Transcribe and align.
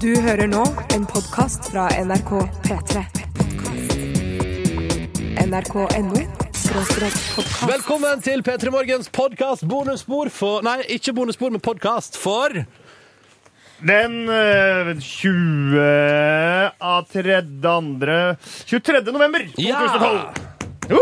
Du 0.00 0.10
hører 0.20 0.48
nå 0.50 0.60
en 0.92 1.06
podkast 1.08 1.70
fra 1.72 1.86
NRK 1.96 2.32
P3. 2.66 3.04
NRK.no 5.46 6.20
podkast. 6.70 7.64
Velkommen 7.70 8.20
til 8.20 8.44
P3 8.44 8.72
Morgens 8.74 9.08
podkast 9.08 9.64
bonusspor 9.68 10.28
for 10.34 10.66
Nei, 10.66 10.82
ikke 10.98 11.14
bonusspor, 11.16 11.54
men 11.56 11.64
podkast 11.64 12.20
for 12.20 12.52
Den 13.80 14.28
eh, 14.28 14.92
20. 15.00 15.80
av 16.84 17.08
3. 17.16 17.40
andre 17.72 18.20
23. 18.68 19.02
november 19.08 19.48
2012. 19.56 19.64
Ja! 19.64 21.00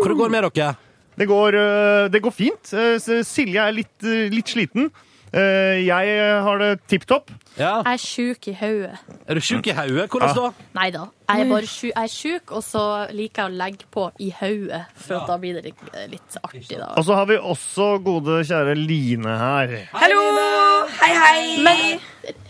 Hvor 0.00 0.08
det 0.08 0.20
går 0.24 0.32
med 0.32 0.48
dere? 0.48 0.85
Det 1.16 1.26
går, 1.28 1.56
eh, 1.56 2.08
det 2.12 2.20
går 2.22 2.34
fint. 2.34 2.72
Eh, 2.76 3.22
Silje 3.24 3.62
er 3.62 3.72
litt, 3.72 3.96
eh, 4.04 4.28
litt 4.32 4.52
sliten. 4.52 4.90
Jeg 5.36 6.40
har 6.40 6.58
det 6.58 6.86
tipp 6.88 7.04
topp. 7.04 7.28
Ja. 7.56 7.82
Jeg 7.86 7.92
er 7.96 8.02
sjuk 8.02 8.48
i 8.50 8.54
hodet. 8.60 8.98
Er 9.26 9.34
du 9.38 9.40
sjuk 9.40 9.66
i 9.66 9.74
hodet? 9.76 10.08
Hvordan 10.12 10.34
da? 10.36 10.50
Nei 10.76 10.90
da. 10.94 11.06
Jeg 11.26 11.42
er 11.42 11.48
bare 11.50 11.66
sjuk, 11.66 11.90
jeg 11.90 12.02
er 12.04 12.12
sjuk, 12.12 12.52
og 12.54 12.62
så 12.62 12.82
liker 13.16 13.46
jeg 13.46 13.50
å 13.52 13.56
legge 13.58 13.88
på 13.90 14.04
i 14.22 14.28
hodet, 14.40 14.82
for 14.94 15.18
at 15.18 15.30
da 15.32 15.38
blir 15.42 15.56
det 15.58 15.64
litt, 15.72 15.80
litt 16.12 16.36
artig. 16.44 16.68
da. 16.78 16.92
Og 17.00 17.06
så 17.08 17.16
har 17.18 17.26
vi 17.26 17.38
også 17.40 17.88
gode, 18.04 18.42
kjære 18.46 18.76
Line 18.78 19.38
her. 19.40 19.74
Hallo! 19.96 20.22
Hei, 21.00 21.10
hei! 21.18 21.40
Men 21.66 21.98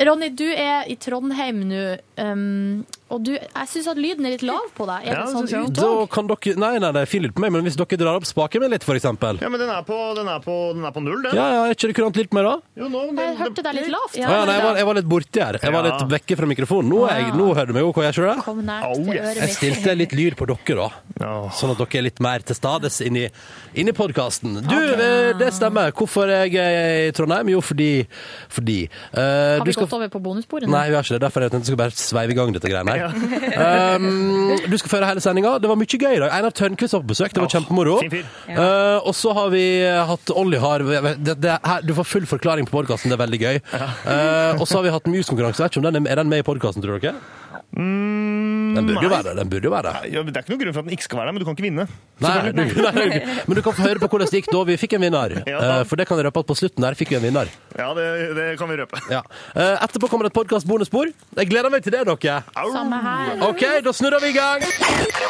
Ronny, 0.06 0.28
du 0.36 0.44
er 0.52 0.84
i 0.92 0.94
Trondheim 1.00 1.62
nå, 1.68 1.80
um, 2.20 2.84
og 3.12 3.22
du, 3.24 3.32
jeg 3.36 3.68
syns 3.70 3.88
at 3.92 3.98
lyden 4.00 4.24
er 4.28 4.34
litt 4.34 4.44
lav 4.44 4.68
på 4.76 4.84
deg. 4.88 5.04
Er 5.06 5.12
Ja, 5.14 5.18
det 5.24 5.32
sånn 5.32 5.46
synes 5.46 5.52
jeg 5.54 5.68
ut 5.70 5.76
Da 5.78 5.88
òg? 6.02 6.06
kan 6.12 6.28
dere 6.30 6.54
Nei, 6.60 6.70
nei, 6.82 6.90
det 6.96 7.02
er 7.04 7.10
fin 7.10 7.22
lyd 7.24 7.34
på 7.36 7.42
meg, 7.44 7.52
men 7.54 7.64
hvis 7.64 7.76
dere 7.78 7.98
drar 8.00 8.18
opp 8.18 8.26
spaken 8.28 8.64
min 8.64 8.72
litt, 8.74 8.84
for 8.84 8.98
eksempel. 8.98 9.40
Ja, 9.40 9.48
men 9.52 9.60
den 9.62 9.70
er 9.72 9.84
på, 9.88 9.96
den 10.18 10.28
er 10.32 10.40
på, 10.44 10.56
den 10.76 10.84
er 10.88 10.92
på 10.96 11.02
null, 11.04 11.20
den. 11.24 11.36
Ja, 11.38 11.46
ja, 11.54 11.64
er 11.70 11.76
ikke 11.76 11.92
det 11.92 11.96
kurant 12.00 12.20
litt 12.20 12.36
mer, 12.36 12.48
da? 12.50 12.56
Jo, 12.82 12.88
nå, 12.92 13.04
den, 13.12 13.20
Jeg 13.24 13.36
hørte 13.40 13.64
deg 13.68 13.78
litt 13.80 13.90
lavt. 13.92 14.16
Ja, 14.20 14.28
ja, 14.32 14.44
nei, 14.48 14.56
jeg 14.58 14.64
var, 14.68 14.80
jeg 14.82 14.88
var 14.90 14.95
litt 14.98 15.08
borti 15.10 15.42
her. 15.42 15.58
Jeg 15.62 15.74
var 15.74 15.86
litt 15.86 16.04
vekke 16.12 16.36
fra 16.40 16.48
mikrofonen. 16.50 16.90
Nå, 16.92 17.02
er 17.10 17.20
jeg, 17.22 17.34
nå 17.38 17.46
hører 17.54 17.70
du 17.70 17.76
meg 17.76 17.88
OK, 17.88 18.00
jeg 18.06 18.16
skjønner 18.18 18.34
det? 18.40 18.44
Kom 18.46 18.62
nært 18.66 18.86
Oh, 18.86 18.94
til 18.96 19.12
yes. 19.14 19.22
øret 19.26 19.36
Jeg 19.40 19.50
mitt. 19.50 19.56
stilte 19.60 19.94
litt 20.00 20.16
lyd 20.16 20.36
på 20.38 20.48
dere, 20.50 20.76
da. 20.76 20.88
Ja. 21.22 21.32
Sånn 21.56 21.72
at 21.74 21.80
dere 21.80 22.00
er 22.00 22.06
litt 22.08 22.20
mer 22.24 22.44
til 22.46 22.56
stades 22.58 23.00
inni, 23.06 23.26
inni 23.78 23.94
podkasten. 23.96 24.58
Du, 24.66 24.76
eh, 24.76 25.32
det 25.40 25.52
stemmer. 25.56 25.92
Hvorfor 25.96 26.28
er 26.32 26.46
jeg 26.52 27.08
i 27.08 27.12
Trondheim? 27.16 27.48
Jo, 27.54 27.60
fordi 27.64 27.90
Fordi 28.52 28.78
eh, 28.84 29.20
Har 29.20 29.64
du 29.64 29.68
vi 29.70 29.72
skal 29.76 29.86
gått 29.86 29.96
over 29.98 30.08
på 30.12 30.20
bonussporet 30.24 30.66
nå? 30.68 30.72
Nei, 30.74 30.88
vi 30.90 30.96
har 30.98 31.04
ikke 31.06 31.16
det. 31.16 31.22
Derfor 31.26 31.46
jeg 31.46 31.50
tenkte 31.54 31.66
jeg 31.66 31.72
skulle 31.72 31.82
bare 31.84 31.96
sveive 32.00 32.34
i 32.34 32.38
gang 32.38 32.52
dette 32.56 32.70
greiene 32.70 32.96
her. 32.96 33.96
Um, 33.96 34.56
du 34.70 34.76
skal 34.80 34.92
føre 34.92 35.08
hele 35.10 35.22
sendinga. 35.24 35.56
Det 35.62 35.70
var 35.70 35.78
mye 35.80 35.98
gøy 36.00 36.16
i 36.16 36.20
dag. 36.22 36.30
Einar 36.36 36.54
Tørnquist 36.56 36.96
var 36.96 37.04
på 37.04 37.10
besøk. 37.14 37.34
Det 37.36 37.42
var 37.44 37.52
kjempemoro. 37.52 37.96
fin 38.04 38.12
fyr. 38.18 38.26
Uh, 38.50 38.98
og 39.06 39.14
så 39.16 39.34
har 39.36 39.50
vi 39.54 39.64
hatt 40.10 40.32
Olli 40.36 40.60
har 40.62 40.84
det, 40.86 41.36
det, 41.42 41.56
her, 41.66 41.84
Du 41.86 41.94
får 41.96 42.08
full 42.08 42.26
forklaring 42.28 42.68
på 42.68 42.74
podkasten. 42.76 43.12
Det 43.12 43.18
er 43.18 43.22
veldig 43.24 43.40
gøy. 43.42 43.60
Uh, 43.76 44.60
og 44.60 44.66
så 44.68 44.80
har 44.80 44.85
vi 44.86 44.94
hatt 44.94 45.10
muskonkurranse. 45.10 45.66
Ikke 45.68 45.82
den 45.84 46.00
er, 46.00 46.12
er 46.14 46.22
den 46.22 46.32
med 46.32 46.44
i 46.44 46.46
podkasten, 46.46 46.84
tror 46.84 47.02
dere? 47.02 47.18
Den 47.76 48.86
burde 48.86 49.04
jo 49.04 49.10
være 49.10 49.34
det. 49.36 49.44
Burde 49.50 49.66
jo 49.68 49.72
være 49.72 49.90
det. 49.90 50.12
Ja, 50.14 50.22
det 50.22 50.36
er 50.36 50.44
ikke 50.44 50.52
noen 50.54 50.62
grunn 50.62 50.74
for 50.74 50.82
at 50.82 50.86
den 50.88 50.96
ikke 50.96 51.06
skal 51.06 51.18
være 51.20 51.26
der, 51.28 51.34
men 51.36 51.40
du 51.42 51.46
kan 51.46 51.56
ikke 51.56 51.66
vinne. 51.66 51.84
Nei, 52.24 52.34
du, 52.46 52.52
nei, 52.56 53.06
men 53.48 53.58
du 53.58 53.62
kan 53.64 53.76
få 53.76 53.84
høre 53.84 54.00
på 54.02 54.08
hvordan 54.12 54.30
det 54.30 54.40
gikk 54.40 54.50
da 54.52 54.62
vi 54.68 54.76
fikk 54.80 54.96
en 54.98 55.06
vinner. 55.06 55.36
Ja. 55.46 55.58
Uh, 55.62 55.82
for 55.88 55.96
det 55.96 56.04
kan 56.08 56.18
jeg 56.18 56.26
røpe 56.26 56.40
at 56.42 56.48
på 56.48 56.56
slutten 56.58 56.84
der 56.84 56.96
fikk 56.98 57.12
vi 57.12 57.16
en 57.20 57.24
vinner. 57.24 57.46
Ja, 57.78 57.92
det, 57.96 58.06
det 58.36 58.46
kan 58.60 58.68
vi 58.68 58.76
røpe. 58.80 59.00
Ja. 59.12 59.22
Uh, 59.54 59.76
etterpå 59.84 60.10
kommer 60.10 60.26
det 60.26 60.32
et 60.34 60.38
podkast-bonusbord. 60.40 61.14
Jeg 61.38 61.50
gleder 61.52 61.70
meg 61.72 61.86
til 61.86 61.94
det, 61.94 62.02
dere. 62.08 62.42
Samme 62.74 62.98
her. 63.06 63.46
OK, 63.46 63.64
da 63.86 63.94
snurrer 63.96 64.20
vi 64.24 64.34
i 64.34 64.36
gang. 64.36 64.60
P3. 64.66 65.22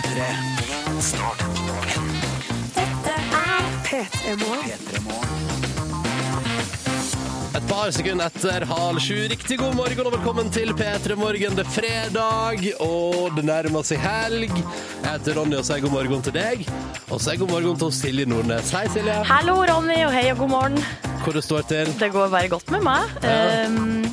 Dette 0.00 0.26
er 0.26 0.36
P3 1.00 1.18
Morgen. 1.20 1.49
Et 3.90 3.98
par 7.66 7.88
sekunder 7.90 8.28
etter 8.28 8.62
halv 8.70 9.00
sju. 9.02 9.16
Riktig 9.32 9.56
god 9.58 9.74
morgen 9.74 10.06
og 10.06 10.12
velkommen 10.14 10.50
til 10.54 10.70
P3 10.78 11.16
Morgen. 11.18 11.56
Det 11.58 11.64
er 11.64 11.72
fredag, 11.74 12.62
og 12.84 13.34
det 13.34 13.42
nærmer 13.48 13.82
seg 13.88 13.98
helg. 14.04 14.52
Jeg 14.54 15.08
heter 15.08 15.34
Ronny 15.40 15.58
og 15.58 15.66
sier 15.66 15.82
god 15.82 15.90
morgen 15.96 16.22
til 16.22 16.36
deg. 16.36 16.62
Og 17.08 17.16
så 17.16 17.24
sier 17.24 17.40
god 17.40 17.50
morgen 17.50 17.80
til 17.80 17.90
Silje 17.96 18.26
Nordnes. 18.30 18.70
Hei, 18.76 18.84
Silje. 18.94 19.16
Hallo, 19.26 19.56
Ronny, 19.66 19.98
og 20.06 20.14
hei 20.14 20.28
og 20.30 20.44
god 20.44 20.52
morgen. 20.52 20.78
Hvor 21.24 21.34
det 21.34 21.42
står 21.48 21.66
til? 21.72 21.90
Det 21.98 22.12
går 22.14 22.30
bare 22.30 22.52
godt 22.52 22.70
med 22.70 22.86
meg. 22.86 23.02
Ja. 23.26 23.66
Um, 23.66 24.06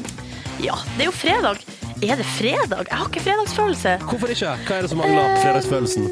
ja, 0.63 0.79
det 0.95 1.05
er 1.05 1.11
jo 1.11 1.13
fredag. 1.19 1.61
Er 2.01 2.17
det 2.17 2.25
fredag? 2.33 2.81
Jeg 2.81 2.97
har 2.97 3.05
ikke 3.11 3.27
fredagsfølelse. 3.27 3.99
Hvorfor 4.09 4.33
ikke? 4.33 4.57
Hva 4.65 4.79
er 4.79 4.87
det 4.87 4.91
som 4.95 5.03
mangler 5.05 5.21
um, 5.21 5.37
fredagsfølelsen? 5.45 6.09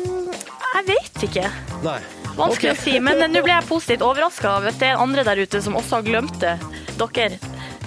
Jeg 0.75 0.83
vet 0.93 1.27
ikke. 1.31 1.49
Nei. 1.81 1.97
Vanskelig 2.35 2.73
okay. 2.73 2.79
å 2.79 2.83
si, 2.83 2.95
men 2.99 3.21
nå 3.31 3.43
ble 3.45 3.53
jeg 3.53 3.67
positivt 3.69 4.03
overraska 4.05 4.57
det 4.67 4.89
er 4.89 4.99
andre 4.99 5.23
der 5.27 5.39
ute 5.39 5.61
som 5.63 5.77
også 5.79 6.01
har 6.01 6.07
glemt 6.07 6.39
det. 6.41 6.57
Dere, 6.99 7.39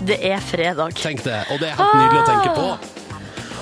det 0.08 0.20
er 0.24 0.40
fredag. 0.44 0.96
Tenk 0.96 1.24
det. 1.26 1.42
Og 1.52 1.60
det 1.60 1.72
er 1.72 1.76
helt 1.76 2.00
nydelig 2.00 2.22
å 2.22 2.28
tenke 2.28 2.54
på. 2.56 2.97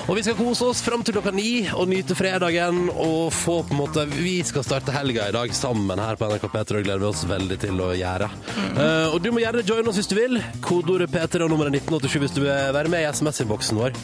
Og 0.07 0.15
vi 0.15 0.21
skal 0.23 0.37
kose 0.39 0.63
oss 0.63 0.79
fram 0.79 1.01
til 1.03 1.17
klokka 1.17 1.33
ni 1.35 1.65
og 1.75 1.89
nyte 1.91 2.15
fredagen 2.15 2.85
og 2.93 3.27
få 3.35 3.57
på 3.67 3.75
en 3.75 3.81
måte 3.81 4.05
Vi 4.07 4.37
skal 4.47 4.63
starte 4.63 4.93
helga 4.95 5.25
i 5.27 5.35
dag 5.35 5.51
sammen 5.55 5.99
her 5.99 6.15
på 6.15 6.29
NRK 6.31 6.45
P3 6.53 6.79
og 6.79 6.87
gleder 6.87 7.03
vi 7.03 7.09
oss 7.09 7.25
veldig 7.27 7.57
til 7.59 7.83
å 7.83 7.89
gjøre. 7.91 8.29
Eh, 8.55 9.11
og 9.11 9.19
du 9.19 9.33
må 9.35 9.43
gjerne 9.43 9.65
joine 9.67 9.91
oss 9.91 9.99
hvis 9.99 10.07
du 10.07 10.15
vil. 10.15 10.39
Kodeordet 10.63 11.11
P3 11.11 11.43
og 11.43 11.51
nummeret 11.51 11.75
1987 11.81 12.23
hvis 12.23 12.37
du 12.37 12.41
vil 12.45 12.73
være 12.77 12.93
med 12.93 13.03
i 13.03 13.11
SMS-innboksen 13.11 13.83
vår. 13.83 13.99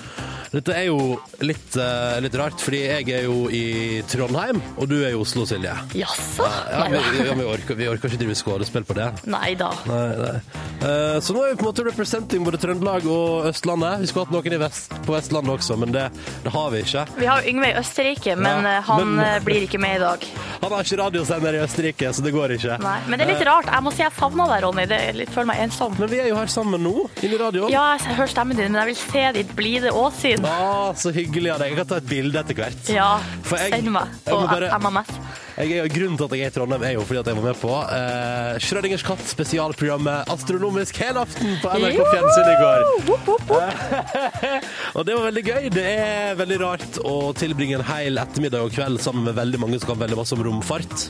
Dette 0.53 0.73
er 0.77 0.83
jo 0.85 1.15
litt, 1.41 1.73
uh, 1.81 2.19
litt 2.21 2.35
rart, 2.37 2.61
fordi 2.61 2.83
jeg 2.83 3.07
er 3.09 3.23
jo 3.25 3.47
i 3.49 4.03
Trondheim, 4.05 4.59
og 4.77 4.85
du 4.91 4.99
er 4.99 5.15
i 5.15 5.17
Oslo, 5.17 5.47
Silje. 5.49 5.73
Jaså? 5.97 6.45
Ja, 6.45 6.83
vi, 6.93 6.99
ja, 7.25 7.33
vi, 7.39 7.47
orker, 7.49 7.77
vi 7.79 7.87
orker 7.89 8.11
ikke 8.11 8.21
drive 8.21 8.37
skuespill 8.37 8.85
på 8.85 8.93
det. 8.99 9.07
Nei 9.33 9.55
da. 9.57 9.71
Nei, 9.89 10.03
nei. 10.19 10.35
Eh, 10.83 11.17
så 11.25 11.33
nå 11.33 11.41
er 11.41 11.55
vi 11.55 11.57
på 11.57 11.65
en 11.65 11.71
måte 11.71 11.87
representing 11.87 12.45
både 12.45 12.59
Trøndelag 12.61 13.07
og 13.09 13.47
Østlandet. 13.49 14.03
Vi 14.03 14.11
skulle 14.11 14.27
hatt 14.27 14.35
noen 14.35 14.57
i 14.59 14.61
vest, 14.61 14.93
på 15.07 15.15
Vestlandet 15.15 15.55
også, 15.55 15.79
men 15.81 15.92
det, 15.93 16.09
det 16.43 16.51
har 16.53 16.69
vi 16.73 16.81
ikke. 16.83 17.05
Vi 17.17 17.25
har 17.29 17.47
Yngve 17.49 17.69
i 17.71 17.75
Østerrike, 17.79 18.35
men 18.37 18.63
Ja, 18.65 18.77
eh, 18.77 18.81
han 18.89 19.15
men- 19.15 19.25
eh, 19.25 19.39
blir 19.45 19.67
ikke 19.67 19.79
med 19.79 19.95
i 19.97 19.99
dag. 20.03 20.25
Han 20.63 20.71
har 20.71 20.83
ikke 20.83 20.97
radiosender 21.01 21.53
i 21.57 21.61
Østerrike, 21.63 22.13
så 22.15 22.23
det 22.23 22.33
går 22.33 22.55
ikke. 22.57 22.77
Nei, 22.83 22.99
Men 23.07 23.19
det 23.19 23.27
er 23.27 23.33
litt 23.33 23.45
rart. 23.47 23.65
Jeg 23.65 23.83
må 23.83 23.91
si 23.93 24.01
jeg 24.03 24.11
savna 24.17 24.47
deg, 24.47 24.63
Ronny. 24.63 24.85
Det 24.87 24.99
litt, 25.15 25.29
føler 25.29 25.45
meg 25.47 25.59
ensom. 25.67 25.97
Men 25.99 26.09
vi 26.09 26.19
er 26.19 26.27
jo 26.29 26.35
her 26.35 26.47
sammen 26.47 26.81
nå, 26.83 27.09
inne 27.21 27.35
i 27.35 27.37
radioen. 27.41 27.69
Ja, 27.71 27.97
jeg 27.97 28.15
hører 28.17 28.27
stemmen 28.31 28.55
din, 28.57 28.71
men 28.71 28.81
jeg 28.87 28.95
vil 28.95 29.01
se 29.11 29.31
ditt 29.39 29.55
blide 29.55 29.91
åsyn. 29.91 30.45
Ah, 30.45 30.93
så 30.93 31.11
hyggelig 31.13 31.51
av 31.53 31.59
deg. 31.59 31.69
Jeg 31.73 31.77
kan 31.77 31.87
ta 31.87 31.95
et 32.01 32.07
bilde 32.09 32.39
etter 32.39 32.53
hvert. 32.55 32.89
Ja, 32.89 33.19
jeg- 33.51 33.71
send 33.73 33.91
meg 33.91 34.07
på 34.25 34.39
bare- 34.47 34.71
MMS. 34.79 35.09
Jeg 35.53 35.69
er, 35.77 35.87
grunnen 35.93 36.17
til 36.17 36.25
at 36.25 36.33
jeg 36.33 36.47
er 36.47 36.49
i 36.49 36.53
Trondheim, 36.55 36.83
er 36.87 36.95
jo 36.95 37.03
fordi 37.05 37.19
at 37.21 37.27
jeg 37.29 37.37
var 37.37 37.45
med 37.45 37.59
på 37.61 37.73
eh, 37.93 38.55
Schrødingers 38.63 39.03
katt, 39.05 39.21
spesialprogrammet 39.29 40.31
Astronomisk 40.33 40.97
helaften 41.03 41.59
på 41.61 41.73
NRK 41.77 41.99
Fjernsyn 42.09 42.49
i 42.49 42.55
går. 42.61 42.85
Woop, 43.09 43.27
woop, 43.29 43.51
woop. 43.51 44.23
Og 44.97 45.05
det 45.05 45.17
var 45.17 45.27
veldig 45.29 45.43
gøy. 45.45 45.69
Det 45.75 45.85
er 45.91 46.39
veldig 46.41 46.59
rart 46.63 46.99
å 47.05 47.15
tilbringe 47.37 47.77
en 47.77 47.85
hel 47.85 48.17
ettermiddag 48.23 48.65
og 48.65 48.73
kveld 48.73 49.01
sammen 49.03 49.29
med 49.29 49.37
veldig 49.37 49.61
mange 49.61 49.77
som 49.81 49.93
kan 49.93 50.01
veldig 50.01 50.19
masse 50.23 50.33
om 50.37 50.43
romfart. 50.49 51.07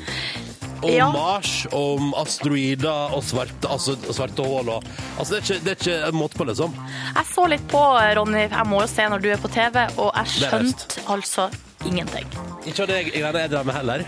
Om 0.83 0.91
Ja. 0.91 1.07
Mars, 1.15 1.61
om 1.71 2.11
asteroider 2.19 3.15
og 3.15 3.23
svarte, 3.23 3.69
altså, 3.71 3.95
svarte 4.11 4.43
hull 4.43 4.67
og 4.73 4.83
Altså, 5.15 5.37
det 5.37 5.37
er 5.37 5.45
ikke, 5.45 5.59
det 5.63 5.71
er 5.71 5.77
ikke 5.79 6.17
måte 6.19 6.35
på, 6.41 6.47
liksom. 6.51 6.75
Jeg 7.15 7.29
så 7.31 7.45
litt 7.47 7.63
på, 7.71 7.83
Ronny, 8.19 8.49
jeg 8.49 8.67
må 8.67 8.81
jo 8.83 8.89
se 8.91 9.05
når 9.07 9.23
du 9.23 9.29
er 9.31 9.39
på 9.39 9.51
TV, 9.53 9.85
og 9.95 10.09
jeg 10.19 10.33
skjønte 10.41 11.05
altså 11.13 11.47
ingenting. 11.85 12.27
Ikke 12.65 12.85
av 12.85 12.91
det 12.91 12.99
jeg, 13.01 13.13
jeg, 13.17 13.33
jeg 13.43 13.51
drev 13.53 13.65
med 13.69 13.77
heller. 13.79 14.05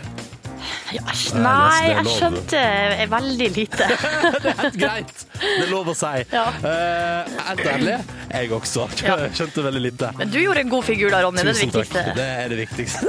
Ja, 0.93 1.01
Nei, 1.41 1.89
er 1.89 1.97
jeg 1.97 2.11
skjønte 2.13 2.61
veldig 3.11 3.47
lite. 3.55 3.87
Det 4.43 4.51
er 4.51 4.59
helt 4.61 4.77
greit. 4.79 5.25
Det 5.41 5.65
er 5.65 5.71
lov 5.71 5.91
å 5.91 5.95
si. 5.97 6.13
Ja. 6.31 6.45
Eh, 6.71 7.33
helt 7.49 7.65
ærlig, 7.73 7.97
jeg 8.31 8.51
også. 8.55 8.87
Skjønte 8.95 9.65
veldig 9.65 9.83
lite. 9.83 10.11
Men 10.19 10.31
du 10.33 10.39
gjorde 10.41 10.63
en 10.65 10.71
god 10.73 10.87
figur 10.87 11.13
da, 11.13 11.21
Ronny. 11.25 11.41
Det 11.41 11.45
er 11.45 11.51
det 11.51 11.55
Tusen 11.55 11.73
viktigste. 11.73 12.05
Det 12.15 12.27
er 12.43 12.53
det 12.53 12.59
viktigste. 12.63 13.05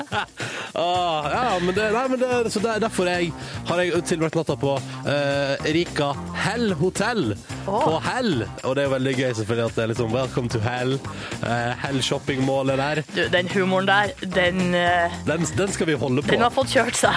ah, 0.84 1.30
ja, 1.34 1.44
men 1.64 1.74
det, 1.76 1.86
nei, 1.96 2.04
men 2.12 2.22
det, 2.22 2.52
så 2.52 2.62
der, 2.64 2.82
derfor 2.82 3.10
jeg, 3.10 3.32
har 3.70 3.84
jeg 3.84 4.04
tilbrakt 4.10 4.38
natta 4.38 4.56
på 4.60 4.76
eh, 5.08 5.70
Rika 5.76 6.12
Hell 6.44 6.74
hotell 6.80 7.34
på 7.64 8.02
Hell. 8.04 8.44
Og 8.64 8.76
det 8.76 8.82
er 8.82 8.88
jo 8.88 8.94
veldig 8.94 9.14
gøy 9.18 9.32
selvfølgelig 9.40 9.66
at 9.66 9.76
det 9.76 9.82
er 9.84 9.92
liksom 9.92 10.14
Welcome 10.14 10.52
to 10.52 10.60
Hell. 10.64 10.96
Uh, 11.42 11.72
Hell 11.82 12.02
shoppingmålet 12.04 12.80
der. 12.80 13.02
Du, 13.14 13.22
den 13.32 13.50
humoren 13.54 13.88
der, 13.90 14.14
den, 14.20 14.74
eh, 14.74 15.18
Den, 15.26 15.46
den 15.58 15.72
skal 15.72 15.86
vi 15.86 15.98
holde 16.00 16.22
på. 16.22 16.30
den 16.30 16.44
har 16.44 16.54
fått 16.54 16.72
kjørt 16.74 16.96
seg. 16.98 17.14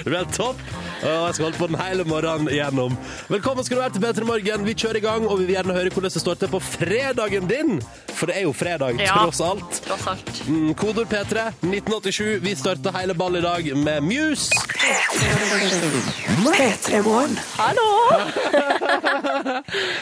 Det 0.00 0.06
blir 0.06 0.22
helt 0.22 0.36
topp. 0.36 0.60
Og 1.00 1.08
jeg 1.08 1.34
skal 1.34 1.44
holde 1.48 1.58
på 1.58 1.68
den 1.70 1.80
hele 1.80 2.04
morgenen 2.08 2.48
igjennom. 2.80 2.96
Velkommen 3.28 3.64
skal 3.64 3.76
du 3.76 3.82
være 3.82 3.92
til 3.92 4.02
P3 4.04 4.24
Morgen. 4.26 4.64
Vi 4.66 4.74
kjører 4.74 4.96
i 4.96 5.04
gang, 5.04 5.26
og 5.28 5.38
vi 5.40 5.44
vil 5.48 5.54
gjerne 5.56 5.74
høre 5.76 5.90
hvordan 5.92 6.10
det 6.14 6.22
står 6.22 6.34
til 6.40 6.48
på 6.48 6.60
fredagen 6.60 7.48
din. 7.50 7.80
for 8.20 8.26
det 8.26 8.36
er 8.36 8.42
jo 8.42 8.52
fredag, 8.52 8.98
Ja. 9.00 9.14
tross 9.16 9.40
alt. 9.40 9.80
Tross 9.86 10.06
alt. 10.06 10.42
Mm, 10.48 10.74
Kodord 10.74 11.06
P3 11.08 11.52
1987. 11.62 12.40
Vi 12.42 12.54
starter 12.54 12.92
hele 12.98 13.14
ball 13.14 13.36
i 13.36 13.40
dag 13.40 13.76
med 13.76 14.00
Muse. 14.02 14.50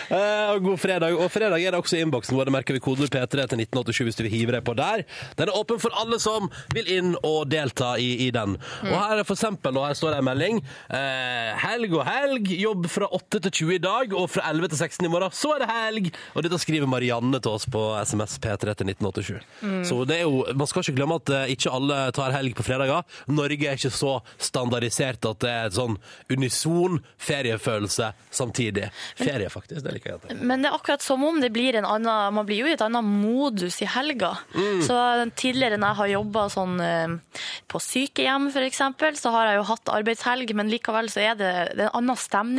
Eh, 0.09 0.15
Hallo 0.49 0.61
god 0.63 0.79
fredag. 0.81 1.15
Og 1.19 1.31
fredag 1.31 1.63
er 1.63 1.71
det 1.75 1.79
også 1.81 1.97
i 1.99 2.01
innboksen 2.05 2.37
vår. 2.37 2.49
Det 2.49 2.53
merker 2.55 2.77
vi 2.77 2.81
kodord 2.83 3.11
P3 3.13 3.29
til 3.29 3.61
1987 3.63 4.05
hvis 4.09 4.19
du 4.19 4.23
vil 4.27 4.33
hive 4.33 4.55
deg 4.57 4.65
på 4.67 4.75
der. 4.79 5.03
Den 5.39 5.49
er 5.51 5.59
åpen 5.59 5.81
for 5.83 5.95
alle 6.01 6.19
som 6.23 6.49
vil 6.75 6.89
inn 6.99 7.15
og 7.23 7.49
delta 7.51 7.95
i, 8.01 8.27
i 8.27 8.31
den. 8.35 8.57
Og 8.87 8.95
her 8.95 9.19
er 9.23 9.27
for 9.29 9.37
eksempel, 9.39 9.77
og 9.79 9.87
her 9.89 9.95
står 9.99 10.15
det 10.17 10.19
en 10.23 10.29
melding. 10.31 10.61
Eh, 10.91 11.51
helg 11.65 11.95
og 11.99 12.05
helg. 12.09 12.51
Jobb 12.69 12.89
fra 12.93 13.07
8 13.17 13.41
til 13.47 13.53
20 13.63 13.75
i 13.79 13.81
dag, 13.81 14.13
og 14.13 14.27
fra 14.29 14.45
11 14.51 14.73
til 14.75 14.81
16 14.85 15.07
i 15.07 15.11
morgen. 15.13 15.33
Så 15.33 15.55
er 15.55 15.63
det 15.63 15.69
helg! 15.71 16.09
Og 16.37 16.45
dette 16.45 16.59
skriver 16.61 16.91
Marianne 16.91 17.41
til 17.41 17.55
oss 17.55 17.65
på 17.71 17.81
SMS 18.05 18.37
P3 18.43 18.75
til 18.77 18.91
1987. 18.93 19.87
Så 19.89 20.01
det 20.09 20.19
er 20.19 20.27
jo, 20.27 20.43
man 20.53 20.69
skal 20.69 20.85
ikke 20.85 20.97
glemme 20.99 21.17
at 21.21 21.33
eh, 21.33 21.53
ikke 21.55 21.73
alle 21.73 22.01
tar 22.17 22.35
helg 22.37 22.57
på 22.59 22.67
fredager. 22.67 23.07
Norge 23.33 23.71
er 23.71 23.79
ikke 23.79 23.93
så 23.95 24.19
standardisert 24.37 25.25
at 25.31 25.41
det 25.45 25.53
er 25.53 25.71
et 25.71 25.77
sånn 25.79 25.97
unison 26.29 26.99
feriefølelse 27.25 28.11
samtidig. 28.35 28.91
Ferie, 29.17 29.49
faktisk. 29.53 29.81
Det 29.87 29.97
liker 29.97 30.19
jeg. 30.19 30.39
Men 30.43 30.65
det 30.65 30.71
er 30.71 30.77
akkurat 30.77 31.05
som 31.05 31.25
om 31.25 31.41
det 31.41 31.53
blir 31.55 31.79
en 31.79 31.89
annen 31.89 32.35
Man 32.35 32.47
blir 32.47 32.63
jo 32.63 32.69
i 32.69 32.75
et 32.75 32.83
annet 32.85 33.05
modus 33.05 33.81
i 33.83 33.89
helga. 33.89 34.35
Mm. 34.53 34.83
Så 34.85 34.99
tidligere 35.41 35.79
når 35.81 35.95
jeg 35.95 36.01
har 36.03 36.13
jobba 36.19 36.45
sånn 36.53 36.77
eh, 36.85 37.17
på 37.71 37.81
sykehjem 37.83 38.51
f.eks., 38.53 38.83
så 39.23 39.33
har 39.35 39.51
jeg 39.51 39.61
jo 39.61 39.67
hatt 39.73 39.93
arbeidshelg, 39.93 40.53
men 40.59 40.71
likevel 40.73 41.09
så 41.13 41.25
er 41.31 41.39
det, 41.39 41.53
det 41.79 41.87
er 41.87 41.89
en 41.89 42.03
annen 42.03 42.19
stemning. 42.19 42.58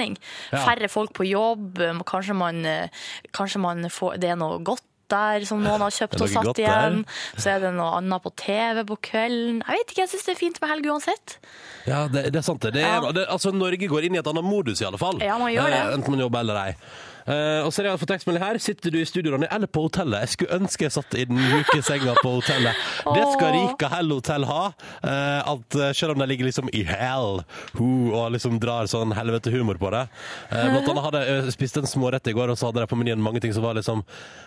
Ja. 0.51 0.63
Færre 0.65 0.89
folk 0.89 1.13
på 1.13 1.27
jobb, 1.29 1.79
eh, 1.81 1.99
kanskje 2.09 2.35
man, 2.35 2.63
eh, 2.65 2.89
kanskje 3.35 3.59
man 3.59 3.83
får 3.89 4.19
Det 4.19 4.29
er 4.29 4.35
noe 4.39 4.59
godt 4.63 4.83
der 5.09 5.41
som 5.49 5.57
noen 5.63 5.81
har 5.81 5.89
kjøpt 5.89 6.21
og 6.21 6.29
satt 6.29 6.59
igjen. 6.61 6.99
igjen. 7.01 7.05
Så 7.41 7.49
er 7.55 7.59
det 7.63 7.71
noe 7.73 7.97
annet 7.97 8.21
på 8.21 8.29
TV 8.37 8.83
på 8.85 8.97
kvelden. 9.01 9.63
Jeg 9.65 9.79
vet 9.79 9.89
ikke, 9.93 10.03
jeg 10.03 10.09
syns 10.11 10.25
det 10.27 10.33
er 10.35 10.37
fint 10.37 10.59
med 10.61 10.69
helg 10.69 10.85
uansett. 10.85 11.37
Ja, 11.89 12.03
det, 12.07 12.27
det 12.31 12.35
er 12.37 12.45
sant. 12.45 12.61
Det. 12.61 12.73
Det 12.73 12.83
er, 12.83 13.01
Ja. 13.01 13.11
det, 13.11 13.23
altså, 13.27 13.49
Norge 13.51 13.87
går 13.89 14.05
inn 14.05 14.13
i 14.15 14.19
et 14.21 14.27
annet 14.29 14.45
modus, 14.45 14.81
i 14.81 14.85
alle 14.85 14.99
fall. 15.01 15.17
Ja, 15.19 15.39
man 15.41 15.49
gjør 15.51 15.65
det. 15.65 15.79
Eh, 15.81 15.93
enten 15.97 16.11
man 16.13 16.19
jobber 16.19 16.39
eller 16.45 16.55
ei. 16.67 16.75
Eh, 17.27 17.61
og 17.65 17.71
så 17.73 17.81
har 17.83 17.91
jeg 17.91 17.99
fått 18.01 18.11
tekstmelding 18.13 18.43
her. 18.43 18.57
Sitter 18.63 18.91
du 18.93 18.99
i 19.01 19.05
studio, 19.05 19.33
Ronny, 19.33 19.47
eller 19.51 19.67
på 19.67 19.83
hotellet? 19.87 20.23
Jeg 20.25 20.33
skulle 20.35 20.59
ønske 20.59 20.85
jeg 20.87 20.93
satt 20.95 21.15
i 21.19 21.25
den 21.29 21.37
mjuke 21.39 21.81
senga 21.85 22.15
på 22.23 22.31
hotellet. 22.39 22.75
Det 23.05 23.25
skal 23.33 23.53
Rika 23.55 23.89
Hell 23.95 24.11
Hotell 24.15 24.45
ha. 24.49 24.61
Eh, 25.03 25.51
at 25.53 25.75
eh, 25.79 25.91
selv 25.97 26.15
om 26.15 26.23
de 26.23 26.27
ligger 26.31 26.49
liksom 26.49 26.69
i 26.73 26.83
hell 26.87 27.41
Ho, 27.79 27.89
og 28.15 28.31
liksom 28.35 28.59
drar 28.61 28.87
sånn 28.89 29.13
helvete 29.17 29.51
humor 29.53 29.77
på 29.81 29.91
det. 29.93 30.05
Eh, 30.51 30.69
blant 30.73 30.89
annet 30.93 31.05
hadde 31.09 31.23
jeg 31.27 31.53
spist 31.55 31.77
en 31.81 31.87
smårett 31.89 32.27
i 32.31 32.35
går, 32.37 32.53
og 32.53 32.57
så 32.59 32.69
hadde 32.69 32.83
de 32.85 32.89
på 32.91 32.97
menyen 32.99 33.21
mange 33.23 33.41
ting 33.43 33.53
som 33.55 33.63
var 33.65 33.77
liksom 33.77 34.03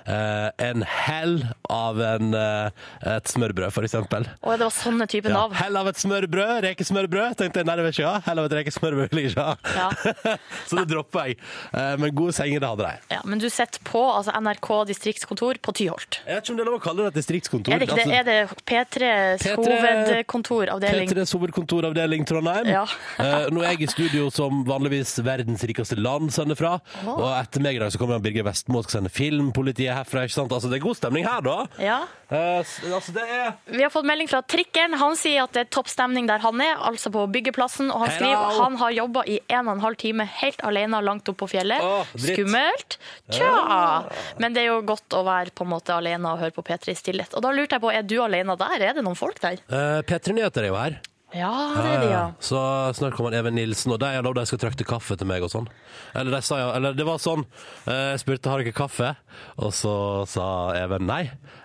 eh, 0.06 0.48
en 0.66 0.82
hell 0.88 1.36
av 1.70 2.00
en, 2.02 2.32
eh, 2.34 2.70
et 3.16 3.30
smørbrød, 3.30 3.70
for 3.74 3.86
eksempel. 3.86 4.26
Det 4.42 4.58
var 4.64 4.74
sånne 4.74 5.06
type 5.10 5.28
Ja. 5.30 5.36
navn. 5.36 5.54
Hell 5.58 5.76
av 5.76 5.88
et 5.92 6.00
smørbrød, 6.00 6.62
rekesmørbrød. 6.66 7.36
Tenkte 7.38 7.60
jeg, 7.62 7.66
nei, 7.68 7.76
det 7.78 7.84
vil 7.86 7.94
ikke 7.96 8.08
ha. 8.10 8.20
Hell 8.26 8.42
av 8.42 8.48
et 8.50 8.56
rekesmørbrød 8.60 9.10
vil 9.12 9.22
jeg 9.22 9.32
ikke 9.32 9.46
ha. 9.46 9.56
Ja. 9.76 10.36
Så 10.68 10.78
det 10.80 10.88
dropper 10.92 11.30
jeg. 11.30 11.38
Eh, 11.72 11.94
Men 12.02 12.14
gode 12.16 12.34
senger, 12.36 12.61
det 12.62 12.70
hadde 12.72 12.88
de. 12.88 13.14
Ja, 13.16 13.20
men 13.28 13.42
du 13.42 13.48
sitter 13.52 13.82
på 13.86 14.02
altså 14.12 14.34
NRK 14.38 14.68
distriktskontor 14.92 15.60
på 15.62 15.74
Tyholt. 15.76 16.20
Jeg 16.26 16.38
vet 16.38 16.46
ikke 16.46 16.54
om 16.54 16.60
det 16.60 16.64
er 16.64 16.70
lov 16.70 16.78
å 16.80 16.84
kalle 16.84 17.06
det 17.06 17.12
et 17.12 17.18
distriktskontor. 17.20 17.74
Er 17.74 17.82
det 17.82 17.88
ikke 17.88 18.00
det? 18.00 18.18
Er 18.20 18.28
det 18.28 18.38
P3s 18.68 19.46
P3 19.46 19.58
hovedkontoravdeling? 19.60 21.10
P3s 21.10 21.34
hovedkontoravdeling 21.36 22.26
Trondheim. 22.28 22.72
Ja. 22.72 22.86
Eh, 23.22 23.46
nå 23.54 23.60
er 23.62 23.74
jeg 23.76 23.84
i 23.86 23.90
studio 23.90 24.24
som 24.34 24.62
vanligvis 24.66 25.12
verdens 25.24 25.62
rikeste 25.68 25.94
land 26.00 26.32
sender 26.34 26.56
fra. 26.58 26.72
Og 27.06 27.22
etter 27.36 27.62
meg 27.62 27.76
i 27.76 27.80
dag 27.82 27.92
så 27.94 28.00
kommer 28.00 28.18
Birger 28.24 28.44
Vestmo 28.46 28.80
og 28.80 28.86
skal 28.86 28.98
sende 29.00 29.12
filmpolitiet 29.14 29.94
herfra. 29.94 30.24
ikke 30.26 30.34
sant? 30.34 30.52
Altså, 30.52 30.70
Det 30.72 30.80
er 30.80 30.84
god 30.84 30.98
stemning 30.98 31.26
her, 31.28 31.44
da. 31.44 31.56
Ja. 31.80 31.98
Eh, 32.32 32.64
altså, 32.88 33.12
det 33.14 33.22
er 33.28 33.52
Vi 33.68 33.82
har 33.84 33.92
fått 33.94 34.08
melding 34.08 34.30
fra 34.30 34.40
Trikkeren. 34.42 34.96
Han 34.98 35.14
sier 35.20 35.44
at 35.44 35.54
det 35.54 35.66
er 35.66 35.70
topp 35.70 35.90
stemning 35.92 36.26
der 36.30 36.42
han 36.42 36.60
er, 36.64 36.74
altså 36.82 37.12
på 37.14 37.26
byggeplassen. 37.34 37.92
Og 37.92 38.06
han 38.06 38.14
Hello. 38.16 38.32
at 38.32 38.58
han 38.58 38.78
har 38.82 38.96
jobba 38.96 39.24
i 39.28 39.38
en 39.52 39.68
og 39.68 39.76
en 39.76 39.84
halv 39.86 40.00
time 40.02 40.26
helt 40.40 40.64
alene 40.66 41.02
langt 41.04 41.28
opp 41.30 41.38
på 41.44 41.50
fjellet. 41.54 41.82
Oh. 41.84 42.16
Skummelt? 42.52 42.98
Tja. 43.32 44.04
Men 44.42 44.54
det 44.54 44.62
er 44.66 44.70
jo 44.72 44.80
godt 44.86 45.16
å 45.18 45.24
være 45.26 45.54
på 45.56 45.64
en 45.66 45.72
måte 45.72 45.94
alene 45.96 46.34
og 46.34 46.42
høre 46.42 46.54
på 46.56 46.64
P3 46.68 46.92
i 46.92 46.98
stillhet. 46.98 47.32
Og 47.38 47.42
da 47.44 47.52
lurte 47.56 47.78
jeg 47.78 47.84
på, 47.84 47.92
er 47.92 48.04
du 48.06 48.18
alene 48.22 48.56
der? 48.60 48.76
Er 48.90 48.98
det 49.00 49.06
noen 49.06 49.18
folk 49.18 49.40
der? 49.42 49.62
eh, 49.72 50.02
P3 50.06 50.36
Nyheter 50.36 50.66
er 50.68 50.72
jo 50.72 50.78
her. 50.80 51.00
Ja, 51.32 51.48
det 51.80 51.88
er 51.94 52.00
det, 52.02 52.08
ja. 52.12 52.24
Så 52.44 52.58
snart 52.92 53.14
kommer 53.16 53.32
Even 53.32 53.54
Nilsen, 53.56 53.94
og 53.94 54.02
de 54.02 54.10
har 54.12 54.20
lovd 54.26 54.36
de 54.36 54.42
skal 54.50 54.58
trakte 54.60 54.84
kaffe 54.84 55.16
til 55.16 55.24
meg 55.30 55.40
og 55.40 55.48
sånn. 55.48 55.64
Eller, 56.12 56.28
de 56.34 56.40
sa, 56.44 56.58
eller 56.76 56.92
det 56.92 57.06
var 57.08 57.22
sånn, 57.24 57.46
eh, 57.88 58.10
jeg 58.12 58.20
spurte 58.20 58.52
har 58.52 58.60
dere 58.60 58.74
kaffe, 58.76 59.14
og 59.56 59.72
så 59.72 59.94
sa 60.28 60.44
Even 60.76 61.08
nei. 61.08 61.22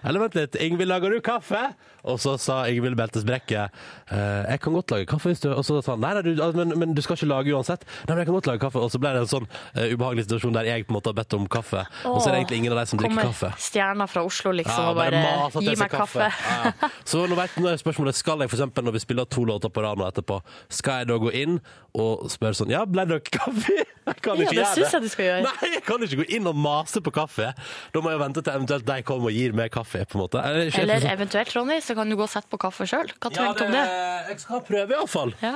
Eller 0.07 0.23
vent 0.23 0.37
litt, 0.37 0.55
Ingvild, 0.63 0.87
lager 0.89 1.11
du 1.11 1.19
kaffe? 1.23 1.59
Og 2.07 2.19
så 2.23 2.37
sa 2.39 2.61
Ingvild 2.71 2.95
Beltes 2.95 3.25
Brekke, 3.27 3.65
eh, 3.67 4.43
jeg 4.53 4.61
kan 4.63 4.75
godt 4.77 4.93
lage 4.93 5.07
kaffe 5.09 5.33
hvis 5.33 5.41
du... 5.43 5.49
Og 5.51 5.65
så 5.67 5.81
sa 5.83 5.95
han, 5.97 6.03
nei, 6.05 6.13
nei 6.15 6.23
du, 6.23 6.31
altså, 6.35 6.55
men, 6.61 6.71
men 6.79 6.93
du 6.95 7.01
skal 7.03 7.17
ikke 7.17 7.27
lage 7.27 7.51
uansett. 7.51 7.83
Nei, 8.05 8.13
men 8.13 8.21
jeg 8.21 8.29
kan 8.29 8.37
godt 8.37 8.47
lage 8.47 8.61
kaffe. 8.63 8.79
Og 8.79 8.93
så 8.93 9.01
ble 9.03 9.11
det 9.17 9.25
en 9.25 9.31
sånn 9.33 9.47
uh, 9.49 9.83
ubehagelig 9.91 10.27
situasjon 10.27 10.55
der 10.55 10.69
jeg 10.69 10.85
på 10.87 10.93
en 10.93 10.97
måte 10.99 11.11
har 11.11 11.17
bedt 11.17 11.35
om 11.35 11.49
kaffe, 11.51 11.83
og 12.07 12.21
så 12.21 12.29
er 12.29 12.37
det 12.37 12.39
egentlig 12.43 12.61
ingen 12.61 12.75
av 12.75 12.79
de 12.79 12.85
som 12.93 13.01
drikker 13.01 13.27
kaffe. 13.27 13.51
Kommer 13.51 13.65
stjerna 13.67 14.07
fra 14.07 14.23
Oslo 14.29 14.53
liksom 14.55 14.85
Ja, 14.85 14.93
og 14.93 15.01
bare, 15.01 15.23
bare 15.51 15.65
gi 15.65 15.75
meg 15.81 15.91
kaffe. 15.91 16.29
kaffe. 16.29 16.71
ja. 16.87 16.91
Så 17.11 17.25
nå, 17.27 17.35
vet, 17.39 17.59
nå 17.59 17.69
er 17.71 17.79
spørsmålet 17.79 18.17
Skal 18.17 18.41
jeg 18.43 18.51
eksempel 18.51 18.85
når 18.87 18.95
vi 18.97 19.03
spiller 19.03 19.27
to 19.31 19.43
låter 19.47 19.71
på 19.73 19.83
rad 19.83 19.99
nå 19.99 20.07
etterpå, 20.07 20.39
skal 20.79 21.03
jeg 21.03 21.11
da 21.11 21.19
gå 21.21 21.31
inn 21.35 21.59
og 21.97 22.27
spørre 22.31 22.57
sånn 22.57 22.71
Ja, 22.71 22.85
ble 22.87 23.07
det 23.09 23.21
kaffe? 23.33 23.83
Jeg 24.07 24.21
kan 24.23 24.39
Ja, 24.39 24.45
ikke 24.45 24.53
det 24.55 24.61
gjøre 24.61 24.75
synes 24.77 24.93
jeg 24.95 25.03
du 25.03 25.09
skal 25.11 25.25
gjøre. 25.25 25.39
Nei, 25.43 25.69
jeg 25.73 25.81
kan 25.83 26.03
ikke 26.05 26.17
gå 26.21 26.25
inn 26.37 26.45
og 26.47 26.55
mase 26.63 27.01
på 27.03 27.11
kaffe. 27.11 27.49
Da 27.91 27.99
må 27.99 28.13
jeg 28.13 28.21
vente 28.21 28.39
til 28.39 28.53
eventuelt 28.55 28.85
de 28.87 28.95
kommer 29.03 29.27
og 29.27 29.35
gir 29.35 29.55
meg 29.57 29.73
kaffe. 29.73 29.96
På 30.05 30.17
en 30.17 30.23
måte. 30.25 30.43
Eller, 30.43 30.69
Eller 30.79 31.07
eventuelt, 31.11 31.55
Ronny, 31.55 31.79
så 31.81 31.95
kan 31.97 32.09
du 32.09 32.17
gå 32.19 32.25
og 32.27 32.29
sette 32.29 32.51
på 32.51 32.59
kaffe 32.61 32.85
sjøl. 32.89 33.09
Hva 33.17 33.31
ja, 33.31 33.35
tenker 33.39 33.63
du 33.63 33.65
om 33.65 33.75
det? 33.77 33.85
Jeg 34.29 34.39
skal 34.43 34.63
prøve, 34.67 34.97
iallfall. 34.99 35.33
Ja. 35.41 35.55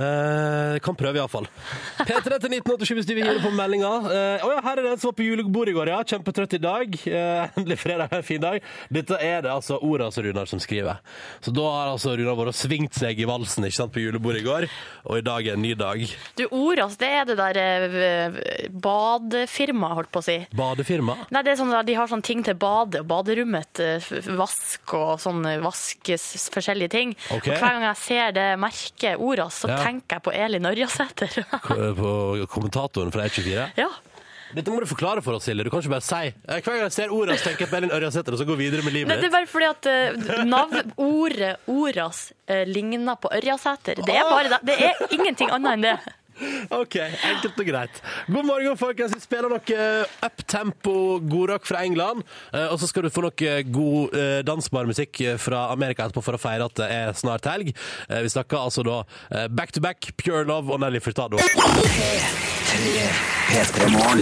Uh, 0.00 0.78
kan 0.80 0.96
prøve, 0.96 1.18
iallfall. 1.20 1.44
P3 2.00 2.38
til 2.40 2.54
1987 2.56 2.94
hvis 2.96 3.08
du 3.08 3.14
vil 3.18 3.26
det 3.28 3.42
på 3.44 3.50
meldinga. 3.52 3.90
Uh, 4.06 4.46
oh 4.46 4.54
ja, 4.54 4.60
her 4.64 4.78
er 4.80 4.86
det 4.86 4.92
en 4.94 5.00
som 5.02 5.10
var 5.10 5.16
på 5.18 5.26
julebord 5.26 5.68
i 5.68 5.74
går, 5.76 5.90
ja. 5.92 5.98
Kjempetrøtt 6.08 6.56
i 6.56 6.62
dag. 6.62 6.96
Uh, 7.04 7.58
endelig 7.60 7.76
fredag, 7.82 8.14
en 8.16 8.24
fin 8.24 8.40
dag. 8.40 8.62
Dette 8.88 9.18
er 9.20 9.44
det 9.44 9.52
altså 9.52 9.76
Oras 9.84 10.16
Runar 10.24 10.48
som 10.48 10.62
skriver. 10.62 11.02
Så 11.44 11.52
da 11.52 11.66
har 11.74 11.92
altså 11.92 12.14
Runar 12.16 12.38
vært 12.40 12.54
og 12.54 12.56
svingt 12.56 12.96
seg 12.96 13.20
i 13.20 13.28
valsen 13.28 13.68
ikke 13.68 13.76
sant, 13.76 13.92
på 13.92 14.00
julebordet 14.06 14.40
i 14.40 14.46
går, 14.46 14.66
og 15.04 15.20
i 15.20 15.24
dag 15.26 15.46
er 15.52 15.58
en 15.58 15.64
ny 15.64 15.74
dag. 15.78 16.02
Du, 16.38 16.46
Oras, 16.56 16.96
det 17.00 17.10
er 17.20 17.28
det 17.28 17.36
der 17.38 17.60
eh, 17.60 18.40
badefirmaet, 18.72 19.96
holdt 20.00 20.12
på 20.14 20.22
å 20.22 20.26
si. 20.26 20.36
Badefirma. 20.56 21.16
Nei, 21.34 21.42
det 21.46 21.54
er 21.54 21.60
sånn, 21.60 21.74
De 21.86 21.96
har 21.98 22.08
sånne 22.10 22.26
ting 22.26 22.42
til 22.46 22.56
badet, 22.60 23.04
baderommet, 23.08 23.80
eh, 23.84 24.10
vask 24.38 24.94
og 24.96 25.12
sånn 25.22 25.44
eh, 25.48 25.60
vaskes 25.64 26.48
forskjellige 26.54 26.92
ting. 26.96 27.14
Okay. 27.28 27.52
Og 27.54 27.60
Hver 27.60 27.76
gang 27.76 27.86
jeg 27.90 28.00
ser 28.06 28.34
det 28.36 28.48
merket 28.60 29.20
Oras, 29.20 29.60
så 29.62 29.68
Ja. 29.70 29.76
tenker 29.76 29.89
jeg 29.98 30.22
på 30.22 30.32
Elin 30.32 30.70
Ørjasæter. 30.70 31.42
På 32.00 32.12
kommentatoren 32.52 33.12
fra 33.14 33.26
E24. 33.26 33.66
ja. 33.76 33.90
Dette 34.50 34.72
må 34.72 34.80
du 34.82 34.86
forklare 34.90 35.22
for 35.22 35.38
oss, 35.38 35.44
Silje. 35.46 35.62
Du 35.62 35.70
kan 35.70 35.82
ikke 35.82 35.92
bare 35.92 36.02
si 36.02 36.30
eh, 36.30 36.56
Hver 36.58 36.64
gang 36.66 36.80
jeg 36.82 36.94
ser 36.96 37.12
Oras, 37.14 37.42
tenker 37.44 37.64
jeg 37.64 37.70
på 37.70 37.78
Elin 37.78 37.92
Ørjasæter, 37.94 38.34
og 38.34 38.40
så 38.40 38.46
gå 38.48 38.56
videre 38.58 38.82
med 38.82 38.96
Nei, 38.96 39.02
livet 39.04 39.22
det 39.22 39.28
er 39.28 39.34
bare 39.36 39.50
fordi 39.50 39.68
at 39.68 39.86
uh, 39.86 41.04
ordet 41.04 41.52
Oras 41.70 42.22
uh, 42.50 42.64
ligner 42.66 43.18
på 43.20 43.30
Ørjasæter. 43.36 44.02
Det 44.02 44.16
er 44.16 44.26
bare 44.26 44.50
det. 44.56 44.60
Det 44.66 44.78
er 44.88 45.14
ingenting 45.14 45.52
annet 45.54 45.76
enn 45.76 45.86
det. 45.86 45.96
OK, 46.72 46.96
enkelt 47.00 47.58
og 47.60 47.66
greit. 47.68 48.00
God 48.30 48.46
morgen, 48.48 48.76
folkens. 48.80 49.12
Vi 49.16 49.20
spiller 49.24 49.50
noe 49.52 49.80
uptempo 50.26 50.94
godrock 51.28 51.66
fra 51.68 51.82
England. 51.84 52.24
Eh, 52.52 52.66
Og 52.70 52.78
så 52.80 52.88
skal 52.90 53.04
du 53.06 53.10
få 53.12 53.24
noe 53.26 53.52
god 53.70 54.14
eh, 54.16 54.40
dansbar 54.46 54.88
musikk 54.88 55.20
fra 55.42 55.66
Amerika 55.74 56.06
etterpå 56.06 56.22
for 56.24 56.38
å 56.38 56.40
feire 56.40 56.66
at 56.70 56.76
det 56.80 56.88
er 56.94 57.12
snart 57.18 57.48
helg. 57.50 57.72
Eh, 58.08 58.22
Vi 58.24 58.32
snakker 58.32 58.60
altså 58.62 58.84
da 58.86 59.00
eh, 59.30 59.48
Back 59.48 59.72
to 59.76 59.80
Back, 59.84 60.12
Pure 60.20 60.44
Love 60.48 60.72
og 60.76 60.80
Nelly 60.84 61.00
Furtado. 61.04 61.40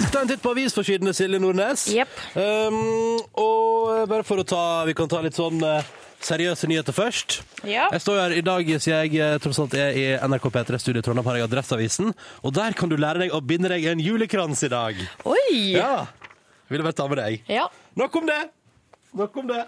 Ta 0.08 0.20
en 0.22 0.28
titt 0.30 0.40
på 0.42 0.52
avisforsidene, 0.54 1.12
Silje 1.14 1.38
Nordnes. 1.42 1.87
Yep. 1.92 2.18
Um, 2.34 3.18
og 3.38 4.06
bare 4.08 4.25
for 4.26 4.40
å 4.40 4.46
ta 4.48 4.62
Vi 4.88 4.94
kan 4.96 5.10
ta 5.10 5.20
litt 5.25 5.37
sånn 5.37 5.60
eh, 5.64 5.84
seriøse 6.25 6.68
nyheter 6.70 6.94
først. 6.94 7.38
Ja. 7.62 7.87
Jeg 7.92 8.02
står 8.02 8.20
her 8.20 8.37
i 8.38 8.44
dag 8.44 8.70
siden 8.80 8.98
jeg 8.98 9.22
eh, 9.22 9.38
tross 9.42 9.60
alt 9.62 9.76
er 9.78 9.96
i 9.96 10.04
NRK 10.18 10.50
P3 10.54 10.80
Studio 10.82 11.02
Trondheim, 11.04 11.26
har 11.30 11.40
jeg 11.40 11.48
Adresseavisen. 11.48 12.12
Og 12.42 12.54
der 12.56 12.76
kan 12.78 12.90
du 12.90 12.98
lære 12.98 13.25
deg 13.25 13.34
å 13.34 13.42
binde 13.44 13.70
deg 13.72 13.87
en 13.92 14.02
julekrans 14.02 14.62
i 14.66 14.72
dag. 14.72 15.00
Oi! 15.28 15.75
Ja. 15.76 16.06
Ville 16.68 16.84
bare 16.84 16.98
ta 16.98 17.08
med 17.08 17.22
deg. 17.22 17.42
Ja. 17.50 17.68
Nok 17.98 18.20
om 18.20 18.28
det! 18.28 18.40
Nok 19.18 19.37
om 19.40 19.50
det. 19.50 19.64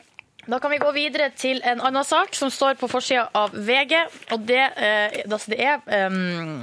Da 0.51 0.59
kan 0.59 0.73
vi 0.73 0.81
gå 0.81 0.91
videre 0.97 1.29
til 1.37 1.61
en 1.69 1.83
annen 1.85 2.05
sak 2.05 2.35
som 2.37 2.51
står 2.53 2.79
på 2.81 2.89
forsida 2.91 3.29
av 3.37 3.53
VG. 3.55 3.97
Og 4.35 4.47
det, 4.49 4.63
eh, 4.81 5.21
altså 5.29 5.53
det 5.53 5.61
er 5.63 5.83
ehm, 5.97 6.63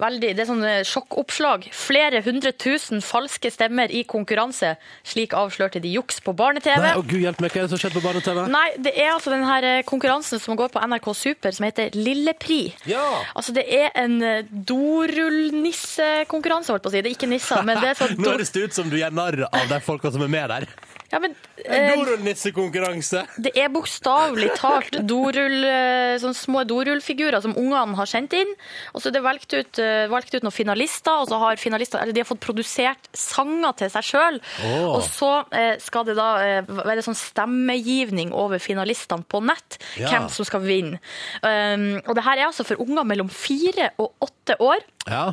veldig 0.00 0.30
Det 0.36 0.42
er 0.44 0.48
sånn 0.48 0.64
eh, 0.66 0.84
sjokkoppslag. 0.86 1.68
Flere 1.74 2.22
hundre 2.26 2.52
tusen 2.56 3.02
falske 3.04 3.50
stemmer 3.52 3.88
i 3.90 4.04
konkurranse. 4.08 4.70
Slik 5.06 5.32
avslørte 5.36 5.80
de 5.84 5.90
juks 5.96 6.16
på 6.24 6.30
barne-TV. 6.38 6.82
Nei, 6.84 6.94
og 6.98 7.04
Gud 7.10 7.22
hjelpe 7.24 7.42
meg, 7.44 7.50
hva 7.54 7.58
er 7.60 7.64
det 7.66 7.72
som 7.74 7.80
skjedde 7.82 7.98
på 7.98 8.06
barne-TV? 8.06 8.38
Nei, 8.52 8.68
det 8.84 8.92
er 8.94 9.10
altså 9.14 9.30
den 9.34 9.46
her 9.48 9.62
eh, 9.66 9.84
konkurransen 9.88 10.38
som 10.42 10.52
går 10.58 10.68
på 10.74 10.78
NRK 10.84 11.06
Super, 11.18 11.50
som 11.54 11.64
heter 11.68 11.86
Lillepri. 11.96 12.62
Ja. 12.90 13.06
Altså, 13.34 13.50
det 13.56 13.66
er 13.74 13.88
en 13.98 14.14
eh, 14.22 14.46
dorullnissekonkurranse, 14.72 16.68
holdt 16.74 16.84
på 16.86 16.90
å 16.92 16.94
si. 16.94 17.02
Det 17.04 17.10
er 17.12 17.18
ikke 17.18 17.32
nisser, 17.32 17.60
men 17.66 17.74
det 17.82 17.88
er 17.92 17.96
sånn 17.98 18.16
Nå 18.22 18.26
høres 18.34 18.52
det 18.54 18.60
ut 18.68 18.74
som 18.76 18.86
du 18.90 18.96
gjør 19.00 19.12
narr 19.14 19.38
av 19.48 19.64
de 19.70 19.78
folka 19.84 20.06
som 20.14 20.22
er 20.24 20.30
med 20.32 20.46
der. 20.54 20.64
Ja, 21.08 21.18
men 21.24 21.32
En 21.64 21.72
eh, 21.72 21.94
dorullnissekonkurranse! 21.96 23.22
det 23.40 23.54
er 23.56 23.70
bokstavelig 23.72 24.50
talt 24.58 24.98
dorull, 25.08 25.62
eh, 25.64 26.18
sånne 26.20 26.36
små 26.36 26.64
dorullfigurer 26.68 27.40
som 27.40 27.54
ungene 27.56 27.96
har 27.96 28.10
sendt 28.10 28.34
inn. 28.36 28.50
Og 28.92 29.00
så 29.00 29.08
er 29.08 29.16
det 29.16 29.22
valgt 29.24 29.54
ut, 29.56 29.80
eh, 29.80 30.04
valgt 30.12 30.34
ut 30.36 30.44
noen 30.44 30.52
finalister, 30.52 31.22
og 31.22 31.30
så 31.30 31.38
har 31.40 31.56
finalister, 31.56 32.02
eller 32.02 32.12
de 32.12 32.20
har 32.20 32.28
fått 32.28 32.44
produsert 32.44 33.08
sanger 33.16 33.72
til 33.80 33.92
seg 33.96 34.04
sjøl. 34.10 34.38
Oh. 34.68 34.98
Og 34.98 35.02
så 35.08 35.32
eh, 35.56 35.78
skal 35.80 36.04
det 36.10 36.18
da 36.20 36.28
eh, 36.44 36.62
være 36.68 37.06
sånn 37.06 37.16
stemmegivning 37.16 38.34
over 38.36 38.60
finalistene 38.62 39.24
på 39.28 39.40
nett, 39.44 39.78
Ja. 39.96 40.12
hvem 40.12 40.28
som 40.28 40.44
skal 40.44 40.60
vinne. 40.60 41.00
Um, 41.42 42.02
og 42.06 42.14
det 42.18 42.24
her 42.24 42.36
er 42.38 42.46
altså 42.50 42.64
for 42.68 42.80
unger 42.84 43.04
mellom 43.08 43.28
fire 43.32 43.90
og 43.98 44.12
åtte 44.28 44.56
år. 44.60 44.84
Ja. 45.08 45.32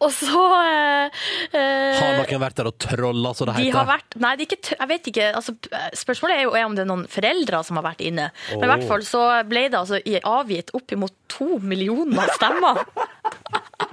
Og 0.00 0.08
så 0.14 0.42
eh, 0.64 1.22
eh, 1.52 1.98
Har 1.98 2.18
noen 2.22 2.42
vært 2.42 2.60
der 2.60 2.70
og 2.70 2.76
trolla, 2.80 3.34
så 3.36 3.46
det 3.48 3.56
de 3.58 3.66
heter? 3.66 3.78
har 3.78 3.88
vært, 3.90 4.16
nei, 4.22 4.32
det 4.38 4.46
er 4.46 4.56
ikke, 4.56 4.76
jeg 4.78 4.90
vet 4.92 5.10
ikke, 5.12 5.28
altså, 5.38 5.56
spørsmålet 6.02 6.38
er 6.38 6.46
jo 6.46 6.54
om 6.70 6.76
det 6.78 6.84
er 6.86 6.90
noen 6.92 7.06
foreldre 7.12 7.62
som 7.68 7.80
har 7.80 7.86
vært 7.90 8.04
inne. 8.08 8.30
Men 8.54 8.64
i 8.64 8.72
hvert 8.72 8.88
fall 8.88 9.04
så 9.06 9.24
ble 9.48 9.66
det 9.68 9.80
altså 9.82 10.00
avgitt 10.32 10.72
opp 10.78 10.96
imot 10.96 11.16
to 11.32 11.58
millioner 11.60 12.32
stemmer. 12.38 12.80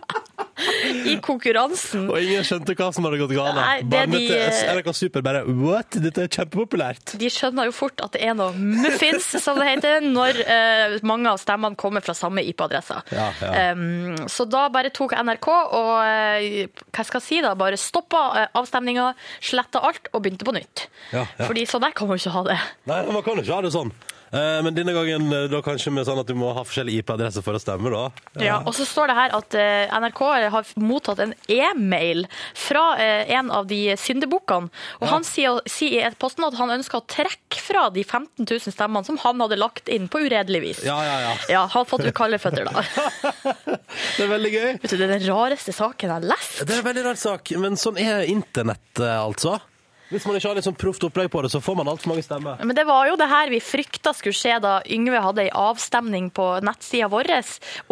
I 1.10 1.16
konkurransen. 1.24 2.08
Og 2.12 2.20
ingen 2.22 2.46
skjønte 2.48 2.76
hva 2.78 2.90
som 2.96 3.06
hadde 3.08 3.20
gått 3.22 3.34
galt. 3.36 3.60
Barnet 3.90 4.20
de- 4.20 4.28
til 4.30 4.74
NRK 4.76 4.90
Super 4.98 5.24
bare 5.26 5.44
What? 5.48 5.98
Dette 6.04 6.26
er 6.26 6.32
kjempepopulært. 6.34 7.16
De 7.22 7.30
skjønner 7.32 7.70
jo 7.70 7.76
fort 7.76 8.02
at 8.04 8.16
det 8.16 8.24
er 8.28 8.36
noe 8.38 8.54
muffins, 8.58 9.30
som 9.44 9.60
det 9.60 9.68
heter, 9.70 10.04
når 10.06 10.42
uh, 10.44 10.98
mange 11.08 11.32
av 11.32 11.40
stemmene 11.42 11.80
kommer 11.80 12.04
fra 12.06 12.16
samme 12.18 12.44
IP-adresse. 12.52 13.00
Ja, 13.16 13.30
ja. 13.42 13.72
Um, 13.74 14.18
så 14.30 14.46
da 14.50 14.68
bare 14.74 14.92
tok 14.96 15.16
NRK 15.18 15.50
og 15.50 15.94
uh, 16.04 16.84
hva 16.92 17.08
skal 17.08 17.20
jeg 17.22 17.28
si 17.28 17.42
da, 17.46 17.56
bare 17.60 17.80
stoppa 17.80 18.24
uh, 18.36 18.46
avstemninga, 18.60 19.12
sletta 19.42 19.82
alt 19.86 20.12
og 20.14 20.24
begynte 20.26 20.48
på 20.48 20.56
nytt. 20.56 20.88
Ja, 21.14 21.26
ja. 21.26 21.48
Fordi 21.48 21.66
sånn 21.70 21.86
der 21.88 21.96
kan 21.98 22.10
man 22.10 22.20
jo 22.20 22.26
ikke 22.26 22.38
ha 22.38 22.46
det. 22.52 22.60
Nei, 22.90 23.02
man 23.10 23.24
kan 23.26 23.40
jo 23.40 23.46
ikke 23.46 23.60
ha 23.60 23.66
det 23.66 23.74
sånn. 23.76 23.94
Eh, 24.32 24.60
men 24.66 24.76
denne 24.76 24.94
gangen 24.94 25.32
eh, 25.34 25.48
da 25.52 25.62
kanskje 25.66 25.92
med 25.94 26.06
sånn 26.08 26.20
at 26.22 26.30
du 26.30 26.36
må 26.38 26.52
ha 26.54 26.64
forskjellige 26.68 27.04
IP-adresser 27.04 27.46
for 27.46 27.58
å 27.58 27.62
stemme, 27.62 27.90
da. 27.94 28.04
Ja, 28.44 28.60
og 28.62 28.76
så 28.78 28.86
står 28.88 29.10
det 29.12 29.18
her 29.18 29.36
at 29.38 29.58
eh, 29.58 29.96
NRK 30.04 30.22
har 30.54 30.74
mottatt 30.82 31.24
en 31.24 31.34
e-mail 31.50 32.26
fra 32.58 32.84
eh, 33.02 33.32
en 33.38 33.50
av 33.54 33.68
de 33.70 33.96
syndebukkene. 34.00 34.70
Og 35.02 35.08
han 35.10 35.26
sier, 35.28 35.62
sier 35.70 36.10
i 36.10 36.20
posten 36.20 36.46
at 36.48 36.58
han 36.60 36.76
ønsker 36.78 37.02
å 37.02 37.08
trekke 37.10 37.62
fra 37.64 37.88
de 37.94 38.04
15 38.06 38.46
000 38.46 38.76
stemmene 38.76 39.08
som 39.08 39.18
han 39.24 39.42
hadde 39.42 39.60
lagt 39.60 39.90
inn 39.90 40.08
på 40.12 40.22
uredelig 40.26 40.62
vis. 40.66 40.84
Ja, 40.88 41.00
ja, 41.06 41.18
ja. 41.26 41.34
Ja, 41.50 41.66
har 41.74 41.88
fått 41.90 42.06
kalde 42.18 42.40
føtter 42.42 42.70
da. 42.70 42.84
Det 44.20 44.26
er 44.26 44.30
veldig 44.32 44.52
gøy. 44.54 44.70
Vet 44.84 44.92
du, 44.92 44.96
det 45.00 45.06
er 45.08 45.12
den 45.16 45.26
rareste 45.30 45.74
saken 45.76 46.10
jeg 46.10 46.14
har 46.14 46.28
lest. 46.32 46.62
Det 46.68 46.76
er 46.76 46.82
en 46.82 46.88
veldig 46.90 47.04
rar 47.08 47.20
sak, 47.20 47.52
men 47.62 47.78
sånn 47.80 47.98
er 48.02 48.28
internett, 48.30 49.02
eh, 49.02 49.18
altså. 49.18 49.58
Hvis 50.10 50.26
man 50.26 50.38
ikke 50.38 50.50
har 50.50 50.58
litt 50.58 50.66
sånn 50.66 50.78
proft 50.80 51.04
opplegg 51.06 51.30
på 51.30 51.44
det, 51.46 51.52
så 51.54 51.62
får 51.62 51.76
man 51.78 51.90
altfor 51.92 52.14
mange 52.14 52.26
stemmer. 52.26 52.62
Men 52.66 52.78
det 52.78 52.86
var 52.90 53.10
jo 53.10 53.18
det 53.20 53.28
her 53.30 53.52
vi 53.54 53.62
frykta 53.62 54.14
skulle 54.18 54.38
skje 54.38 54.58
da 54.64 54.80
Yngve 54.90 55.22
hadde 55.22 55.46
ei 55.46 55.52
avstemning 55.54 56.32
på 56.34 56.48
nettsida 56.66 57.10
vår 57.12 57.30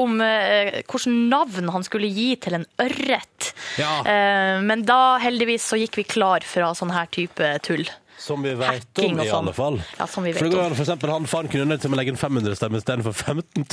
om 0.01 0.17
eh, 0.25 0.81
hvilket 0.81 1.13
navn 1.29 1.69
han 1.75 1.85
skulle 1.85 2.09
gi 2.09 2.31
til 2.41 2.57
en 2.57 2.65
ørret. 2.81 3.51
Ja. 3.77 3.93
Eh, 4.01 4.57
men 4.65 4.85
da 4.87 5.19
heldigvis 5.21 5.69
så 5.69 5.77
gikk 5.77 6.01
vi 6.01 6.07
klar 6.09 6.45
fra 6.47 6.73
sånn 6.77 6.95
her 6.95 7.09
type 7.13 7.53
tull. 7.65 7.85
Som 8.17 8.41
vi 8.43 8.51
vet 8.57 8.99
om, 8.99 9.19
i 9.21 9.27
sånn. 9.27 9.35
alle 9.37 9.53
fall. 9.53 9.75
Ja, 9.99 10.07
som 10.09 10.25
vi 10.25 10.31
vet 10.33 10.39
for 10.41 10.47
det 10.49 10.55
går 10.57 10.63
an, 10.65 10.75
for 10.75 10.83
eksempel, 10.87 11.11
han 11.13 11.27
faren 11.29 11.51
kunne 11.53 11.67
nødt 11.69 11.83
til 11.85 11.93
å 11.93 11.97
legge 11.99 12.11
inn 12.13 12.17
500 12.17 12.55
stemmer 12.57 12.81
istedenfor 12.81 13.13
15 13.13 13.65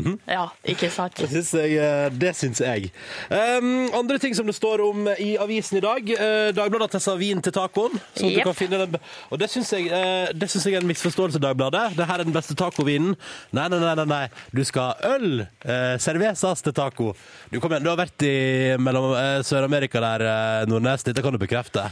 000. 0.00 0.14
Ja, 0.30 0.46
ikke 0.64 0.88
sant? 0.90 1.20
Det 1.20 1.28
syns 1.30 1.52
jeg. 1.58 1.74
eh, 1.76 2.08
Det 2.22 2.32
syns 2.38 2.62
jeg. 2.64 2.90
Um, 3.28 3.90
andre 4.00 4.18
ting 4.22 4.34
som 4.34 4.48
det 4.48 4.56
står 4.56 4.80
om 4.86 5.06
i 5.20 5.34
avisen 5.40 5.78
i 5.78 5.84
dag. 5.84 6.10
Uh, 6.16 6.48
Dagbladet 6.56 6.88
har 6.88 6.94
testa 6.96 7.14
vin 7.20 7.42
til 7.44 7.52
tacoen. 7.54 8.00
Så 8.16 8.26
at 8.30 8.38
du 8.38 8.42
kan 8.48 8.56
finne 8.56 8.80
den. 8.86 8.98
Og 9.30 9.38
det 9.44 9.50
syns 9.52 9.70
jeg, 9.76 9.90
uh, 9.92 10.32
det 10.32 10.48
synes 10.50 10.66
jeg 10.70 10.78
er 10.78 10.84
en 10.84 10.90
misforståelse, 10.90 11.38
Dagbladet. 11.44 11.86
Det 12.00 12.08
her 12.08 12.24
er 12.24 12.24
den 12.28 12.34
beste 12.36 12.56
tacovinen. 12.58 13.14
Nei, 13.52 13.68
nei, 13.68 13.78
nei, 13.84 13.94
nei, 14.00 14.08
nei. 14.16 14.22
Du 14.56 14.64
skal 14.64 14.90
ha 14.94 15.14
øl. 15.16 15.44
Uh, 15.64 15.96
cervezas 16.00 16.64
til 16.64 16.72
taco. 16.76 17.12
Du, 17.52 17.60
kom 17.60 17.70
igjen, 17.76 17.84
du 17.84 17.92
har 17.92 18.00
vært 18.00 18.24
i 18.26 18.34
mellom 18.80 19.12
eh, 19.16 19.40
Sør-Amerika 19.46 20.00
der, 20.02 20.24
uh, 20.24 20.68
Nordnes. 20.70 21.04
Dette 21.06 21.22
kan 21.24 21.34
du 21.36 21.38
bekrefte. 21.42 21.90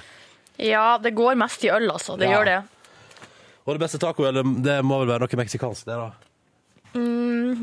Ja, 0.58 0.98
det 0.98 1.14
går 1.14 1.36
mest 1.38 1.64
i 1.64 1.70
øl, 1.70 1.90
altså. 1.90 2.16
Det 2.18 2.28
Ja. 2.28 2.38
gjør 2.38 2.44
det. 2.44 2.62
Og 3.66 3.74
det 3.76 3.80
beste 3.80 3.98
tacoølet, 3.98 4.62
det 4.64 4.78
må 4.84 4.98
vel 5.00 5.08
være 5.08 5.20
noe 5.20 5.36
meksikansk, 5.44 5.84
det, 5.84 5.94
da. 5.94 6.10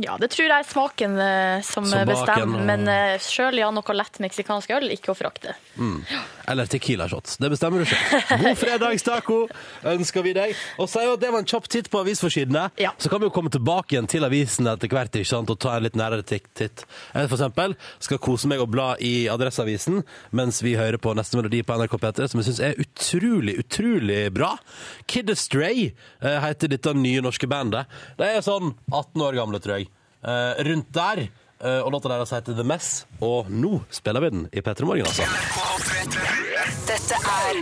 Ja, 0.04 0.18
det 0.22 0.30
tror 0.34 0.46
jeg 0.46 0.54
er 0.54 0.68
smaken 0.68 1.16
eh, 1.22 1.62
som, 1.66 1.86
baken, 1.88 2.08
bestemmer. 2.10 2.60
og- 2.60 2.66
Men 2.68 2.88
uh, 2.88 3.18
sjøl 3.22 3.58
ja, 3.60 3.70
noe 3.74 3.96
lett 3.98 4.20
meksikansk 4.24 4.70
øl, 4.76 4.90
ikke 4.94 5.12
å 5.14 5.18
forakte. 5.18 5.56
Eller 6.48 6.66
Tequila 6.70 7.08
shots. 7.10 7.38
Det 7.42 7.50
bestemmer 7.50 7.82
du 7.82 7.86
selv. 7.90 8.30
God 8.44 8.58
fredagstaco 8.60 9.38
ønsker 9.96 10.24
vi 10.24 10.34
deg. 10.38 10.54
Og 10.78 10.88
sier 10.92 11.08
jo 11.10 11.16
at 11.18 11.24
det 11.24 11.32
var 11.34 11.42
en 11.42 11.50
kjapp 11.50 11.68
titt 11.74 11.90
på 11.90 12.04
avisforsidene. 12.04 12.68
Ja. 12.82 12.92
Så 13.02 13.10
kan 13.10 13.20
vi 13.24 13.26
jo 13.30 13.34
komme 13.34 13.50
tilbake 13.54 13.96
igjen 13.96 14.08
til 14.12 14.24
avisen 14.28 14.70
etter 14.70 14.92
hvert 14.94 15.16
ikke 15.18 15.32
sant? 15.32 15.50
og 15.50 15.58
ta 15.64 15.74
en 15.80 15.84
litt 15.88 15.98
nærere 15.98 16.22
titt. 16.26 16.46
titt. 16.54 16.86
Jeg 17.16 17.30
for 17.32 17.38
eksempel 17.40 17.76
skal 18.04 18.22
kose 18.22 18.48
meg 18.52 18.62
og 18.62 18.70
bla 18.76 18.92
i 19.02 19.26
Adresseavisen 19.32 20.04
mens 20.38 20.62
vi 20.66 20.76
hører 20.78 21.00
på 21.02 21.16
neste 21.18 21.40
melodi 21.40 21.64
på 21.66 21.74
NRK 21.80 21.98
P3, 22.04 22.30
som 22.30 22.40
jeg 22.44 22.50
syns 22.52 22.62
er 22.70 22.78
utrolig, 22.86 23.58
utrolig 23.66 24.22
bra. 24.36 24.54
Kid 25.10 25.30
Astray 25.34 25.88
eh, 26.22 26.40
heter 26.46 26.70
dette 26.76 26.94
nye 26.96 27.24
norske 27.26 27.50
bandet. 27.50 27.90
De 28.20 28.30
er 28.30 28.46
sånn 28.46 28.76
18 28.94 29.22
år 29.25 29.25
gamle, 29.34 29.60
tror 29.60 29.78
jeg. 29.80 29.90
Eh, 30.26 30.64
rundt 30.70 30.94
der. 30.94 31.28
Eh, 31.66 31.80
og 31.82 31.92
låta 31.92 32.10
deres 32.12 32.34
heter 32.36 32.54
The 32.54 32.64
Mess, 32.68 33.06
og 33.24 33.48
nå 33.50 33.80
spiller 33.90 34.22
vi 34.22 34.30
den 34.30 34.48
i 34.52 34.62
P3 34.62 34.86
Morgen, 34.86 35.06
altså. 35.08 35.24
Dette 36.86 37.16
er 37.16 37.56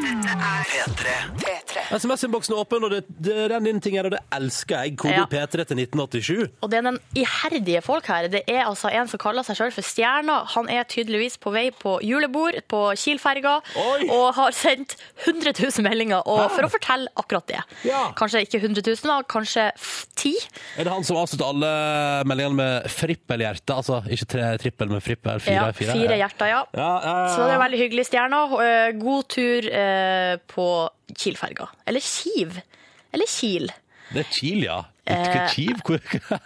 P3. 0.74 1.63
P3. 1.74 2.00
SMS-innboksen 2.00 2.54
er 2.56 2.62
åpen, 2.64 2.86
og 2.88 2.92
det, 2.94 3.02
det 3.24 3.38
renner 3.52 3.74
inn 3.74 3.82
ting 3.84 3.98
her, 3.98 4.08
og 4.10 4.14
det 4.16 4.22
elsker 4.38 4.84
jeg. 4.86 4.96
Kode 5.02 5.14
Ja. 5.18 5.26
P3 5.30 5.66
til 5.70 5.82
1987. 5.84 6.50
Og 6.64 6.70
det 6.72 6.80
er 6.80 6.86
den 6.88 7.00
iherdige 7.20 7.82
folk 7.86 8.08
her. 8.12 8.28
Det 8.32 8.44
er 8.48 8.64
altså 8.68 8.92
en 8.94 9.08
som 9.12 9.22
kaller 9.22 9.46
seg 9.48 9.60
sjøl 9.60 9.74
for 9.76 9.86
Stjerna. 9.86 10.40
Han 10.56 10.70
er 10.70 10.86
tydeligvis 10.90 11.38
på 11.42 11.52
vei 11.54 11.66
på 11.76 11.98
julebord 12.06 12.58
på 12.72 12.82
Kiel-ferga 13.00 13.58
Oi! 13.80 14.08
og 14.14 14.34
har 14.38 14.56
sendt 14.56 14.96
100 15.26 15.54
000 15.60 15.84
meldinger 15.88 16.24
og 16.30 16.46
for 16.54 16.68
å 16.68 16.72
fortelle 16.72 17.10
akkurat 17.20 17.48
det. 17.50 17.62
Ja. 17.88 18.06
Kanskje 18.18 18.44
ikke 18.46 18.62
100 18.64 18.84
000, 18.86 19.04
da, 19.10 19.20
kanskje 19.30 19.68
f- 19.76 20.06
10. 20.16 20.34
Er 20.80 20.88
det 20.88 20.94
han 20.94 21.04
som 21.08 21.18
avslutter 21.20 21.50
alle 21.50 21.72
meldingene 22.30 22.58
med 22.60 22.90
frippelhjerte? 22.94 23.76
Altså 23.76 24.02
ikke 24.08 24.30
tre 24.36 24.50
trippel, 24.62 24.92
men 24.94 25.04
frippel. 25.04 25.40
Fire, 25.44 25.70
Ja, 25.70 25.72
fire. 25.76 26.18
hjerter, 26.20 26.50
ja. 26.52 26.62
Ja, 26.74 26.90
ja, 27.04 27.14
ja. 27.24 27.30
Så 27.36 27.48
det 27.48 27.56
er 27.58 27.64
veldig 27.64 27.80
hyggelig, 27.84 28.06
Stjerna. 28.10 28.42
Eh, 28.64 28.92
God 29.00 29.28
tur 29.34 29.68
eh, 29.70 30.36
på 30.54 30.68
Kiel-ferga. 31.18 31.70
Eller 31.90 32.04
Kiv. 32.04 32.60
Eller 33.14 33.30
Kiel. 33.30 33.70
Det 34.14 34.24
er 34.24 34.32
Kiel, 34.32 34.66
ja. 34.68 34.80
Eh, 35.06 35.22
Ikke 35.22 35.46
Kiv? 35.54 35.80
Hvor... 35.86 36.00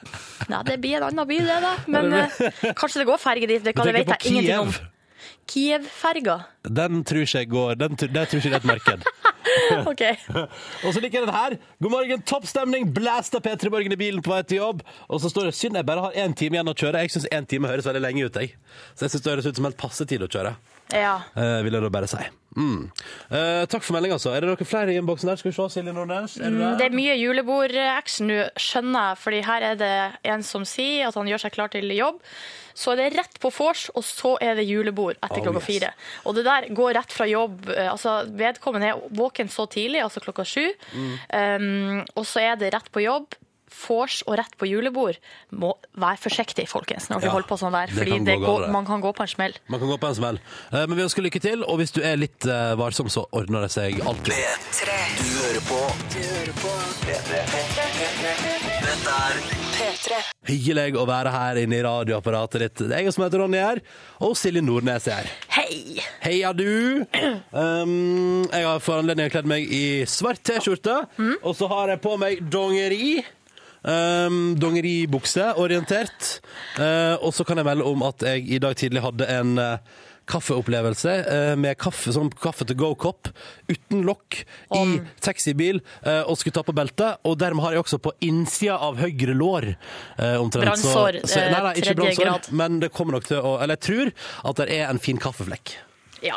Nei, 0.51 0.61
det 0.67 0.77
blir 0.83 0.99
en 0.99 1.07
annen 1.09 1.29
by, 1.29 1.39
det, 1.45 1.57
da. 1.63 1.73
Men 1.91 2.13
eh, 2.13 2.37
kanskje 2.77 3.03
det 3.03 3.07
går 3.09 3.21
ferge 3.21 3.49
dit. 3.49 3.63
Det, 3.63 3.73
kan, 3.75 3.89
det 3.89 4.03
jeg 4.03 4.09
på 4.09 4.19
ingenting 4.31 4.61
om. 4.67 4.71
Kiev. 4.71 4.93
Kiev-ferga. 5.47 6.41
Den 6.67 7.03
tror 7.07 7.23
ikke 7.23 7.41
jeg 7.43 7.49
går. 7.51 7.75
Den, 7.79 7.95
den 7.99 8.13
det 8.15 8.27
tror 8.29 8.41
ikke 8.41 8.49
jeg 8.49 8.57
er 8.57 8.63
et 8.63 8.69
marked. 8.71 9.07
OK. 9.91 10.03
Og 10.85 10.93
så 10.93 11.01
liker 11.01 11.19
jeg 11.19 11.27
den 11.27 11.35
her. 11.35 11.57
God 11.83 11.93
morgen, 11.93 12.23
topp 12.27 12.47
stemning. 12.49 12.89
Blæsta 12.93 13.39
P3 13.43 13.71
Morgen 13.73 13.95
i 13.95 13.99
bilen 13.99 14.23
på 14.23 14.33
vei 14.33 14.41
til 14.47 14.61
jobb. 14.61 14.83
Og 15.07 15.21
så 15.23 15.31
står 15.31 15.49
det 15.49 15.55
synd 15.57 15.79
jeg 15.79 15.87
bare 15.87 16.07
har 16.07 16.19
én 16.25 16.35
time 16.37 16.59
igjen 16.59 16.71
å 16.71 16.75
kjøre. 16.77 17.03
Jeg 17.05 17.15
syns 17.15 17.29
én 17.33 17.47
time 17.49 17.71
høres 17.71 17.87
veldig 17.87 18.03
lenge 18.03 18.27
ut, 18.27 18.41
jeg. 18.41 18.55
Så 18.95 19.07
jeg 19.07 19.15
syns 19.15 19.25
det 19.25 19.33
høres 19.35 19.49
ut 19.49 19.59
som 19.61 19.69
helt 19.69 19.79
passe 19.79 20.07
tid 20.09 20.23
å 20.25 20.31
kjøre. 20.31 20.55
Ja. 20.93 21.17
Eh, 21.35 21.61
vil 21.65 21.73
jeg 21.73 21.81
da 21.83 21.89
bare 21.89 22.07
si. 22.07 22.17
Mm. 22.57 22.87
Eh, 23.29 23.65
takk 23.69 23.83
for 23.85 23.93
meldinga, 23.93 24.15
altså. 24.17 24.31
Er 24.33 24.41
det 24.41 24.49
noen 24.49 24.65
flere 24.65 24.89
i 24.93 24.97
innboksen 24.97 25.29
der? 25.29 25.37
Skal 25.37 25.51
vi 25.51 25.55
se, 25.57 25.65
Silje 25.75 25.93
Nordnes? 25.93 26.37
Er 26.39 26.49
det 26.49 26.53
Mm, 26.57 26.77
Det 26.79 26.85
er 26.87 26.95
mye 26.95 27.17
julebord-action 27.19 28.27
nå, 28.31 28.37
skjønner 28.57 29.09
jeg, 29.11 29.17
fordi 29.21 29.41
her 29.45 29.61
er 29.61 29.75
det 29.75 29.91
en 30.25 30.41
som 30.43 30.65
sier 30.65 31.07
at 31.07 31.13
han 31.19 31.27
gjør 31.29 31.43
seg 31.43 31.51
klar 31.53 31.69
til 31.69 31.85
jobb. 31.93 32.17
Så 32.77 32.91
er 32.93 32.95
det 32.97 33.17
rett 33.17 33.39
på 33.41 33.51
vors, 33.53 33.89
og 33.95 34.03
så 34.05 34.37
er 34.41 34.55
det 34.55 34.65
julebord 34.69 35.17
etter 35.21 35.37
Oh, 35.39 35.43
klokka 35.43 35.61
yes. 35.61 35.65
fire. 35.69 35.91
Og 36.25 36.35
det 36.35 36.45
der 36.45 36.67
går 36.73 36.93
rett 36.97 37.11
fra 37.11 37.25
jobb. 37.29 37.69
eh, 37.69 37.91
Altså, 37.91 38.25
vedkommende 38.29 38.87
er 38.89 39.01
våken 39.11 39.49
så 39.49 39.67
tidlig, 39.69 40.01
altså 40.01 40.19
klokka 40.21 40.45
sju. 40.45 40.71
Um, 41.33 42.05
og 42.15 42.25
så 42.25 42.39
er 42.41 42.55
det 42.55 42.73
rett 42.73 42.89
på 42.91 43.01
jobb. 43.03 43.33
Vors 43.77 44.21
og 44.27 44.37
rett 44.39 44.55
på 44.57 44.67
julebord. 44.69 45.19
Må 45.51 45.73
være 45.97 46.17
forsiktig, 46.23 46.67
folkens, 46.71 47.09
når 47.11 47.23
Ja, 47.27 47.31
holder 47.35 47.47
på 47.49 47.57
sånn 47.61 47.75
der. 47.75 47.87
det 47.91 47.97
Fordi 47.99 48.11
kan 48.17 48.25
det 48.25 48.37
gå 48.41 48.45
går, 48.45 48.67
man 48.73 48.85
kan 48.89 49.01
gå 49.03 49.11
på 49.15 49.23
en 49.27 49.31
smell. 49.31 49.53
Man 49.69 49.79
kan 49.79 49.89
gå 49.93 49.97
på 50.01 50.07
en 50.11 50.15
smell. 50.17 50.39
Eh, 50.71 50.85
men 50.87 50.95
vi 50.97 51.03
ønsker 51.05 51.21
lykke 51.25 51.41
til, 51.43 51.63
og 51.63 51.77
hvis 51.81 51.91
du 51.95 52.01
er 52.01 52.17
litt 52.17 52.45
eh, 52.45 52.73
varsom, 52.79 53.09
så 53.13 53.25
ordner 53.31 53.61
det 53.67 53.71
seg 53.75 54.01
alltid. 54.01 54.33
P3. 54.33 54.97
Du 55.19 55.29
hører 55.43 55.63
på 55.69 55.81
Du 56.15 56.19
hører 56.23 56.55
på 56.63 56.73
P3. 57.05 57.43
Dette 58.87 59.13
er 59.13 59.39
P3. 59.77 60.19
Hyggelig 60.47 60.95
å 60.97 61.05
være 61.07 61.31
her 61.33 61.59
inne 61.61 61.77
i 61.77 61.83
radioapparatet 61.85 62.63
ditt. 62.63 62.81
Det 62.89 62.95
er 62.97 63.03
jeg 63.05 63.13
som 63.15 63.25
heter 63.25 63.43
Ronny 63.43 63.59
her, 63.61 63.81
og 64.23 64.33
Silje 64.39 64.63
Nordnes 64.65 65.07
er 65.11 65.27
her. 65.27 65.31
Hei! 65.57 66.01
Heia 66.23 66.53
du! 66.55 67.03
Um, 67.51 68.45
jeg 68.51 68.63
har 68.67 68.79
for 68.83 69.01
anledning 69.01 69.29
kledd 69.33 69.47
meg 69.49 69.67
i 69.73 69.83
svart 70.09 70.41
T-skjorte, 70.47 70.95
og 71.41 71.53
så 71.57 71.69
har 71.71 71.93
jeg 71.93 72.01
på 72.03 72.15
meg 72.21 72.41
dongeri. 72.53 73.17
Um, 73.87 74.55
dongeribukse, 74.59 75.53
orientert. 75.55 76.41
Uh, 76.75 77.15
og 77.23 77.31
så 77.33 77.45
kan 77.47 77.57
jeg 77.61 77.65
melde 77.69 77.87
om 77.87 78.03
at 78.03 78.25
jeg 78.27 78.43
i 78.57 78.59
dag 78.59 78.75
tidlig 78.75 79.01
hadde 79.05 79.29
en 79.31 79.53
uh, 79.63 79.77
kaffeopplevelse 80.27 81.11
eh, 81.31 81.53
med 81.55 81.77
kaffe, 81.79 82.11
som 82.11 82.27
kaffe 82.43 82.65
to 82.67 82.75
go-kopp 82.75 83.29
uten 83.71 84.01
lokk 84.03 84.41
i 84.75 84.81
taxibil 85.23 85.79
eh, 86.03 86.19
og 86.27 86.35
skulle 86.35 86.57
ta 86.57 86.65
på 86.67 86.75
beltet. 86.75 87.21
Og 87.23 87.37
dermed 87.39 87.63
har 87.63 87.77
jeg 87.77 87.85
også 87.85 87.99
på 88.03 88.11
innsida 88.27 88.75
av 88.89 88.99
høyre 88.99 89.35
lår 89.37 89.69
eh, 89.71 90.35
omtrent. 90.35 90.67
så- 90.81 90.91
Brannsår, 90.91 91.21
så- 91.23 91.45
Nei, 91.45 91.61
nei, 91.63 91.71
eh, 91.71 91.79
ikke 91.79 91.95
tredje 91.95 92.19
brannsår, 92.25 92.51
men 92.59 92.79
det 92.83 92.91
kommer 92.91 93.15
nok 93.15 93.23
til 93.29 93.39
å 93.39 93.55
Eller 93.61 93.79
jeg 93.79 93.85
tror 93.87 94.11
at 94.51 94.55
det 94.59 94.69
er 94.81 94.89
en 94.89 94.99
fin 94.99 95.17
kaffeflekk. 95.17 95.77
Ja. 96.27 96.35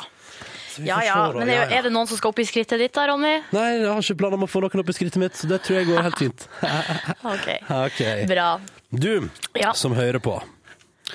Vi 0.81 0.89
Ja, 0.89 0.97
får 1.01 1.07
ja. 1.07 1.15
se 1.15 1.33
da, 1.33 1.39
Men 1.45 1.49
er, 1.55 1.73
er 1.79 1.83
det 1.87 1.93
noen 1.95 2.09
som 2.11 2.19
skal 2.21 2.33
opp 2.35 2.41
i 2.43 2.47
skrittet 2.49 2.81
ditt 2.83 2.95
da, 2.97 3.07
Ronny? 3.11 3.35
Nei, 3.55 3.67
jeg 3.79 3.89
har 3.91 4.01
ikke 4.05 4.19
planer 4.23 4.41
om 4.41 4.47
å 4.47 4.51
få 4.51 4.63
noen 4.65 4.83
opp 4.85 4.93
i 4.93 4.97
skrittet 4.97 5.21
mitt, 5.23 5.37
så 5.39 5.49
det 5.51 5.61
tror 5.67 5.79
jeg 5.81 5.89
går 5.91 6.03
helt 6.09 6.19
fint. 6.23 6.47
OK. 7.35 7.49
Ok. 7.87 8.01
Bra. 8.31 8.49
Du 8.91 9.29
Ja. 9.61 9.73
som 9.79 9.95
hører 9.95 10.19
på, 10.23 10.39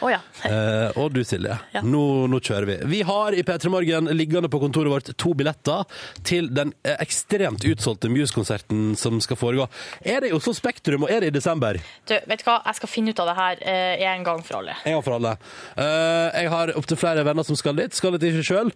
Å 0.03 0.09
ja. 0.11 0.19
eh, 0.49 0.97
og 0.99 1.13
du 1.15 1.21
Silje, 1.23 1.55
Ja. 1.75 1.81
nå, 1.85 2.01
nå 2.31 2.39
kjører 2.43 2.65
vi. 2.69 2.75
Vi 2.91 3.01
har 3.07 3.35
i 3.37 3.43
P3 3.47 3.69
Morgen 3.71 4.09
liggende 4.17 4.49
på 4.51 4.59
kontoret 4.63 4.91
vårt 4.91 5.11
to 5.21 5.33
billetter 5.37 5.85
til 6.27 6.49
den 6.53 6.73
eh, 6.83 6.97
ekstremt 7.03 7.63
utsolgte 7.69 8.09
Muse-konserten 8.11 8.95
som 8.99 9.19
skal 9.23 9.39
foregå. 9.39 9.67
Er 10.03 10.21
det 10.25 10.31
i 10.31 10.35
Oslo 10.35 10.53
Spektrum, 10.57 11.05
og 11.07 11.11
er 11.13 11.21
det 11.25 11.31
i 11.33 11.35
desember? 11.37 11.79
Du, 12.07 12.15
vet 12.15 12.41
du 12.41 12.47
hva? 12.49 12.59
Jeg 12.65 12.79
skal 12.81 12.91
finne 12.91 13.13
ut 13.15 13.21
av 13.23 13.31
det 13.31 13.37
her 13.39 13.61
eh, 13.65 14.05
en 14.11 14.25
gang 14.27 14.41
for 14.45 14.59
alle. 14.61 14.75
En 14.85 14.97
gang 14.97 15.05
for 15.05 15.17
alle. 15.19 15.35
Eh, 15.77 16.41
jeg 16.41 16.51
har 16.55 16.73
opptil 16.79 16.99
flere 16.99 17.23
venner 17.27 17.47
som 17.47 17.57
skal 17.59 17.77
dit. 17.79 17.93
Skal 17.95 18.17
dit 18.17 18.27
ikke 18.31 18.45
sjøl. 18.49 18.71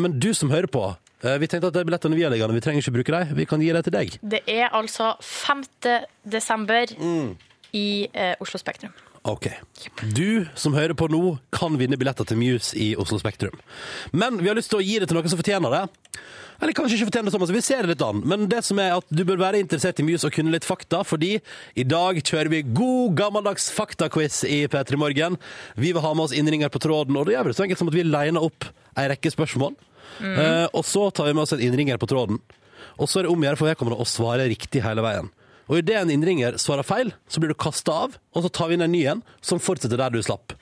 men 0.00 0.18
du 0.20 0.32
som 0.34 0.50
hører 0.52 0.68
på, 0.72 0.84
eh, 1.24 1.36
vi 1.42 1.46
tenkte 1.50 1.68
at 1.72 1.76
de 1.76 1.84
billettene 1.88 2.16
vi 2.16 2.24
har 2.24 2.32
liggende, 2.32 2.54
vi 2.56 2.62
trenger 2.64 2.82
ikke 2.84 2.94
bruke 2.98 3.12
dem. 3.16 3.34
Vi 3.36 3.46
kan 3.48 3.60
gi 3.64 3.72
dem 3.74 3.82
til 3.86 3.94
deg. 3.96 4.16
Det 4.22 4.42
er 4.48 4.70
altså 4.76 5.12
5. 5.20 5.64
desember 6.24 6.86
Mm. 6.96 7.34
i 7.76 8.08
eh, 8.14 8.34
Oslo 8.40 8.58
Spektrum. 8.62 8.92
Ok. 9.26 9.48
Du 10.14 10.46
som 10.54 10.74
hører 10.76 10.94
på 10.94 11.08
nå, 11.10 11.36
kan 11.54 11.74
vinne 11.80 11.98
billetter 11.98 12.26
til 12.28 12.38
Muse 12.38 12.76
i 12.78 12.92
Oslo 12.98 13.18
Spektrum. 13.18 13.56
Men 14.14 14.38
vi 14.38 14.46
har 14.46 14.58
lyst 14.58 14.70
til 14.70 14.78
å 14.78 14.86
gi 14.86 15.00
det 15.02 15.08
til 15.10 15.18
noen 15.18 15.32
som 15.32 15.40
fortjener 15.40 15.74
det. 15.74 15.80
Eller 16.62 16.76
kanskje 16.76 16.96
ikke 16.96 17.08
fortjener 17.10 17.28
det 17.28 17.34
så 17.34 17.56
vi 17.56 17.64
ser 17.64 17.84
det 17.84 17.90
litt 17.96 18.04
an. 18.06 18.22
Men 18.24 18.46
det 18.52 18.62
som 18.64 18.78
er 18.80 18.94
at 18.96 19.10
du 19.10 19.24
bør 19.28 19.42
være 19.42 19.60
interessert 19.60 19.98
i 20.00 20.06
Muse 20.06 20.28
og 20.28 20.36
kunne 20.36 20.54
litt 20.54 20.68
fakta, 20.68 21.02
fordi 21.04 21.34
i 21.76 21.84
dag 21.84 22.20
kjører 22.22 22.52
vi 22.52 22.62
god 22.70 23.16
gammeldags 23.18 23.68
faktaquiz 23.74 24.44
i 24.48 24.62
P3 24.70 25.00
Morgen. 25.00 25.40
Vi 25.74 25.90
vil 25.90 26.04
ha 26.04 26.14
med 26.14 26.28
oss 26.28 26.36
innringer 26.36 26.72
på 26.72 26.80
tråden, 26.86 27.18
og 27.18 27.26
det 27.26 27.36
gjør 27.36 27.48
vi 27.48 27.52
det 27.52 27.58
så 27.58 27.66
enkelt 27.66 27.82
som 27.82 27.90
at 27.92 27.98
vi 27.98 28.06
liner 28.06 28.46
opp 28.46 28.70
ei 28.96 29.08
rekke 29.12 29.34
spørsmål. 29.34 29.76
Eh, 30.22 30.66
og 30.70 30.86
så 30.86 31.10
tar 31.10 31.28
vi 31.28 31.34
med 31.36 31.44
oss 31.44 31.52
en 31.56 31.66
innringer 31.66 31.98
på 32.00 32.08
tråden. 32.08 32.38
Og 32.96 33.10
så 33.10 33.20
er 33.20 33.26
det 33.26 33.34
om 33.34 33.42
å 33.42 33.48
gjøre 33.50 33.60
for 33.60 33.68
vedkommende 33.68 34.00
å 34.00 34.08
svare 34.08 34.48
riktig 34.48 34.80
hele 34.86 35.04
veien. 35.04 35.28
Og 35.66 35.80
idet 35.80 35.96
en 35.98 36.10
innringer 36.14 36.58
svarer 36.62 36.86
feil, 36.86 37.10
så 37.26 37.42
blir 37.42 37.50
du 37.50 37.58
kasta 37.58 37.94
av, 38.06 38.16
og 38.36 38.44
så 38.44 38.50
tar 38.54 38.70
vi 38.70 38.76
inn 38.76 38.84
en 38.86 38.92
ny 38.92 39.02
en 39.10 39.22
som 39.44 39.60
fortsetter 39.62 39.98
der 39.98 40.14
du 40.14 40.20
slapp. 40.22 40.54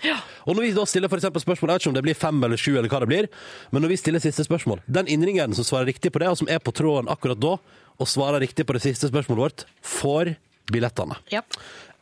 Og 0.48 0.56
når 0.56 0.66
vi 0.66 0.72
da 0.76 0.86
stiller 0.88 1.12
for 1.12 1.20
spørsmål, 1.20 1.74
jeg 1.74 1.74
vet 1.74 1.84
ikke 1.84 1.92
om 1.92 1.98
det 1.98 2.04
blir 2.06 2.18
fem 2.18 2.40
eller 2.48 2.60
sju, 2.60 2.72
eller 2.78 2.88
hva 2.92 3.02
det 3.04 3.10
blir, 3.12 3.28
men 3.70 3.84
når 3.84 3.94
vi 3.94 4.00
stiller 4.00 4.24
siste 4.24 4.46
spørsmål, 4.46 4.80
den 4.86 5.10
innringeren 5.12 5.56
som 5.56 5.66
svarer 5.66 5.90
riktig 5.92 6.12
på 6.14 6.24
det, 6.24 6.32
og 6.32 6.40
som 6.40 6.48
er 6.48 6.62
på 6.64 6.72
tråden 6.76 7.12
akkurat 7.12 7.40
da, 7.40 7.56
og 7.94 8.10
svarer 8.10 8.42
riktig 8.42 8.66
på 8.66 8.76
det 8.76 8.82
siste 8.86 9.12
spørsmålet 9.12 9.44
vårt, 9.44 9.66
får 9.84 10.34
billettene. 10.72 11.18
Ja. 11.32 11.44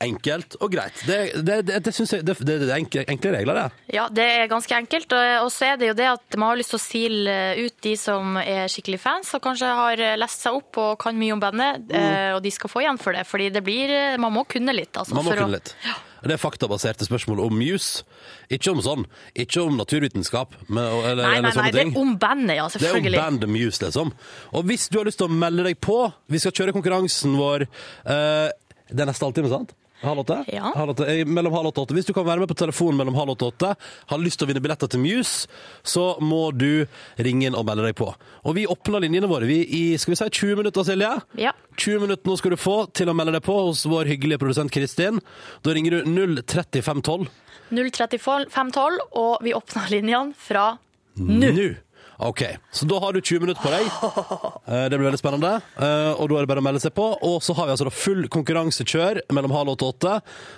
Enkelt 0.02 0.56
og 0.61 0.73
greit. 0.75 0.99
Det, 1.06 1.18
det, 1.47 1.59
det, 1.68 1.80
det 1.87 1.94
synes 1.94 2.12
jeg 2.16 2.26
er 2.26 2.75
enkle, 2.76 3.04
enkle 3.12 3.32
regler, 3.37 3.54
det. 3.61 3.94
Ja, 3.97 4.09
det 4.11 4.26
er 4.26 4.49
ganske 4.50 4.76
enkelt. 4.76 5.12
Og 5.44 5.50
så 5.54 5.73
er 5.73 5.80
det 5.80 5.92
jo 5.92 5.97
det 5.99 6.09
at 6.11 6.38
man 6.40 6.50
har 6.52 6.61
lyst 6.61 6.75
til 6.75 6.80
å 6.80 6.85
sile 6.85 7.37
ut 7.62 7.76
de 7.87 7.94
som 8.00 8.37
er 8.42 8.66
skikkelig 8.73 9.00
fans, 9.02 9.32
og 9.37 9.42
kanskje 9.44 9.73
har 9.78 10.04
lest 10.18 10.42
seg 10.44 10.59
opp 10.59 10.80
og 10.82 10.94
kan 11.02 11.18
mye 11.18 11.32
om 11.37 11.42
bandet, 11.42 11.82
Mm. 11.82 11.97
eh, 11.99 12.30
og 12.37 12.42
de 12.44 12.50
skal 12.50 12.71
få 12.71 12.80
igjen 12.82 12.99
for 13.00 13.12
det. 13.12 13.26
Fordi 13.28 13.50
det 13.52 13.62
blir 13.64 14.18
Man 14.18 14.32
må 14.32 14.44
kunne 14.49 14.73
litt, 14.75 14.92
altså. 14.97 15.14
Man 15.14 15.25
må 15.25 15.30
for 15.30 15.38
å- 15.40 15.44
kunne 15.47 15.59
litt. 15.61 15.75
Det 16.23 16.37
er 16.37 16.38
faktabaserte 16.38 17.02
spørsmål 17.04 17.40
om 17.47 17.56
Muse. 17.59 18.04
Ikke 18.49 18.71
om 18.71 18.78
sånn, 18.80 19.06
ikke 19.35 19.64
om 19.64 19.76
naturvitenskap, 19.76 20.52
men, 20.68 20.85
eller, 20.85 21.23
Nei, 21.25 21.32
eller 21.38 21.42
nei, 21.42 21.50
sånne 21.50 21.62
nei, 21.64 21.71
det 21.73 21.82
er 21.82 21.99
om 21.99 22.12
bandet, 22.16 22.56
ja. 22.56 22.68
Det 22.68 22.88
er 22.88 22.97
om 22.97 23.09
bandet 23.16 23.49
Muse, 23.50 23.82
liksom. 23.82 24.12
Og 24.54 24.64
hvis 24.64 24.88
du 24.88 24.99
har 24.99 25.04
lyst 25.09 25.18
til 25.18 25.26
å 25.26 25.35
melde 25.35 25.64
deg 25.64 25.80
på 25.80 26.12
Vi 26.30 26.38
skal 26.38 26.52
kjøre 26.52 26.73
konkurransen 26.76 27.35
vår 27.37 27.62
uh, 28.06 28.49
Det 28.88 29.00
er 29.00 29.06
neste 29.11 29.25
halvtime, 29.26 29.50
sant? 29.50 29.73
Halv 30.02 30.25
åtte? 30.25 30.37
Ja. 30.50 30.73
Halv 30.75 30.94
åtte, 30.97 31.06
mellom 31.30 31.54
halv 31.54 31.71
åtte 31.71 31.82
og 31.82 31.87
åtte. 31.87 31.97
Hvis 31.97 32.09
du 32.09 32.12
kan 32.16 32.26
være 32.26 32.42
med 32.42 32.50
på 32.50 32.56
telefonen 32.59 32.99
mellom 32.99 33.14
halv 33.18 33.35
åtte 33.37 33.47
og 33.47 33.54
åtte, 33.54 33.73
har 34.11 34.23
lyst 34.23 34.40
til 34.40 34.49
å 34.49 34.50
vinne 34.50 34.62
billetter 34.64 34.90
til 34.90 35.02
Muse, 35.02 35.47
så 35.87 36.06
må 36.23 36.49
du 36.56 36.85
ringe 37.23 37.47
inn 37.49 37.59
og 37.59 37.66
melde 37.68 37.87
deg 37.87 37.97
på. 37.99 38.09
Og 38.42 38.56
vi 38.59 38.66
åpner 38.71 39.04
linjene 39.04 39.30
våre 39.30 39.47
vi, 39.47 39.61
i 39.62 39.82
skal 40.00 40.16
vi 40.16 40.18
si 40.18 40.28
20 40.42 40.59
minutter, 40.62 40.87
Silje? 40.88 41.12
Ja. 41.38 41.54
20 41.78 42.02
minutter 42.06 42.28
nå 42.28 42.37
skal 42.40 42.54
du 42.56 42.61
få 42.61 42.76
til 42.97 43.12
å 43.12 43.16
melde 43.16 43.37
deg 43.38 43.47
på 43.47 43.54
hos 43.68 43.85
vår 43.88 44.11
hyggelige 44.11 44.42
produsent 44.42 44.75
Kristin. 44.75 45.23
Da 45.62 45.76
ringer 45.76 46.00
du 46.00 46.11
03512. 46.42 47.30
03512, 47.73 48.99
og 49.23 49.47
vi 49.47 49.54
åpner 49.56 49.94
linjene 49.94 50.37
fra 50.37 50.73
nå. 51.21 51.52
Nå. 51.52 51.70
OK, 52.18 52.42
så 52.72 52.87
da 52.87 52.98
har 53.03 53.12
du 53.16 53.20
20 53.20 53.40
minutter 53.40 53.62
på 53.62 53.70
deg. 53.72 53.87
Eh, 54.68 54.88
Det 54.88 54.98
blir 54.98 55.09
veldig 55.11 55.22
spennende. 55.22 55.55
Eh, 55.79 56.12
Og 56.20 56.29
da 56.29 56.35
er 56.37 56.40
det 56.46 56.53
bare 56.53 56.61
å 56.62 56.68
melde 56.68 56.81
seg 56.85 56.94
på. 56.94 57.09
Og 57.22 57.40
så 57.42 57.55
har 57.57 57.66
vi 57.66 57.72
altså 57.77 57.85
da 57.88 57.94
full 57.94 58.29
konkurransekjør 58.29 59.20
mellom 59.33 59.53
halv 59.57 59.68
åtte 59.75 59.85
og 59.88 59.94
åtte, 59.96 60.14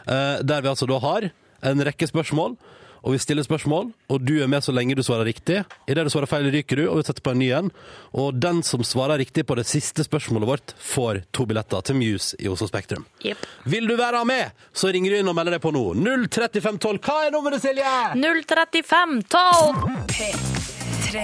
eh, 0.09 0.43
der 0.43 0.61
vi 0.63 0.69
altså 0.73 0.87
da 0.91 0.99
har 1.01 1.31
en 1.63 1.81
rekke 1.85 2.07
spørsmål. 2.11 2.57
Og 3.05 3.13
vi 3.13 3.19
stiller 3.21 3.45
spørsmål, 3.45 3.91
og 4.09 4.23
du 4.25 4.39
er 4.43 4.47
med 4.49 4.63
så 4.65 4.73
lenge 4.73 4.95
du 4.97 5.03
svarer 5.05 5.27
riktig. 5.29 5.59
Idet 5.87 6.07
du 6.07 6.09
svarer 6.09 6.25
feil, 6.27 6.47
ryker 6.49 6.77
du, 6.81 6.87
og 6.89 6.97
vi 6.97 7.03
setter 7.05 7.21
på 7.21 7.31
en 7.35 7.39
ny 7.39 7.51
en. 7.53 7.69
Og 8.17 8.33
den 8.41 8.63
som 8.65 8.81
svarer 8.81 9.19
riktig 9.21 9.45
på 9.45 9.53
det 9.59 9.67
siste 9.69 10.01
spørsmålet 10.07 10.49
vårt, 10.49 10.73
får 10.81 11.21
to 11.37 11.45
billetter 11.45 11.83
til 11.85 11.97
Muse 12.01 12.33
i 12.41 12.49
Oslo 12.49 12.65
Spektrum. 12.67 13.05
Jepp. 13.21 13.37
Vil 13.69 13.85
du 13.87 13.93
være 14.01 14.25
med, 14.25 14.53
så 14.73 14.89
ringer 14.89 15.11
du 15.13 15.19
inn 15.21 15.29
og 15.29 15.37
melder 15.37 15.53
deg 15.59 15.63
på 15.67 15.73
nå. 15.77 15.85
03512. 16.33 16.97
Hva 17.05 17.27
er 17.27 17.31
nummeret, 17.37 17.61
Silje? 17.61 17.85
03512! 18.17 20.74
P3. 21.05 21.21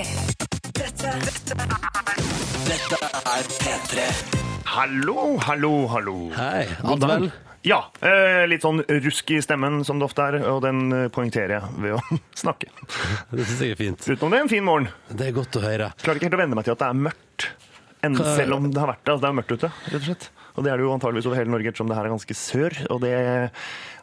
Dette, 0.76 1.10
dette 1.24 1.54
Dette 2.66 2.98
er 3.00 3.46
P3. 3.48 4.02
Hallo, 4.68 5.38
hallo, 5.46 5.70
hallo. 5.88 6.16
Hei, 6.36 6.66
Advel. 6.84 7.30
Ja, 7.64 7.78
eh, 8.04 8.42
litt 8.50 8.60
sånn 8.64 8.82
rusk 8.84 9.32
i 9.32 9.38
stemmen 9.44 9.80
som 9.88 9.96
det 10.00 10.04
ofte 10.10 10.26
er, 10.28 10.36
og 10.52 10.60
den 10.66 10.82
eh, 10.92 11.06
poengterer 11.12 11.56
jeg 11.56 11.80
ved 11.80 11.96
å 11.96 12.02
snakke. 12.42 12.68
Det 13.32 13.46
synes 13.48 13.62
jeg 13.64 13.72
er 13.76 13.80
fint. 13.80 14.04
Utenom 14.04 14.36
det, 14.36 14.42
en 14.44 14.52
fin 14.52 14.66
morgen. 14.68 14.90
Det 15.08 15.30
er 15.30 15.36
godt 15.38 15.56
å 15.56 15.64
høre. 15.64 15.88
Klarer 16.04 16.20
ikke 16.20 16.28
helt 16.28 16.36
å 16.36 16.42
venne 16.42 16.60
meg 16.60 16.68
til 16.68 16.76
at 16.76 16.82
det 16.84 16.90
er 16.90 17.00
mørkt. 17.08 17.48
Enn, 18.04 18.20
selv 18.20 18.56
om 18.58 18.68
det 18.68 18.80
har 18.80 18.92
vært 18.92 19.04
det. 19.06 19.14
Altså, 19.16 19.24
det 19.24 19.30
er 19.32 19.38
mørkt 19.40 19.56
ute, 19.56 19.72
rett 19.86 20.00
og 20.02 20.06
slett. 20.10 20.28
Og 20.58 20.64
det 20.66 20.74
er 20.74 20.80
det 20.80 20.84
jo 20.84 20.92
antageligvis 20.92 21.30
over 21.30 21.40
hele 21.40 21.52
Norge, 21.56 21.72
ettersom 21.72 21.88
det 21.88 21.96
her 21.96 22.08
er 22.08 22.12
ganske 22.18 22.36
sør. 22.36 22.76
Og 22.92 23.00
det 23.04 23.16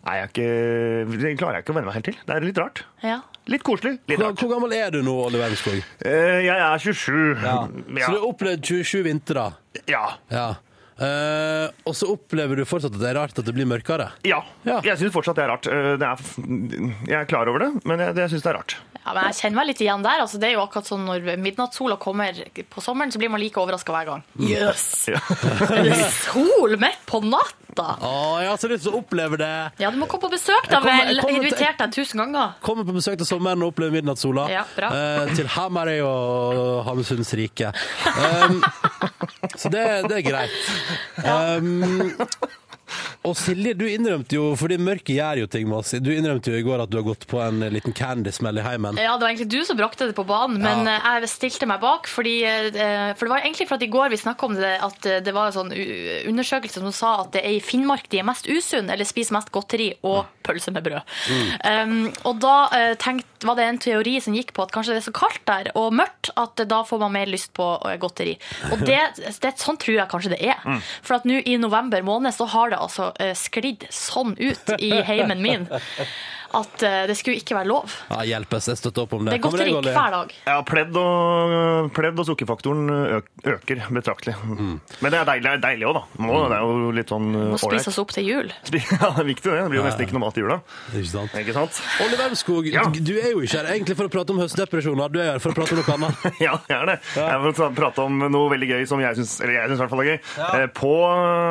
er 0.07 0.19
jeg 0.21 0.29
ikke 0.31 1.19
Det 1.21 1.33
klarer 1.39 1.57
jeg 1.59 1.63
ikke 1.65 1.73
å 1.73 1.77
venne 1.77 1.89
meg 1.89 1.97
helt 1.99 2.05
til. 2.09 2.17
Det 2.27 2.35
er 2.35 2.45
litt 2.47 2.57
rart. 2.61 2.83
Ja. 3.03 3.17
Litt 3.47 3.63
koselig, 3.63 3.97
litt 4.07 4.17
Hvor, 4.19 4.27
rart. 4.31 4.39
hvor 4.43 4.49
gammel 4.55 4.73
er 4.75 4.91
du 4.91 5.01
nå, 5.03 5.13
Oliver 5.27 5.45
Wermskog? 5.47 5.81
Eh, 6.03 6.39
jeg 6.47 6.57
er 6.57 6.77
27. 6.77 7.35
Så 7.35 7.43
Ja. 7.43 7.67
du 8.11 8.17
har 8.19 8.25
opplevd 8.27 8.63
27 8.65 9.03
vintre? 9.03 9.53
ja. 9.87 10.05
Ja. 10.31 10.47
Eh, 10.97 11.67
og 11.85 11.93
så 11.93 12.07
opplever 12.09 12.57
du 12.57 12.63
fortsatt 12.65 12.95
at 12.95 12.99
det 12.99 13.09
er 13.11 13.19
rart 13.19 13.37
at 13.37 13.45
det 13.45 13.53
blir 13.53 13.67
mørkere? 13.69 14.07
Ja. 14.25 14.39
Ja. 14.65 14.79
Jeg 14.81 14.97
syns 14.97 15.13
fortsatt 15.13 15.35
det 15.37 15.43
er 15.45 15.51
rart. 15.53 15.67
Eh, 15.69 15.93
Det 16.01 16.07
er, 16.07 16.17
jeg 17.05 17.19
er 17.21 17.25
klar 17.29 17.47
over 17.51 17.59
det, 17.59 17.85
men 17.85 17.99
jeg, 18.01 18.15
jeg 18.17 18.29
syns 18.33 18.41
det 18.47 18.49
er 18.49 18.57
rart. 18.57 18.75
Ja, 19.07 19.13
men 19.15 19.29
jeg 19.29 19.37
kjenner 19.39 19.55
meg 19.61 19.67
litt 19.69 19.81
igjen 19.85 20.01
der. 20.03 20.19
Altså, 20.25 20.39
det 20.41 20.49
er 20.49 20.57
jo 20.57 20.63
akkurat 20.65 20.87
sånn 20.89 21.05
Når 21.07 21.27
midnattssola 21.39 21.95
kommer 22.01 22.41
på 22.73 22.83
sommeren, 22.83 23.13
så 23.13 23.21
blir 23.21 23.31
man 23.31 23.39
like 23.39 23.61
overraska 23.61 23.93
hver 23.95 24.09
gang. 24.09 24.25
Jøss! 24.43 24.87
Ja. 25.13 25.21
Er 25.71 25.87
det 25.87 26.09
sol 26.25 26.75
midt 26.81 26.99
på 27.07 27.21
natta? 27.23 27.85
Å, 28.03 28.11
jeg 28.41 28.49
har 28.49 28.59
så 28.59 28.69
lyst 28.71 28.83
til 28.87 28.95
å 28.97 28.99
oppleve 28.99 29.37
det! 29.39 29.49
Ja, 29.79 29.91
du 29.93 29.99
må 30.01 30.09
komme 30.11 30.25
på 30.25 30.33
besøk, 30.33 30.67
da 30.71 30.81
vel. 30.83 31.13
Jeg 31.21 31.37
invitert 31.37 31.79
deg 31.79 31.93
tusen 31.95 32.19
ganger. 32.23 32.55
Kommer 32.65 32.87
på 32.87 32.95
besøk 32.97 33.19
til 33.21 33.29
sommeren 33.29 33.63
og 33.63 33.71
opplever 33.71 33.95
midnattssola. 33.99 34.47
Ja, 34.51 34.65
bra. 34.75 34.89
eh, 34.91 35.33
til 35.37 35.47
Hamarøy 35.55 35.99
og 36.03 36.83
Hamsunds 36.89 37.31
rike. 37.37 37.71
Um, 38.17 38.59
så 39.55 39.71
det, 39.71 39.85
det 40.09 40.19
er 40.19 40.25
greit. 40.25 40.57
Um, 41.23 42.25
og 43.27 43.35
Silje, 43.37 43.73
du 43.77 43.85
innrømte 43.89 44.37
jo, 44.37 44.49
fordi 44.59 44.77
mørket 44.81 45.13
gjør 45.17 45.41
jo 45.43 45.47
ting 45.51 45.67
med 45.69 45.79
oss, 45.81 45.91
du 46.01 46.09
innrømte 46.13 46.51
jo 46.53 46.59
i 46.61 46.65
går 46.65 46.83
at 46.85 46.91
du 46.93 46.97
har 46.99 47.05
gått 47.07 47.27
på 47.29 47.41
en 47.43 47.59
liten 47.73 47.93
candy-smell 47.95 48.61
i 48.61 48.65
heimen. 48.65 48.97
Ja, 49.01 49.17
Det 49.17 49.25
var 49.25 49.33
egentlig 49.33 49.49
du 49.51 49.63
som 49.67 49.77
brakte 49.79 50.07
det 50.07 50.15
på 50.17 50.25
banen, 50.27 50.61
men 50.63 50.85
Ja. 50.87 50.97
eh, 51.17 51.19
jeg 51.21 51.29
stilte 51.33 51.67
meg 51.67 51.81
bak. 51.81 52.07
Fordi, 52.07 52.35
eh, 52.45 53.13
for 53.17 53.25
det 53.27 53.33
var 53.33 53.41
egentlig 53.43 53.67
for 53.67 53.75
at 53.75 53.83
i 53.83 53.91
går 53.91 54.09
vi 54.09 54.17
snakka 54.21 54.43
om 54.47 54.55
det, 54.55 54.73
at 54.81 55.05
eh, 55.05 55.19
det 55.19 55.33
var 55.33 55.47
en 55.47 55.57
sånn 55.57 55.73
undersøkelse 56.27 56.79
som 56.81 56.91
sa 56.95 57.13
at 57.23 57.31
det 57.33 57.43
er 57.43 57.57
i 57.57 57.63
Finnmark 57.63 58.07
de 58.09 58.19
er 58.21 58.27
mest 58.27 58.47
usunne, 58.47 58.91
eller 58.93 59.05
spiser 59.05 59.33
mest 59.33 59.51
godteri 59.51 59.91
og 60.03 60.25
pølse 60.47 60.71
med 60.71 60.85
brød. 60.85 61.01
Um, 61.67 62.13
og 62.23 62.39
da 62.39 62.69
eh, 62.71 62.93
tenkt, 62.95 63.25
var 63.43 63.57
det 63.59 63.65
en 63.67 63.77
teori 63.83 64.15
som 64.23 64.33
gikk 64.37 64.53
på 64.55 64.63
at 64.63 64.71
kanskje 64.71 64.95
det 64.95 65.01
er 65.01 65.07
så 65.09 65.13
kaldt 65.17 65.43
der 65.49 65.71
og 65.75 65.91
mørkt 65.97 66.29
at 66.37 66.59
eh, 66.63 66.65
da 66.69 66.83
får 66.87 67.01
man 67.03 67.11
mer 67.17 67.25
lyst 67.27 67.51
på 67.57 67.65
eh, 67.89 67.97
godteri. 67.99 68.37
Og 68.71 68.85
det, 68.87 69.01
det, 69.43 69.51
sånn 69.59 69.77
tror 69.81 69.97
jeg 69.97 70.07
kanskje 70.13 70.31
det 70.37 70.39
er. 70.53 70.61
For 71.03 71.17
at 71.17 71.25
nå 71.27 71.41
i 71.43 71.57
november 71.59 72.01
måned 72.07 72.31
så 72.37 72.45
har 72.53 72.69
det 72.71 72.77
altså 72.79 73.09
eh, 73.16 73.16
sklidd 73.37 73.87
sånn 73.93 74.35
ut 74.39 74.73
i 74.79 74.91
heimen 75.07 75.41
min. 75.41 75.67
at 76.57 76.79
eh, 76.87 77.01
det 77.09 77.15
skulle 77.19 77.41
ikke 77.41 77.57
være 77.57 77.67
lov. 77.67 77.91
Ja, 78.07 78.21
hjelpes, 78.23 78.69
jeg 78.71 78.79
støtter 78.79 79.03
opp 79.03 79.13
om 79.17 79.25
det. 79.27 79.33
Det 79.33 79.37
er 79.37 79.43
godteri 79.43 79.73
hver 79.83 80.13
dag. 80.13 80.29
Ja, 80.47 80.53
pledd 80.65 80.95
og, 80.95 81.89
pledd 81.93 82.21
og 82.23 82.27
sukkerfaktoren 82.29 82.87
øk, 83.17 83.27
øker 83.51 83.81
betraktelig. 83.97 84.35
Men 84.47 84.79
det 85.11 85.19
er 85.19 85.27
deilig, 85.27 85.43
det 85.43 85.61
deilig 85.65 85.89
også, 85.89 85.99
da. 85.99 86.23
Må, 86.23 86.37
det 86.47 86.55
er 86.55 86.63
jo 86.63 86.93
litt 86.95 87.11
sånn 87.11 87.27
Må 87.33 87.41
ålreit. 87.57 87.65
spise 87.65 87.91
oss 87.91 87.99
opp 87.99 88.13
til 88.15 88.29
jul. 88.31 88.53
Ja, 88.97 89.09
det 89.11 89.25
er 89.25 89.27
viktig 89.27 89.51
det. 89.51 89.57
Det 89.59 89.67
blir 89.73 89.81
jo 89.81 89.85
nesten 89.89 90.05
ikke 90.07 90.15
noe 90.15 90.23
mat 90.23 90.39
i 90.39 90.45
jula. 90.45 90.57
Ikke 90.95 91.11
sant? 91.11 91.35
Ikke 91.41 91.55
sant? 91.57 91.81
Olli 92.05 92.21
Wermskog, 92.21 92.69
Ja. 92.71 92.85
du 92.95 93.13
er 93.19 93.29
jo 93.33 93.43
ikke 93.43 93.59
her 93.59 93.69
egentlig 93.75 93.97
for 93.99 94.07
å 94.07 94.13
prate 94.15 94.33
om 94.37 94.39
høstdepresjoner, 94.41 95.11
du 95.13 95.19
er 95.21 95.29
her 95.33 95.43
for 95.43 95.51
å 95.51 95.59
prate 95.59 95.75
om 95.75 95.83
noe 95.83 95.97
annet. 95.97 96.25
Ja, 96.47 96.55
jeg 96.71 96.77
er 96.79 96.93
det. 96.93 96.97
Jeg 97.17 97.43
vil 97.43 97.57
prate 97.75 98.07
om 98.07 98.23
noe 98.31 98.47
veldig 98.55 98.71
gøy 98.71 98.87
som 98.87 99.03
jeg 99.03 99.19
syns 99.19 99.35
eller 99.43 99.57
jeg 99.59 99.67
synes 99.73 99.81
i 99.81 99.83
hvert 99.83 99.93
fall 99.97 100.03
er 100.05 100.09
gøy. 100.13 100.17
Eh, 100.63 100.67
På 100.79 100.93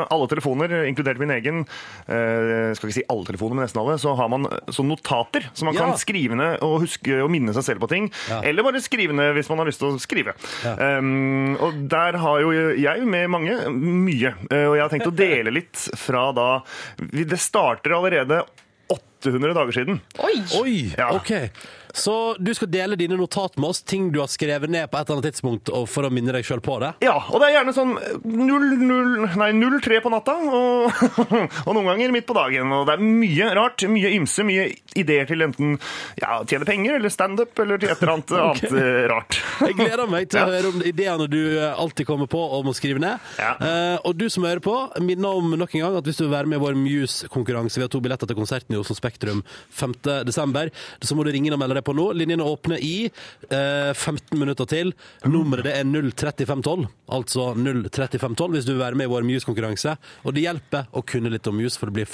alle 0.08 0.28
telefoner, 0.32 0.76
inkludert 0.88 1.20
min 1.20 1.36
egen, 1.36 1.55
eh, 1.64 2.74
skal 2.76 2.90
ikke 2.90 2.96
si 2.98 3.04
alle 3.12 3.24
telefoner, 3.28 3.54
men 3.58 3.64
nesten 3.66 3.80
alle, 3.82 3.96
så 4.02 4.14
har 4.18 4.28
man 4.32 4.44
sånne 4.68 4.92
notater 4.96 5.46
som 5.56 5.66
man 5.70 5.74
Ja. 5.78 5.86
kan 5.86 5.96
skrive 6.00 6.36
ned 6.38 6.60
og 6.66 6.80
huske 6.84 7.22
og 7.22 7.30
minne 7.32 7.54
seg 7.56 7.64
selv 7.70 7.80
på 7.84 7.88
ting. 7.92 8.10
Ja. 8.28 8.40
Eller 8.42 8.62
bare 8.66 8.80
skrive 8.84 9.14
ned 9.16 9.34
hvis 9.38 9.48
man 9.52 9.58
har 9.62 9.66
lyst 9.70 9.80
til 9.82 9.94
å 9.94 10.00
skrive. 10.02 10.34
Ja. 10.64 10.74
Um, 10.98 11.56
og 11.60 11.80
der 11.88 12.18
har 12.22 12.40
jo 12.44 12.50
jeg 12.76 13.06
med 13.06 13.30
mange 13.30 13.56
mye. 13.72 14.34
Eh, 14.50 14.66
Og 14.66 14.74
jeg 14.76 14.82
har 14.82 14.90
tenkt 14.92 15.06
å 15.08 15.14
dele 15.16 15.50
litt 15.54 15.76
fra 15.96 16.32
da 16.32 16.62
Det 16.98 17.38
starter 17.38 17.92
allerede 17.96 18.42
800 18.90 19.54
dager 19.54 19.72
siden. 19.72 20.00
Oi! 20.22 20.36
Oi, 20.60 20.92
Ja. 20.96 21.10
ok. 21.16 21.50
Så 21.96 22.36
du 22.38 22.52
skal 22.56 22.70
dele 22.72 22.98
dine 23.00 23.16
notat 23.18 23.56
med 23.56 23.70
oss, 23.72 23.82
ting 23.82 24.10
du 24.12 24.20
har 24.20 24.30
skrevet 24.30 24.70
ned 24.72 24.90
på 24.90 24.98
et 24.98 25.08
eller 25.08 25.18
annet 25.18 25.30
tidspunkt 25.32 25.72
og 25.72 25.88
for 25.90 26.06
å 26.06 26.12
minne 26.12 26.34
deg 26.36 26.46
sjøl 26.46 26.62
på 26.64 26.78
det? 26.82 26.92
Ja, 27.06 27.16
og 27.30 27.40
det 27.40 27.50
er 27.50 27.56
gjerne 27.58 27.76
sånn 27.76 27.96
0-3 28.26 30.00
på 30.04 30.12
natta, 30.12 30.36
og, 30.36 31.04
og 31.66 31.72
noen 31.72 31.90
ganger 31.92 32.14
midt 32.14 32.28
på 32.28 32.36
dagen. 32.36 32.74
Og 32.76 32.86
det 32.88 32.96
er 32.96 33.06
mye 33.06 33.50
rart, 33.56 33.86
mye 33.90 34.12
ymse, 34.18 34.44
mye 34.46 34.68
ideer 34.96 35.28
til 35.28 35.44
enten 35.46 35.76
ja, 36.20 36.40
tjene 36.48 36.68
penger 36.68 36.98
eller 37.00 37.12
standup 37.12 37.64
eller 37.64 37.80
til 37.80 37.92
et 37.92 38.02
eller 38.02 38.16
annet 38.16 38.36
annet 38.46 38.72
eh, 38.72 39.06
rart. 39.10 39.38
Jeg 39.60 39.76
gleder 39.78 40.10
meg 40.10 40.28
til 40.30 40.42
å 40.42 40.50
høre 40.54 40.72
om 40.72 40.84
ideene 40.86 41.28
du 41.30 41.40
eh, 41.56 41.72
alltid 41.72 42.08
kommer 42.08 42.30
på 42.30 42.40
og 42.40 42.66
må 42.66 42.74
skrive 42.76 43.02
ned. 43.02 43.22
Ja. 43.40 43.54
Uh, 43.60 43.96
og 44.08 44.18
du 44.18 44.26
som 44.32 44.46
hører 44.46 44.62
på, 44.64 44.74
minner 45.04 45.40
om 45.40 45.56
nok 45.58 45.74
en 45.76 45.84
gang 45.86 45.98
at 45.98 46.08
hvis 46.08 46.20
du 46.20 46.26
vil 46.26 46.34
være 46.34 46.50
med 46.50 46.60
i 46.60 46.62
vår 46.62 46.78
Muse-konkurranse, 46.80 47.80
vi 47.80 47.86
har 47.86 47.92
to 47.92 48.02
billetter 48.04 48.28
til 48.28 48.38
konserten 48.38 48.76
i 48.76 48.80
Oslo 48.80 48.96
Spektrum 48.98 49.42
5. 49.76 49.96
desember, 50.28 50.70
så 51.02 51.16
må 51.16 51.26
du 51.26 51.32
ringe 51.34 51.50
inn 51.50 51.56
og 51.56 51.62
melde 51.62 51.78
deg 51.78 51.85
på 51.86 51.94
nå. 51.96 52.10
Linjene 52.18 52.46
åpner 52.46 52.82
i 52.82 53.06
eh, 53.06 53.92
15 53.92 54.36
minutter 54.38 54.68
til. 54.70 54.92
Nummeret 55.26 55.68
det 55.68 55.76
er 55.78 55.88
03512, 55.88 56.86
altså 57.16 57.48
03512 57.56 58.56
hvis 58.56 58.68
du 58.68 58.74
vil 58.74 58.84
være 58.84 58.98
med 58.98 59.08
i 59.08 59.14
vår 59.14 59.26
Muse-konkurranse. 59.28 59.96
Og 60.26 60.36
det 60.36 60.46
hjelper 60.46 60.90
å 60.92 61.04
kunne 61.06 61.32
litt 61.32 61.48
om 61.50 61.58
Muse, 61.58 61.78
for 61.78 61.90
det 61.90 62.00
blir 62.00 62.10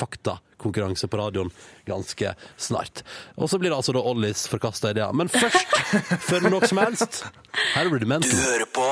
faktakonkurranse 0.62 1.08
på 1.08 1.16
radioen 1.16 1.50
ganske 1.86 2.34
snart. 2.56 3.02
Og 3.36 3.50
så 3.50 3.58
blir 3.58 3.70
det 3.70 3.76
altså 3.76 3.92
da 3.92 4.02
Ollis 4.02 4.46
forkasta 4.48 4.92
ideer. 4.92 5.12
Men 5.12 5.28
først, 5.28 5.66
før 6.28 6.48
noe 6.50 6.66
som 6.66 6.78
helst, 6.78 7.24
her 7.74 7.86
er 7.86 7.98
Du 7.98 8.06
hører 8.06 8.68
på 8.72 8.86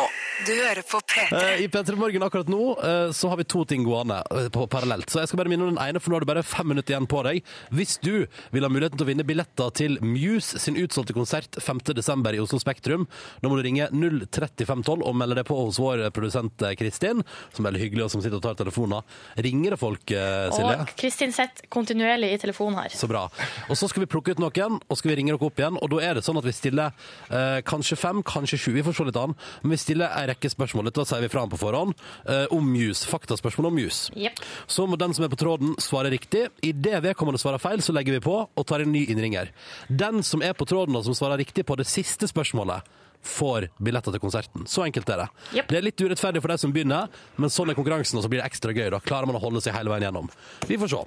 Du 0.47 0.53
hører 0.53 0.83
på 0.83 1.01
P3. 1.01 1.37
Eh, 1.37 1.63
I 1.65 1.69
P3 1.69 1.97
Morgen 1.97 2.23
akkurat 2.25 2.49
nå 2.49 2.77
eh, 2.81 3.11
så 3.13 3.29
har 3.29 3.37
vi 3.37 3.45
to 3.45 3.65
ting 3.65 3.85
gående 3.85 4.23
eh, 4.31 4.49
på 4.53 4.67
parallelt. 4.73 5.11
Så 5.11 5.21
jeg 5.21 5.31
skal 5.31 5.41
bare 5.43 5.53
minne 5.53 5.67
om 5.67 5.75
den 5.75 5.83
ene, 5.83 6.01
for 6.01 6.11
nå 6.11 6.19
har 6.19 6.25
du 6.25 6.31
bare 6.31 6.45
fem 6.45 6.69
minutter 6.73 6.95
igjen 6.95 7.09
på 7.11 7.23
deg. 7.27 7.43
Hvis 7.77 7.99
du 8.01 8.27
vil 8.53 8.67
ha 8.67 8.71
muligheten 8.73 8.99
til 8.99 9.07
å 9.07 9.11
vinne 9.11 9.27
billetter 9.29 9.73
til 9.77 9.99
Muse 10.01 10.61
sin 10.61 10.79
utsolgte 10.81 11.17
konsert 11.17 11.61
5. 11.61 11.83
desember 11.97 12.37
i 12.37 12.41
Oslo 12.43 12.61
Spektrum, 12.61 13.07
da 13.41 13.53
må 13.53 13.59
du 13.59 13.65
ringe 13.67 13.91
03512 13.93 15.05
og 15.05 15.17
melde 15.21 15.41
deg 15.41 15.49
på 15.49 15.59
hos 15.61 15.81
vår 15.81 16.07
produsent 16.17 16.65
Kristin, 16.81 17.21
som 17.53 17.65
er 17.65 17.71
veldig 17.71 17.85
hyggelig 17.85 18.07
og 18.07 18.15
som 18.15 18.25
sitter 18.25 18.41
og 18.41 18.47
tar 18.49 18.59
telefoner. 18.61 19.05
Ringer 19.41 19.77
det 19.77 19.81
folk, 19.81 20.05
Silje? 20.09 20.77
Og 20.81 20.97
Kristin 21.01 21.37
sitter 21.61 21.69
kontinuerlig 21.69 22.33
i 22.33 22.39
telefonen 22.39 22.79
her. 22.79 22.89
Så 22.89 23.07
bra. 23.07 23.29
Og 23.69 23.77
så 23.77 23.89
skal 23.89 24.05
vi 24.05 24.09
plukke 24.11 24.33
ut 24.33 24.41
noen, 24.41 24.81
og 24.89 24.99
skal 24.99 25.11
vi 25.11 25.17
ringe 25.17 25.33
dere 25.33 25.47
opp 25.47 25.59
igjen. 25.59 25.79
Og 25.81 25.91
da 25.91 26.01
er 26.03 26.15
det 26.15 26.25
sånn 26.25 26.39
at 26.39 26.45
vi 26.45 26.53
stiller 26.53 26.93
eh, 27.31 27.61
kanskje 27.63 27.97
fem, 27.97 28.23
kanskje 28.23 28.59
sju, 28.59 28.73
vi 28.75 28.83
får 28.83 28.97
se 28.97 29.05
litt 29.05 29.17
an. 29.17 29.35
Men 29.63 29.75
vi 29.75 29.81
stiller 29.81 30.11
en 30.11 30.29
rekke 30.31 30.51
spørsmål, 30.51 30.91
Da 30.93 31.05
sier 31.05 31.23
vi 31.23 31.29
fra 31.29 31.45
om 31.45 31.51
på 31.51 31.61
forhånd, 31.61 31.95
eh, 32.27 32.47
om 32.51 32.65
Muse. 32.65 33.09
Faktaspørsmål 33.09 33.71
om 33.71 33.75
Muse. 33.75 34.13
Yep. 34.17 34.41
Så 34.67 34.87
må 34.87 34.99
den 34.99 35.15
som 35.15 35.25
er 35.25 35.33
på 35.33 35.41
tråden 35.41 35.77
svare 35.79 36.11
riktig. 36.11 36.49
I 36.63 36.73
det 36.73 37.03
vedkommende 37.03 37.41
svarer 37.41 37.61
feil, 37.61 37.83
så 37.83 37.95
legger 37.95 38.19
vi 38.19 38.25
på 38.25 38.37
og 38.49 38.67
tar 38.67 38.81
en 38.81 38.93
ny 38.93 39.07
innringer. 39.07 39.51
Den 39.89 40.23
som 40.23 40.43
er 40.43 40.55
på 40.55 40.67
tråden 40.69 40.97
og 40.97 41.05
som 41.05 41.15
svarer 41.17 41.41
riktig 41.41 41.67
på 41.67 41.77
det 41.79 41.89
siste 41.91 42.29
spørsmålet, 42.31 42.87
får 43.23 43.69
billetter 43.79 44.15
til 44.15 44.23
konserten. 44.23 44.67
Så 44.71 44.85
enkelt 44.87 45.09
er 45.13 45.25
det. 45.25 45.29
Yep. 45.59 45.69
Det 45.71 45.79
er 45.79 45.85
litt 45.85 46.03
urettferdig 46.03 46.43
for 46.43 46.53
de 46.53 46.59
som 46.63 46.73
begynner, 46.75 47.11
men 47.41 47.53
sånn 47.53 47.73
er 47.73 47.79
konkurransen, 47.79 48.19
og 48.19 48.25
så 48.25 48.31
blir 48.33 48.43
det 48.43 48.49
ekstra 48.49 48.75
gøy. 48.75 48.89
Da 48.95 49.01
klarer 49.05 49.29
man 49.29 49.39
å 49.39 49.43
holde 49.43 49.63
seg 49.65 49.77
hele 49.77 49.93
veien 49.93 50.09
gjennom. 50.09 50.31
Vi 50.69 50.79
får 50.81 50.93
se. 50.93 51.03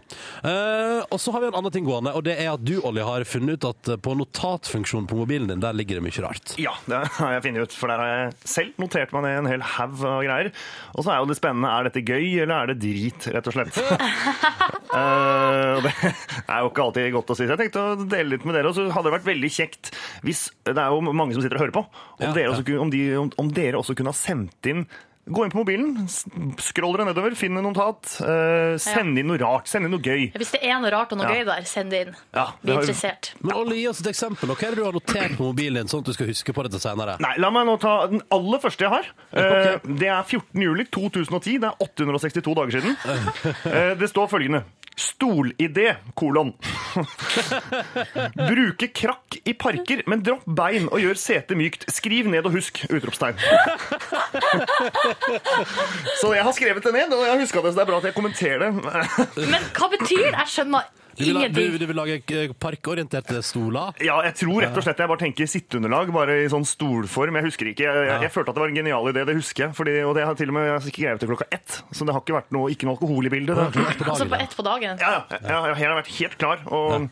Uh, 0.46 1.02
og 1.10 1.20
så 1.22 1.34
har 1.34 1.44
vi 1.44 1.50
en 1.50 1.60
annen 1.60 1.74
ting 1.74 1.88
gående, 1.88 2.14
og 2.16 2.26
det 2.28 2.38
er 2.42 2.54
at 2.54 2.64
du, 2.64 2.76
Olje, 2.86 3.06
har 3.08 3.28
funnet 3.28 3.58
ut 3.58 3.70
at 3.72 3.94
på 4.04 4.16
notatfunksjonen 4.20 5.10
på 5.10 5.18
mobilen 5.20 5.50
din, 5.52 5.64
der 5.64 5.76
ligger 5.76 6.00
det 6.00 6.06
mye 6.06 6.26
rart. 6.26 6.56
Ja, 6.62 6.76
det 6.90 7.02
har 7.18 7.36
jeg 7.38 7.46
funnet 7.48 7.68
ut, 7.68 7.78
for 7.78 7.92
der 7.92 8.04
har 8.04 8.14
jeg 8.14 8.34
selv 8.56 8.82
notert 8.82 9.16
meg 9.16 9.26
ned 9.28 9.42
en 9.42 9.52
hel 9.54 9.66
haug 9.76 10.06
av 10.08 10.22
greier. 10.26 10.52
Og 10.94 11.06
så 11.06 11.14
er 11.14 11.22
jo 11.22 11.30
det 11.32 11.40
spennende, 11.40 11.72
er 11.72 11.90
dette 11.90 12.06
gøy, 12.06 12.28
eller 12.46 12.56
er 12.56 12.74
det 12.74 12.80
drit, 12.84 13.30
rett 13.34 13.50
og 13.50 13.58
slett? 13.58 13.82
uh, 14.98 15.82
det 15.84 15.94
er 16.04 16.64
jo 16.64 16.72
ikke 16.72 16.88
alltid 16.88 17.12
godt 17.16 17.34
å 17.34 17.38
si, 17.38 17.48
så 17.48 17.56
jeg 17.56 17.66
tenkte 17.66 17.84
å 17.84 17.98
dele 18.04 18.36
litt 18.36 18.48
med 18.48 18.58
dere. 18.58 18.72
Og 18.72 18.78
så 18.78 18.88
hadde 18.94 19.10
det 19.10 19.18
vært 19.18 19.30
veldig 19.30 19.52
kjekt 19.54 19.94
hvis 20.24 20.46
Det 20.66 20.76
er 20.78 20.94
jo 20.94 21.14
mange 21.14 21.36
som 21.36 21.44
sitter 21.44 21.60
og 21.60 21.66
hører 21.66 21.76
på. 21.76 21.84
Om, 22.18 22.28
Ja, 22.28 22.34
dere, 22.36 22.54
også, 22.54 22.80
om, 22.80 22.92
de, 22.94 23.02
om, 23.18 23.32
om 23.42 23.50
dere 23.54 23.80
også 23.80 23.96
kunne 23.98 24.14
ha 24.14 24.18
sendt 24.18 24.70
inn 24.70 24.86
Gå 25.26 25.46
inn 25.46 25.52
på 25.54 25.62
mobilen, 25.62 26.04
s- 26.10 26.26
scroll 26.60 26.98
dere 26.98 27.06
nedover, 27.08 27.32
finn 27.40 27.56
en 27.56 27.64
notat. 27.64 28.10
eh, 28.20 28.76
send 28.78 29.18
inn 29.18 29.28
noe 29.28 29.38
rart, 29.40 29.68
send 29.72 29.86
inn 29.86 29.92
noe 29.92 30.02
gøy. 30.04 30.34
Hvis 30.36 30.52
det 30.52 30.60
er 30.68 30.82
noe 30.84 30.92
rart 30.92 31.14
og 31.14 31.18
noe 31.22 31.30
Ja. 31.32 31.36
gøy 31.40 31.46
der, 31.46 31.64
send 31.64 31.90
det 31.92 32.08
inn. 32.08 32.16
Ja, 32.34 32.46
Vi 32.62 32.68
det 32.68 32.70
er 32.70 32.74
har- 32.76 32.84
interessert. 32.84 33.32
Men 33.42 33.56
Olli, 33.56 33.76
gi 33.82 33.88
oss 33.88 34.02
et 34.02 34.08
eksempel. 34.08 34.50
og 34.52 34.58
Hva 34.58 34.68
er 34.68 34.72
det 34.76 34.76
du 34.78 34.84
har 34.84 34.92
notert 34.92 35.38
på 35.38 35.44
mobilen 35.54 35.74
din, 35.76 35.88
sånn 35.88 36.00
at 36.00 36.06
du 36.06 36.14
skal 36.14 36.28
huske 36.28 36.54
på 36.54 36.64
dette 36.64 36.82
senere? 36.82 37.18
Nei, 37.22 37.36
la 37.38 37.50
meg 37.50 37.66
nå 37.66 37.80
ta 37.80 38.08
den 38.08 38.22
aller 38.32 38.60
første 38.60 38.80
jeg 38.80 38.90
har. 38.90 39.06
Ok. 39.32 39.40
Eh, 39.40 39.80
Det 39.96 40.08
er 40.10 40.24
14. 40.24 40.62
juli 40.62 40.84
2010. 40.92 41.58
Det 41.58 41.70
er 41.72 41.76
862 41.80 42.54
dager 42.56 42.72
siden. 42.82 42.98
Eh, 43.74 43.96
Det 43.96 44.10
står 44.12 44.28
følgende. 44.30 44.64
Stolidé, 44.96 45.96
kolon. 46.16 46.54
Bruke 48.36 48.88
krakk 48.94 49.40
i 49.44 49.54
parker, 49.54 50.04
men 50.06 50.22
dropp 50.22 50.44
bein 50.46 50.86
og 50.92 51.00
gjør 51.02 51.18
setet 51.18 51.58
mykt. 51.58 51.86
Skriv 51.90 52.28
ned 52.30 52.46
og 52.46 52.52
husk! 52.54 52.84
Utropstegn. 52.90 53.34
Så 56.22 56.34
jeg 56.36 56.44
har 56.48 56.56
skrevet 56.56 56.84
det 56.86 56.94
ned, 56.96 57.14
og 57.16 57.24
jeg 57.26 57.34
har 57.36 57.40
huska 57.44 57.62
det, 57.64 57.72
så 57.74 57.80
det 57.80 57.86
er 57.86 57.90
bra 57.92 58.02
at 58.02 58.10
jeg 58.10 58.18
kommenterer 58.18 58.66
det. 58.66 59.48
Men 59.54 59.72
hva 59.78 59.90
betyr 59.94 60.28
det? 60.30 60.36
Jeg 60.44 60.52
skjønner 60.58 60.92
Du 61.14 61.22
vil, 61.28 61.44
du, 61.54 61.78
du 61.78 61.86
vil 61.92 61.98
lage 62.00 62.16
eh, 62.34 62.54
parkorienterte 62.58 63.38
stoler? 63.46 63.94
Ja, 64.02 64.16
jeg 64.26 64.34
tror 64.40 64.64
rett 64.66 64.80
og 64.80 64.86
slett 64.86 65.04
jeg 65.04 65.12
bare 65.12 65.22
tenker 65.22 65.50
sitteunderlag, 65.50 66.10
bare 66.16 66.40
i 66.42 66.48
sånn 66.50 66.66
stolform. 66.66 67.38
Jeg 67.38 67.48
husker 67.52 67.70
ikke. 67.70 67.86
Jeg, 67.86 68.08
jeg, 68.10 68.24
jeg 68.26 68.34
følte 68.34 68.50
at 68.50 68.58
det 68.58 68.64
var 68.66 68.74
en 68.74 68.80
genial 68.82 69.12
idé, 69.12 69.26
det 69.30 69.38
husker 69.38 69.68
jeg. 69.68 69.76
Fordi, 69.78 69.94
og 70.08 70.16
det 70.18 70.26
har 70.26 70.40
til 70.40 70.50
og 70.50 70.58
med 70.58 70.66
jeg 70.72 70.82
ikke 70.90 70.96
skrevet 71.04 71.22
til 71.22 71.32
klokka 71.36 71.50
ett. 71.54 71.78
Så 71.94 72.10
det 72.10 72.18
har 72.18 72.26
ikke 72.26 72.40
vært 72.40 72.58
noe, 72.58 72.74
ikke 72.74 72.90
noe 72.90 72.98
alkohol 72.98 73.30
i 73.30 73.34
bildet. 73.36 73.62
Det. 73.62 73.86
På 74.02 74.10
Altså 74.16 74.30
på 74.34 74.42
ett 74.42 74.58
på 74.58 74.66
dagen. 74.66 74.98
Ja, 75.06 75.14
ja, 75.30 75.42
ja, 75.54 75.62
jeg 75.78 75.86
har 75.86 76.00
vært 76.02 76.14
helt 76.18 76.38
klar. 76.42 76.66
Og, 76.74 77.10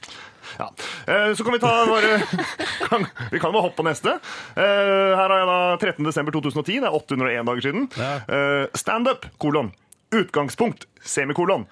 ja. 0.59 0.67
Eh, 1.07 1.33
Så 1.37 1.43
kan 1.47 1.53
vi 1.53 1.59
ta 1.63 1.71
bare 1.87 2.21
kan, 2.89 3.05
Vi 3.31 3.39
kan 3.39 3.51
bare 3.53 3.61
hoppe 3.67 3.77
på 3.81 3.85
neste. 3.87 4.17
Eh, 4.55 5.11
Her 5.15 5.27
har 5.29 5.37
jeg 5.37 5.47
da 5.51 5.59
13. 5.77 6.05
desember 6.09 6.31
2010. 6.35 6.79
Det 6.81 6.89
er 6.89 6.97
801 6.97 7.45
dager 7.51 7.61
siden. 7.67 7.87
Ja. 7.97 8.11
Eh, 8.27 8.65
Standup, 8.75 9.25
kolon. 9.39 9.71
Utgangspunkt, 10.11 10.85
semikolon. 11.07 11.67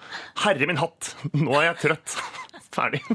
Herre 0.46 0.64
min 0.70 0.78
hatt, 0.80 1.10
nå 1.36 1.52
er 1.60 1.66
jeg 1.74 1.80
trøtt. 1.82 2.14
Ferdig. 2.74 3.02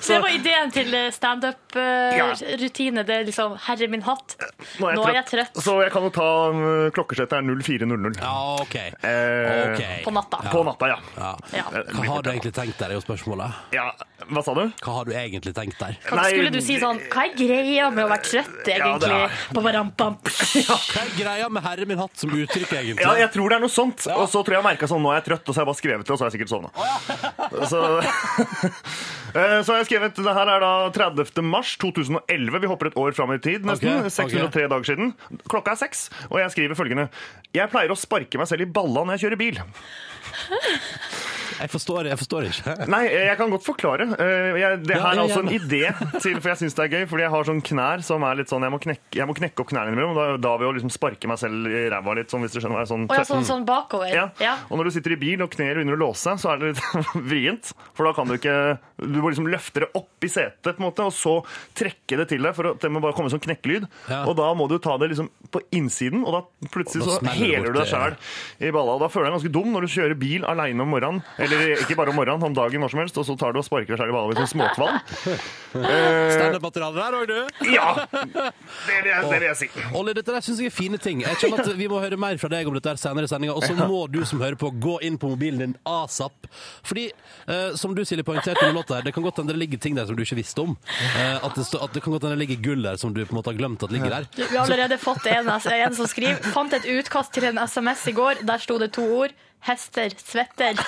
Så 0.00 0.12
det 0.12 0.18
var 0.20 0.28
ideen 0.34 0.70
til 0.74 0.90
Ja. 0.92 1.10
standup-rutine. 1.14 3.02
Det 3.06 3.14
er 3.14 3.24
liksom 3.28 3.56
'herre 3.58 3.88
min 3.90 4.02
hatt'. 4.02 4.34
Nå 4.80 5.04
er 5.06 5.14
jeg, 5.14 5.24
trøtt. 5.26 5.54
Så 5.62 5.82
jeg 5.82 5.92
kan 5.92 6.02
jo 6.02 6.10
ta 6.10 6.26
um, 6.50 6.90
Klokkesettet 6.90 7.32
er 7.32 7.42
04.00. 7.42 8.18
Ja, 8.20 8.56
okay. 8.62 8.90
Eh, 9.02 9.72
Ok. 9.76 10.04
På 10.04 10.10
natta. 10.12 10.36
På 10.50 10.64
natta, 10.64 10.88
ja. 10.88 10.98
Ja. 11.16 11.36
Ja. 11.52 11.62
Hva 11.92 12.06
har 12.16 12.22
du 12.22 12.30
egentlig 12.30 12.52
tenkt 12.54 12.78
der, 12.78 12.90
er 12.90 12.94
jo 12.98 13.00
spørsmålet. 13.04 13.52
ja. 13.72 13.92
Hva 14.26 14.42
sa 14.42 14.54
du? 14.54 14.72
Hva 14.82 14.92
har 14.96 15.04
du 15.04 15.12
egentlig 15.12 15.52
tenkt 15.54 15.78
der? 15.78 15.96
Hva 16.08 16.24
skulle 16.26 16.50
du 16.50 16.60
si 16.60 16.78
sånn 16.80 16.98
Hva 17.12 17.26
er 17.28 17.34
greia 17.36 17.90
med 17.92 18.04
å 18.06 18.08
være 18.08 18.24
trøtt, 18.24 18.66
Ja, 18.66 18.98
det 18.98 19.06
egentlig? 19.06 19.22
er- 19.22 19.54
Ba-ba-ram-bam. 19.54 20.16
Hva 20.24 21.02
er 21.02 21.10
greia 21.18 21.48
med 21.50 21.62
'herre 21.62 21.86
min 21.86 21.98
hatt' 21.98 22.16
som 22.18 22.30
uttrykk, 22.30 22.72
egentlig? 22.72 23.00
Ja, 23.04 23.14
jeg 23.14 23.30
tror 23.32 23.48
det 23.50 23.56
er 23.56 23.60
noe 23.60 23.68
sånt. 23.70 24.06
Og 24.16 24.26
så 24.28 24.42
tror 24.42 24.56
jeg 24.56 24.62
jeg 24.62 24.64
merka 24.64 24.86
sånn, 24.88 25.02
nå 25.02 25.12
er 25.12 25.20
jeg 25.20 25.24
trøtt, 25.30 25.48
og 25.48 25.54
så 25.54 25.60
har 25.60 25.64
jeg 25.66 25.70
bare 25.70 25.82
skrevet 25.82 26.06
det, 26.06 26.15
og 26.16 26.18
så 26.18 26.24
har 26.24 26.32
jeg 26.32 26.38
sikkert 26.40 26.54
sovna. 26.56 26.72
Så, 27.68 27.84
Eh, 29.36 29.58
så 29.66 29.74
har 29.74 29.82
jeg 29.82 29.88
skrevet 29.90 30.16
Det 30.16 30.32
her 30.32 30.48
er 30.48 30.62
da 30.62 30.70
30. 30.94 31.42
mars 31.44 31.74
2011. 31.82 32.60
Vi 32.62 32.70
hopper 32.70 32.88
et 32.88 32.96
år 32.96 33.12
fram 33.16 33.34
i 33.34 33.38
tid, 33.42 33.66
nesten. 33.68 33.98
Ok, 34.00 34.08
603 34.14 34.68
dager 34.72 34.88
siden. 34.88 35.12
Klokka 35.50 35.74
er 35.74 35.80
seks, 35.82 36.06
og 36.30 36.38
jeg 36.40 36.54
skriver 36.54 36.78
følgende 36.78 37.08
Jeg 37.52 37.68
pleier 37.72 37.92
å 37.92 37.98
sparke 37.98 38.40
meg 38.40 38.48
selv 38.48 38.64
i 38.64 38.70
balla 38.78 39.04
når 39.04 39.18
jeg 39.18 39.26
kjører 39.26 39.42
bil. 39.42 39.60
Jeg 41.60 41.70
forstår, 41.72 42.08
jeg 42.10 42.18
forstår 42.20 42.46
ikke. 42.50 42.74
Nei, 42.92 43.02
jeg 43.10 43.36
kan 43.38 43.50
godt 43.52 43.64
forklare. 43.66 44.06
Eh, 44.20 44.58
Jeg, 44.60 44.80
det 44.86 44.96
her 44.96 45.06
er 45.14 45.20
altså 45.22 45.40
også 45.40 45.44
en 45.44 45.52
idé 45.56 45.82
til, 46.22 46.36
for 46.40 46.50
jeg 46.52 46.60
syns 46.62 46.76
det 46.78 46.84
er 46.86 46.92
gøy. 46.94 47.06
Fordi 47.10 47.24
jeg 47.26 47.32
har 47.34 47.48
sånn 47.48 47.62
knær 47.64 48.02
som 48.06 48.24
er 48.28 48.38
litt 48.40 48.50
sånn 48.52 48.66
Jeg 48.66 48.72
må 48.74 48.80
knekke, 48.82 49.16
jeg 49.20 49.28
må 49.30 49.36
knekke 49.36 49.62
opp 49.64 49.70
knærne 49.72 49.92
innimellom. 49.92 50.16
Da, 50.18 50.26
da 50.48 50.54
vil 50.60 50.68
jeg 50.70 50.78
liksom 50.80 50.92
sparke 50.94 51.30
meg 51.30 51.40
selv 51.40 51.68
i 51.70 51.84
ræva 51.92 52.16
litt, 52.18 52.30
sånn 52.32 52.44
hvis 52.46 52.56
du 52.56 52.60
skjønner 52.60 52.80
hva 52.82 52.86
sånn, 52.90 53.06
Og 53.08 53.16
ja, 53.16 53.24
sånn, 53.28 53.46
sånn 53.48 53.66
bakover. 53.68 54.12
Ja. 54.14 54.26
Ja. 54.42 54.56
Og 54.70 54.80
når 54.80 54.90
du 54.90 54.96
sitter 54.98 55.16
i 55.16 55.20
bil 55.20 55.42
og 55.46 55.52
kner 55.54 55.74
begynner 55.80 55.96
å 55.98 56.02
låse, 56.06 56.36
så 56.40 56.52
er 56.54 56.62
det 56.62 56.72
litt 56.74 56.82
vrient. 57.30 57.72
For 57.96 58.08
da 58.08 58.14
kan 58.16 58.28
du 58.30 58.36
ikke 58.38 58.56
Du 59.00 59.20
må 59.20 59.28
liksom 59.32 59.48
løfte 59.52 59.84
det 59.84 59.90
opp 59.98 60.24
i 60.24 60.30
setet, 60.32 60.76
på 60.76 60.80
en 60.80 60.86
måte, 60.88 61.04
og 61.04 61.12
så 61.12 61.38
trekke 61.76 62.16
det 62.22 62.28
til 62.32 62.42
deg. 62.46 62.54
For 62.56 62.74
det 62.80 62.90
må 62.92 63.02
bare 63.04 63.16
komme 63.16 63.32
sånn 63.32 63.42
knekkelyd. 63.44 63.88
Ja. 64.10 64.22
Og 64.28 64.36
da 64.38 64.48
må 64.56 64.68
du 64.70 64.78
ta 64.82 64.96
det 65.00 65.10
liksom 65.12 65.28
på 65.52 65.60
innsiden, 65.76 66.22
og 66.26 66.32
da 66.36 66.68
plutselig 66.72 67.04
Og 67.06 67.10
da 67.12 67.30
så 67.30 67.34
heler 67.38 67.72
du 67.72 67.78
deg 67.80 67.90
sjæl 67.90 68.16
i 68.66 68.70
balla. 68.74 68.96
Og 68.96 69.02
da 69.04 69.10
føler 69.12 69.28
du 69.28 69.30
deg 69.30 69.36
ganske 69.38 69.52
dum 69.54 69.72
når 69.74 69.86
du 69.86 69.92
kjører 69.96 70.18
bil 70.20 70.46
aleine 70.48 70.82
om 70.84 70.90
morgenen. 70.94 71.22
Eller 71.46 71.82
ikke 71.84 71.96
bare 71.98 72.12
om 72.12 72.18
morgenen, 72.18 72.42
om 72.50 72.56
dagen 72.56 72.82
når 72.82 72.92
som 72.92 73.00
helst, 73.02 73.18
og 73.20 73.26
så 73.28 73.36
tar 73.38 73.54
du 73.54 73.60
og 73.62 73.66
sparker 73.66 73.94
deg 73.94 74.00
sjæl 74.00 74.10
i 74.10 74.16
balla 74.16 74.30
med 74.32 74.40
sånn 74.42 74.50
småkvalm. 74.52 74.98
Eh, 75.76 76.30
Standup-materiale 76.32 76.96
der 76.96 77.16
òg, 77.18 77.26
du. 77.30 77.66
ja! 77.76 77.88
Det 78.10 78.96
vil 79.02 79.10
jeg, 79.10 79.22
det 79.26 79.38
vil 79.40 79.46
jeg 79.46 79.58
si. 79.60 79.68
Olli, 79.98 80.14
dette 80.16 80.32
der 80.32 80.44
synes 80.44 80.62
jeg 80.62 80.70
er 80.70 80.74
fine 80.74 81.00
ting. 81.02 81.22
Jeg 81.26 81.40
kjenner 81.42 81.62
at 81.64 81.76
Vi 81.76 81.88
må 81.90 82.00
høre 82.02 82.18
mer 82.20 82.38
fra 82.40 82.50
deg 82.52 82.68
om 82.70 82.76
dette 82.76 82.92
her 82.94 83.00
senere 83.00 83.28
i 83.28 83.30
sendinga. 83.30 83.56
Og 83.56 83.64
så 83.66 83.76
må 83.76 84.02
du 84.10 84.22
som 84.28 84.40
hører 84.42 84.56
på, 84.60 84.70
gå 84.82 84.96
inn 85.06 85.18
på 85.20 85.30
mobilen 85.34 85.62
din 85.62 85.74
asap. 85.88 86.48
Fordi, 86.86 87.08
eh, 87.46 87.76
som 87.78 87.94
du 87.96 88.02
Silje 88.08 88.24
poengterte 88.26 88.64
under 88.64 88.78
låta 88.80 88.98
her, 88.98 89.06
det 89.06 89.12
kan 89.16 89.26
godt 89.26 89.42
hende 89.42 89.52
det 89.52 89.60
ligger 89.62 89.82
ting 89.82 89.96
der 89.98 90.08
som 90.08 90.16
du 90.16 90.24
ikke 90.24 90.38
visste 90.40 90.64
om. 90.64 90.76
Eh, 90.96 91.36
at, 91.36 91.52
det 91.56 91.66
stå, 91.68 91.82
at 91.84 91.92
det 91.96 92.02
kan 92.04 92.14
godt 92.16 92.24
hende 92.28 92.38
det 92.38 92.44
ligger 92.46 92.62
gull 92.70 92.86
der 92.88 93.00
som 93.00 93.12
du 93.14 93.20
på 93.24 93.34
en 93.36 93.40
måte 93.42 93.52
har 93.52 93.58
glemt 93.60 93.84
at 93.86 93.92
ligger 93.94 94.16
der. 94.16 94.30
Vi 94.36 94.48
har 94.54 94.64
allerede 94.64 94.98
fått 95.02 95.28
en, 95.32 95.50
en 95.52 95.98
som 95.98 96.08
skriver 96.08 96.40
Fant 96.56 96.72
et 96.76 96.88
utkast 96.96 97.34
til 97.36 97.50
en 97.50 97.60
SMS 97.66 98.06
i 98.08 98.16
går. 98.16 98.46
Der 98.48 98.62
sto 98.62 98.78
det 98.80 98.94
to 98.96 99.04
ord. 99.20 99.36
Hester 99.60 100.10
svetter. 100.24 100.74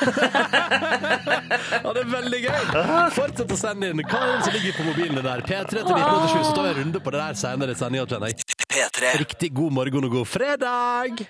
Ja, 1.85 1.92
det 1.94 2.00
er 2.02 2.11
veldig 2.11 2.38
gøy! 2.42 2.64
Fortsett 3.14 3.52
å 3.52 3.57
sende 3.59 3.90
inn. 3.92 4.02
Hva 4.09 4.20
som 4.44 4.52
ligger 4.54 4.76
på 4.76 4.87
mobilen 4.88 5.16
din 5.18 5.24
der? 5.24 5.42
P3 5.46 5.70
til 5.70 5.81
1987, 5.83 6.46
så 6.48 6.52
tar 6.57 6.66
vi 6.66 6.70
en 6.72 6.78
runde 6.83 7.02
på 7.04 7.14
det 7.14 7.22
der 7.22 7.38
senere 7.38 7.74
i 7.74 7.78
sendinga. 7.78 8.33
P3. 8.78 9.18
Riktig 9.18 9.48
god 9.54 9.72
morgen 9.74 10.06
og 10.06 10.12
god 10.12 10.28
fredag! 10.30 11.24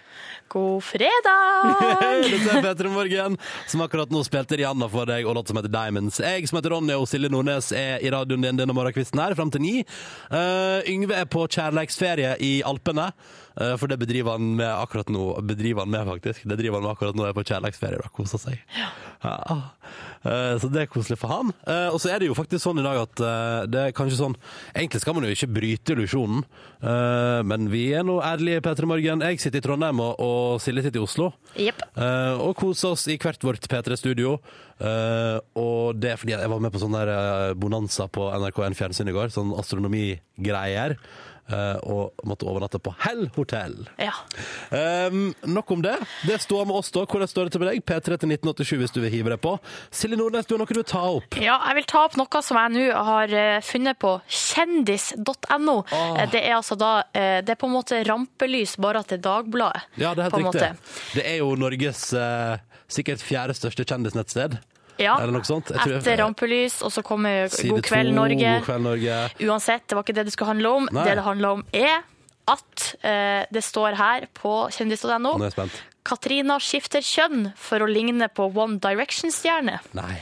God 0.53 0.83
fredag! 0.85 1.79
Dette 2.29 2.51
er 2.53 2.61
Petter 2.65 2.89
Morgen, 2.93 3.39
som 3.69 3.83
akkurat 3.85 4.13
nå 4.13 4.21
spilte 4.27 4.59
Rihanna 4.61 4.89
for 4.93 5.09
deg, 5.09 5.25
og 5.25 5.37
låt 5.39 5.49
som 5.49 5.57
heter 5.57 5.73
Diamonds. 5.73 6.21
Jeg 6.21 6.49
som 6.49 6.59
heter 6.59 6.75
Ronny 6.75 6.93
og 6.97 7.07
Silje 7.09 7.31
Nordnes 7.33 7.71
er 7.77 8.05
i 8.05 8.13
radioen 8.13 8.45
din 8.45 8.61
denne 8.61 8.77
morgenkvisten 8.77 9.21
her, 9.23 9.37
fram 9.39 9.53
til 9.55 9.65
ni. 9.65 9.75
Uh, 10.29 10.85
Yngve 10.89 11.17
er 11.23 11.29
på 11.29 11.47
kjærleiksferie 11.49 12.35
i 12.45 12.53
Alpene, 12.69 13.09
uh, 13.57 13.75
for 13.81 13.89
det 13.89 14.01
bedriver 14.03 14.37
han 14.37 14.53
med 14.61 14.69
akkurat 14.69 15.13
nå. 15.13 15.31
Bedriver 15.49 15.87
han 15.87 15.95
med, 15.95 16.05
faktisk. 16.13 16.45
Det 16.49 16.61
driver 16.61 16.83
han 16.83 16.89
med 16.91 16.97
akkurat 16.97 17.17
nå, 17.17 17.29
er 17.31 17.37
på 17.37 17.49
kjærleiksferie 17.49 18.05
og 18.05 18.13
koser 18.17 18.45
seg. 18.45 18.61
Ja. 18.77 18.93
Eh, 19.25 19.69
så 20.23 20.71
det 20.73 20.83
er 20.83 20.91
koselig 20.91 21.19
for 21.21 21.33
han. 21.33 21.53
Eh, 21.67 21.89
og 21.93 22.01
så 22.03 22.13
er 22.13 22.21
det 22.21 22.29
jo 22.31 22.37
faktisk 22.37 22.65
sånn 22.65 22.81
i 22.83 22.87
dag 22.87 23.01
at 23.05 23.23
eh, 23.23 23.67
det 23.71 23.83
er 23.83 23.97
kanskje 23.97 24.19
sånn 24.19 24.37
Egentlig 24.75 25.03
skal 25.03 25.17
man 25.17 25.27
jo 25.27 25.35
ikke 25.35 25.51
bryte 25.53 25.95
illusjonen, 25.95 26.45
eh, 26.83 27.41
men 27.49 27.69
vi 27.73 27.85
er 27.97 28.07
nå 28.07 28.19
ærlige, 28.25 28.63
Petter 28.65 28.89
Morgen. 28.91 29.25
Jeg 29.25 29.41
sitter 29.43 29.63
i 29.63 29.67
Trondheim, 29.67 30.03
og, 30.05 30.59
Silje 30.63 30.87
sitter 30.87 31.01
i 31.01 31.07
Oslo. 31.07 31.31
Eh, 31.59 32.43
og 32.43 32.57
koser 32.59 32.95
oss 32.95 33.07
i 33.11 33.19
hvert 33.21 33.45
vårt 33.47 33.69
P3-studio. 33.71 34.37
Eh, 34.79 35.39
og 35.59 35.99
det 35.99 36.13
er 36.13 36.21
fordi 36.21 36.37
jeg 36.37 36.53
var 36.53 36.63
med 36.63 36.75
på 36.75 36.83
sånn 36.83 36.95
der 36.95 37.15
eh, 37.15 37.55
bonanza 37.59 38.07
på 38.13 38.29
NRK1 38.31 38.79
Fjernsyn 38.79 39.11
i 39.11 39.17
går, 39.17 39.33
sånn 39.35 39.55
astronomigreier. 39.59 40.99
Eh, 41.49 41.77
og 41.89 42.13
måtte 42.29 42.47
overnatte 42.49 42.81
på 42.83 42.93
Hell 43.05 43.29
hotell. 43.37 43.89
Ja. 44.01 44.13
Um, 44.71 45.35
nok 45.49 45.71
om 45.75 45.83
det. 45.85 45.97
Det 46.29 46.39
står 46.43 46.67
med 46.69 46.77
oss 46.81 46.91
da. 46.95 47.05
Hvordan 47.09 47.29
står 47.31 47.49
det 47.49 47.55
til 47.57 47.63
med 47.65 47.71
deg? 47.73 47.83
P3 47.89 48.19
til 48.19 48.33
1987 48.35 48.77
hvis 48.83 48.95
du 48.95 49.01
vil 49.05 49.13
hive 49.13 49.33
deg 49.35 49.41
på. 49.45 49.55
Silje 49.95 50.19
Nordnes, 50.21 50.47
du 50.49 50.55
har 50.57 50.63
noe 50.63 50.69
du 50.73 50.81
vil 50.83 50.89
ta 50.89 51.03
opp. 51.19 51.39
Ja, 51.43 51.59
jeg 51.71 51.79
vil 51.81 51.89
ta 51.91 52.05
opp 52.09 52.17
noe 52.21 52.43
som 52.45 52.61
jeg 52.61 52.75
nå 52.77 52.87
har 53.09 53.35
eh, 53.35 53.59
funnet 53.65 53.99
på 54.03 54.15
kjendis.no. 54.27 55.77
Eh, 55.93 56.25
Det 56.33 56.43
er 56.45 56.57
altså 56.59 56.77
da 56.79 56.93
eh, 57.13 57.41
Det 57.45 57.55
er 57.55 57.61
på 57.61 57.69
en 57.71 57.77
måte 57.79 58.03
rampelys 58.09 58.77
bare 58.81 59.03
til 59.09 59.21
Dagbladet. 59.25 59.87
Ja, 60.01 60.15
det 60.15 60.27
er 60.27 60.31
helt 60.31 60.41
riktig. 60.43 60.73
måte. 60.73 60.73
Det 61.17 61.27
er 61.27 61.39
jo 61.43 61.55
Norges 61.59 62.09
sikkert 62.89 63.21
fjerde 63.21 63.53
største 63.57 63.85
kjendisnettsted. 63.85 64.57
Ja, 64.99 65.17
Eller 65.23 65.33
noe 65.39 65.47
sånt. 65.47 65.71
Jeg 65.71 65.79
tror- 65.81 65.97
etter 66.01 66.17
rampelys, 66.19 66.81
og 66.83 66.91
så 66.91 67.03
kommer 67.07 67.49
Side 67.51 67.71
God 67.71 67.83
kveld, 67.87 68.09
to, 68.11 68.15
Norge. 68.15 68.55
God 68.59 68.67
kveld, 68.67 68.83
Norge. 68.83 69.19
Uansett, 69.47 69.87
det 69.87 69.95
var 69.97 70.03
ikke 70.03 70.15
det 70.15 70.25
det 70.27 70.33
skulle 70.35 70.53
handle 70.55 70.69
om. 70.81 70.89
Nei. 70.93 71.05
Det 71.05 71.15
det 71.21 71.25
handler 71.25 71.49
om, 71.59 71.65
er 71.73 72.03
at 72.49 72.95
eh, 73.05 73.45
det 73.53 73.63
står 73.63 73.95
her 73.97 74.27
på 74.35 74.71
kjendis.no 74.73 75.19
Nå 75.19 75.37
er 75.39 75.51
jeg 75.51 75.53
spent. 75.53 75.83
Katrina 76.09 76.57
skifter 76.59 77.01
kjønn 77.05 77.53
for 77.55 77.85
å 77.85 77.87
ligne 77.91 78.29
på 78.33 78.47
One 78.57 78.79
Direction-stjerne. 78.81 79.79
Nei. 79.95 80.15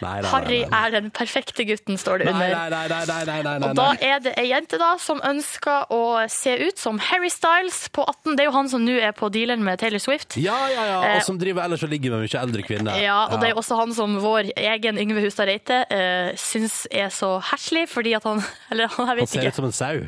Nei, 0.00 0.20
nei, 0.22 0.30
Harry 0.32 0.60
nei, 0.64 0.80
er 0.80 0.94
den 0.96 1.10
perfekte 1.14 1.64
gutten, 1.68 1.98
står 2.00 2.22
det 2.22 2.30
under. 2.32 2.54
nei, 2.54 2.68
nei, 2.72 2.86
nei, 2.88 3.04
nei, 3.06 3.24
nei, 3.28 3.40
nei, 3.44 3.56
nei. 3.60 3.68
Og 3.70 3.76
da 3.76 3.88
er 4.00 4.22
det 4.24 4.34
ei 4.40 4.46
jente 4.50 4.78
da 4.80 4.94
som 5.02 5.20
ønsker 5.26 5.90
å 5.92 6.00
se 6.32 6.54
ut 6.66 6.80
som 6.80 6.98
Harry 7.10 7.30
Styles 7.32 7.82
på 7.92 8.04
18. 8.08 8.36
Det 8.38 8.44
er 8.44 8.48
jo 8.50 8.54
han 8.56 8.70
som 8.72 8.84
nå 8.86 8.96
er 9.00 9.12
på 9.16 9.28
dealeren 9.32 9.64
med 9.66 9.78
Taylor 9.82 10.00
Swift. 10.02 10.36
Ja, 10.40 10.56
ja, 10.72 10.86
ja. 10.88 11.00
Eh, 11.04 11.16
Og 11.20 11.26
som 11.28 11.38
driver 11.40 11.64
ellers 11.66 11.84
og 11.84 11.92
ligger 11.92 12.14
med 12.16 12.24
mye 12.26 12.40
eldre 12.42 12.64
kvinner. 12.66 12.96
Ja, 13.00 13.18
og 13.30 13.40
det 13.42 13.50
er 13.52 13.60
også 13.60 13.76
han 13.80 13.92
som 13.96 14.16
vår 14.22 14.50
egen 14.56 14.98
Yngve 15.00 15.24
Hustad 15.24 15.50
Reite 15.50 15.82
uh, 15.90 16.30
syns 16.40 16.86
er 16.90 17.10
så 17.14 17.34
herselig, 17.50 17.86
fordi 17.92 18.14
at 18.16 18.24
han 18.28 18.40
Eller 18.70 18.88
han, 18.96 19.08
jeg 19.10 19.16
vet 19.20 19.34
ikke. 19.34 19.40
Han 19.40 19.44
ser 19.44 19.50
ut 19.50 19.60
som 19.60 19.68
en 19.68 19.76
sau. 19.76 20.00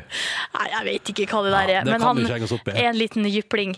Nei, 0.57 0.67
jeg 0.73 0.85
vet 0.87 1.13
ikke 1.13 1.25
hva 1.31 1.41
det 1.45 1.53
der 1.53 1.71
er, 1.73 1.85
det 1.85 1.93
men 1.93 2.05
han 2.05 2.21
er 2.73 2.87
en 2.87 2.97
liten 2.97 3.27
jypling. 3.29 3.73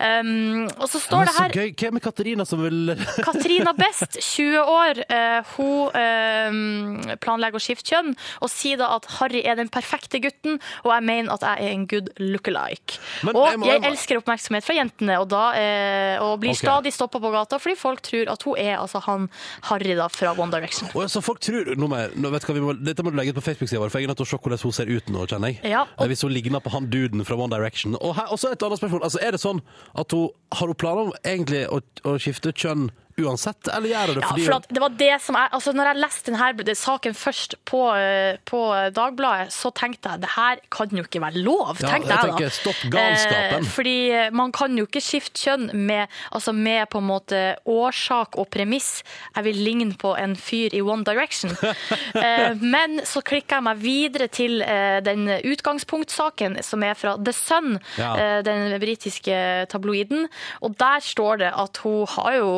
Um, 0.00 0.66
og 0.78 0.88
så 0.90 1.00
står 1.02 1.28
det 1.28 1.34
så 1.36 1.44
her 1.44 1.54
gøy. 1.54 1.72
Hva 1.78 1.90
med 1.94 2.02
Katarina 2.04 2.46
som 2.48 2.62
vil 2.64 2.94
Katarina 3.24 3.72
Best, 3.78 4.18
20 4.34 4.58
år, 4.74 5.00
eh, 5.08 5.40
hun 5.56 5.90
eh, 5.94 7.16
planlegger 7.22 7.60
å 7.60 7.62
skifte 7.62 7.94
kjønn, 7.94 8.14
og 8.42 8.50
sier 8.52 8.80
da 8.80 8.92
at 8.96 9.06
Harry 9.18 9.42
er 9.44 9.58
den 9.58 9.68
perfekte 9.72 10.20
gutten, 10.24 10.58
og 10.84 10.92
jeg 10.94 11.06
mener 11.06 11.34
at 11.34 11.44
jeg 11.46 11.68
er 11.68 11.74
en 11.74 11.86
good 11.90 12.10
lookalike. 12.20 12.98
Og 13.32 13.42
jeg 13.50 13.58
må- 13.60 13.66
jeg 13.66 13.74
jeg 13.74 13.90
elsker 13.92 14.20
oppmerksomhet 14.20 14.64
fra 14.64 14.74
jentene, 14.74 15.18
og, 15.20 15.28
da, 15.28 15.52
eh, 15.58 16.18
og 16.22 16.40
blir 16.40 16.54
okay. 16.54 16.62
stadig 16.66 16.92
stoppa 16.94 17.18
på 17.20 17.30
gata 17.32 17.58
fordi 17.58 17.76
folk 17.76 18.00
tror 18.02 18.30
at 18.32 18.42
hun 18.42 18.56
er 18.56 18.78
altså 18.78 19.00
han 19.04 19.28
Harry 19.68 19.94
da 19.94 20.08
fra 20.08 20.32
One 20.38 20.50
Direction. 20.50 20.88
Og 20.94 21.08
så 21.10 21.22
folk 21.22 21.40
tror 21.40 21.74
nå 21.76 21.88
nå 21.88 22.30
vet 22.30 22.44
hva, 22.46 22.54
vi 22.54 22.60
må, 22.60 22.72
Dette 22.84 23.02
må 23.04 23.10
du 23.10 23.16
legge 23.18 23.34
ut 23.34 23.40
på 23.40 23.44
Facebook-sida 23.50 23.80
vår, 23.82 23.90
for 23.90 23.98
jeg 23.98 24.08
er 24.08 24.12
nødt 24.12 24.20
til 24.22 24.26
å 24.26 24.30
se 24.30 24.38
hvordan 24.38 24.62
hun 24.62 24.72
ser 24.72 24.90
ut 24.90 25.06
nå, 25.12 25.26
kjenner 25.26 25.52
jeg. 25.52 25.60
Ja, 25.70 25.82
og- 25.82 26.04
Eh, 26.04 26.08
Hvis 26.08 26.22
hun 26.22 26.32
ligner 26.32 26.60
på 26.60 26.70
han 26.70 26.86
duden 26.90 27.24
fra 27.24 27.34
One 27.36 27.50
Direction. 27.50 27.96
Og 28.00 28.14
her, 28.14 28.26
også 28.30 28.52
et 28.52 28.62
annet 28.62 28.78
spørsmål. 28.78 29.02
Altså, 29.02 29.18
er 29.22 29.30
det 29.32 29.40
sånn 29.40 29.60
at 29.96 30.10
hun 30.10 30.28
Har 30.54 30.66
hun 30.66 30.74
planer 30.76 31.00
om 31.08 31.12
egentlig 31.24 31.66
å, 31.68 31.80
å 32.04 32.14
skifte 32.18 32.52
kjønn 32.52 32.90
uansett, 33.20 33.68
eller 33.68 33.92
gjør 33.92 34.14
det 34.14 34.22
Ja, 34.24 34.32
for 34.34 34.74
det 34.74 34.82
var 34.82 34.94
det 34.98 35.12
som 35.22 35.36
jeg, 35.38 35.50
altså 35.52 35.72
Når 35.76 35.90
jeg 35.90 36.00
leste 36.02 36.32
denne 36.32 36.74
saken 36.78 37.14
først 37.14 37.54
på, 37.68 37.82
eh, 37.94 38.36
på 38.48 38.60
Dagbladet, 38.94 39.52
så 39.54 39.70
tenkte 39.74 40.10
jeg 40.14 40.24
det 40.24 40.30
her 40.34 40.60
kan 40.72 40.90
jo 40.90 41.04
ikke 41.04 41.20
være 41.22 41.42
lov. 41.44 41.76
Ja, 41.80 41.92
tenkte 41.94 42.14
jeg 42.14 42.34
jeg 42.34 42.48
da. 42.48 42.54
stopp 42.54 42.80
galskapen. 42.92 43.64
Eh, 43.64 43.70
fordi 43.70 43.96
man 44.34 44.52
kan 44.54 44.76
jo 44.78 44.86
ikke 44.88 45.02
skifte 45.04 45.44
kjønn 45.44 45.68
med, 45.74 46.10
altså 46.34 46.54
med 46.56 46.88
på 46.92 47.00
en 47.02 47.08
måte 47.08 47.40
årsak 47.70 48.38
og 48.40 48.48
premiss. 48.54 49.02
Jeg 49.36 49.46
vil 49.48 49.60
ligne 49.66 49.98
på 50.00 50.14
en 50.18 50.36
fyr 50.36 50.74
i 50.74 50.82
One 50.82 51.04
Direction. 51.06 51.54
eh, 52.24 52.54
men 52.60 53.00
så 53.06 53.22
klikka 53.24 53.60
jeg 53.60 53.66
meg 53.68 53.82
videre 53.82 54.28
til 54.32 54.62
eh, 54.62 54.98
den 55.04 55.28
utgangspunktsaken 55.38 56.58
som 56.64 56.82
er 56.86 56.98
fra 56.98 57.16
The 57.18 57.34
Sun, 57.34 57.78
Ja. 57.98 58.40
den 58.42 58.74
britiske 58.80 59.34
tabloiden. 59.70 60.26
Og 60.64 60.74
der 60.80 61.02
står 61.04 61.38
det 61.44 61.50
at 61.54 61.78
hun 61.84 62.06
har 62.10 62.34
jo 62.38 62.50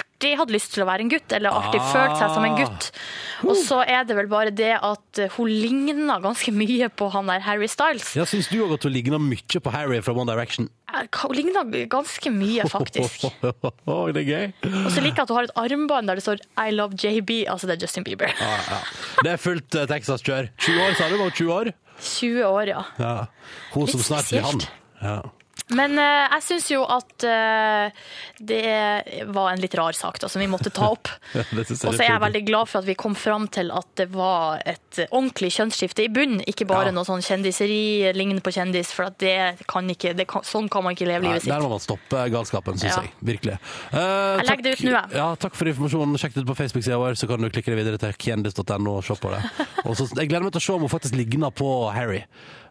alltid 0.00 0.36
hatt 0.36 0.50
lyst 0.52 0.74
til 0.74 0.82
å 0.84 0.86
være 0.88 1.00
en 1.04 1.08
gutt, 1.12 1.32
eller 1.32 1.50
alltid 1.56 1.80
Ah. 1.80 1.92
følt 1.94 2.18
seg 2.20 2.34
som 2.34 2.44
en 2.44 2.56
gutt. 2.58 2.90
Og 3.48 3.56
så 3.56 3.78
er 3.88 4.04
det 4.04 4.16
vel 4.18 4.26
bare 4.28 4.50
det 4.52 4.74
at 4.76 5.18
eh, 5.18 5.30
hun 5.36 5.48
ligner 5.48 6.20
ganske 6.20 6.52
mye 6.52 6.88
på 6.92 7.08
han 7.14 7.26
der 7.30 7.40
Harry 7.40 7.66
Styles. 7.72 8.10
Ja, 8.18 8.24
Syns 8.28 8.50
du 8.52 8.58
òg 8.66 8.74
at 8.76 8.82
hun 8.84 8.92
ligner 8.92 9.18
mye 9.18 9.60
på 9.64 9.72
Harry 9.72 10.00
fra 10.04 10.12
One 10.12 10.28
Direction? 10.30 10.68
Eh, 10.92 11.06
Hun 11.22 11.32
ligner 11.38 11.64
ganske 11.88 12.30
mye, 12.34 12.68
faktisk. 12.68 13.24
Det 14.12 14.20
er 14.20 14.28
gøy. 14.28 14.52
Og 14.84 14.90
så 14.92 15.00
liker 15.00 15.22
jeg 15.22 15.24
at 15.24 15.28
hun 15.32 15.36
har 15.40 15.48
et 15.48 15.56
armbånd 15.56 16.06
der 16.12 16.20
det 16.20 16.24
står 16.26 16.40
I 16.58 16.70
love 16.76 16.92
JB, 17.00 17.46
altså 17.48 17.66
det 17.70 17.78
er 17.78 17.86
Justin 17.86 18.04
Bieber. 18.04 18.28
Ah, 18.40 18.60
ja. 18.68 18.80
Det 19.24 19.32
er 19.32 19.40
fullt 19.40 19.74
eh, 19.74 19.86
Texas-kjør. 19.88 20.50
20 20.58 20.84
år, 20.84 20.96
sa 21.00 21.08
du? 21.08 21.16
Var 21.16 21.30
hun 21.30 21.32
20 21.32 21.52
år? 21.56 21.72
20 22.00 22.44
år, 22.44 22.66
ja. 22.76 22.84
Ja. 23.00 23.14
Hun 23.72 23.86
som 23.88 24.00
Litt 24.00 24.06
snart 24.12 24.28
blir 24.28 24.44
han. 24.44 24.60
Ja. 25.00 25.18
Men 25.76 25.98
eh, 25.98 26.26
jeg 26.34 26.42
syns 26.48 26.68
jo 26.72 26.80
at 26.90 27.24
eh, 27.26 27.90
det 28.40 29.26
var 29.30 29.52
en 29.52 29.60
litt 29.62 29.74
rar 29.78 29.92
sak 29.94 30.18
da, 30.22 30.28
som 30.30 30.40
vi 30.42 30.48
måtte 30.50 30.72
ta 30.74 30.88
opp. 30.94 31.08
Ja, 31.36 31.44
det 31.54 31.66
synes 31.68 31.82
jeg 31.84 31.88
Og 31.90 31.94
så 31.94 32.02
er 32.02 32.08
jeg 32.10 32.22
veldig 32.24 32.40
glad 32.48 32.68
for 32.70 32.80
at 32.82 32.86
vi 32.88 32.94
kom 32.98 33.14
fram 33.14 33.44
til 33.54 33.70
at 33.74 33.86
det 34.00 34.08
var 34.12 34.62
et 34.66 34.98
ordentlig 35.10 35.52
kjønnsskifte 35.54 36.02
i 36.04 36.08
bunnen, 36.12 36.40
ikke 36.50 36.66
bare 36.66 36.88
Ja. 36.90 36.94
noe 36.96 37.06
sånn 37.06 37.22
kjendiseri, 37.22 38.10
lignende 38.16 38.42
på 38.42 38.50
kjendis, 38.56 38.90
for 38.96 39.06
at 39.10 39.18
det 39.22 39.36
kan 39.70 39.86
ikke, 39.92 40.14
det 40.18 40.26
kan, 40.30 40.42
sånn 40.46 40.66
kan 40.72 40.82
man 40.86 40.96
ikke 40.96 41.06
leve 41.06 41.22
Nei, 41.22 41.36
livet 41.36 41.46
der 41.46 41.54
sitt. 41.60 41.62
må 41.62 41.70
man 41.76 41.84
stoppe 41.84 42.24
galskapen, 42.34 42.80
syns 42.80 42.96
Ja. 42.96 43.02
jeg. 43.06 43.12
Virkelig. 43.30 43.58
Eh, 43.92 44.00
Jeg 44.40 44.46
legger 44.50 44.62
det 44.66 44.72
ut 44.74 44.84
nå, 44.88 44.90
jeg. 44.96 45.16
Ja, 45.20 45.28
takk 45.36 45.54
for 45.54 45.70
informasjonen. 45.70 46.18
Sjekk 46.18 46.34
det 46.34 46.42
ut 46.44 46.50
på 46.50 46.58
Facebook-sida 46.58 46.98
vår, 46.98 47.14
så 47.20 47.28
kan 47.30 47.40
du 47.40 47.50
klikke 47.50 47.70
deg 47.74 47.78
videre 47.84 47.98
til 48.02 48.12
kjendis.no 48.26 48.96
og 48.98 49.04
se 49.06 49.14
på 49.14 49.30
det. 49.36 49.44
Og 49.86 49.94
så, 49.96 50.08
jeg 50.16 50.28
gleder 50.28 50.44
meg 50.48 50.52
til 50.56 50.60
å 50.60 50.66
se 50.66 50.72
om 50.74 50.80
hun 50.88 50.92
faktisk 50.92 51.14
ligner 51.16 51.50
på 51.54 51.70
Harry. 51.94 52.24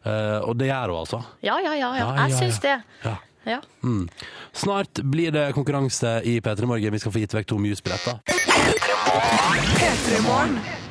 Eh, 0.03 0.38
og 0.43 0.55
det 0.59 0.69
gjør 0.69 0.93
hun, 0.93 0.99
altså. 1.03 1.23
Ja, 1.41 1.57
ja, 1.63 1.73
ja. 1.75 1.89
ja. 1.95 2.05
Ja, 2.05 2.13
ja, 2.15 2.27
Jeg 2.27 2.38
syns 2.39 2.62
ja. 2.63 2.69
det. 2.69 3.09
Ja. 3.09 3.15
Ja. 3.47 3.62
Snart 4.53 4.99
blir 5.01 5.31
det 5.31 5.53
konkurranse 5.55 6.19
i 6.27 6.39
P3 6.43 6.65
Morgen. 6.69 6.93
Vi 6.93 6.99
skal 6.99 7.13
få 7.15 7.21
gitt 7.23 7.33
vekk 7.33 7.47
to 7.49 7.57
Muse-billetter. 7.57 8.19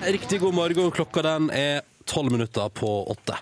Riktig 0.09 0.41
god 0.41 0.55
morgen. 0.55 0.91
Klokka 0.91 1.23
den 1.23 1.51
er 1.55 1.81
tolv 2.09 2.33
minutter 2.33 2.71
på 2.75 2.89
åtte. 3.13 3.37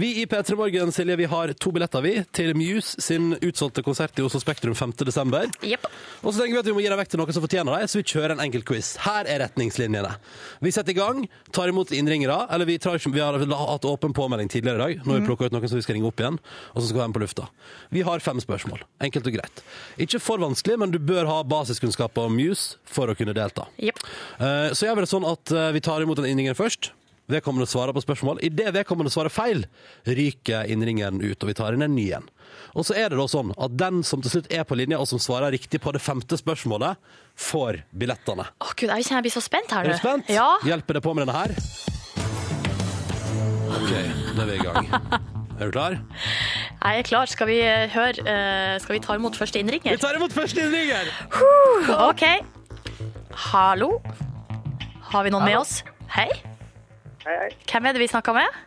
Vi 0.00 0.10
i 0.22 0.26
P3 0.28 0.56
Morgen 0.58 0.92
Silje, 0.94 1.16
vi 1.16 1.28
har 1.32 1.52
to 1.56 1.72
billetter 1.74 2.04
vi 2.04 2.12
til 2.36 2.52
Muse 2.58 3.00
sin 3.02 3.32
utsolgte 3.40 3.82
konsert 3.86 4.18
i 4.20 4.24
Oslo 4.26 4.40
Spektrum 4.42 4.76
5. 4.76 4.92
desember. 5.08 5.48
Og 6.22 6.34
så 6.34 6.42
tenker 6.42 6.58
vi 6.58 6.60
at 6.62 6.68
vi 6.70 6.74
må 6.76 6.84
gi 6.84 6.90
dem 6.92 7.00
vekk 7.00 7.12
til 7.14 7.22
noen 7.22 7.32
som 7.36 7.44
fortjener 7.44 7.78
dem, 7.80 7.88
så 7.90 8.00
vi 8.00 8.06
kjører 8.12 8.34
en 8.36 8.42
enkel 8.44 8.64
quiz. 8.68 8.92
Her 9.06 9.24
er 9.30 9.40
retningslinjene. 9.46 10.12
Vi 10.60 10.72
setter 10.76 10.92
i 10.94 10.98
gang, 11.00 11.24
tar 11.56 11.72
imot 11.72 11.92
innringere, 11.96 12.42
eller 12.52 12.68
vi, 12.68 12.76
tar, 12.82 13.00
vi 13.00 13.22
har 13.24 13.40
hatt 13.40 13.88
åpen 13.88 14.12
påmelding 14.16 14.52
tidligere 14.52 14.76
i 14.76 14.84
dag. 14.98 15.06
Nå 15.06 15.14
har 15.16 15.22
vi 15.24 15.28
plukket 15.30 15.50
ut 15.50 15.56
noen 15.56 15.72
som 15.72 15.80
vi 15.80 15.86
skal 15.86 15.96
ringe 15.98 16.10
opp 16.12 16.20
igjen, 16.20 16.36
og 16.74 16.78
så 16.82 16.86
skal 16.90 16.98
vi 17.00 17.02
ha 17.02 17.08
dem 17.08 17.16
på 17.16 17.24
lufta. 17.24 17.48
Vi 17.96 18.04
har 18.06 18.20
fem 18.24 18.40
spørsmål. 18.44 18.84
Enkelt 19.08 19.26
og 19.30 19.38
greit. 19.38 19.64
Ikke 20.00 20.20
for 20.22 20.42
vanskelig, 20.42 20.78
men 20.84 20.92
du 20.94 21.00
bør 21.00 21.28
ha 21.30 21.40
basiskunnskaper 21.48 22.28
om 22.28 22.36
Muse 22.36 22.76
for 22.84 23.08
å 23.10 23.16
kunne 23.18 23.34
delta. 23.36 23.66
Jepp. 23.80 24.04
Eh, 24.38 24.70
Så 24.76 24.86
gjør 24.86 25.00
vi 25.00 25.04
det 25.06 25.10
sånn 25.14 25.26
at 25.28 25.52
eh, 25.56 25.70
vi 25.74 25.80
tar 25.84 26.02
imot 26.04 26.18
en 26.20 26.28
innringer 26.28 26.54
først. 26.58 26.92
Vedkommende 27.30 27.68
svarer 27.70 27.94
på 27.94 28.02
spørsmål. 28.02 28.40
Idet 28.42 28.72
vedkommende 28.74 29.12
svarer 29.12 29.32
feil, 29.32 29.64
ryker 30.08 30.66
innringeren 30.70 31.20
ut, 31.22 31.38
og 31.38 31.50
vi 31.50 31.56
tar 31.56 31.76
inn 31.76 31.86
en 31.86 31.94
ny 31.94 32.08
en. 32.18 32.26
Og 32.74 32.86
så 32.86 32.96
er 32.98 33.10
det 33.10 33.18
da 33.20 33.26
sånn 33.30 33.52
at 33.54 33.76
den 33.78 34.02
som 34.06 34.22
til 34.22 34.34
slutt 34.34 34.50
er 34.52 34.66
på 34.66 34.78
linja, 34.78 34.98
og 34.98 35.08
som 35.10 35.22
svarer 35.22 35.54
riktig 35.54 35.82
på 35.82 35.94
det 35.94 36.02
femte 36.02 36.38
spørsmålet, 36.40 36.98
får 37.40 37.82
billettene. 37.96 38.48
Å 38.60 38.72
gud, 38.74 38.90
jeg 38.90 39.06
kjenner 39.06 39.20
jeg 39.20 39.28
blir 39.28 39.36
så 39.38 39.44
spent 39.44 39.74
her 39.74 39.86
Er 39.86 39.94
du 39.94 40.02
spent? 40.02 40.30
Ja. 40.32 40.50
Hjelper 40.66 40.98
det 40.98 41.04
på 41.06 41.14
med 41.14 41.26
denne 41.26 41.38
her? 41.38 41.54
OK, 43.70 43.92
da 44.34 44.42
er 44.42 44.50
vi 44.50 44.58
i 44.58 44.64
gang. 44.66 44.90
Er 45.60 45.68
du 45.68 45.74
klar? 45.76 45.98
Jeg 46.80 46.98
er 46.98 47.02
klar. 47.04 47.28
Skal 47.28 47.50
vi 47.50 47.58
eh, 47.60 47.90
høre 47.92 48.22
uh, 48.24 48.78
Skal 48.80 48.96
vi 48.96 49.00
ta 49.04 49.16
imot 49.18 49.36
første 49.36 49.60
innringer? 49.60 49.92
Vi 49.92 50.00
tar 50.00 50.16
imot 50.16 50.32
første 50.32 50.64
innringer! 50.64 51.12
OK. 52.08 52.24
Hallo? 53.50 53.98
Har 55.12 55.26
vi 55.26 55.34
noen 55.34 55.44
med 55.44 55.60
oss? 55.60 55.82
Hei. 56.16 56.30
Hei, 57.20 57.34
hei. 57.36 57.48
Hvem 57.68 57.86
er 57.88 57.96
det 57.96 58.00
vi 58.00 58.08
snakker 58.08 58.32
med? 58.36 58.60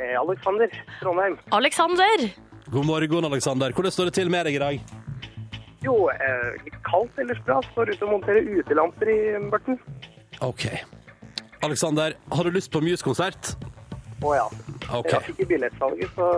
Eh, 0.00 0.16
Alexander, 0.18 0.72
Trondheim. 1.00 1.36
Alexander. 1.54 2.24
God 2.72 2.86
morgen, 2.88 3.24
Alexander. 3.28 3.72
Hvordan 3.76 3.94
står 3.94 4.10
det 4.10 4.14
til 4.18 4.30
med 4.32 4.46
deg 4.48 4.56
i 4.58 4.62
dag? 4.62 4.80
Jo, 5.84 5.94
eh, 6.10 6.48
litt 6.64 6.78
kaldt 6.86 7.18
ellers 7.22 7.38
bra. 7.46 7.60
Står 7.72 7.92
ute 7.92 8.06
og 8.06 8.14
monterer 8.16 8.48
utelamper 8.58 9.10
i 9.12 9.18
Børten. 9.52 9.78
OK. 10.42 10.66
Alexander, 11.62 12.16
har 12.32 12.44
du 12.44 12.50
lyst 12.50 12.72
på 12.74 12.82
Muse-konsert? 12.82 13.54
Å 14.22 14.34
ja. 14.34 14.46
OK. 14.90 15.12
Jeg 15.12 15.26
fikk 15.28 15.44
i 15.44 15.48
billettsalget, 15.54 16.10
så, 16.18 16.28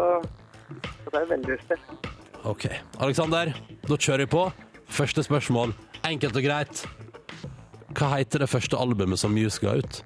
så 0.85 1.13
det 1.15 1.21
er 1.23 1.31
veldig 1.33 1.55
lyst 1.57 1.73
til. 1.73 2.11
Ok. 2.45 2.67
Alexander, 3.01 3.55
da 3.89 3.97
kjører 3.97 4.27
vi 4.27 4.33
på. 4.37 4.45
Første 4.93 5.25
spørsmål. 5.25 5.73
Enkelt 6.05 6.37
og 6.37 6.45
greit. 6.45 6.85
Hva 7.97 8.19
heter 8.19 8.45
det 8.45 8.51
første 8.53 8.77
albumet 8.77 9.21
som 9.21 9.33
Muse 9.33 9.63
ga 9.65 9.79
ut? 9.81 10.03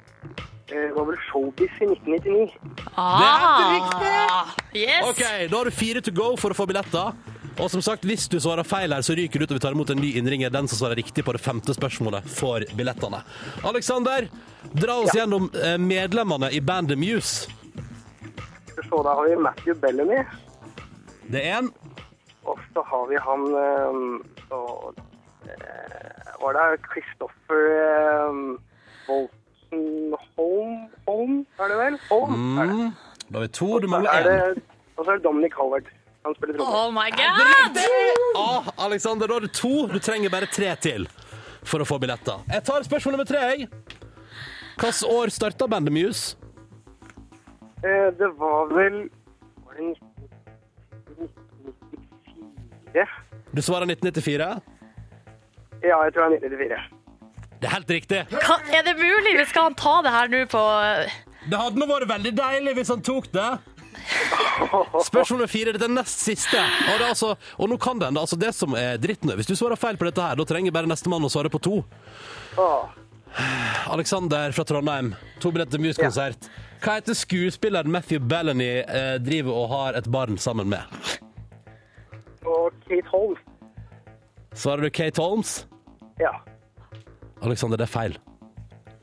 Eh, 0.71 0.75
Det 0.89 0.93
var 0.95 1.05
vel 1.09 1.17
Showbiz 1.31 1.71
i 1.81 1.87
1999. 1.87 2.51
Ah, 2.95 4.45
yes. 4.75 5.05
Ok, 5.11 5.23
Da 5.51 5.57
har 5.57 5.65
du 5.65 5.71
fire 5.71 6.01
to 6.01 6.11
go 6.13 6.37
for 6.37 6.51
å 6.51 6.55
få 6.59 6.67
billetter. 6.67 7.13
Og 7.59 7.71
som 7.73 7.83
sagt, 7.83 8.05
hvis 8.07 8.29
du 8.31 8.37
svarer 8.39 8.63
feil 8.63 8.93
her, 8.95 9.03
så 9.03 9.17
ryker 9.19 9.41
du 9.41 9.45
ut 9.49 9.51
og 9.51 9.57
vi 9.59 9.63
tar 9.65 9.75
imot 9.75 9.91
en 9.91 9.99
ny 9.99 10.13
innringer. 10.21 10.51
Den 10.55 10.69
som 10.71 10.79
svarer 10.79 10.95
riktig 11.01 11.25
på 11.27 11.33
det 11.35 11.41
femte 11.43 11.75
spørsmålet, 11.75 12.29
får 12.31 12.69
billettene. 12.79 13.23
Alexander, 13.67 14.29
dra 14.79 14.95
oss 15.03 15.15
gjennom 15.17 15.49
eh, 15.59 15.75
medlemmene 15.83 16.53
i 16.55 16.61
bandet 16.61 16.99
Muse. 17.01 17.51
Skal 18.69 18.85
vi 18.85 18.89
se, 18.89 19.03
Da 19.09 19.15
har 19.19 19.27
vi 19.29 19.37
Matthew 19.43 19.75
Bellamy, 19.83 20.21
Det 21.33 21.43
er 21.45 21.59
en. 21.59 21.73
og 22.47 22.59
så 22.73 22.83
har 22.87 23.09
vi 23.11 23.17
han 23.27 23.43
eh, 23.65 23.99
så, 24.49 24.61
eh, 25.51 26.33
Var 26.41 26.53
det 26.55 26.79
Christopher 26.93 27.63
eh, 27.75 29.27
Holm, 29.71 30.89
Holm, 31.07 31.47
er 31.61 31.69
det 31.69 31.77
vel? 31.79 31.99
Holm, 32.09 32.59
er 32.59 32.67
det. 32.67 32.75
Mm. 32.75 32.93
Da 33.29 33.35
har 33.39 33.43
vi 33.45 33.49
to. 33.59 33.69
Du 33.79 33.89
mangler 33.93 34.11
er 34.11 34.23
én. 34.23 34.25
det, 34.55 34.63
og 34.97 35.05
så 35.05 35.11
er 35.11 35.15
det 35.19 35.25
Dominic 35.25 35.55
Howard. 35.61 35.85
Han 36.25 36.35
spiller 36.35 36.57
trommer. 36.59 36.75
Oh 36.79 36.91
my 36.93 37.11
god! 37.11 37.79
Ah, 38.37 38.63
Alexander, 38.87 39.27
da 39.29 39.33
har 39.35 39.41
du 39.41 39.49
to. 39.49 39.87
Du 39.93 39.99
trenger 39.99 40.31
bare 40.33 40.47
tre 40.47 40.73
til 40.81 41.09
for 41.69 41.81
å 41.81 41.87
få 41.89 41.99
billetter. 42.01 42.41
Jeg 42.49 42.65
tar 42.65 42.83
spørsmål 42.87 43.13
nummer 43.19 43.29
tre. 43.29 43.39
jeg. 43.53 43.69
Hvilket 44.79 45.05
år 45.11 45.29
starta 45.35 45.67
bandet 45.69 45.93
Muse? 45.93 46.37
Eh, 47.85 48.09
det 48.19 48.29
var 48.39 48.67
vel 48.75 49.09
Var 49.67 49.75
det 49.79 49.85
1994? 52.95 53.09
Du 53.55 53.63
svarer 53.63 53.87
1994. 53.87 54.61
Ja, 55.83 55.97
jeg 56.05 56.13
tror 56.15 56.29
det 56.29 56.43
er 56.43 56.49
1994. 56.49 56.98
Det 57.59 57.67
er 57.67 57.75
helt 57.75 57.91
riktig. 57.91 58.21
Hva, 58.31 58.59
er 58.75 58.85
det 58.87 58.95
mulig? 58.99 59.35
Vi 59.41 59.47
skal 59.51 59.69
han 59.71 59.79
ta 59.79 59.97
det 60.07 60.13
her 60.15 60.31
nå 60.33 60.45
på 60.51 60.63
Det 61.49 61.59
hadde 61.59 61.81
nå 61.81 61.89
vært 61.91 62.11
veldig 62.11 62.33
deilig 62.39 62.77
hvis 62.79 62.93
han 62.95 63.03
tok 63.07 63.31
det. 63.35 63.49
Spørsmål 65.09 65.49
fire. 65.51 65.75
Dette 65.75 65.89
er 65.89 65.95
nest 65.95 66.23
siste. 66.23 66.61
Og, 66.61 66.95
det 66.95 67.03
er 67.03 67.11
altså, 67.11 67.33
og 67.59 67.73
nå 67.73 67.79
kan 67.83 67.99
den, 68.01 68.15
det, 68.15 68.23
altså 68.23 68.39
det 68.41 68.55
som 68.57 68.77
er 68.79 69.01
dritten 69.03 69.35
Hvis 69.37 69.51
du 69.51 69.57
svarer 69.59 69.81
feil 69.81 69.99
på 70.01 70.07
dette 70.09 70.23
her, 70.23 70.39
da 70.39 70.47
trenger 70.49 70.75
bare 70.75 70.91
nestemann 70.91 71.27
å 71.27 71.33
svare 71.33 71.51
på 71.53 71.61
to. 71.67 71.83
Åh, 72.59 72.97
Alexander 73.93 74.55
fra 74.57 74.65
Trondheim, 74.65 75.13
to 75.43 75.53
billetter 75.53 75.77
til 75.77 75.85
Muse-konsert. 75.85 76.49
Hva 76.83 76.97
heter 76.97 77.17
skuespilleren 77.19 77.91
Matthew 77.93 78.23
Bellany 78.25 78.71
eh, 78.81 79.17
driver 79.23 79.59
og 79.61 79.73
har 79.75 79.99
et 79.99 80.09
barn 80.11 80.39
sammen 80.41 80.71
med? 80.73 80.87
og 82.49 82.73
Kate 82.89 83.09
Holmes. 83.13 83.41
Svarer 84.55 84.83
du 84.83 84.91
Kate 84.91 85.23
Holmes? 85.23 85.67
Ja. 86.21 86.33
Alexander, 87.45 87.79
det 87.79 87.87
er 87.87 87.93
feil. 87.93 88.17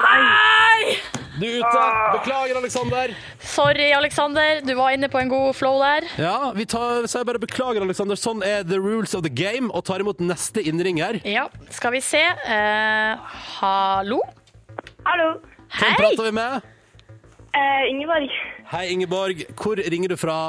Nei! 0.02 0.96
Du 1.36 1.44
er 1.44 1.58
ute. 1.60 1.84
Beklager, 2.16 2.58
Alexander. 2.60 3.14
Sorry, 3.44 3.90
Alexander. 3.96 4.62
Du 4.64 4.74
var 4.78 4.94
inne 4.96 5.10
på 5.12 5.20
en 5.20 5.30
god 5.32 5.54
flow 5.58 5.80
der. 5.82 6.08
Ja, 6.20 6.52
vi 6.56 6.66
tar, 6.72 7.08
sier 7.12 7.26
bare 7.28 7.42
beklager, 7.44 7.84
Alexander. 7.84 8.20
Sånn 8.20 8.44
er 8.48 8.64
the 8.68 8.80
rules 8.80 9.16
of 9.18 9.24
the 9.26 9.32
game, 9.32 9.68
og 9.76 9.84
tar 9.88 10.04
imot 10.04 10.22
neste 10.24 10.64
innringer. 10.64 11.20
Ja, 11.28 11.48
skal 11.76 11.96
vi 11.96 12.02
se. 12.04 12.22
Eh, 12.24 13.36
hallo? 13.60 14.22
Hallo. 15.08 15.28
Hvem 15.76 15.92
Hei! 15.92 15.98
prater 16.00 16.30
vi 16.30 16.36
med? 16.40 16.72
Eh, 17.56 17.84
Ingeborg. 17.92 18.32
Hei, 18.72 18.86
Ingeborg. 18.96 19.44
Hvor 19.60 19.80
ringer 19.92 20.12
du 20.12 20.18
fra? 20.20 20.40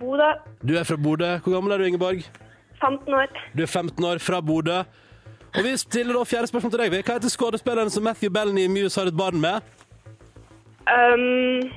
Bodø. 0.00 0.30
Du 0.64 0.72
er 0.80 0.88
fra 0.88 0.96
Bodø. 0.96 1.34
Hvor 1.44 1.56
gammel 1.58 1.72
er 1.76 1.82
du, 1.84 1.88
Ingeborg? 1.90 2.24
15 2.80 3.12
år. 3.14 3.28
Du 3.56 3.62
er 3.64 3.68
15 3.70 4.04
år, 4.08 4.20
fra 4.24 4.40
Bodø. 4.40 4.82
Og 5.56 5.64
vi 5.64 5.76
stiller 5.76 6.16
da 6.16 6.24
fjerde 6.24 6.48
spørsmål 6.48 6.72
til 6.72 6.80
deg. 6.80 6.94
Hva 7.04 7.16
heter 7.18 7.28
skuespilleren 7.32 7.90
som 7.92 8.04
Matthew 8.06 8.32
Bellany 8.32 8.64
i 8.64 8.72
Muse 8.72 9.00
har 9.00 9.10
et 9.10 9.16
barn 9.16 9.40
med? 9.40 9.60
Um, 10.88 11.70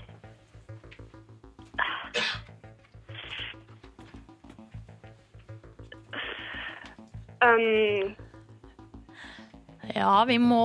um, 7.44 8.16
Ja, 9.96 10.24
vi 10.26 10.38
må 10.38 10.64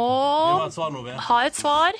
et 0.66 0.74
svar 0.74 0.90
nå, 0.90 1.02
vi. 1.02 1.10
ha 1.28 1.42
et 1.46 1.56
svar. 1.56 1.98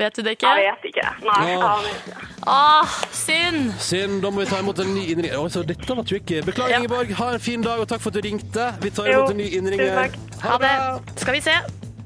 Vet 0.00 0.16
du 0.16 0.22
det 0.24 0.32
ikke? 0.38 0.48
jeg 0.56 0.72
vet 0.72 0.84
ikke. 0.90 1.06
Nei, 1.26 1.38
jeg 1.50 1.58
Åh. 1.60 1.64
aner 1.70 1.90
ikke. 1.92 2.28
Ah, 2.48 2.94
synd. 3.12 3.72
Synd, 3.84 4.22
da 4.24 4.30
må 4.32 4.40
vi 4.40 4.46
ta 4.48 4.58
imot 4.62 4.78
en 4.80 4.94
ny 4.96 5.02
innringer. 5.12 5.36
Oi, 5.42 5.48
så 5.52 5.60
dette 5.68 5.96
var 5.96 6.06
tricky. 6.08 6.38
Beklager, 6.46 6.72
Ja. 6.72 6.78
Ingeborg. 6.80 7.12
Ha 7.18 7.26
en 7.34 7.42
fin 7.44 7.60
dag, 7.62 7.80
og 7.82 7.88
takk 7.90 8.00
for 8.00 8.08
at 8.14 8.16
du 8.16 8.20
ringte. 8.24 8.70
Vi 8.80 8.90
tar 8.96 9.10
Jo, 9.10 9.18
imot 9.18 9.30
en 9.34 9.36
ny 9.42 9.48
innringer. 9.58 9.90
tusen 9.90 10.00
takk. 10.00 10.40
Ha 10.46 10.56
det. 10.62 11.20
Skal 11.20 11.36
vi 11.36 11.40
se. 11.44 11.56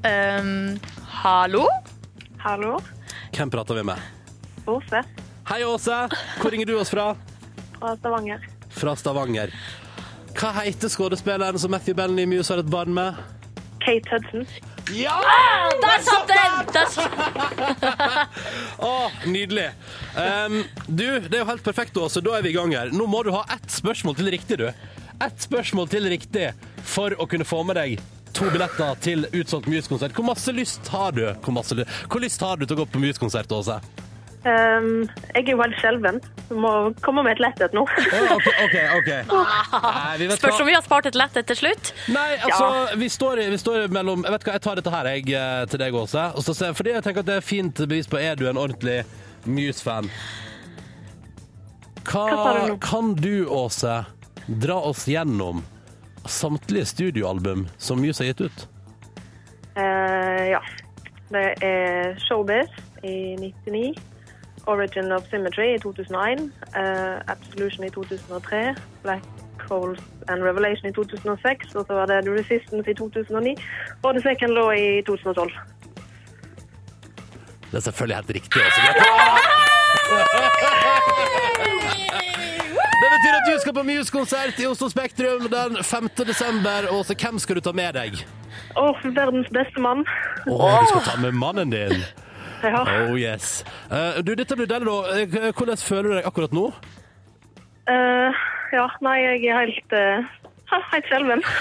Um, 0.05 0.79
hallo? 1.23 1.63
Hallo. 2.43 2.79
Hvem 3.31 3.49
prater 3.49 3.75
vi 3.79 3.83
med? 3.83 3.97
Åse 4.67 5.01
Hei, 5.47 5.63
Åse. 5.63 5.95
Hvor 6.41 6.51
ringer 6.51 6.65
du 6.65 6.75
oss 6.79 6.89
fra? 6.89 7.15
fra 7.79 7.95
Stavanger. 7.97 8.39
Fra 8.69 8.95
Stavanger. 8.95 9.51
Hva 10.35 10.51
heter 10.65 10.89
skuespilleren 10.89 11.57
som 11.59 11.71
Matthew 11.71 11.95
Bellamy 11.95 12.23
i 12.23 12.25
Muse 12.25 12.51
har 12.53 12.59
et 12.59 12.69
barn 12.69 12.91
med? 12.93 13.15
Kate 13.85 14.09
Hudson. 14.11 14.45
Ja! 14.93 15.15
Der 15.81 16.01
satt 16.05 16.27
den! 16.29 16.73
Der 16.73 16.89
satt- 16.93 18.25
Å, 18.85 18.91
nydelig. 19.29 19.67
Um, 20.17 20.59
du, 20.87 21.05
det 21.25 21.33
er 21.33 21.41
jo 21.43 21.47
helt 21.49 21.63
perfekt, 21.65 21.97
Åse. 22.01 22.21
Da 22.25 22.35
er 22.37 22.45
vi 22.45 22.51
i 22.53 22.57
gang 22.57 22.73
her. 22.75 22.91
Nå 22.93 23.07
må 23.09 23.23
du 23.25 23.31
ha 23.35 23.43
ett 23.55 23.69
spørsmål 23.73 24.17
til 24.19 24.29
riktig, 24.35 24.59
du. 24.61 24.67
Ett 25.23 25.41
spørsmål 25.45 25.89
til 25.93 26.09
riktig 26.11 26.49
for 26.85 27.15
å 27.21 27.27
kunne 27.29 27.47
få 27.47 27.61
med 27.65 27.77
deg 27.79 27.97
to 28.35 28.49
billetter 28.51 28.97
til 28.99 29.23
utsolgt 29.31 29.69
Muse-konsert. 29.71 30.11
Hvor 30.17 30.25
masse 30.27 30.51
lyst 30.51 30.89
har 30.91 31.13
du? 31.15 31.23
Hvor, 31.39 31.53
masse, 31.55 31.77
ly- 31.79 31.85
hvor 32.11 32.19
lyst 32.23 32.41
har 32.43 32.59
du 32.59 32.65
til 32.67 32.75
å 32.75 32.81
gå 32.83 32.87
på 32.97 32.99
Muse-konsert, 33.05 33.53
Åse? 33.55 33.77
Um, 34.45 35.07
jeg 35.33 35.47
er 35.47 35.55
jo 35.55 35.57
helt 35.57 35.77
skjelven. 35.79 36.19
Må 36.53 36.71
komme 37.01 37.23
med 37.25 37.33
et 37.33 37.41
letthet 37.41 37.73
nå. 37.73 37.81
oh, 38.19 38.33
OK, 38.37 38.45
OK. 38.61 38.75
okay. 38.99 39.23
Nei, 39.25 40.27
Spørs 40.37 40.59
hva. 40.59 40.61
om 40.61 40.69
vi 40.69 40.75
har 40.77 40.85
spart 40.85 41.09
et 41.09 41.17
lettet 41.17 41.49
til 41.49 41.57
slutt. 41.63 41.89
Nei, 42.13 42.27
altså, 42.45 42.67
vi, 43.01 43.09
står, 43.09 43.41
vi 43.49 43.57
står 43.57 43.87
mellom 43.95 44.21
Jeg 44.27 44.35
vet 44.35 44.45
hva, 44.45 44.57
jeg 44.59 44.65
tar 44.67 44.77
dette 44.77 44.93
her 44.93 45.09
jeg, 45.15 45.25
eh, 45.33 45.65
til 45.71 45.81
deg, 45.81 45.97
Åse. 45.97 46.27
Og 46.37 46.45
så 46.45 46.53
ser- 46.53 46.77
Fordi 46.77 46.93
jeg 46.93 47.07
tenker 47.07 47.25
at 47.25 47.31
det 47.31 47.39
er 47.41 47.47
fint 47.47 47.81
bevis 47.89 48.11
på 48.11 48.21
er 48.21 48.37
du 48.37 48.45
en 48.49 48.61
ordentlig 48.61 49.01
Muse-fan. 49.49 50.09
Hva 52.05 52.25
Hva 52.29 52.77
kan 52.85 53.15
du, 53.17 53.47
Åse, 53.49 54.03
dra 54.45 54.77
oss 54.91 55.07
gjennom 55.09 55.65
samtlige 56.29 56.85
studioalbum 56.93 57.65
som 57.81 57.97
Muse 58.01 58.21
har 58.21 58.33
gitt 58.33 58.45
ut? 58.45 58.67
Uh, 59.73 60.53
ja. 60.53 60.61
Det 61.33 61.47
er 61.65 62.13
Showbiz 62.21 62.69
i 63.01 63.33
99. 63.41 63.95
Origin 64.67 65.11
of 65.11 65.23
Symmetry 65.29 65.75
i 65.75 65.79
2001. 65.79 66.39
uh, 66.41 67.21
Absolution 67.27 67.83
i 67.85 67.89
2003. 67.89 68.75
Black 69.03 69.23
Holes 69.69 69.99
and 70.27 70.43
Revelation 70.43 70.89
i 70.89 70.93
2006. 70.93 71.75
Og 71.75 71.85
så 71.87 71.93
var 71.93 72.05
det 72.05 72.23
The 72.25 72.33
Resistance 72.33 72.91
i 72.91 72.93
2009. 72.93 73.57
Og 74.03 74.13
The 74.13 74.21
Second 74.21 74.51
Law 74.51 74.71
i 74.71 75.01
2012. 75.01 75.51
Det 77.71 77.77
er 77.77 77.79
selvfølgelig 77.79 78.15
helt 78.15 78.29
riktig. 78.29 78.61
Også. 78.65 78.81
Det 83.01 83.09
betyr 83.15 83.33
at 83.39 83.45
du 83.49 83.59
skal 83.61 83.73
på 83.73 83.83
Muse-konsert 83.83 84.59
i 84.59 84.65
Oslo 84.67 84.89
Spektrum 84.89 85.41
den 85.57 85.83
5. 85.83 86.09
desember. 86.27 86.79
Og 86.91 87.05
så 87.05 87.15
hvem 87.21 87.39
skal 87.39 87.55
du 87.55 87.61
ta 87.61 87.71
med 87.71 87.93
deg? 87.93 88.11
Åh, 88.77 88.95
verdens 89.15 89.49
beste 89.51 89.79
mann. 89.81 90.05
Å, 90.47 90.55
du 90.81 90.87
skal 90.91 91.03
ta 91.09 91.15
med 91.21 91.31
mannen 91.31 91.71
din. 91.73 92.03
Ja. 92.63 92.83
Oh 93.09 93.15
yes. 93.19 93.63
Eh, 93.91 94.21
du, 94.25 94.33
dette 94.35 94.55
blir 94.55 94.69
deilig, 94.69 94.87
da. 94.87 95.19
Eh, 95.19 95.51
Hvordan 95.53 95.77
føler 95.81 96.09
du 96.09 96.15
deg 96.19 96.29
akkurat 96.29 96.55
nå? 96.55 96.69
Eh, 97.91 98.45
ja, 98.73 98.87
nei, 99.05 99.17
jeg 99.21 99.45
er 99.51 99.59
helt, 99.65 99.97
helt 100.71 101.05
skjelven. 101.09 101.41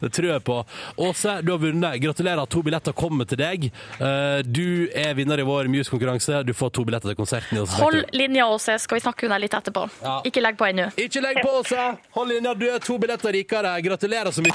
Det 0.00 0.10
tror 0.14 0.28
jeg 0.30 0.42
på. 0.46 0.56
Åse, 0.96 1.38
du 1.42 1.52
har 1.52 1.58
vunnet. 1.62 1.98
Gratulerer. 2.02 2.46
To 2.50 2.62
billetter 2.62 2.92
kommer 2.96 3.26
til 3.28 3.38
deg. 3.40 3.66
Eh, 3.98 4.40
Du 4.46 4.88
er 4.94 5.14
vinner 5.18 5.40
i 5.42 5.46
vår 5.46 5.68
Muse-konkurranse. 5.72 6.42
Du 6.46 6.52
får 6.56 6.70
to 6.76 6.84
billetter 6.88 7.08
til 7.12 7.18
konserten 7.18 7.58
i 7.58 7.60
Hold 7.78 8.04
linja, 8.16 8.46
Åse, 8.48 8.78
skal 8.82 8.98
vi 8.98 9.02
snakke 9.04 9.26
med 9.28 9.34
deg 9.36 9.42
litt 9.46 9.56
etterpå. 9.58 9.82
Ja. 10.02 10.16
Ikke 10.28 10.42
legg 10.44 10.58
på 10.60 10.68
ennå. 10.68 10.88
Ikke 11.00 11.22
legg 11.24 11.36
på, 11.44 11.50
Åse! 11.62 11.84
Hold 12.16 12.28
linja, 12.32 12.54
du 12.58 12.66
er 12.70 12.78
to 12.84 12.98
billetter 13.02 13.30
rikere. 13.34 13.74
Gratulerer 13.84 14.30
så 14.34 14.44
mye. 14.44 14.52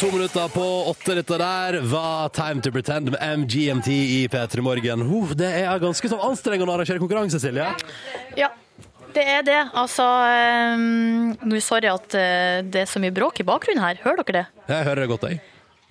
To 0.00 0.10
minutter 0.12 0.48
på 0.54 0.66
åtte 0.90 1.16
dette 1.20 1.38
der 1.40 1.80
var 1.90 2.28
Time 2.36 2.62
to 2.64 2.72
Pretend 2.74 3.12
med 3.14 3.20
MGMT 3.44 3.88
i 3.92 4.20
P3 4.32 4.64
Morgen. 4.64 5.06
Det 5.38 5.50
er 5.64 5.80
ganske 5.82 6.10
så 6.10 6.18
anstrengende 6.26 6.70
å 6.72 6.76
arrangere 6.78 7.00
konkurranse, 7.02 7.38
Silje. 7.42 7.66
Ja, 8.38 8.50
det 9.16 9.24
er 9.30 9.42
det. 9.46 9.60
Altså 9.78 10.04
um, 10.74 11.34
Nå 11.48 11.60
Sorry 11.64 11.88
at 11.90 12.16
eh, 12.18 12.62
det 12.66 12.84
er 12.84 12.90
så 12.90 13.02
mye 13.02 13.14
bråk 13.14 13.40
i 13.42 13.46
bakgrunnen 13.48 13.82
her. 13.84 14.00
Hører 14.04 14.22
dere 14.24 14.40
det? 14.40 14.46
Jeg 14.72 14.88
hører 14.90 15.04
det 15.04 15.10
godt, 15.14 15.28
jeg. 15.30 15.40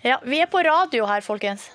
Ja, 0.03 0.17
vi 0.27 0.41
er 0.43 0.49
på 0.51 0.59
radio 0.65 1.05
her, 1.07 1.23
folkens. 1.23 1.69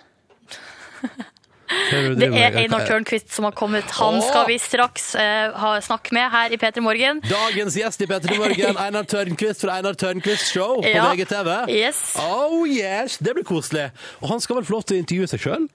Det 1.69 2.27
er 2.33 2.55
Einar 2.63 2.87
Tørnquist 2.89 3.29
som 3.35 3.45
har 3.45 3.53
kommet. 3.57 3.85
Han 3.99 4.23
skal 4.25 4.47
vi 4.49 4.57
straks 4.61 5.11
uh, 5.21 5.77
snakke 5.85 6.15
med 6.17 6.31
her 6.33 6.55
i 6.55 6.59
P3 6.61 6.81
Morgen. 6.85 7.21
Dagens 7.29 7.77
gjest 7.77 8.05
i 8.05 8.09
P3 8.09 8.39
Morgen, 8.41 8.79
Einar 8.85 9.05
Tørnquist 9.09 9.65
fra 9.65 9.77
Einar 9.77 9.97
Tørnquist 10.01 10.49
Show 10.55 10.81
på 10.81 10.89
Ja. 10.89 11.05
VGTV. 11.13 11.51
Yes. 11.73 12.01
Oh 12.25 12.65
yes, 12.69 13.19
Det 13.21 13.37
blir 13.37 13.45
koselig. 13.49 13.91
Og 14.23 14.33
han 14.33 14.41
skal 14.41 14.61
vel 14.61 14.69
få 14.69 14.79
lov 14.79 14.89
til 14.89 14.97
å 14.97 15.03
intervjue 15.05 15.29
seg 15.35 15.45
sjøl? 15.45 15.69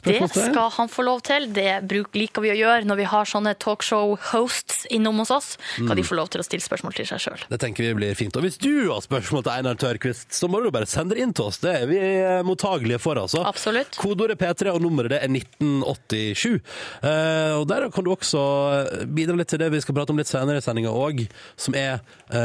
Det 0.00 0.28
skal 0.32 0.70
han 0.76 0.88
få 0.88 1.04
lov 1.06 1.20
til. 1.26 1.48
Det 1.52 1.82
liker 2.16 2.44
vi 2.44 2.52
å 2.52 2.56
gjøre 2.56 2.88
når 2.88 3.00
vi 3.02 3.06
har 3.12 3.28
sånne 3.28 3.54
talkshow-hosts 3.60 4.86
innom 4.94 5.20
hos 5.22 5.32
oss. 5.34 5.50
Mm. 5.78 5.90
Kan 5.90 6.00
de 6.00 6.04
få 6.06 6.18
lov 6.18 6.32
til 6.32 6.42
å 6.42 6.46
stille 6.46 6.64
spørsmål 6.64 6.96
til 6.96 7.08
seg 7.10 7.22
sjøl. 7.26 7.44
Det 7.52 7.60
tenker 7.62 7.88
vi 7.90 7.94
blir 8.00 8.16
fint. 8.18 8.36
Og 8.38 8.46
hvis 8.46 8.58
du 8.62 8.88
har 8.88 9.02
spørsmål 9.04 9.44
til 9.44 9.52
Einar 9.54 9.78
Tørquist, 9.80 10.30
så 10.34 10.48
må 10.50 10.62
du 10.64 10.70
bare 10.74 10.88
sende 10.90 11.16
det 11.16 11.26
inn 11.26 11.34
til 11.36 11.50
oss. 11.50 11.60
Det 11.62 11.74
er 11.82 11.88
vi 11.90 12.00
eh, 12.00 12.40
mottagelige 12.46 13.00
for, 13.02 13.20
altså. 13.20 13.44
Absolutt. 13.48 13.98
Kodeordet 14.00 14.38
P3 14.40 14.72
og 14.72 14.82
nummeret 14.84 15.14
det 15.14 15.20
er 15.22 15.32
1987. 15.32 16.60
Eh, 17.02 17.54
og 17.58 17.66
der 17.70 17.88
kan 17.92 18.06
du 18.06 18.12
også 18.14 18.42
eh, 18.78 19.06
bidra 19.06 19.36
litt 19.38 19.52
til 19.52 19.62
det 19.62 19.72
vi 19.74 19.82
skal 19.84 19.98
prate 19.98 20.14
om 20.14 20.20
litt 20.20 20.30
senere 20.30 20.62
i 20.62 20.64
sendinga 20.64 20.92
òg, 20.92 21.24
som 21.60 21.76
er 21.78 22.00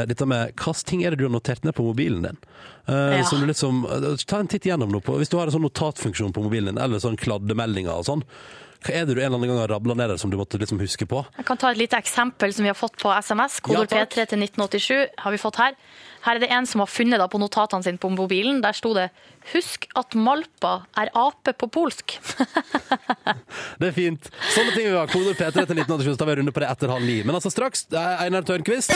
dette 0.08 0.26
med 0.28 0.52
hvilke 0.58 0.84
ting 0.88 1.02
er 1.04 1.14
det 1.14 1.20
du 1.20 1.24
har 1.24 1.32
notert 1.32 1.64
ned 1.64 1.72
på 1.76 1.84
mobilen 1.86 2.26
din? 2.26 2.36
Eh, 2.88 3.18
Ja. 3.18 3.24
som 3.24 3.40
du 3.40 3.46
liksom, 3.46 3.82
ta 4.26 4.38
en 4.40 4.48
titt 4.48 4.64
gjennom 4.64 4.88
noe 4.90 5.00
på. 5.04 5.18
Hvis 5.18 5.28
du 5.28 5.36
har 5.36 5.46
en 5.46 5.52
sånn 5.52 5.66
notatfunksjon 5.68 6.32
på 6.32 6.42
mobilen 6.42 6.72
din, 6.74 6.78
eller 6.78 6.98
sånn 6.98 7.18
kladdemeldinger 7.20 7.92
og 7.92 8.04
sånn, 8.06 8.22
hva 8.84 8.94
er 8.94 9.04
det 9.06 9.14
du 9.16 9.20
en 9.20 9.26
eller 9.26 9.36
annen 9.38 9.48
gang 9.50 9.58
har 9.58 9.68
rabla 9.74 9.94
ned 9.94 10.08
der 10.08 10.16
som 10.16 10.30
du 10.30 10.36
måtte 10.38 10.56
liksom 10.58 10.78
huske 10.80 11.04
på? 11.06 11.24
Jeg 11.36 11.44
kan 11.44 11.56
ta 11.58 11.70
et 11.70 11.76
lite 11.76 11.98
eksempel 11.98 12.52
som 12.54 12.62
vi 12.62 12.68
har 12.70 12.78
fått 12.78 12.96
på 12.96 13.10
SMS. 13.12 13.60
Kodord 13.60 13.90
Ja. 13.92 14.04
P3 14.06 14.26
til 14.28 14.38
1987 14.38 15.08
har 15.18 15.30
vi 15.32 15.36
fått 15.36 15.56
her. 15.56 15.74
Her 16.22 16.36
er 16.36 16.38
det 16.38 16.50
en 16.50 16.64
som 16.66 16.78
har 16.80 16.86
funnet 16.86 17.18
på 17.30 17.38
notatene 17.42 17.82
sine 17.84 17.98
på 17.98 18.08
mobilen. 18.10 18.62
Der 18.62 18.72
sto 18.72 18.94
det 18.94 19.10
'Husk 19.48 19.86
at 19.96 20.14
malpa 20.14 20.84
er 20.98 21.08
ape 21.16 21.54
på 21.56 21.68
polsk'. 21.72 22.18
Det 23.80 23.88
er 23.88 23.94
fint. 23.96 24.28
Sånne 24.54 24.74
ting 24.74 24.88
vi 24.90 24.96
har. 24.96 25.08
koder 25.08 25.36
P3 25.38 25.64
til 25.64 25.78
1987, 25.80 26.12
så 26.12 26.18
tar 26.20 26.28
vi 26.28 26.32
en 26.36 26.40
runde 26.42 26.54
på 26.54 26.60
det 26.64 26.68
etter 26.72 26.92
halv 26.92 27.06
ni. 27.06 27.22
Men 27.24 27.38
altså 27.38 27.52
straks, 27.52 27.86
det 27.92 28.00
er 28.00 28.24
Einar 28.26 28.44
Tørnquist. 28.48 28.92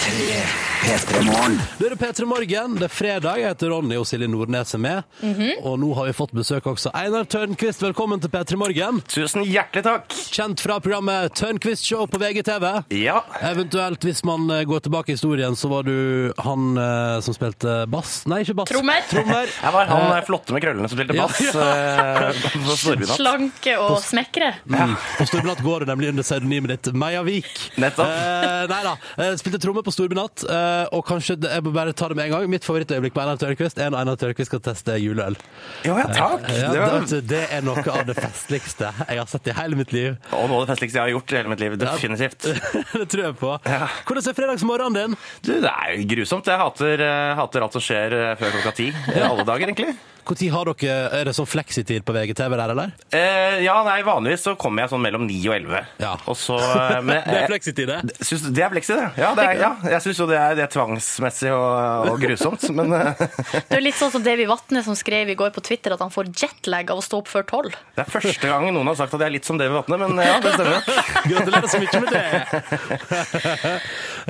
Det 0.00 1.86
er 1.86 1.94
P3 2.00 2.24
Morgen. 2.24 2.76
Det 2.80 2.86
er 2.86 2.92
fredag. 2.92 3.38
Jeg 3.38 3.52
heter 3.52 3.70
Ronny, 3.70 3.98
og 4.00 4.06
Silje 4.08 4.26
Nordnes 4.30 4.72
er 4.74 4.80
med. 4.80 5.18
Og 5.60 5.76
nå 5.78 5.90
har 5.98 6.08
vi 6.08 6.14
fått 6.16 6.32
besøk 6.34 6.66
også. 6.72 6.90
Einar 6.96 7.28
Tørnquist, 7.30 7.82
velkommen 7.84 8.22
til 8.22 8.32
P3 8.32 8.56
Morgen. 8.58 9.02
Tusen 9.10 9.44
hjertelig 9.44 9.84
takk. 9.86 10.16
Kjent 10.32 10.62
fra 10.64 10.78
programmet 10.82 11.36
Tørnquist 11.38 11.84
Show 11.86 12.06
på 12.10 12.18
VGTV. 12.22 12.66
Ja. 12.96 13.20
Eventuelt, 13.50 14.02
hvis 14.08 14.24
man 14.26 14.48
eh, 14.54 14.64
går 14.68 14.86
tilbake 14.86 15.12
i 15.12 15.18
historien, 15.18 15.54
så 15.58 15.70
var 15.70 15.86
du 15.86 16.32
han 16.40 16.72
eh, 16.80 17.20
som 17.26 17.36
spilte 17.36 17.82
bass. 17.92 18.22
Nei, 18.30 18.40
ikke 18.46 18.56
bass. 18.62 18.72
Trommer. 18.72 19.04
Trommer. 19.20 19.52
Jeg 19.64 19.72
var 19.76 19.90
han 19.90 20.04
eh, 20.16 20.24
flotte 20.26 20.54
med 20.56 20.64
krøllene 20.64 20.88
som 20.90 20.98
spilte 20.98 21.16
bass 21.18 21.40
Ja. 21.50 22.30
på 22.64 22.76
Storbynatt. 22.80 23.16
Slanke 23.18 23.76
og 23.80 23.98
smekre. 24.04 24.50
Mm. 24.70 24.94
På 25.18 25.26
Storbynatt 25.28 25.62
går 25.64 25.84
det 25.84 25.90
nemlig 25.92 26.10
under 26.14 26.26
pseudonymet 26.26 26.74
ditt 26.74 26.90
Meia 26.96 27.22
Vik. 27.26 27.50
Nettopp. 27.80 28.10
Eh, 28.10 28.64
nei 28.70 28.80
da. 28.86 28.94
Eh, 29.20 29.34
spilte 29.40 29.60
tromme 29.62 29.82
på 29.86 29.92
Storbynatt, 29.94 30.44
eh, 30.48 30.86
og 30.96 31.04
kanskje 31.08 31.38
det- 31.40 31.50
Jeg 31.50 31.64
må 31.66 31.72
bare 31.74 31.92
ta 31.92 32.08
det 32.08 32.16
med 32.16 32.26
en 32.26 32.32
gang. 32.38 32.50
Mitt 32.50 32.64
favorittøyeblikk 32.64 33.12
på 33.14 33.20
Einar 33.22 33.36
Tørnquist 33.40 33.78
er 33.78 33.90
når 33.90 33.98
Einar 34.04 34.16
Tørnquist 34.20 34.50
skal 34.50 34.60
teste 34.64 34.96
juleøl. 35.00 35.36
Jo, 35.84 35.96
ja, 35.98 36.06
takk. 36.06 36.46
Ja, 36.50 37.00
Det 37.00 37.20
det, 37.28 37.42
er 37.52 37.62
noe 37.66 37.82
av 37.90 38.04
det 38.06 38.16
festligste 38.16 38.90
jeg 39.08 39.18
har 39.18 39.26
sett 39.26 39.46
i 39.50 39.52
hele 39.56 39.76
mitt 39.76 39.92
liv. 39.92 40.16
Og 40.32 40.48
noe 40.48 40.60
av 40.62 40.66
det 40.66 40.74
festligste 40.76 40.98
jeg 41.00 41.04
har 41.08 41.12
gjort 41.14 41.32
i 41.32 41.36
hele 41.40 41.48
mitt 41.52 41.60
liv. 41.60 41.76
Definitivt. 41.80 42.40
det 43.00 43.08
tror 43.10 43.24
jeg 43.24 43.36
på. 43.40 43.52
Ja. 43.66 43.88
Hvordan 44.06 44.28
er 44.30 44.36
fredagsmorgenen 44.38 44.94
din? 44.98 45.16
Du, 45.42 45.52
det 45.60 45.70
er 45.70 45.94
jo 45.96 46.06
grusomt. 46.14 46.46
Jeg 46.50 46.58
hater, 46.60 47.04
eh, 47.06 47.34
hater 47.38 47.66
alt 47.66 47.76
som 47.76 47.84
skjer 47.84 48.16
eh, 48.16 48.34
før 48.40 48.54
klokka 48.56 48.72
ti. 48.76 48.88
Alle 49.08 49.44
dager, 49.44 49.68
egentlig. 49.68 49.94
Når 50.26 50.50
har 50.54 50.68
dere, 50.70 50.96
Er 51.20 51.24
det 51.28 51.34
sånn 51.36 51.46
fleksitid 51.48 52.04
på 52.06 52.12
VGTV 52.14 52.54
der, 52.56 52.70
eller? 52.74 52.92
Eh, 53.14 53.60
ja, 53.64 53.74
nei, 53.86 54.00
vanligvis 54.06 54.44
så 54.46 54.54
kommer 54.60 54.84
jeg 54.84 54.92
sånn 54.92 55.02
mellom 55.02 55.24
ni 55.26 55.38
og 55.48 55.54
elleve. 55.56 55.80
Ja. 56.00 56.12
Og 56.30 56.36
så 56.38 56.56
eh, 56.60 57.00
men, 57.02 57.22
Det 57.26 57.34
er 57.36 57.42
eh, 57.44 57.48
fleksitid, 57.50 57.90
det. 57.90 58.16
Syns 58.26 58.44
det 58.54 58.64
er 58.64 58.70
fleksitid. 58.72 59.18
Ja, 59.20 59.32
det 59.38 59.46
er, 59.48 59.54
ja 59.64 59.70
jeg 59.96 60.04
syns 60.04 60.20
jo 60.22 60.26
det 60.30 60.38
er, 60.38 60.54
det 60.58 60.64
er 60.66 60.72
tvangsmessig 60.74 61.50
og, 61.54 62.10
og 62.12 62.20
grusomt, 62.22 62.68
men 62.78 62.94
eh, 62.96 63.24
Det 63.70 63.78
er 63.80 63.84
litt 63.84 63.98
sånn 63.98 64.12
som 64.14 64.24
Davy 64.24 64.46
Vatne 64.50 64.84
som 64.86 64.96
skrev 64.98 65.32
i 65.32 65.36
går 65.38 65.50
på 65.56 65.64
Twitter 65.66 65.96
at 65.96 66.02
han 66.04 66.12
får 66.14 66.30
jetlag 66.36 66.90
av 66.94 67.00
å 67.02 67.04
stå 67.04 67.20
opp 67.22 67.30
før 67.32 67.46
tolv. 67.50 67.74
det 67.96 68.04
er 68.04 68.10
første 68.12 68.46
gang 68.52 68.68
noen 68.70 68.86
har 68.92 68.98
sagt 69.00 69.14
at 69.16 69.20
jeg 69.24 69.28
er 69.32 69.36
litt 69.38 69.48
som 69.48 69.58
Davy 69.60 69.74
Vatne, 69.74 69.98
men 70.04 70.18
ja, 70.22 70.38
det 70.44 70.54
stemmer. 70.54 70.80
Gratulerer 71.30 71.68
så 71.70 71.82
mye 71.82 72.04
med 72.04 72.10
det! 72.14 73.80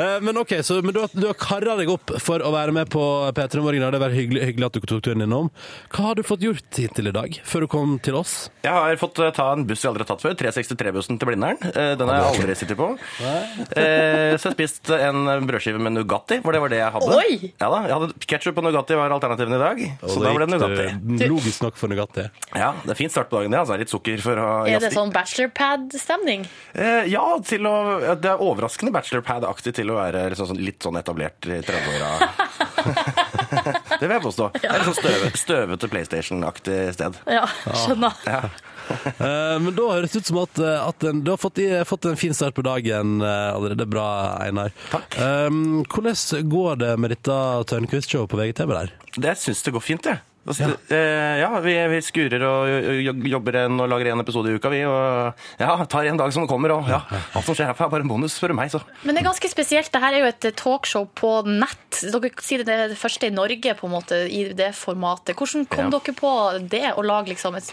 Eh, 0.00 0.16
men 0.22 0.36
ok, 0.40 0.52
så 0.64 0.80
men 0.82 0.94
du, 0.94 1.00
har- 1.00 1.10
du 1.12 1.26
har 1.26 1.34
kara 1.38 1.74
deg 1.80 1.90
opp 1.92 2.12
for 2.22 2.42
å 2.44 2.52
være 2.54 2.72
med 2.74 2.90
på 2.92 3.02
P3 3.36 3.62
Morgen. 3.64 3.82
Det 3.82 3.98
har 3.98 4.04
vært 4.06 4.16
hyggelig, 4.16 4.42
hyggelig 4.50 4.68
at 4.70 4.76
du 4.78 4.86
tok 4.90 5.02
turen 5.04 5.24
innom. 5.26 5.50
Hva 5.90 6.04
har 6.04 6.14
du 6.14 6.22
fått 6.22 6.44
gjort 6.44 6.76
hittil 6.78 7.08
i 7.10 7.12
dag, 7.14 7.34
før 7.42 7.64
du 7.64 7.66
kom 7.70 7.96
til 7.98 8.14
oss? 8.14 8.34
Jeg 8.62 8.70
har 8.70 8.94
fått 9.00 9.18
eh, 9.24 9.32
ta 9.34 9.48
en 9.56 9.64
buss 9.66 9.80
vi 9.82 9.88
aldri 9.90 10.04
har 10.04 10.08
tatt 10.12 10.22
før, 10.22 10.36
363-bussen 10.38 11.18
til 11.18 11.26
Blindern. 11.26 11.58
Eh, 11.66 11.96
Den 11.98 12.06
har 12.06 12.20
jeg 12.20 12.28
aldri 12.28 12.54
sittet 12.60 12.78
på. 12.78 12.86
Eh, 13.26 14.36
Så 14.38 14.52
jeg 14.52 14.54
spist 14.54 14.92
en 14.94 15.24
brødskive 15.48 15.80
med 15.82 15.96
Nugatti, 15.96 16.38
for 16.44 16.54
det 16.54 16.60
var 16.62 16.70
det 16.70 16.78
jeg 16.78 16.94
hadde. 16.94 17.16
Oi! 17.18 17.50
Ja 17.58 17.72
da, 17.74 17.80
jeg 17.90 17.96
hadde 17.96 18.28
Ketchup 18.30 18.60
og 18.62 18.68
Nugatti 18.68 18.98
var 19.00 19.16
alternativene 19.16 19.58
i 19.58 19.64
dag, 19.64 19.82
så 20.06 20.22
da 20.22 20.34
ble 20.36 20.46
det 20.46 20.60
Nugatti. 20.60 21.26
Logisk 21.34 21.66
nok 21.66 21.80
for 21.82 21.90
Nugatti. 21.90 22.28
Ja, 22.54 22.70
det 22.84 22.94
er 22.94 23.00
fint 23.02 23.16
start 23.16 23.32
på 23.32 23.40
dagen, 23.40 23.50
det. 23.56 23.64
Altså, 23.64 23.80
litt 23.82 23.90
sukker 23.90 24.22
for 24.22 24.38
å 24.44 24.48
Er 24.70 24.78
det 24.86 24.92
sånn 24.94 25.10
bachelorpad-stemning? 25.16 26.46
Eh, 26.78 27.10
ja, 27.10 27.26
til 27.42 27.66
å, 27.66 27.74
det 28.14 28.30
er 28.36 28.46
overraskende 28.46 28.94
bachelorpad-aktig 28.94 29.74
til 29.82 29.90
å 29.90 29.98
være 29.98 30.28
liksom, 30.30 30.52
sånn, 30.54 30.62
litt 30.70 30.86
sånn 30.86 31.02
etablert 31.02 31.50
i 31.50 31.58
30-åra. 31.66 32.14
det 34.00 34.06
vil 34.06 34.14
jeg 34.14 34.22
påstå. 34.24 34.48
Det 34.56 34.68
er 34.70 34.78
litt 34.80 34.88
sånn 34.90 35.36
støve, 35.40 35.79
støvete 35.80 35.90
PlayStation-aktig 35.92 36.92
sted. 36.94 37.16
Ja, 37.26 37.46
skjønner. 37.86 38.12
Eh, 38.90 39.56
men 39.62 39.70
da 39.76 39.84
høres 39.86 40.10
det 40.10 40.24
ut 40.24 40.28
som 40.32 40.38
at, 40.40 40.58
eh, 40.58 40.80
at 40.82 41.04
en, 41.06 41.20
du 41.22 41.28
har 41.30 41.38
fått, 41.38 41.60
i, 41.62 41.68
fått 41.86 42.08
en 42.10 42.16
fin 42.18 42.32
start 42.34 42.56
på 42.56 42.64
dagen 42.66 43.20
eh, 43.22 43.52
allerede. 43.54 43.86
Bra, 43.86 44.34
Einar. 44.42 44.72
Takk. 44.90 45.14
Um, 45.14 45.84
hvordan 45.86 46.48
går 46.50 46.80
det 46.80 46.88
med 46.98 47.14
dette 47.14 47.36
Tørnquist-showet 47.70 48.32
på 48.32 48.40
VGTV 48.40 48.72
der? 48.74 48.90
Det 49.14 49.36
syns 49.38 49.62
det 49.62 49.76
går 49.76 49.84
fint, 49.84 50.10
jeg. 50.10 50.18
Så- 50.48 50.64
eh, 50.90 51.38
Ja, 51.40 51.60
vi, 51.60 51.74
vi 51.92 51.98
skurer 52.00 52.42
og 52.42 53.26
jobber 53.28 53.56
en 53.66 53.78
og 53.80 53.88
lager 53.92 54.10
en 54.12 54.20
episode 54.22 54.48
i 54.50 54.54
uka, 54.56 54.70
vi. 54.72 54.80
Og 54.88 55.34
ja, 55.60 55.84
tar 55.84 56.06
en 56.08 56.16
dag 56.16 56.32
som 56.32 56.42
det 56.46 56.50
kommer, 56.50 56.72
og 56.72 56.88
ja, 56.88 57.02
alt 57.36 57.44
som 57.44 57.54
skjer 57.54 57.68
herfra 57.68 57.86
er 57.86 57.92
bare 57.92 58.02
en 58.06 58.08
bonus, 58.08 58.34
spør 58.40 58.48
du 58.48 58.54
meg, 58.58 58.70
så. 58.72 58.80
Men 59.04 59.14
det 59.14 59.22
er 59.22 59.28
ganske 59.28 59.50
spesielt. 59.52 59.90
Dette 59.92 60.02
er 60.08 60.18
jo 60.18 60.26
et 60.32 60.48
talkshow 60.56 61.06
på 61.14 61.44
nett. 61.46 62.00
Dere 62.00 62.30
sier 62.40 62.64
det 62.64 62.68
er 62.74 62.88
det 62.88 62.98
første 62.98 63.28
i 63.28 63.34
Norge 63.36 63.76
på 63.76 63.86
en 63.86 63.94
måte 63.94 64.22
i 64.32 64.52
det 64.56 64.72
formatet. 64.74 65.36
Hvordan 65.36 65.68
kom 65.68 65.90
Ja. 65.92 65.98
dere 65.98 66.14
på 66.16 66.68
det, 66.68 66.94
å 66.96 67.04
lage 67.04 67.28
liksom 67.34 67.54
et 67.56 67.70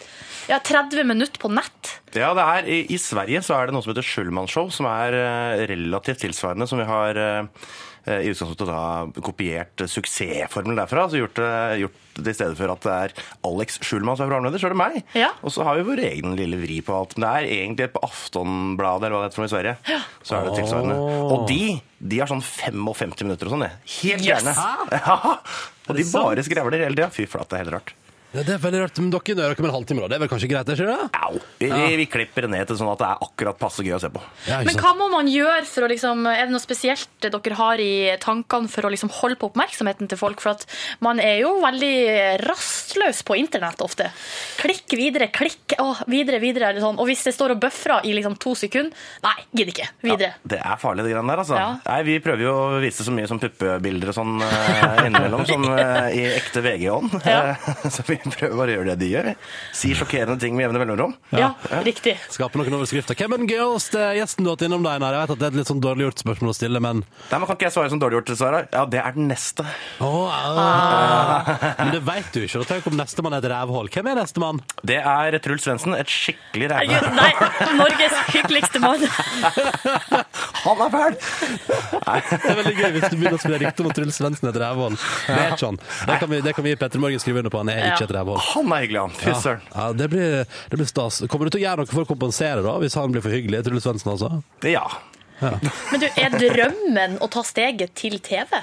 ja, 0.50 0.60
30 0.60 1.04
minutter 1.08 1.40
på 1.40 1.50
nett? 1.50 2.00
Ja, 2.14 2.34
det 2.34 2.44
er, 2.44 2.68
i, 2.68 2.86
I 2.94 2.98
Sverige 3.00 3.42
så 3.44 3.56
er 3.58 3.68
det 3.68 3.74
noe 3.74 3.82
som 3.84 3.94
heter 3.96 4.04
Schulman-show, 4.04 4.70
som 4.72 4.86
er 4.92 5.14
eh, 5.16 5.66
relativt 5.72 6.20
tilsvarende, 6.20 6.68
som 6.68 6.80
vi 6.80 6.86
har 6.86 7.16
eh, 7.16 7.40
eh, 7.40 7.48
i 8.08 8.30
utgangspunktet 8.32 8.70
da 8.70 9.22
kopiert 9.26 9.82
eh, 9.84 9.90
suksessformelen 9.92 10.80
derfra. 10.80 11.08
Så 11.12 11.20
gjort, 11.22 11.36
det- 11.40 11.80
gjort 11.84 11.98
det 12.18 12.32
i 12.34 12.38
stedet 12.38 12.58
for 12.58 12.72
at 12.74 12.82
det 12.88 12.94
er 12.98 13.12
Alex 13.46 13.76
Schulman 13.86 14.18
som 14.18 14.26
er 14.26 14.32
programleder, 14.32 14.58
så 14.64 14.70
er 14.70 14.74
det 14.74 14.80
meg. 14.80 14.96
Ja. 15.14 15.30
Og 15.46 15.52
så 15.54 15.66
har 15.68 15.78
vi 15.78 15.86
vår 15.90 16.02
egen 16.08 16.36
lille 16.40 16.58
vri 16.62 16.80
på 16.82 16.96
alt. 16.98 17.18
Men 17.18 17.28
det 17.28 17.34
er 17.36 17.52
egentlig 17.60 17.90
på 17.94 18.02
Aftonbladet 18.08 19.06
eller 19.10 19.18
hva 19.18 19.22
det 19.26 19.30
heter 19.30 19.40
for 19.40 19.46
noe 19.46 19.52
i 19.52 19.56
Sverige. 19.56 20.02
Så 20.26 20.38
er 20.40 20.48
det 20.48 20.56
tilsvarende. 20.62 20.98
Og 21.28 21.46
de, 21.52 21.62
de 22.14 22.20
har 22.24 22.32
sånn 22.32 22.42
55 22.46 23.22
minutter 23.28 23.50
og 23.52 23.58
sånn, 23.58 23.68
det. 23.68 23.74
Helt 24.00 24.26
Yes. 24.26 24.32
gjerne. 24.32 24.56
Ja. 24.98 25.20
Og 25.88 25.96
de 25.96 26.04
bare 26.12 26.44
skrevler 26.44 26.82
hele 26.84 26.98
tida. 26.98 27.08
Fy 27.16 27.24
flate, 27.32 27.54
det 27.54 27.60
er 27.60 27.64
helt 27.64 27.76
rart. 27.78 27.94
Ja, 28.36 28.44
det 28.44 28.58
er 28.58 28.60
veldig 28.60 28.82
rart, 28.82 28.98
men 29.00 29.12
dere 29.14 29.36
nøyer 29.38 29.54
dere 29.54 29.64
med 29.64 29.70
en 29.70 29.76
halvtime, 29.78 30.02
da. 30.04 30.08
Det 30.12 30.18
er 30.18 30.22
vel 30.26 30.30
kanskje 30.30 30.50
greit, 30.52 30.68
det, 30.68 30.76
ikke 30.76 30.90
det? 30.92 31.22
Au. 31.24 31.38
Vi, 31.62 31.70
vi 32.02 32.08
klipper 32.12 32.44
det 32.44 32.50
ned 32.52 32.68
til 32.68 32.78
sånn 32.82 32.90
at 32.92 33.00
det 33.00 33.08
er 33.08 33.22
akkurat 33.24 33.60
passe 33.62 33.86
gøy 33.86 33.96
å 33.96 34.00
se 34.04 34.10
på. 34.12 34.24
Ja, 34.50 34.58
Men 34.68 34.80
hva 34.84 34.92
må 35.00 35.08
man 35.14 35.30
gjøre 35.32 35.64
for 35.70 35.86
å 35.86 35.90
liksom 35.90 36.26
Er 36.28 36.44
det 36.44 36.54
noe 36.54 36.64
spesielt 36.64 37.08
dere 37.24 37.58
har 37.58 37.80
i 37.82 37.92
tankene 38.22 38.68
for 38.72 38.88
å 38.88 38.92
liksom 38.92 39.12
holde 39.22 39.40
på 39.40 39.48
oppmerksomheten 39.48 40.12
til 40.12 40.20
folk? 40.20 40.44
For 40.44 40.58
at 40.58 40.66
man 41.04 41.22
er 41.24 41.40
jo 41.40 41.54
veldig 41.64 41.94
rastløs 42.44 43.24
på 43.28 43.38
internett 43.40 43.80
ofte. 43.86 44.10
Klikk 44.60 44.98
videre, 45.00 45.30
klikk 45.32 45.78
å, 45.80 45.94
videre, 46.12 46.42
videre. 46.44 46.74
Eller 46.74 46.84
sånn. 46.84 47.00
Og 47.00 47.08
hvis 47.08 47.24
det 47.30 47.36
står 47.38 47.56
og 47.56 47.64
bøfrer 47.64 48.06
i 48.12 48.14
liksom 48.18 48.36
to 48.44 48.58
sekunder, 48.60 49.08
nei, 49.24 49.36
gidder 49.54 49.74
ikke. 49.74 49.90
Videre. 50.04 50.34
Ja, 50.36 50.52
det 50.58 50.62
er 50.62 50.84
farlig, 50.84 51.08
det 51.08 51.16
greiene 51.16 51.32
der, 51.32 51.46
altså. 51.46 51.58
Ja. 51.64 51.72
Nei, 51.88 52.02
vi 52.12 52.20
prøver 52.28 52.44
jo 52.44 52.54
å 52.58 52.84
vise 52.84 53.08
så 53.08 53.16
mye 53.16 53.32
som 53.32 53.40
puppebilder 53.40 54.12
og 54.12 54.20
sånn 54.20 54.36
eh, 54.44 55.02
innimellom, 55.08 55.48
som 55.48 55.64
eh, 55.72 56.12
i 56.20 56.28
ekte 56.36 56.66
VG-ånd. 56.66 57.20
Ja. 57.24 57.56
så 57.96 58.04
vi 58.08 58.17
prøver 58.38 58.56
bare 58.60 58.74
å 58.74 58.78
gjøre 58.80 58.94
det 58.94 58.98
de 59.04 59.12
gjør. 59.12 59.30
Si 59.76 59.94
sjokkerende 59.98 60.40
ting 60.42 60.56
med 60.58 60.68
jevne 60.68 60.82
mellomrom. 60.84 61.16
Ja, 61.36 61.52
riktig. 61.86 62.18
Skape 62.34 62.60
noen 62.60 62.78
overskrifter. 62.80 63.18
Hvem 63.18 63.36
er 63.36 63.44
den 63.44 63.52
gøyeste 63.52 64.04
gjesten 64.18 64.46
du 64.46 64.52
har 64.52 64.58
hatt 64.58 64.66
innom 64.68 64.86
deg, 64.86 65.02
Jeg 65.08 65.22
vet 65.22 65.34
at 65.36 65.40
det 65.40 65.48
er 65.48 65.54
et 65.54 65.60
litt 65.62 65.72
sånn 65.72 65.84
dårlig 65.84 66.08
gjort 66.08 66.24
spørsmål 66.24 66.54
å 66.54 66.58
stille, 66.58 66.82
men 66.84 67.04
Nei, 67.04 67.40
men 67.40 67.48
Kan 67.48 67.58
ikke 67.58 67.68
jeg 67.68 67.76
svare 67.76 67.92
som 67.92 68.02
dårlig 68.02 68.20
gjort, 68.20 68.34
Sara? 68.40 68.62
Ja, 68.74 68.86
det 68.90 69.02
er 69.02 69.16
den 69.16 69.30
neste. 69.32 69.66
Åh, 70.04 70.34
ah. 70.34 71.52
Men 71.80 71.94
det 71.96 72.02
veit 72.08 72.30
du 72.34 72.42
ikke. 72.44 72.64
Tenk 72.68 72.90
om 72.92 72.98
nestemann 73.00 73.38
er 73.38 73.44
et 73.44 73.50
rævhull. 73.52 73.92
Hvem 73.94 74.12
er 74.12 74.20
nestemann? 74.22 74.62
Det 74.88 75.00
er 75.00 75.38
Truls 75.44 75.66
Svendsen. 75.68 75.96
Et 75.98 76.12
skikkelig 76.12 76.72
rævhull. 76.74 77.10
Nei, 77.18 77.32
Norges 77.80 78.18
hyggeligste 78.34 78.82
mann. 78.84 79.06
Han 80.64 80.84
er 80.86 80.94
fæl! 80.94 81.18
Det 82.38 82.52
er 82.52 82.58
veldig 82.58 82.74
gøy 82.78 82.92
hvis 82.96 83.06
du 83.12 83.16
begynner 83.18 83.38
å 83.38 83.42
spille 83.42 83.60
riktig 83.62 83.84
om 83.84 83.90
at 83.92 83.98
Truls 83.98 84.18
Svendsen 84.20 84.50
er 84.50 84.56
et 84.56 84.62
rævhull. 84.64 84.96
Det 84.98 85.38
er 85.38 85.54
ikke 85.56 85.70
han. 85.70 85.80
Det 86.08 86.18
kan 86.22 86.32
vi, 86.32 86.40
det 86.46 86.54
kan 86.58 86.66
vi 86.66 86.76
Petter 86.80 87.04
Morgen 87.04 87.22
skrive 87.22 87.44
under 87.44 87.54
på. 87.54 87.62
Han 87.62 87.72
er 87.74 87.92
ikke 87.92 88.07
et 88.08 88.16
rævhold. 88.18 88.42
Han 88.54 88.72
er 88.74 88.86
hyggelig, 88.86 89.04
han. 89.04 89.16
Fy 89.20 89.36
søren. 89.44 89.68
ja, 89.74 89.88
det, 90.00 90.10
blir, 90.14 90.38
det 90.72 90.80
blir 90.80 90.90
stas. 90.90 91.22
Kommer 91.32 91.48
du 91.48 91.56
til 91.56 91.62
å 91.62 91.66
gjøre 91.68 91.84
noe 91.84 91.92
for 91.92 92.08
å 92.08 92.10
kompensere, 92.10 92.64
da, 92.66 92.78
hvis 92.82 92.98
han 93.00 93.14
blir 93.14 93.26
for 93.26 93.36
hyggelig? 93.36 93.64
Truls 93.68 93.88
Svendsen, 93.88 94.14
altså? 94.16 94.32
Ja. 94.68 94.86
Men 95.42 96.02
du, 96.02 96.08
er 96.18 96.34
drømmen 96.34 97.20
å 97.22 97.30
ta 97.32 97.44
steget 97.46 97.94
til 98.00 98.18
TV? 98.26 98.58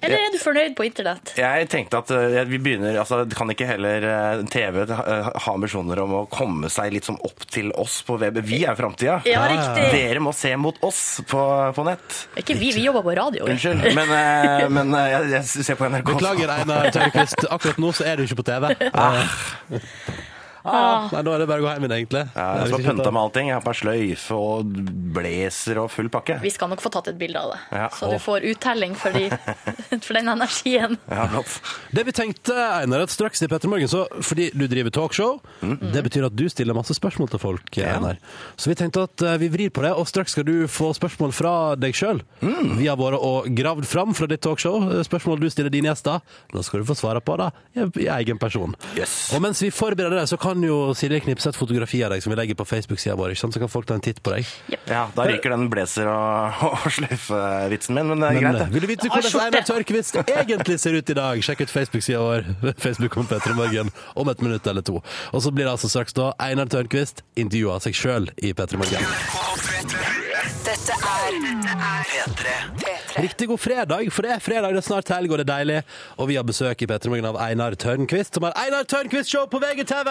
Eller 0.00 0.26
er 0.26 0.32
du 0.32 0.38
fornøyd 0.40 0.76
på 0.78 0.86
internett? 0.88 1.34
Jeg 1.38 1.68
tenkte 1.72 2.00
at 2.00 2.12
eh, 2.14 2.40
vi 2.48 2.60
begynner, 2.62 2.96
altså 3.02 3.22
Kan 3.36 3.52
ikke 3.52 3.68
heller 3.68 4.06
eh, 4.08 4.44
TV 4.50 4.82
ha 4.88 5.20
ha 5.30 5.52
ambisjoner 5.54 6.00
om 6.02 6.14
å 6.20 6.22
komme 6.30 6.70
seg 6.72 6.94
litt 6.94 7.06
sånn 7.08 7.18
opp 7.26 7.44
til 7.52 7.70
oss 7.78 8.00
på 8.06 8.16
web? 8.20 8.40
Vi 8.46 8.62
er 8.68 8.78
framtida. 8.78 9.20
Ja, 9.28 9.44
riktig. 9.50 9.86
Dere 9.94 10.22
må 10.24 10.32
se 10.36 10.52
mot 10.60 10.76
oss 10.86 11.20
på, 11.28 11.42
på 11.76 11.86
nett. 11.86 12.20
Ikke 12.40 12.56
vi, 12.58 12.72
vi 12.76 12.86
jobber 12.86 13.04
på 13.06 13.14
radio. 13.18 13.46
Unnskyld, 13.50 13.90
men, 13.96 14.14
eh, 14.16 14.66
men 14.76 14.96
eh, 14.96 15.12
jeg, 15.14 15.30
jeg 15.36 15.68
ser 15.70 15.80
på 15.80 15.88
NRK. 15.90 16.06
Beklager, 16.14 16.54
Einar 16.56 16.90
Tørnquist. 16.94 17.46
Akkurat 17.50 17.80
nå 17.82 17.92
så 17.96 18.08
er 18.10 18.20
du 18.20 18.26
ikke 18.26 18.40
på 18.42 18.48
TV. 18.50 18.72
Ah, 18.90 19.22
nei, 20.64 21.22
nå 21.24 21.32
er 21.34 21.42
det 21.42 21.46
bare 21.50 21.62
å 21.62 21.64
gå 21.64 21.70
hjem 21.72 21.84
igjen, 21.86 21.94
egentlig. 21.96 22.22
Ja, 22.36 22.46
jeg 22.60 22.70
skal 22.72 22.84
pynta 22.88 23.10
med 23.14 23.20
allting. 23.22 23.48
Jeg 23.50 23.56
har 23.56 23.64
på 23.64 23.70
meg 23.72 23.78
sløyfe 23.80 24.38
og 24.40 24.72
blazer 25.16 25.80
og 25.82 25.90
full 25.92 26.10
pakke. 26.12 26.38
Vi 26.42 26.52
skal 26.54 26.70
nok 26.72 26.82
få 26.84 26.92
tatt 26.94 27.10
et 27.12 27.18
bilde 27.20 27.40
av 27.40 27.52
det, 27.54 27.60
Ja. 27.78 27.88
så 27.94 28.10
du 28.12 28.18
får 28.22 28.46
uttelling 28.50 28.94
for, 28.98 29.14
de, 29.16 29.28
for 30.06 30.18
den 30.18 30.28
energien. 30.32 30.96
Ja. 31.10 31.28
Det 31.94 32.04
vi 32.06 32.12
tenkte, 32.16 32.54
Einar, 32.80 33.04
at 33.06 33.14
straks 33.14 33.42
i 33.42 33.48
Petter 33.50 33.70
Morgen, 33.72 33.88
så 33.90 34.04
fordi 34.20 34.50
du 34.54 34.66
driver 34.70 34.90
talkshow, 34.94 35.38
det 35.62 36.02
betyr 36.06 36.26
at 36.28 36.36
du 36.36 36.46
stiller 36.52 36.76
masse 36.76 36.94
spørsmål 36.96 37.30
til 37.32 37.42
folk, 37.42 37.70
Einar. 37.80 38.18
Så 38.60 38.70
vi 38.72 38.76
tenkte 38.78 39.04
at 39.08 39.22
eh, 39.26 39.38
vi 39.40 39.48
vrir 39.52 39.70
på 39.74 39.84
det, 39.84 39.92
og 39.96 40.08
straks 40.10 40.34
skal 40.36 40.44
du 40.48 40.66
få 40.70 40.90
spørsmål 40.96 41.32
fra 41.36 41.54
deg 41.80 41.94
sjøl. 41.96 42.20
Vi 42.42 42.86
har 42.88 42.98
vært 43.00 43.20
og 43.20 43.48
gravd 43.56 43.86
fram 43.88 44.14
fra 44.16 44.26
ditt 44.30 44.42
talkshow 44.44 44.82
eh, 44.90 45.02
spørsmål 45.06 45.40
du 45.42 45.48
stiller 45.52 45.72
dine 45.72 45.90
gjester. 45.92 46.20
Da 46.52 46.62
skal 46.66 46.82
du 46.82 46.88
få 46.88 46.96
svare 46.98 47.20
på 47.24 47.36
det 47.40 47.50
i, 47.78 47.86
i 48.04 48.08
egen 48.20 48.38
person. 48.40 48.74
Yes. 48.98 49.30
Og 49.36 49.42
mens 49.44 49.60
vi 49.62 49.70
forbereder 49.74 50.20
det, 50.22 50.26
så 50.30 50.38
kan 50.40 50.49
jo 50.58 50.94
Silje 50.98 51.20
knipse 51.22 51.48
et 51.52 51.56
fotografi 51.56 52.00
av 52.04 52.10
deg 52.14 52.22
som 52.24 52.32
vi 52.32 52.36
legger 52.40 52.56
på 52.58 52.64
Facebook-sida 52.66 53.14
vår, 53.18 53.32
ikke 53.34 53.40
sant? 53.44 53.54
så 53.54 53.60
kan 53.62 53.70
folk 53.70 53.86
ta 53.86 53.94
en 53.94 54.02
titt 54.04 54.18
på 54.24 54.32
deg. 54.34 54.48
Ja, 54.90 55.04
Da 55.14 55.26
ryker 55.28 55.50
den 55.54 55.68
blazer- 55.70 56.10
og, 56.10 56.62
og 56.70 56.86
sløyfevitsen 56.96 57.94
min, 57.94 58.10
men 58.10 58.20
det 58.24 58.28
er 58.30 58.38
Men 58.38 58.42
greit, 58.44 58.58
det. 58.64 58.68
vil 58.74 58.80
du 58.82 58.88
vite 58.90 59.08
hvordan 59.12 59.46
Einar 59.46 59.66
Tørkvist 59.68 60.18
egentlig 60.26 60.78
ser 60.82 60.98
ut 60.98 61.10
i 61.14 61.16
dag? 61.20 61.42
Sjekk 61.46 61.62
ut 61.66 61.70
Facebook-sida 61.74 62.20
vår. 62.24 62.50
Facebook 62.84 63.16
om 63.22 63.26
Petter 63.30 63.54
i 63.54 63.58
Morgen 63.60 63.90
om 64.18 64.28
et 64.34 64.42
minutt 64.42 64.66
eller 64.66 64.82
to. 64.82 64.98
Og 65.32 65.42
så 65.44 65.52
blir 65.54 65.64
det 65.68 65.72
altså 65.76 65.88
straks 65.92 66.16
da 66.16 66.32
Einar 66.42 66.66
Tørnquist 66.72 67.22
intervjua 67.38 67.78
seg 67.84 67.94
sjøl 67.96 68.30
i 68.42 68.52
Petter 68.52 68.80
Morgen. 68.80 69.06
Dette 70.66 70.94
er 70.98 71.38
P3. 72.10 72.99
P3. 73.10 73.22
Riktig 73.28 73.48
god 73.52 73.60
fredag, 73.60 74.10
for 74.14 74.26
det 74.26 74.34
er 74.36 74.42
fredag, 74.42 74.74
det 74.74 74.82
er 74.82 74.88
snart 74.88 75.08
helg, 75.14 75.30
og 75.30 75.38
det 75.40 75.46
er 75.48 75.52
deilig. 75.54 75.78
Og 76.18 76.30
vi 76.30 76.36
har 76.40 76.46
besøk 76.46 76.82
i 76.82 76.90
Petremorgen 76.90 77.20
Morgen 77.20 77.26
av 77.34 77.40
Einar 77.42 77.74
Tørnquist, 77.74 78.36
som 78.36 78.44
har 78.46 78.54
Einar 78.56 78.84
Tørnquist-show 78.88 79.48
på 79.50 79.58
VGTV! 79.60 80.08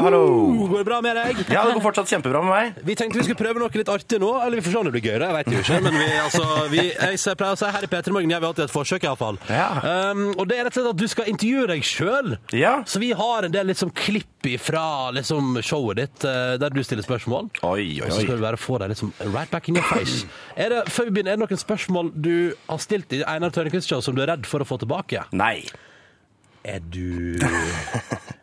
Hallo! 0.00 0.22
Går 0.70 0.78
det 0.78 0.84
bra 0.86 1.00
med 1.04 1.16
deg? 1.18 1.40
Ja, 1.50 1.64
det 1.66 1.74
går 1.76 1.82
fortsatt 1.84 2.12
kjempebra 2.12 2.42
med 2.44 2.52
meg. 2.52 2.78
Vi 2.86 2.94
tenkte 2.98 3.18
vi 3.18 3.24
skulle 3.26 3.40
prøve 3.40 3.60
noe 3.62 3.72
litt 3.74 3.90
artig 3.92 4.20
nå. 4.22 4.30
Eller 4.44 4.60
vi 4.60 4.64
får 4.66 4.72
se 4.76 4.80
om 4.80 4.86
det 4.88 4.92
blir 4.94 5.04
gøy, 5.08 5.16
jeg 5.18 5.36
vet 5.36 5.50
jo 5.52 5.62
ikke. 5.64 5.80
Men 5.86 5.98
vi, 5.98 6.06
altså, 6.22 6.44
vi, 6.72 6.84
jeg 6.92 7.20
så- 7.22 7.34
pleier 7.36 7.56
å 7.56 7.60
si 7.60 7.72
her 7.74 7.84
i 7.84 7.90
P3 7.92 8.14
Morgen 8.14 8.30
gjør 8.32 8.44
vi 8.44 8.48
alltid 8.52 8.64
et 8.68 8.74
forsøk, 8.76 9.08
iallfall. 9.08 9.40
Ja. 9.50 9.66
Um, 10.12 10.22
og 10.38 10.46
det 10.48 10.60
er 10.60 10.68
rett 10.68 10.76
og 10.76 10.80
slett 10.80 10.94
at 10.94 11.02
du 11.02 11.06
skal 11.10 11.30
intervjue 11.34 11.66
deg 11.72 11.84
sjøl. 11.90 12.36
Ja. 12.56 12.76
Så 12.86 13.02
vi 13.02 13.10
har 13.18 13.48
en 13.48 13.52
del 13.52 13.66
liksom, 13.72 13.90
klipp 13.96 14.46
fra 14.62 15.10
liksom, 15.10 15.56
showet 15.66 15.98
ditt 15.98 16.24
eh, 16.28 16.54
der 16.62 16.70
du 16.70 16.78
stiller 16.86 17.02
spørsmål. 17.02 17.48
Oi, 17.66 17.98
oi, 17.98 18.06
Og 18.06 18.12
så 18.14 18.20
skal 18.22 18.36
vi 18.38 18.44
bare 18.44 18.60
få 18.60 18.78
deg 18.78 18.92
liksom 18.92 19.10
right 19.34 19.50
back 19.50 19.66
in 19.68 19.80
your 19.80 19.88
face. 19.90 20.22
Er 20.56 20.70
det, 20.72 20.78
før 20.88 21.08
vi 21.08 21.16
begynner, 21.16 21.34
er 21.34 21.36
det 21.36 21.42
noen 21.42 21.55
spørsmål 21.60 22.12
du 22.14 22.54
har 22.68 22.80
stilt 22.82 23.12
i 23.16 23.22
Einar 23.26 23.52
Tørnquist 23.54 23.90
show 23.90 24.02
som 24.04 24.16
du 24.16 24.22
er 24.24 24.32
redd 24.34 24.48
for 24.48 24.62
å 24.62 24.68
få 24.68 24.78
tilbake? 24.82 25.26
Nei. 25.36 25.66
Er 26.66 26.80
du 26.82 27.38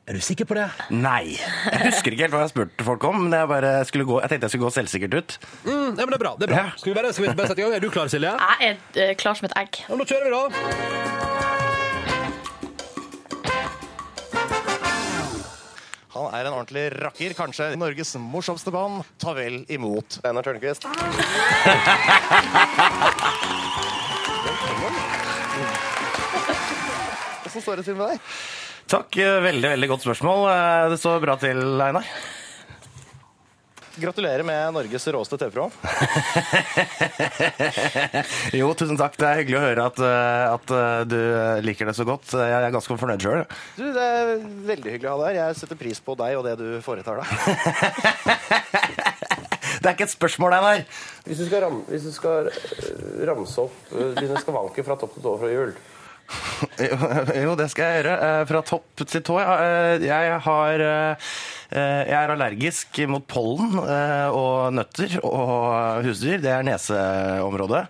Er 0.07 0.18
du 0.18 0.20
sikker 0.24 0.47
på 0.47 0.55
det? 0.57 0.66
Nei. 0.91 1.36
Jeg 1.38 1.82
husker 1.88 2.11
ikke 2.11 2.26
helt 2.26 2.36
hva 2.36 2.43
jeg 2.43 2.51
spurte 2.51 2.88
folk 2.88 3.05
om, 3.07 3.22
men 3.26 3.36
jeg, 3.38 3.47
bare 3.51 3.72
skulle 3.88 4.07
gå, 4.07 4.18
jeg 4.20 4.34
tenkte 4.34 4.49
jeg 4.49 4.55
skulle 4.55 4.68
gå 4.68 4.76
selvsikkert 4.76 5.16
ut. 5.16 5.38
Mm, 5.64 5.72
ja, 5.72 6.03
men 6.03 6.11
det 6.11 6.20
er 6.20 6.24
bra. 6.26 6.34
det 6.39 6.49
er 6.49 6.55
bra. 6.55 6.66
Skal 6.76 6.91
vi 6.91 6.97
bare, 6.99 7.14
skal 7.16 7.28
vi 7.30 7.36
bare 7.39 7.51
sette 7.53 7.64
i 7.64 7.68
gang? 7.68 7.78
Er 7.80 7.84
du 7.84 7.91
klar, 7.93 8.11
Silje? 8.11 8.36
Jeg 8.36 8.74
er 8.74 9.03
eh, 9.07 9.16
klar 9.20 9.39
som 9.39 9.47
et 9.47 9.55
egg. 9.64 9.86
Ja, 9.88 9.95
nå 9.95 10.07
kjører 10.07 10.28
vi, 10.28 10.36
da. 10.36 11.62
Han 16.14 16.28
er 16.38 16.45
en 16.45 16.53
ordentlig 16.53 16.84
rakker, 17.01 17.34
kanskje 17.38 17.72
Norges 17.80 18.14
morsomste 18.22 18.72
mann. 18.74 18.99
Ta 19.22 19.34
vel 19.38 19.64
imot 19.74 20.20
Einar 20.24 20.45
Tørnquist. 20.45 20.86
Hvordan 27.43 27.64
står 27.64 27.80
det 27.82 27.86
til 27.88 27.97
med 27.99 28.14
deg? 28.14 28.32
Takk. 28.93 29.18
Veldig, 29.47 29.70
veldig 29.76 29.89
godt 29.91 30.05
spørsmål. 30.05 30.45
Eh, 30.51 30.89
Det 30.93 30.99
står 31.01 31.22
bra 31.24 31.36
til, 31.41 31.59
Einar. 31.82 32.07
Gratulerer 33.96 34.44
med 34.44 34.74
Norges 34.74 35.08
råeste 35.14 35.38
TV-program. 35.38 35.72
Jo, 38.58 38.72
tusen 38.78 38.98
takk. 38.98 39.16
Det 39.20 39.28
er 39.28 39.39
hyggelig 39.41 39.60
å 39.60 39.64
høre 39.64 39.86
at, 39.89 40.00
eh, 40.02 40.46
at 40.54 40.74
eh, 40.74 41.02
du 41.10 41.18
liker 41.66 41.89
det 41.89 41.96
så 41.98 42.06
godt. 42.08 42.34
Jeg 42.38 42.54
er 42.58 42.74
ganske 42.74 42.98
fornøyd 43.00 43.22
sjøl. 43.26 43.44
Det 43.78 43.91
er 44.08 44.34
veldig 44.70 44.96
hyggelig 44.96 45.10
å 45.12 45.14
ha 45.14 45.20
deg 45.22 45.30
her. 45.30 45.39
Jeg 45.52 45.60
setter 45.62 45.80
pris 45.80 46.02
på 46.04 46.16
deg 46.20 46.38
og 46.39 46.46
det 46.48 46.56
du 46.62 46.68
foretar 46.86 47.22
deg. 47.22 47.28
Det 49.84 49.89
er 49.89 49.96
ikke 49.98 50.06
et 50.08 50.14
spørsmål, 50.14 50.54
Einar. 50.56 50.84
Hvis 51.28 51.39
du 51.41 51.48
skal, 51.50 51.60
ram, 51.66 51.82
hvis 51.89 52.06
du 52.08 52.12
skal 52.16 52.46
ramse 53.28 53.66
opp 53.66 53.89
dine 54.16 54.38
skavanker 54.39 54.86
fra 54.88 54.96
topp 55.02 55.18
til 55.18 55.26
tå 55.26 55.34
fra 55.41 55.50
jul 55.52 55.74
Jo, 56.88 56.96
jo, 57.44 57.56
det 57.60 57.66
skal 57.74 57.84
jeg 57.89 57.98
gjøre. 58.00 58.14
Eh, 58.24 58.44
Fra 58.48 58.62
topp 58.64 59.04
til 59.04 59.24
tå. 59.28 59.36
Eh, 59.44 60.06
Jeg 60.08 60.38
har 60.46 60.84
eh, 60.88 61.34
Jeg 61.74 62.17
er 62.17 62.34
allergisk 62.34 62.99
mot 63.09 63.24
pollen 63.26 63.80
eh, 63.82 64.28
og 64.30 64.74
nøtter 64.78 65.15
og 65.26 66.03
husdyr. 66.05 66.41
Det 66.43 66.51
er 66.53 66.67
neseområdet. 66.67 67.88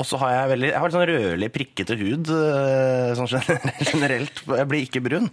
Og 0.00 0.06
så 0.08 0.20
har 0.22 0.32
jeg 0.32 0.52
veldig 0.54 0.70
Jeg 0.70 0.78
har 0.80 0.88
litt 0.88 0.96
sånn 0.96 1.10
rødlig, 1.10 1.50
prikkete 1.52 1.96
hud 2.00 2.30
eh, 2.32 3.10
sånn 3.18 3.28
generelt. 3.90 4.40
Jeg 4.48 4.70
blir 4.70 4.86
ikke 4.86 5.04
brun. 5.04 5.28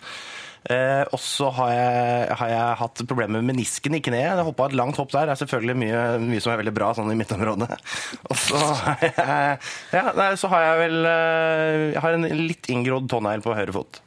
Eh, 0.67 1.03
og 1.15 1.19
så 1.23 1.47
har 1.55 2.33
har 2.35 2.49
jeg 2.51 2.79
hatt 2.81 3.03
problemer 3.07 3.39
med 3.39 3.53
menisken 3.53 3.95
i 3.95 4.01
kneet. 4.03 4.33
Jeg 4.35 4.47
hoppa 4.49 4.67
et 4.67 4.75
langt 4.75 4.99
hopp 4.99 5.13
der. 5.13 5.29
Det 5.29 5.37
er 5.37 5.41
selvfølgelig 5.43 5.77
mye, 5.79 6.01
mye 6.25 6.43
som 6.43 6.51
er 6.51 6.59
veldig 6.59 6.73
bra 6.75 6.89
sånn 6.97 7.13
i 7.13 7.19
mitt 7.19 7.31
område. 7.31 7.69
Og 8.29 8.41
så 8.41 8.59
har 8.81 9.05
jeg, 9.05 9.61
ja, 9.95 10.03
nei, 10.17 10.31
så 10.41 10.51
har 10.51 10.65
jeg 10.65 10.81
vel 10.83 11.11
eh, 11.13 11.85
Jeg 11.93 12.03
har 12.03 12.17
en 12.17 12.27
litt 12.43 12.71
inngrodd 12.73 13.07
tånegl 13.13 13.45
på 13.45 13.55
høyre 13.55 13.77
fot. 13.77 14.01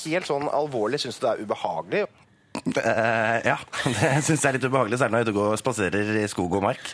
Helt 0.00 0.26
sånn 0.26 0.48
alvorlig, 0.50 0.98
syns 1.02 1.20
du 1.20 1.26
det 1.28 1.36
er 1.36 1.46
ubehagelig? 1.46 2.02
Eh, 2.50 3.36
ja, 3.46 3.58
det 4.00 4.08
syns 4.26 4.42
jeg 4.42 4.48
er 4.48 4.56
litt 4.58 4.66
ubehagelig, 4.66 4.98
særlig 5.00 5.14
når 5.14 5.20
jeg 5.20 5.26
er 5.26 5.28
ute 5.28 5.34
og 5.34 5.38
går 5.38 5.52
og 5.54 5.60
spaserer 5.60 6.06
i 6.20 6.30
skog 6.30 6.56
og 6.58 6.64
mark. 6.64 6.84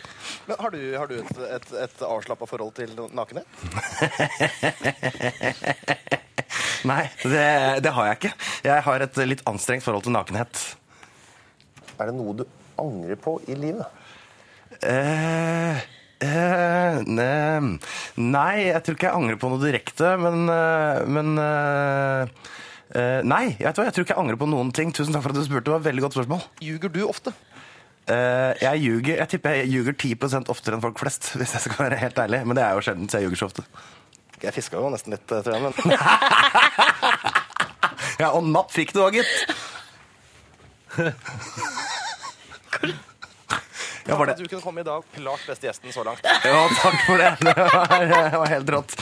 Men 0.47 0.55
har 0.61 0.69
du, 0.73 0.79
har 0.93 1.07
du 1.09 1.15
et, 1.17 1.37
et, 1.57 1.67
et 1.85 1.97
avslappa 2.07 2.45
forhold 2.49 2.73
til 2.77 2.89
nakenhet? 3.17 3.47
Nei, 6.87 7.03
det, 7.25 7.47
det 7.83 7.91
har 7.93 8.09
jeg 8.09 8.15
ikke. 8.19 8.33
Jeg 8.69 8.85
har 8.85 8.97
et 9.03 9.15
litt 9.25 9.43
anstrengt 9.49 9.85
forhold 9.85 10.03
til 10.05 10.15
nakenhet. 10.15 10.53
Er 11.97 12.11
det 12.11 12.15
noe 12.15 12.37
du 12.37 12.43
angrer 12.79 13.17
på 13.19 13.39
i 13.49 13.55
livet? 13.57 13.87
Eh, 14.85 15.77
eh, 16.21 16.99
ne, 17.07 17.31
nei, 18.21 18.53
jeg 18.67 18.83
tror 18.85 18.97
ikke 18.97 19.09
jeg 19.09 19.17
angrer 19.17 19.39
på 19.41 19.49
noe 19.51 19.63
direkte, 19.63 20.13
men, 20.21 20.45
eh, 20.53 21.01
men 21.09 21.33
eh, 21.41 22.21
eh, 22.95 23.19
Nei, 23.27 23.43
jeg, 23.57 23.65
vet 23.65 23.79
hva, 23.79 23.87
jeg 23.87 23.95
tror 23.95 24.07
ikke 24.07 24.15
jeg 24.15 24.23
angrer 24.23 24.39
på 24.39 24.49
noen 24.51 24.71
ting. 24.75 24.93
Tusen 24.95 25.15
takk 25.15 25.25
for 25.25 25.35
at 25.35 25.39
du 25.39 25.43
spurte. 25.47 25.65
Det 25.67 25.75
var 25.75 25.83
et 25.83 25.89
veldig 25.89 26.05
godt 26.07 26.17
spørsmål. 26.19 26.45
Ljuger 26.63 26.93
du 26.93 27.01
ofte? 27.07 27.33
Eh, 28.07 28.53
jeg 28.63 28.83
ljuger, 28.85 29.17
jeg 29.19 29.31
tipper 29.33 29.57
jeg 29.59 29.71
ljuger 29.73 29.97
10% 29.97 30.51
oftere 30.53 30.77
enn 30.77 30.83
folk 30.85 30.99
flest, 31.01 31.31
hvis 31.39 31.57
jeg 31.57 31.65
skal 31.67 31.87
være 31.87 32.01
helt 32.03 32.23
ærlig. 32.23 32.43
Men 32.47 32.59
det 32.59 32.63
er 32.67 32.77
jo 32.77 32.85
sjelden, 32.87 33.09
så 33.11 33.19
jeg 33.19 33.27
ljuger 33.27 33.43
så 33.43 33.51
ofte. 33.51 33.67
Jeg 34.43 34.53
fiska 34.53 34.77
jo 34.77 34.91
nesten 34.93 35.15
litt, 35.15 35.25
tror 35.27 35.53
jeg. 35.57 35.61
Men... 35.65 35.73
Ja, 38.17 38.31
og 38.33 38.47
napp 38.49 38.71
fikk 38.73 38.95
du 38.95 39.03
òg, 39.05 39.13
gitt. 39.19 39.45
Ja, 44.07 44.15
var 44.19 44.31
det 44.31 44.37
Du 44.39 44.47
kunne 44.47 44.61
komme 44.63 44.81
i 44.81 44.87
dag. 44.87 45.03
Klart 45.15 45.47
beste 45.47 45.67
gjesten 45.69 45.93
så 45.95 46.03
langt. 46.07 46.23
Ja, 46.23 46.67
takk 46.81 46.99
for 47.07 47.17
det. 47.21 47.33
Det 47.43 47.53
var, 47.57 48.05
det 48.31 48.37
var 48.43 48.51
helt 48.51 48.69
rått. 48.77 48.95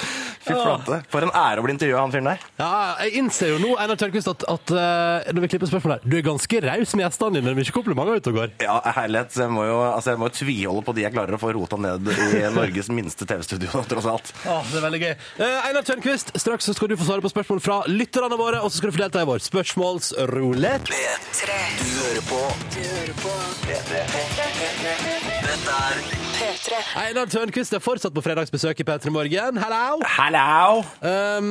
Fy 0.46 0.54
flate. 0.54 1.00
For 1.10 1.26
en 1.26 1.32
ære 1.34 1.62
å 1.62 1.66
bli 1.66 1.74
intervjua 1.74 1.98
av 1.98 2.04
han 2.06 2.12
fyren 2.14 2.28
der. 2.30 2.44
Ja, 2.60 2.72
jeg 3.02 3.16
innser 3.22 3.50
jo 3.56 3.58
nå 3.64 3.72
Einar 3.82 3.98
Tørnquist, 3.98 4.30
at, 4.30 4.46
at 4.52 4.74
eh, 4.78 5.32
når 5.34 5.46
vi 5.46 5.50
klipper 5.56 5.70
spørsmål 5.72 5.96
her, 5.96 6.04
du 6.06 6.16
er 6.20 6.26
ganske 6.28 6.60
raus 6.68 6.94
med 6.98 7.06
gjestene 7.08 7.40
dine. 7.42 7.56
Mye 7.58 7.74
komplimenter 7.74 8.20
ute 8.22 8.30
og 8.34 8.38
går. 8.42 8.54
Ja, 8.66 8.76
herlighet. 9.00 9.34
Jeg 9.42 9.54
må 9.56 9.66
jo 9.66 9.80
altså, 9.88 10.14
jeg 10.14 10.22
må 10.22 10.30
jo 10.30 10.36
tviholde 10.38 10.86
på 10.86 10.96
de 10.98 11.06
jeg 11.08 11.16
klarer 11.16 11.38
å 11.38 11.42
få 11.42 11.50
rota 11.58 11.80
ned 11.82 12.12
i 12.14 12.44
Norges 12.60 12.92
minste 12.94 13.26
TV-studio, 13.30 13.84
tross 13.90 14.10
alt. 14.12 14.32
Ja, 14.46 14.60
det 14.70 14.80
er 14.82 14.86
veldig 14.86 15.02
gøy. 15.06 15.14
Eh, 15.48 15.58
Einar 15.72 15.88
Tørnquist, 15.88 16.34
straks 16.42 16.70
så 16.70 16.78
skal 16.78 16.94
du 16.94 16.98
få 17.00 17.10
svare 17.10 17.26
på 17.26 17.34
spørsmål 17.34 17.64
fra 17.66 17.80
lytterne 17.90 18.38
våre, 18.40 18.62
og 18.62 18.70
så 18.70 18.82
skal 18.82 18.94
du 18.94 18.98
få 19.00 19.04
delta 19.06 19.26
i 19.26 19.30
vår 19.32 19.42
spørsmålsrulett. 19.50 20.94
Du 20.94 21.90
hører 21.90 22.24
på. 22.30 22.42
Du 22.76 22.82
hører 22.86 23.18
på 23.26 23.34
P3. 23.66 24.95
Dette 25.00 25.76
er 25.76 25.98
P3. 26.36 26.78
Einar 27.00 27.32
Tørnquist 27.32 27.74
er 27.76 27.82
fortsatt 27.84 28.14
på 28.16 28.24
fredagsbesøk 28.26 28.80
i 28.82 28.86
P3 28.88 29.12
Morgen. 29.14 29.60
Hello! 29.62 30.00
Hallo! 30.18 30.84
Um, 31.00 31.50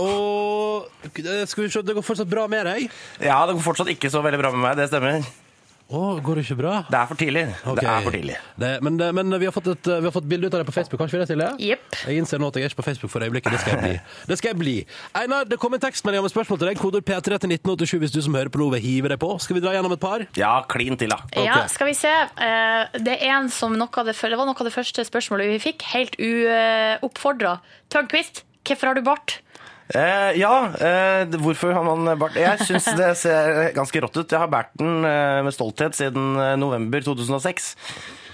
og 0.00 0.88
eh, 1.08 1.44
skal 1.48 1.64
vi 1.66 1.72
se, 1.72 1.82
det 1.84 1.96
går 1.96 2.06
fortsatt 2.06 2.30
bra 2.30 2.46
med 2.50 2.68
deg? 2.68 2.88
Ja, 3.20 3.42
det 3.48 3.58
går 3.58 3.64
fortsatt 3.66 3.92
ikke 3.92 4.12
så 4.12 4.24
veldig 4.24 4.40
bra 4.40 4.54
med 4.54 4.64
meg, 4.64 4.80
det 4.80 4.88
stemmer. 4.92 5.24
Å, 5.88 6.00
går 6.20 6.36
det 6.36 6.42
ikke 6.44 6.56
bra? 6.58 6.72
Det 6.84 6.98
er 6.98 7.06
for 7.08 7.16
tidlig. 7.16 7.42
Ok. 7.64 7.78
Det 7.80 7.88
er 7.88 8.02
for 8.04 8.12
tidlig. 8.12 8.34
Det, 8.60 8.68
men, 8.84 8.98
det, 9.00 9.06
men 9.16 9.32
vi 9.40 9.46
har 9.48 9.54
fått 9.56 9.70
et 9.72 9.88
vi 9.88 10.04
har 10.04 10.12
fått 10.12 10.26
bilde 10.28 10.50
ut 10.50 10.56
av 10.58 10.60
det 10.60 10.66
på 10.68 10.74
Facebook, 10.76 11.00
kanskje 11.00 11.16
vi 11.16 11.22
det, 11.22 11.28
Silje? 11.30 11.46
Jepp. 11.64 11.96
Jeg 12.02 12.20
innser 12.20 12.42
nå 12.42 12.50
at 12.52 12.58
jeg 12.60 12.66
er 12.66 12.72
ikke 12.74 12.80
på 12.82 12.86
Facebook 12.90 13.12
for 13.14 13.24
øyeblikket. 13.24 13.54
Det 13.56 13.60
skal 13.62 13.72
jeg 13.72 13.80
bli. 13.86 13.94
Det 14.28 14.36
skal 14.36 14.50
jeg 14.52 14.58
bli. 14.60 14.74
Einar, 15.16 15.48
det 15.48 15.56
kom 15.62 15.72
en 15.78 15.80
tekstmelding 15.80 16.26
med 16.26 16.34
spørsmål 16.34 16.60
til 16.60 16.68
deg. 16.68 16.82
Kodord 16.82 17.08
P3 17.08 17.40
til 17.40 17.54
1987 17.56 18.02
hvis 18.04 18.14
du 18.18 18.20
som 18.26 18.36
hører 18.36 18.52
på 18.52 18.60
nå 18.60 18.68
vil 18.76 18.84
hive 18.84 19.14
deg 19.14 19.22
på. 19.24 19.32
Skal 19.40 19.56
vi 19.56 19.64
dra 19.64 19.72
gjennom 19.78 19.96
et 19.96 20.02
par? 20.04 20.26
Ja, 20.36 20.52
klin 20.68 21.00
til, 21.00 21.14
da. 21.16 21.22
Ja, 21.40 21.62
skal 21.72 21.88
vi 21.88 21.96
se. 21.96 22.12
Eh, 22.12 23.00
Det 23.08 23.16
er 23.16 23.38
en 23.38 23.48
som 23.48 23.72
noe 23.80 23.88
av 23.88 24.12
det, 24.12 24.18
det 24.20 24.36
var 24.36 24.44
noe 24.50 24.60
av 24.60 24.68
det 24.68 24.76
første 24.76 25.08
spørsmålet 25.08 25.54
vi 25.56 25.62
fikk, 25.70 25.88
helt 25.94 26.20
uoppfordra. 26.20 27.58
Tørnquist, 27.88 28.44
hvorfor 28.68 28.92
har 28.92 29.00
du 29.00 29.06
bart? 29.08 29.38
Eh, 29.94 30.30
ja, 30.36 30.52
eh, 30.76 31.24
hvorfor 31.40 31.72
har 31.72 31.84
man 31.86 32.10
bart? 32.20 32.36
Jeg 32.36 32.60
syns 32.68 32.88
det 33.00 33.12
ser 33.22 33.70
ganske 33.76 34.02
rått 34.04 34.18
ut. 34.20 34.28
Jeg 34.34 34.40
har 34.42 34.50
båret 34.52 34.74
den 34.80 35.04
eh, 35.08 35.40
med 35.46 35.54
stolthet 35.56 35.96
siden 35.96 36.34
eh, 36.36 36.54
november 36.60 37.00
2006. 37.06 37.70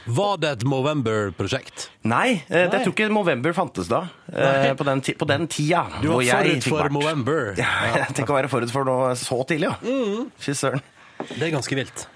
Var 0.04 0.34
det 0.42 0.48
et 0.58 0.64
Movember-prosjekt? 0.68 1.86
Nei, 2.04 2.42
eh, 2.50 2.66
Nei. 2.66 2.74
jeg 2.74 2.82
tror 2.84 2.92
ikke 2.92 3.06
Movember 3.14 3.54
fantes 3.56 3.88
da. 3.88 4.02
eh, 4.28 4.66
På, 4.76 4.84
den 4.84 5.00
på 5.00 5.28
den 5.30 5.46
tida. 5.48 5.86
Du 6.02 6.10
var 6.10 6.26
forut 6.28 6.66
for. 6.68 6.90
Movember. 6.98 7.54
Ja, 7.62 8.02
Tenk 8.12 8.28
å 8.28 8.36
være 8.36 8.50
forut 8.52 8.74
for 8.74 8.84
noe 8.88 9.14
så 9.16 9.38
tidlig, 9.48 9.70
ja. 9.70 9.78
Mm. 9.80 10.26
Fy 10.42 10.52
søren. 10.58 10.82
Det 11.30 11.46
er 11.46 11.54
ganske 11.54 11.78
vilt. 11.78 12.08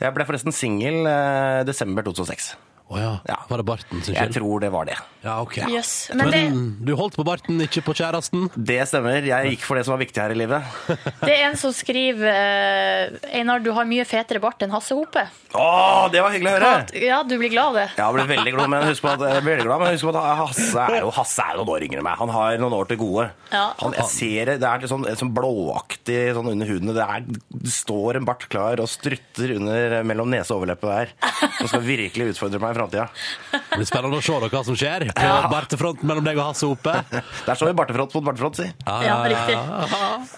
Jeg 0.00 0.12
ble 0.16 0.24
forresten 0.28 0.52
singel 0.52 1.06
eh, 1.08 1.60
desember 1.68 2.04
2006. 2.08 2.54
Å 2.86 2.98
ja. 3.00 3.12
Ja. 3.26 3.40
Var 3.48 3.58
det 3.58 3.66
barten 3.66 4.02
sin 4.06 4.14
Jeg 4.14 4.30
tror 4.36 4.60
det 4.62 4.68
var 4.70 4.86
det. 4.86 4.94
Ja, 5.26 5.40
ok. 5.42 5.56
Yes. 5.66 6.08
Men 6.14 6.30
det, 6.30 6.42
Men 6.52 6.58
du 6.86 6.92
holdt 6.94 7.16
på 7.18 7.24
barten, 7.26 7.58
ikke 7.64 7.82
på 7.82 7.96
kjæresten? 7.98 8.46
Det 8.54 8.78
stemmer. 8.86 9.26
Jeg 9.26 9.56
gikk 9.56 9.64
for 9.66 9.74
det 9.74 9.82
som 9.88 9.96
var 9.96 10.04
viktig 10.04 10.22
her 10.22 10.30
i 10.30 10.36
livet. 10.38 10.68
det 11.26 11.32
er 11.34 11.48
en 11.48 11.58
som 11.58 11.74
skriver 11.74 12.30
eh, 12.30 13.16
Einar, 13.40 13.64
du 13.64 13.72
har 13.74 13.88
mye 13.90 14.04
fetere 14.06 14.38
bart 14.42 14.62
enn 14.62 14.70
Hasse 14.70 14.94
Hope. 14.94 15.24
Å, 15.56 15.66
det 16.14 16.22
var 16.22 16.34
hyggelig 16.36 16.52
å 16.52 16.54
høre! 16.60 17.00
Ja, 17.02 17.18
du 17.26 17.34
blir 17.40 17.50
glad 17.50 17.72
av 17.72 17.80
det. 17.80 17.88
Ja, 17.96 18.06
jeg 18.06 18.18
ble 18.18 18.28
veldig 18.36 18.54
glad, 18.54 18.70
men 18.76 18.86
husk 18.92 19.02
på 19.02 19.10
at, 19.16 19.24
glad, 19.42 19.74
men 19.82 19.90
husk 19.96 20.06
på 20.06 20.14
at 20.14 20.38
Hasse 20.44 20.86
er 20.86 21.00
jo 21.00 21.10
Hasse 21.16 21.48
er 21.48 21.58
noen 21.58 21.74
år 21.74 21.88
yngre 21.88 22.02
enn 22.04 22.06
meg. 22.06 22.20
Han 22.22 22.34
har 22.36 22.62
noen 22.62 22.78
år 22.78 22.90
til 22.92 23.00
gode. 23.02 23.26
Ja. 23.50 23.64
Han, 23.82 23.98
jeg 23.98 24.08
ser 24.12 24.52
det, 24.52 24.56
det 24.62 24.70
er 24.70 24.84
litt 24.84 24.94
sånn, 24.94 25.08
sånn 25.18 25.34
blåaktig 25.34 26.20
sånn 26.38 26.52
under 26.54 26.70
huden. 26.70 26.94
Det, 26.94 27.02
er, 27.02 27.26
det 27.66 27.74
står 27.74 28.20
en 28.20 28.30
bart 28.30 28.46
klar 28.52 28.84
og 28.84 28.90
strutter 28.94 29.56
under 29.58 29.98
mellom 30.06 30.30
nese 30.30 30.54
og 30.54 30.62
overleppe 30.62 30.92
der. 30.92 31.14
Som 31.58 31.72
skal 31.72 31.86
virkelig 31.88 32.36
utfordre 32.36 32.62
meg 32.62 32.75
framtida. 32.76 33.08
Det 33.52 33.80
blir 33.80 33.88
spennende 33.88 34.20
å 34.20 34.24
se 34.24 34.38
da 34.44 34.50
hva 34.52 34.62
som 34.68 34.78
skjer 34.78 35.06
på 35.16 35.32
bartefronten 35.52 36.08
mellom 36.08 36.26
deg 36.28 36.38
og 36.40 36.50
Hasse 36.52 36.68
Ope. 36.70 36.94
Der 37.10 37.58
står 37.58 37.72
vi 37.72 37.76
bartefront 37.82 38.14
mot 38.18 38.28
bartefront, 38.30 38.60
si. 38.60 38.68
Ja, 38.86 39.18
riktig. 39.26 39.58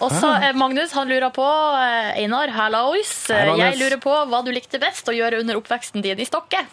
Og 0.01 0.11
så 0.15 0.33
eh, 0.39 0.53
Magnus 0.57 0.95
han 0.97 1.09
lurer 1.11 1.31
på 1.35 1.45
eh, 1.45 2.23
Einar, 2.23 2.51
hallois. 2.55 3.13
Magnus. 3.31 3.63
Jeg 3.65 3.81
lurer 3.83 4.01
på 4.03 4.17
hva 4.31 4.43
du 4.47 4.51
likte 4.55 4.81
best 4.81 5.07
å 5.11 5.15
gjøre 5.15 5.43
under 5.43 5.59
oppveksten 5.59 6.03
din 6.05 6.19
i 6.19 6.27
Stokke. 6.27 6.65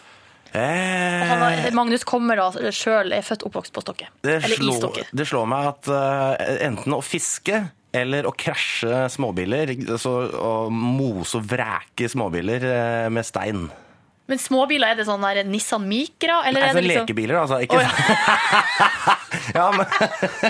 Eh, 0.57 1.27
har- 1.29 1.71
Magnus 1.77 2.05
kommer 2.09 2.39
da 2.39 2.71
sjøl, 2.73 3.13
er 3.13 3.25
født 3.27 3.43
oppvokst 3.49 3.75
på 3.77 3.83
Stokke. 3.85 4.07
det, 4.25 4.39
Eller 4.45 4.55
i 4.57 4.63
slår, 4.63 4.79
Stokke. 4.79 5.05
det 5.13 5.27
slår 5.29 5.49
meg 5.51 5.67
at 5.73 5.91
uh, 5.91 6.61
enten 6.65 6.95
å 6.97 7.03
fiske 7.05 7.65
eller 7.97 8.27
å 8.29 8.33
krasje 8.37 9.07
småbiler, 9.13 9.73
altså 9.89 10.13
å 10.37 10.53
mose 10.73 11.39
og 11.39 11.47
vreke 11.51 12.09
småbiler 12.13 12.65
uh, 12.69 13.09
med 13.13 13.27
stein. 13.27 13.67
Men 14.27 14.41
småbiler, 14.43 14.93
er 14.93 14.99
det 14.99 15.07
sånn 15.07 15.23
der 15.23 15.45
Nissan 15.47 15.85
Micra? 15.87 16.41
Eller 16.49 16.65
Nei, 16.65 16.69
er 16.69 16.75
det 16.75 16.81
sånn 16.81 16.89
liksom 16.89 17.07
lekebiler, 17.07 17.37
altså. 17.45 17.61
Ikke 17.63 17.79
sånn 17.79 17.87
ja. 17.87 19.17
Ja, 19.55 19.67
men 19.75 19.87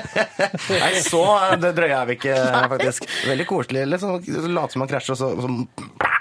Nei, 0.82 0.92
så 1.04 1.22
det 1.60 1.72
drøye 1.76 1.96
er 1.98 2.08
vi 2.08 2.16
ikke, 2.16 2.36
faktisk. 2.72 3.08
Veldig 3.28 3.46
koselig. 3.50 3.82
eller 3.84 4.00
så 4.00 4.16
Late 4.46 4.72
som 4.76 4.82
man 4.84 4.90
krasjer, 4.90 5.16
og 5.16 5.20
så, 5.20 5.28
så 5.42 6.16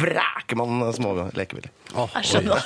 vræker 0.00 0.56
man 0.58 0.92
små 0.94 1.12
lekebiler. 1.36 1.70
Jeg 2.14 2.24
skjønner. 2.28 2.64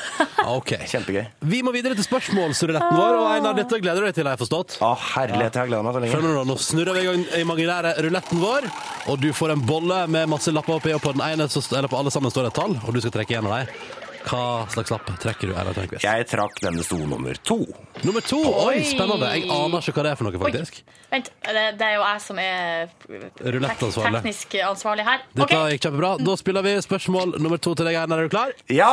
Ok. 0.53 0.75
Kjempegøy. 0.93 1.25
Vi 1.51 1.63
må 1.65 1.73
videre 1.75 1.97
til 1.99 2.07
spørsmålsruletten 2.07 2.99
vår, 2.99 3.19
og 3.23 3.29
Einar, 3.33 3.57
dette 3.59 3.81
gleder 3.83 4.05
du 4.05 4.09
deg 4.09 4.17
til, 4.19 4.29
har 4.29 4.37
jeg 4.37 4.45
forstått. 4.45 4.77
Å, 4.85 4.93
herlighet, 5.15 5.57
jeg 5.57 5.63
har 5.65 5.71
gleda 5.73 5.83
meg 5.87 5.97
så 5.97 6.05
lenge. 6.05 6.15
Skjønner 6.15 6.35
du 6.35 6.39
da, 6.41 6.47
Nå 6.51 6.59
snurrer 6.61 6.99
vi 6.99 7.05
i 7.05 7.09
gang 7.11 7.27
imaginære 7.43 7.95
ruletten 8.05 8.43
vår, 8.43 8.71
og 9.11 9.21
du 9.23 9.31
får 9.37 9.57
en 9.57 9.67
bolle 9.69 10.01
med 10.13 10.31
masse 10.35 10.55
lapper 10.55 10.79
oppi, 10.79 10.95
og 10.97 11.03
på 11.05 11.15
den 11.17 11.25
ene, 11.27 11.49
så, 11.51 11.65
eller 11.75 11.91
på 11.93 12.01
alle 12.01 12.13
sammen 12.15 12.33
står 12.35 12.49
det 12.49 12.55
et 12.55 12.61
tall, 12.63 12.79
og 12.85 12.97
du 12.97 13.03
skal 13.05 13.15
trekke 13.19 13.41
en 13.41 13.51
av 13.51 13.61
dem. 13.63 14.03
Hva 14.25 14.65
slags 14.73 14.89
lapp 14.89 15.09
trekker 15.21 15.51
du, 15.51 15.55
Tørnquist? 15.77 16.05
Jeg 16.05 16.27
trakk 16.31 16.61
denne 16.65 16.85
sto 16.87 16.97
nummer 17.05 17.37
to. 17.45 17.59
Nummer 18.07 18.25
to! 18.25 18.41
Oi, 18.41 18.79
Oi. 18.79 18.85
spennende. 18.89 19.29
Jeg 19.37 19.49
aner 19.53 19.85
ikke 19.85 19.97
hva 19.99 20.05
det 20.07 20.13
er 20.15 20.21
for 20.21 20.29
noe, 20.29 20.41
faktisk. 20.47 20.79
Vent, 21.13 21.29
det, 21.45 21.65
det 21.81 21.89
er 21.89 21.99
jo 21.99 22.05
jeg 22.07 22.23
som 22.25 22.41
er 22.41 22.95
tek 23.05 23.43
Rulettansvarlig. 23.57 24.23
teknisk 24.25 24.57
ansvarlig 24.65 25.05
her. 25.11 25.27
Dette 25.35 25.49
okay. 25.51 25.75
gikk 25.75 25.85
kjempebra. 25.89 26.15
Da 26.25 26.37
spiller 26.41 26.65
vi 26.65 26.77
spørsmål 26.87 27.37
nummer 27.37 27.61
to 27.61 27.75
til 27.77 27.91
deg, 27.91 28.01
Einar. 28.01 28.23
Er 28.23 28.31
du 28.31 28.33
klar? 28.33 28.55
Ja! 28.73 28.93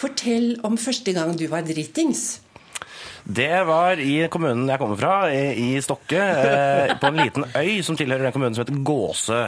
Fortell 0.00 0.54
om 0.64 0.80
første 0.80 1.12
gang 1.12 1.36
du 1.36 1.44
var 1.52 1.66
dritings. 1.68 2.40
Det 3.24 3.52
var 3.68 4.00
i 4.00 4.14
kommunen 4.32 4.64
jeg 4.70 4.80
kommer 4.80 4.96
fra, 4.96 5.12
i 5.28 5.74
i 5.76 5.82
Stokke, 5.84 6.16
eh, 6.16 6.94
på 6.96 7.10
en 7.10 7.20
liten 7.20 7.44
øy 7.52 7.82
som 7.84 7.98
tilhører 8.00 8.30
den 8.30 8.32
kommunen 8.32 8.56
som 8.56 8.64
heter 8.64 8.80
Gåsø. 8.80 9.42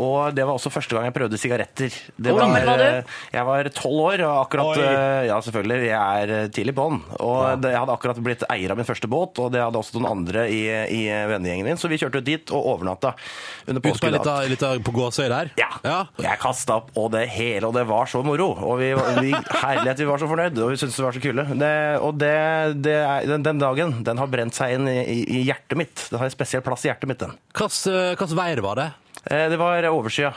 Og 0.00 0.34
det 0.34 0.44
var 0.46 0.54
også 0.58 0.70
første 0.74 0.94
gang 0.96 1.04
jeg 1.08 1.14
prøvde 1.14 1.38
sigaretter. 1.38 1.92
Det 2.16 2.32
Hvor 2.32 2.40
gammel 2.44 2.64
var 2.66 2.78
du? 2.80 2.84
eh, 2.84 3.02
Jeg 3.32 3.44
var 3.46 3.68
tolv 3.76 4.00
år, 4.08 4.22
og 4.26 4.34
akkurat 4.46 4.78
Oi. 4.78 4.84
eh, 4.84 5.26
Ja, 5.28 5.40
selvfølgelig. 5.40 5.78
Jeg 5.86 6.22
er 6.24 6.32
eh, 6.40 6.48
tidlig 6.48 6.74
på'n. 6.74 7.00
Og 7.20 7.40
ja. 7.44 7.70
jeg 7.70 7.78
hadde 7.78 7.94
akkurat 7.94 8.20
blitt 8.24 8.42
eier 8.50 8.70
av 8.74 8.76
min 8.80 8.88
første 8.88 9.08
båt, 9.10 9.38
og 9.38 9.52
det 9.54 9.62
hadde 9.62 9.78
også 9.78 9.98
noen 10.00 10.10
andre 10.10 10.48
i, 10.50 10.62
i 10.90 11.02
vennegjengen 11.30 11.64
min, 11.68 11.76
så 11.80 11.88
vi 11.88 11.98
kjørte 12.00 12.18
ut 12.22 12.24
dit 12.26 12.50
og 12.54 12.66
overnatta 12.74 13.14
under 13.68 13.80
Ute 13.80 13.88
Litt, 13.88 14.00
påskedag. 14.00 14.20
lita- 14.20 14.48
lita- 14.48 14.82
på 14.84 14.92
Gåsøy 14.96 15.28
der? 15.28 15.50
Ja. 15.58 15.70
Og 16.18 16.24
jeg 16.24 16.38
kasta 16.42 16.76
opp, 16.80 16.90
og 16.96 17.10
det 17.14 17.28
hele, 17.32 17.66
og 17.68 17.74
det 17.74 17.86
var 17.88 18.06
så 18.10 18.22
moro. 18.24 18.50
Og 18.54 18.78
vi, 18.82 18.90
vi 19.20 19.32
herlighet, 19.62 19.98
vi 20.02 20.08
var 20.10 20.18
så 20.18 20.28
fornøyd, 20.30 20.58
og 20.58 20.70
vi 20.74 20.76
syntes 20.80 20.96
det 20.98 21.04
var 21.06 21.12
så 21.16 21.22
kule. 21.24 21.44
Det, 21.64 21.72
og 22.02 22.18
det, 22.18 22.34
det 22.84 22.98
er, 23.04 23.26
den, 23.30 23.42
den 23.46 23.58
dagen, 23.62 23.96
den 24.04 24.18
har 24.18 24.26
brent 24.32 24.54
seg 24.58 24.74
inn 24.78 24.88
i, 24.90 24.98
i, 25.24 25.40
hjertet 25.48 25.78
mitt. 25.78 26.08
Den 26.10 26.18
har 26.20 26.26
en 26.28 26.34
spesiell 26.34 26.62
plass 26.66 26.84
i 26.84 26.90
hjertet 26.90 27.08
mitt, 27.10 27.18
den. 27.22 27.34
Hvilket 27.54 28.34
veier 28.36 28.60
var 28.64 28.80
det? 28.80 28.90
Eh, 29.30 29.48
Det 29.50 29.56
var 29.56 29.88
oversida. 29.88 30.34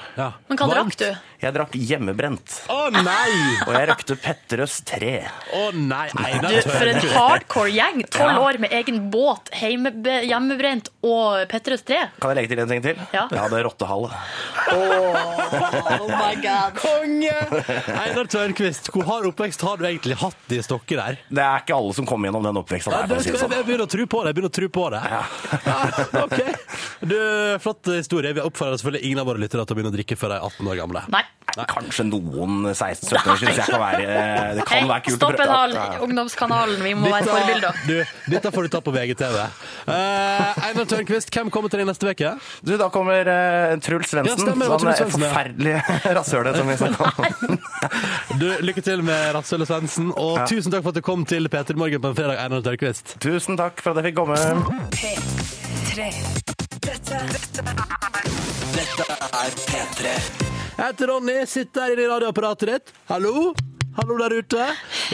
Men 0.47 0.57
hva 0.57 0.67
drakk 0.71 0.97
du? 0.97 1.09
Jeg 1.38 1.53
drakk 1.53 1.75
hjemmebrent. 1.77 2.53
Å 2.73 2.88
nei! 2.95 3.33
Og 3.67 3.73
jeg 3.75 3.88
røkte 3.91 4.15
Petterøes 4.23 4.79
tre. 4.89 5.11
Å 5.53 5.67
nei, 5.77 6.07
Einar 6.17 6.49
Du, 6.49 6.61
for 6.65 6.89
en 6.89 6.97
hardcore 7.13 7.73
gjeng. 7.75 7.99
Tolv 8.09 8.31
Ja. 8.33 8.39
år 8.41 8.57
med 8.63 8.71
egen 8.73 8.97
båt, 9.13 9.51
heime, 9.53 9.91
hjemmebrent 10.25 10.89
og 11.05 11.45
Petterøes 11.51 11.83
tre. 11.85 11.99
Kan 12.19 12.33
jeg 12.33 12.39
legge 12.41 12.49
til 12.55 12.63
en 12.63 12.71
ting 12.73 12.81
til? 12.88 12.97
Ja. 13.13 13.27
Jeg 13.29 13.38
hadde 13.43 13.61
rottehale. 13.67 14.09
Oh 14.73 16.07
my 16.09 16.33
god. 16.41 16.73
Konge! 16.81 17.35
Einar 17.93 18.25
Tørnquist, 18.33 18.89
hvor 18.93 19.05
hard 19.07 19.29
oppvekst 19.29 19.61
har 19.67 19.77
du 19.77 19.85
egentlig 19.91 20.17
hatt 20.21 20.53
i 20.57 20.59
Stokke 20.65 20.97
der? 20.97 21.19
Det 21.29 21.43
er 21.45 21.61
ikke 21.61 21.77
alle 21.77 21.93
som 21.97 22.09
kommer 22.09 22.31
gjennom 22.31 22.45
den 22.49 22.61
oppveksten. 22.63 22.93
Ja, 22.97 23.05
der, 23.13 23.21
skal, 23.23 23.39
sånn. 23.45 23.53
jeg 23.59 23.67
begynner 23.69 23.85
å 23.85 23.91
tro 23.93 24.09
på 24.09 24.23
det. 24.25 24.33
Jeg 24.33 24.39
begynner 24.39 24.53
å 24.53 24.57
tro 24.57 24.71
på 24.73 24.88
det. 24.95 25.03
Ja, 25.13 25.23
ok. 26.25 26.38
Du, 27.13 27.17
flott 27.63 27.93
historie. 27.93 28.33
Vi 28.33 28.41
oppfordrer 28.43 28.81
selvfølgelig 28.81 29.05
ingen 29.11 29.21
av 29.23 29.29
våre 29.29 29.45
lyttere 29.45 29.65
til 29.69 29.77
å 29.77 29.79
begynne 29.79 29.93
å 29.93 29.97
drikke 29.99 30.17
før 30.19 30.33
de 30.33 30.39
er 30.41 30.49
18 30.49 30.73
år 30.73 30.81
gamle. 30.81 31.05
Nei. 31.13 31.23
Kanskje 31.57 32.03
noen 32.05 32.67
16-17-åringer 32.69 33.39
syns 33.41 33.55
jeg 33.57 33.65
kan 33.71 33.80
være 33.82 34.17
Det 34.59 34.65
kan 34.67 34.89
være 34.91 35.01
kult 35.07 35.15
å 35.15 35.17
stopp 35.17 35.39
en 35.41 35.49
hal, 35.49 35.71
ungdomskanalen. 36.05 36.84
Vi 36.86 36.91
må 36.99 37.09
være 37.09 37.32
forbilder. 37.32 37.80
du, 37.88 37.95
dette 38.36 38.51
får 38.53 38.67
du 38.67 38.73
ta 38.75 38.82
på 38.86 38.93
VGTV. 38.93 39.38
Uh, 39.88 40.67
Einar 40.67 40.86
Tørnquist, 40.91 41.32
hvem 41.34 41.49
kommer 41.53 41.73
til 41.73 41.82
deg 41.82 41.89
neste 41.89 42.11
uke? 42.11 42.34
Du, 42.61 42.75
da 42.78 42.91
kommer 42.93 43.32
uh, 43.32 43.73
Truls 43.82 44.11
Svendsen. 44.13 44.36
Ja, 44.36 44.51
stemmer, 44.51 44.69
sånn 44.69 44.84
Truls 44.86 45.01
Svendsen, 45.01 45.25
ja. 45.25 45.32
forferdelig 45.34 45.75
rasshølet 46.19 46.59
som 46.61 46.69
vi 46.69 46.78
snakka 46.84 47.09
om. 47.09 47.61
Du, 48.41 48.45
lykke 48.61 48.84
til 48.86 49.01
med 49.07 49.32
Rasshølet 49.34 49.71
Svendsen, 49.71 50.11
og 50.13 50.36
Ja. 50.38 50.45
tusen 50.51 50.73
takk 50.73 50.86
for 50.86 50.93
at 50.93 50.99
du 50.99 51.05
kom 51.05 51.25
til 51.25 51.49
P3 51.49 51.80
Morgen 51.80 52.03
på 52.03 52.11
en 52.11 52.19
fredag, 52.19 52.43
Einar 52.43 52.61
Tørnquist. 52.65 53.17
Tusen 53.23 53.57
takk 53.57 53.82
for 53.82 53.95
at 53.95 54.03
jeg 54.03 54.11
fikk 54.11 54.21
komme. 54.21 54.38
P3. 54.93 56.46
Dette, 57.08 57.62
er 59.08 59.53
P3. 59.55 60.10
Jeg 60.12 60.82
heter 60.82 61.08
Ronny, 61.08 61.36
sitter 61.47 61.86
her 61.88 62.01
i 62.03 62.08
radioapparatet 62.10 62.68
ditt. 62.68 62.91
Hallo? 63.08 63.53
Hallo 63.95 64.18
der 64.20 64.36
ute. 64.41 64.66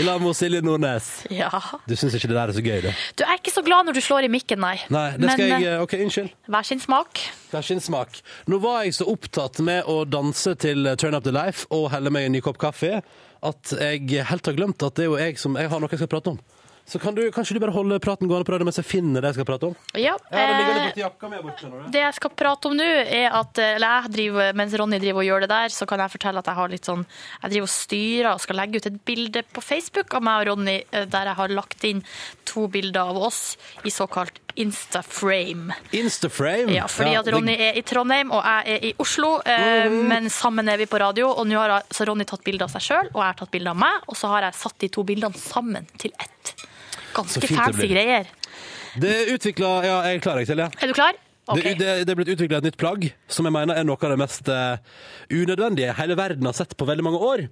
I 0.01 0.05
lag 0.07 0.17
med 0.23 0.33
Silje 0.35 0.63
Nordnes. 0.65 1.11
Ja. 1.29 1.51
Du 1.85 1.93
syns 1.93 2.15
ikke 2.17 2.31
det 2.31 2.37
der 2.39 2.49
er 2.49 2.57
så 2.57 2.63
gøy, 2.65 2.79
du? 2.87 2.89
Du 3.21 3.23
er 3.27 3.37
ikke 3.37 3.53
så 3.53 3.61
glad 3.63 3.85
når 3.85 3.99
du 3.99 4.01
slår 4.01 4.25
i 4.25 4.31
mikken, 4.33 4.63
nei. 4.65 4.73
Nei, 4.89 5.05
det 5.21 5.35
skal 5.35 5.43
Men 5.45 5.53
jeg 5.53 5.69
eh, 5.75 5.83
OK, 5.85 5.93
unnskyld. 6.07 6.33
hver 6.49 6.65
sin 6.71 6.81
smak. 6.81 7.21
Hver 7.53 7.67
sin 7.69 7.83
smak. 7.85 8.17
Nå 8.49 8.57
var 8.65 8.81
jeg 8.87 8.97
så 8.97 9.07
opptatt 9.13 9.61
med 9.61 9.85
å 9.85 9.99
danse 10.09 10.55
til 10.65 10.89
Turn 10.97 11.13
Up 11.13 11.29
The 11.29 11.35
Life 11.37 11.69
og 11.69 11.91
helle 11.93 12.09
meg 12.15 12.25
en 12.25 12.33
ny 12.39 12.41
kopp 12.41 12.57
kaffe 12.65 13.03
at 13.43 13.77
jeg 13.77 14.25
helt 14.33 14.49
har 14.49 14.57
glemt 14.57 14.81
at 14.81 14.97
det 14.97 15.05
er 15.05 15.11
jo 15.13 15.21
jeg 15.21 15.37
som 15.37 15.61
Jeg 15.61 15.69
har 15.69 15.83
noe 15.83 15.93
jeg 15.93 16.01
skal 16.01 16.09
prate 16.17 16.33
om. 16.33 16.41
Så 16.85 16.99
kan 16.99 17.15
du, 17.15 17.21
kanskje 17.31 17.55
du 17.55 17.61
bare 17.63 17.71
holde 17.71 17.95
praten 18.03 18.27
gående 18.27 18.43
på 18.43 18.51
radio 18.51 18.67
mens 18.67 18.77
jeg 18.81 18.87
finner 18.87 19.23
det 19.23 19.29
jeg 19.31 19.37
skal 19.37 19.47
prate 19.47 19.69
om? 19.69 19.75
Ja, 19.95 20.17
Ja, 20.27 20.41
det 20.43 20.57
ligger 20.59 20.73
eh, 20.73 20.87
litt 20.89 20.99
jakka 20.99 21.29
mi. 21.31 21.39
Det 21.95 22.01
jeg 22.01 22.17
skal 22.17 22.33
prate 22.43 22.69
om 22.69 22.75
nå, 22.75 22.87
er 23.07 23.29
at 23.39 23.61
eller 23.63 24.03
jeg 24.03 24.13
driver, 24.17 24.51
mens 24.59 24.75
Ronny 24.81 24.99
driver 24.99 25.23
og 25.23 25.29
gjør 25.29 25.45
det 25.45 25.51
der, 25.53 25.73
så 25.73 25.87
kan 25.89 26.03
jeg 26.03 26.13
fortelle 26.17 26.43
at 26.43 26.51
jeg 26.51 26.59
har 26.59 26.73
litt 26.73 26.89
sånn 26.89 27.05
Jeg 27.05 27.53
driver 27.53 27.69
og 27.69 27.73
styrer 27.77 28.29
og 28.33 28.43
skal 28.43 28.59
legge 28.59 28.81
ut 28.81 28.89
et 28.91 28.99
bilde 29.07 29.45
på 29.55 29.63
Facebook 29.63 30.13
av 30.19 30.27
meg 30.27 30.43
og 30.43 30.51
Ronny 30.51 30.77
eh, 30.83 31.07
der 31.07 31.31
jeg 31.31 31.39
har 31.39 31.55
lagt 31.55 31.87
inn 31.87 32.03
to 32.43 32.67
bilder 32.67 33.13
av 33.13 33.21
oss 33.31 33.41
i 33.87 33.93
såkalt 33.93 34.42
Instaframe. 34.55 35.73
Instaframe? 35.91 36.73
Ja, 36.75 36.85
fordi 36.91 37.15
at 37.19 37.29
Ronny 37.33 37.55
er 37.57 37.79
i 37.79 37.83
Trondheim 37.87 38.31
og 38.33 38.43
jeg 38.45 38.75
er 38.75 38.85
i 38.89 38.93
Oslo, 39.01 39.35
eh, 39.45 39.89
men 39.89 40.29
sammen 40.33 40.69
er 40.69 40.77
vi 40.81 40.87
på 40.89 40.99
radio. 41.01 41.31
Og 41.31 41.47
nå 41.49 41.57
har 41.59 41.79
altså 41.79 42.07
Ronny 42.09 42.27
tatt 42.29 42.43
bilde 42.45 42.67
av 42.67 42.73
seg 42.75 42.85
sjøl, 42.85 43.09
og 43.13 43.19
jeg 43.21 43.29
har 43.31 43.39
tatt 43.41 43.53
bilde 43.53 43.73
av 43.73 43.79
meg, 43.81 44.05
og 44.07 44.19
så 44.19 44.29
har 44.35 44.47
jeg 44.47 44.59
satt 44.61 44.77
de 44.83 44.91
to 44.93 45.03
bildene 45.07 45.39
sammen 45.39 45.89
til 46.01 46.13
ett. 46.19 46.55
Ganske 47.13 47.49
fancy 47.49 47.89
greier. 47.89 48.29
Det 49.01 49.13
utvikla 49.33 49.69
Ja, 49.85 50.01
jeg 50.05 50.19
er 50.19 50.21
klar, 50.21 50.41
jeg, 50.41 50.57
Ja. 50.57 50.69
Er 50.81 50.87
du 50.87 50.93
klar? 50.93 51.17
Ok. 51.45 51.59
Det, 51.59 51.73
det, 51.75 51.87
det 52.07 52.13
er 52.13 52.15
blitt 52.15 52.29
utvikla 52.37 52.61
et 52.61 52.67
nytt 52.69 52.77
plagg 52.79 53.09
som 53.27 53.43
jeg 53.43 53.51
mener 53.51 53.75
er 53.75 53.83
noe 53.83 53.99
av 53.99 54.13
det 54.13 54.19
mest 54.21 54.47
uh, 54.47 54.77
unødvendige 55.27 55.91
hele 55.97 56.15
verden 56.15 56.47
har 56.47 56.55
sett 56.55 56.75
på 56.79 56.87
veldig 56.87 57.03
mange 57.03 57.19
år. 57.19 57.43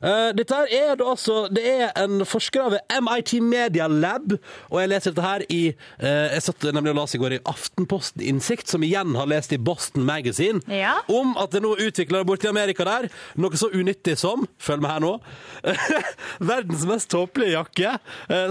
Uh, 0.00 0.30
dette 0.36 0.56
er 0.72 0.94
det, 0.96 1.02
altså 1.02 1.48
Det 1.50 1.64
er 1.66 1.90
en 1.98 2.20
forsker 2.24 2.70
ved 2.76 2.94
MIT 3.02 3.32
Media 3.44 3.88
Lab, 3.90 4.36
og 4.70 4.78
jeg 4.80 4.88
leser 4.92 5.12
dette 5.12 5.26
her 5.26 5.44
i 5.52 5.60
uh, 5.74 6.06
Jeg 6.32 6.44
satt 6.46 6.68
nemlig 6.70 6.94
og 6.94 7.00
las 7.00 7.16
i 7.18 7.20
går 7.20 7.34
i 7.36 7.40
Aftenposten 7.50 8.24
Innsikt, 8.24 8.70
som 8.72 8.86
igjen 8.86 9.12
har 9.18 9.28
lest 9.28 9.52
i 9.52 9.60
Boston 9.60 10.06
Magazine, 10.08 10.62
Ja. 10.72 10.94
om 11.12 11.34
at 11.36 11.52
det 11.52 11.60
nå 11.66 11.74
utvikler 11.82 12.24
borti 12.24 12.48
Amerika 12.48 12.86
der 12.88 13.10
noe 13.36 13.58
så 13.58 13.68
unyttig 13.74 14.16
som 14.22 14.46
Følg 14.62 14.80
med 14.84 14.94
her 14.94 15.02
nå. 15.02 15.12
verdens 16.52 16.86
mest 16.88 17.10
tåpelige 17.12 17.56
jakke, 17.56 17.92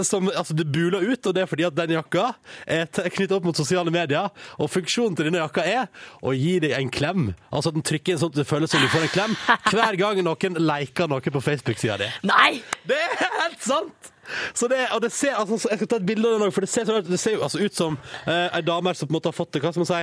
som 0.06 0.28
altså, 0.30 0.54
det 0.56 0.66
buler 0.72 1.02
ut, 1.02 1.26
og 1.26 1.34
det 1.34 1.42
er 1.42 1.50
fordi 1.50 1.66
at 1.66 1.76
den 1.76 1.94
jakka 1.96 2.28
er 2.68 2.86
knyttet 2.86 3.34
opp 3.36 3.46
mot 3.48 3.58
sosiale 3.58 3.92
medier, 3.94 4.28
og 4.60 4.70
funksjonen 4.76 5.16
til 5.18 5.28
denne 5.28 5.42
jakka 5.42 5.64
er 5.66 5.86
å 6.22 6.34
gi 6.36 6.56
deg 6.62 6.76
en 6.78 6.92
klem. 6.92 7.30
Altså 7.50 7.72
at 7.72 7.78
den 7.78 7.86
trykker 7.86 8.14
inn 8.14 8.20
sånn 8.22 8.34
at 8.34 8.40
det 8.40 8.48
føles 8.48 8.72
som 8.72 8.84
du 8.84 8.90
får 8.92 9.08
en 9.08 9.14
klem 9.14 9.38
hver 9.72 9.98
gang 10.00 10.20
noen 10.26 10.60
liker 10.62 11.10
noe 11.10 11.34
på 11.36 11.44
Facebook-sida 11.48 11.98
di. 12.02 12.10
Nei! 12.28 12.60
Det 12.86 13.00
er 13.00 13.16
helt 13.40 13.64
sant! 13.64 14.12
Så 14.54 14.66
det, 14.68 14.80
og 14.94 15.02
det 15.04 15.12
ser, 15.14 15.36
altså, 15.38 15.68
jeg 15.70 15.78
skal 15.78 15.90
ta 15.90 15.98
et 16.00 16.06
bilde 16.06 16.26
av 16.26 16.34
det 16.34 16.42
nå, 16.42 16.50
for 16.54 16.66
det 16.66 16.70
ser, 16.70 16.86
sånn 16.88 17.04
det 17.06 17.20
ser 17.22 17.38
altså, 17.38 17.62
ut 17.62 17.76
som 17.76 17.98
eh, 18.26 18.48
ei 18.58 18.62
dame 18.66 18.94
som 18.96 19.06
på 19.06 19.14
en 19.14 19.18
måte 19.20 19.30
har 19.30 19.36
fått 19.36 19.52
det, 19.54 19.62
hva 19.62 19.70
skal 19.74 19.84
man 19.84 19.90
si? 19.92 20.02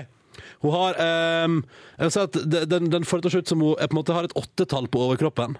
Hun 0.63 0.71
har 0.73 0.97
ehm, 1.03 1.59
Jeg 1.97 2.07
vil 2.07 2.13
si 2.15 2.23
at 2.23 2.39
den, 2.71 2.87
den 2.89 3.05
får 3.05 3.19
det 3.19 3.25
til 3.25 3.29
å 3.29 3.33
se 3.35 3.43
ut 3.43 3.51
som 3.51 3.61
hun 3.61 3.75
er 3.75 3.91
på 3.91 3.93
en 3.93 3.99
måte 3.99 4.15
har 4.15 4.27
et 4.27 4.37
åttetall 4.39 4.87
på 4.89 5.03
overkroppen. 5.07 5.57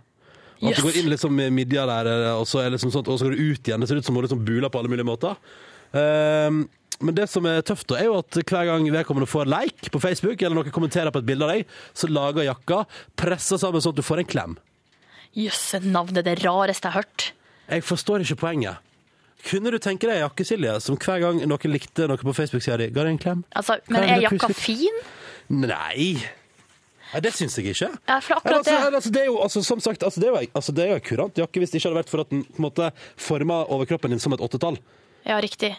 Og 0.63 0.71
At 0.71 0.79
det 0.79 0.85
går 0.85 0.97
inn 1.01 1.11
liksom 1.11 1.39
i 1.43 1.49
midja 1.53 1.83
der, 1.89 2.09
eh, 2.09 2.31
og 2.39 2.47
så, 2.49 2.63
er 2.63 2.73
liksom 2.73 2.93
sånt, 2.93 3.11
og 3.11 3.19
så 3.19 3.27
går 3.27 3.35
det 3.35 3.43
ut 3.51 3.69
igjen. 3.69 3.83
Det 3.83 3.91
ser 3.91 3.99
ut 3.99 4.07
som 4.07 4.15
hun 4.15 4.25
liksom 4.25 4.43
buler 4.47 4.71
på 4.71 4.79
alle 4.79 4.91
mulige 4.91 5.07
måter. 5.07 5.35
Ehm, 5.93 6.65
men 7.03 7.17
det 7.17 7.27
som 7.31 7.45
er 7.49 7.63
tøft, 7.65 7.87
da, 7.91 7.97
er 7.99 8.09
jo 8.09 8.19
at 8.21 8.37
hver 8.39 8.67
gang 8.69 8.85
vedkommende 8.93 9.29
får 9.29 9.49
like 9.49 9.91
på 9.91 10.01
Facebook, 10.01 10.41
eller 10.41 10.57
noen 10.59 10.73
kommenterer 10.73 11.13
på 11.13 11.23
et 11.23 11.27
bilde 11.27 11.47
av 11.47 11.55
deg, 11.55 11.73
så 11.97 12.09
lager 12.11 12.47
jakka 12.47 12.83
presser 13.19 13.59
sammen 13.61 13.83
sånn 13.83 13.95
at 13.95 13.99
du 13.99 14.05
får 14.05 14.23
en 14.23 14.29
klem. 14.35 14.55
Jøsse 15.37 15.81
navn, 15.83 16.13
det 16.15 16.23
er 16.23 16.29
det 16.31 16.45
rareste 16.45 16.87
jeg 16.87 16.95
har 16.95 17.03
hørt. 17.03 17.31
Jeg 17.67 17.85
forstår 17.87 18.23
ikke 18.23 18.41
poenget. 18.43 18.91
Kunne 19.43 19.73
du 19.73 19.79
tenke 19.81 20.07
deg 20.07 20.21
ei 20.21 20.23
jakke, 20.23 20.45
Silje, 20.47 20.77
som 20.85 20.95
hver 20.95 21.19
gang 21.19 21.41
noen 21.43 21.73
likte 21.73 22.07
noe 22.07 22.21
på 22.21 22.35
Facebook-sida 22.37 22.77
di, 22.79 22.87
ga 22.95 23.03
deg 23.03 23.17
en 23.17 23.19
klem? 23.25 23.43
Altså, 23.59 23.79
men 23.91 24.05
er 24.05 24.23
jakka 24.23 24.53
fin? 24.55 25.03
Nei. 25.51 26.13
Nei, 27.13 27.21
det 27.21 27.33
syns 27.35 27.57
jeg 27.59 27.73
ikke. 27.73 27.91
Ja, 28.07 28.17
for 28.23 28.39
akkurat 28.39 28.61
altså, 28.61 28.77
det. 28.77 28.95
altså, 29.01 29.11
det 29.13 29.21
er 29.21 29.27
jo, 29.27 29.35
altså, 29.43 29.61
som 29.65 29.81
sagt, 29.83 30.05
altså, 30.05 30.21
det 30.21 30.29
er 30.29 30.31
jo, 30.31 30.53
altså, 30.55 30.73
det 30.73 30.85
er 30.85 30.93
jo 30.93 31.01
en 31.01 31.07
kurant 31.09 31.41
jakke 31.43 31.61
hvis 31.61 31.73
det 31.73 31.81
ikke 31.81 31.91
hadde 31.91 31.99
vært 31.99 32.13
for 32.13 32.23
at 32.23 32.31
den 32.31 32.45
på 32.47 32.61
en 32.61 32.65
måte 32.69 32.89
forma 33.19 33.59
overkroppen 33.75 34.15
din 34.15 34.23
som 34.23 34.33
et 34.33 34.41
åttetall. 34.41 34.79
Ja, 35.25 35.39
riktig. 35.41 35.75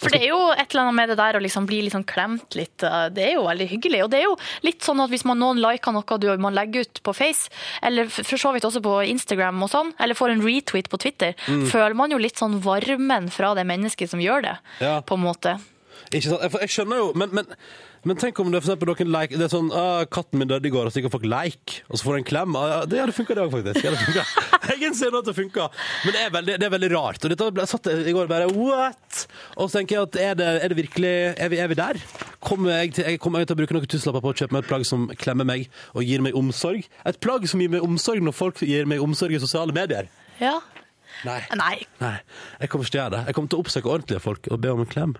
For 0.00 0.10
det 0.10 0.18
er 0.24 0.32
jo 0.32 0.38
et 0.50 0.72
eller 0.74 0.82
annet 0.82 0.96
med 0.98 1.08
det 1.12 1.16
der 1.20 1.36
å 1.38 1.40
liksom 1.40 1.64
bli 1.68 1.78
liksom 1.86 2.02
klemt 2.04 2.56
litt. 2.58 2.82
eh, 2.82 3.08
Det 3.14 3.22
er 3.22 3.34
jo 3.36 3.44
veldig 3.46 3.68
hyggelig. 3.70 4.02
Og 4.04 4.10
det 4.10 4.18
er 4.18 4.24
jo 4.26 4.36
litt 4.66 4.80
sånn 4.82 5.00
at 5.00 5.10
hvis 5.10 5.24
man 5.24 5.38
noen 5.38 5.60
liker 5.62 5.92
noe 5.94 6.18
du 6.18 6.26
man 6.42 6.54
legger 6.54 6.80
ut 6.84 7.00
på 7.06 7.14
Face, 7.14 7.48
eller 7.82 8.06
for 8.10 8.36
så 8.36 8.52
vidt 8.52 8.64
også 8.66 8.82
på 8.82 8.96
Instagram 9.08 9.62
og 9.62 9.70
sånn, 9.70 9.92
eller 9.98 10.14
får 10.18 10.30
en 10.34 10.42
retweet 10.42 10.88
på 10.90 10.98
Twitter, 10.98 11.34
Mm. 11.46 11.66
føler 11.70 11.94
man 11.94 12.10
jo 12.10 12.18
litt 12.18 12.36
sånn 12.36 12.60
varmen 12.60 13.30
fra 13.30 13.54
det 13.54 13.64
mennesket 13.64 14.10
som 14.10 14.20
gjør 14.20 14.42
det, 14.42 14.58
Ja. 14.80 15.00
på 15.00 15.14
en 15.14 15.22
måte. 15.24 15.60
Ikke 16.12 16.28
sant? 16.28 16.42
Jeg 16.60 16.68
skjønner 16.68 16.96
jo, 16.96 17.12
men, 17.14 17.30
men, 17.32 17.46
men 18.08 18.16
tenk 18.16 18.38
om 18.40 18.48
det 18.48 18.62
for 18.62 18.70
eksempel 18.70 18.88
noen 18.88 19.10
like, 19.12 19.36
det 19.36 19.44
er 19.44 19.52
sånn 19.52 19.68
ah, 19.76 20.06
'Katten 20.08 20.40
min 20.40 20.48
døde 20.48 20.68
i 20.68 20.72
går', 20.72 20.88
og 20.88 20.94
så 20.94 21.02
ikke 21.02 21.12
folk 21.12 21.26
like, 21.28 21.82
og 21.88 21.98
så 21.98 22.06
får 22.06 22.16
du 22.16 22.20
en 22.20 22.28
klem. 22.30 22.56
Ah, 22.56 22.84
det 22.88 23.00
hadde 23.02 23.14
funka, 23.16 23.36
det 23.36 23.44
òg, 23.44 23.52
faktisk. 23.52 23.82
Det 23.84 24.00
funket. 24.04 24.32
Jeg 24.70 24.86
innser 24.88 25.12
nå 25.12 25.20
at 25.20 25.28
det 25.28 25.34
funka. 25.36 25.66
Men 26.06 26.16
det 26.16 26.22
er, 26.22 26.32
veldig, 26.32 26.56
det 26.62 26.66
er 26.68 26.72
veldig 26.76 26.90
rart. 26.94 27.20
Og 27.24 27.32
dette 27.32 27.50
ble, 27.50 27.64
jeg 27.64 27.72
satt 27.72 27.90
i 27.90 28.14
går 28.16 28.30
bare 28.30 28.48
what? 28.54 29.24
Og 29.56 29.68
så 29.68 29.80
tenker 29.80 29.96
jeg 29.96 30.06
at 30.08 30.18
er 30.22 30.36
det, 30.38 30.48
er 30.62 30.72
det 30.72 30.76
virkelig 30.78 31.12
Er 31.34 31.50
vi, 31.50 31.58
er 31.58 31.70
vi 31.70 31.78
der? 31.78 31.98
Kommer 32.38 32.76
jeg, 32.78 32.92
til, 32.94 33.08
jeg, 33.08 33.20
kommer 33.20 33.42
jeg 33.42 33.50
til 33.50 33.56
å 33.56 33.60
bruke 33.60 33.76
noen 33.76 33.90
tusenlapper 33.90 34.24
på 34.24 34.32
å 34.32 34.38
kjøpe 34.40 34.54
meg 34.54 34.62
et 34.62 34.70
plagg 34.70 34.84
som 34.86 35.08
klemmer 35.20 35.48
meg 35.48 35.66
og 35.90 36.06
gir 36.06 36.22
meg 36.24 36.38
omsorg? 36.38 36.86
Et 37.08 37.20
plagg 37.20 37.48
som 37.50 37.60
gir 37.60 37.72
meg 37.72 37.84
omsorg 37.84 38.22
når 38.24 38.36
folk 38.36 38.62
gir 38.64 38.86
meg 38.88 39.02
omsorg 39.02 39.34
i 39.34 39.42
sosiale 39.42 39.74
medier? 39.76 40.08
Ja. 40.40 40.60
Nei. 41.26 41.40
Nei. 41.58 41.74
Nei, 42.00 42.14
jeg 42.62 42.70
kommer 42.70 42.86
ikke 42.86 42.94
til 42.94 43.00
å 43.00 43.02
gjøre 43.02 43.16
det. 43.16 43.24
Jeg 43.26 43.36
kommer 43.36 43.52
til 43.52 43.58
å 43.58 43.64
oppsøke 43.64 43.92
ordentlige 43.92 44.24
folk 44.24 44.48
og 44.48 44.62
be 44.62 44.72
om 44.72 44.84
en 44.84 44.88
klem. 44.88 45.16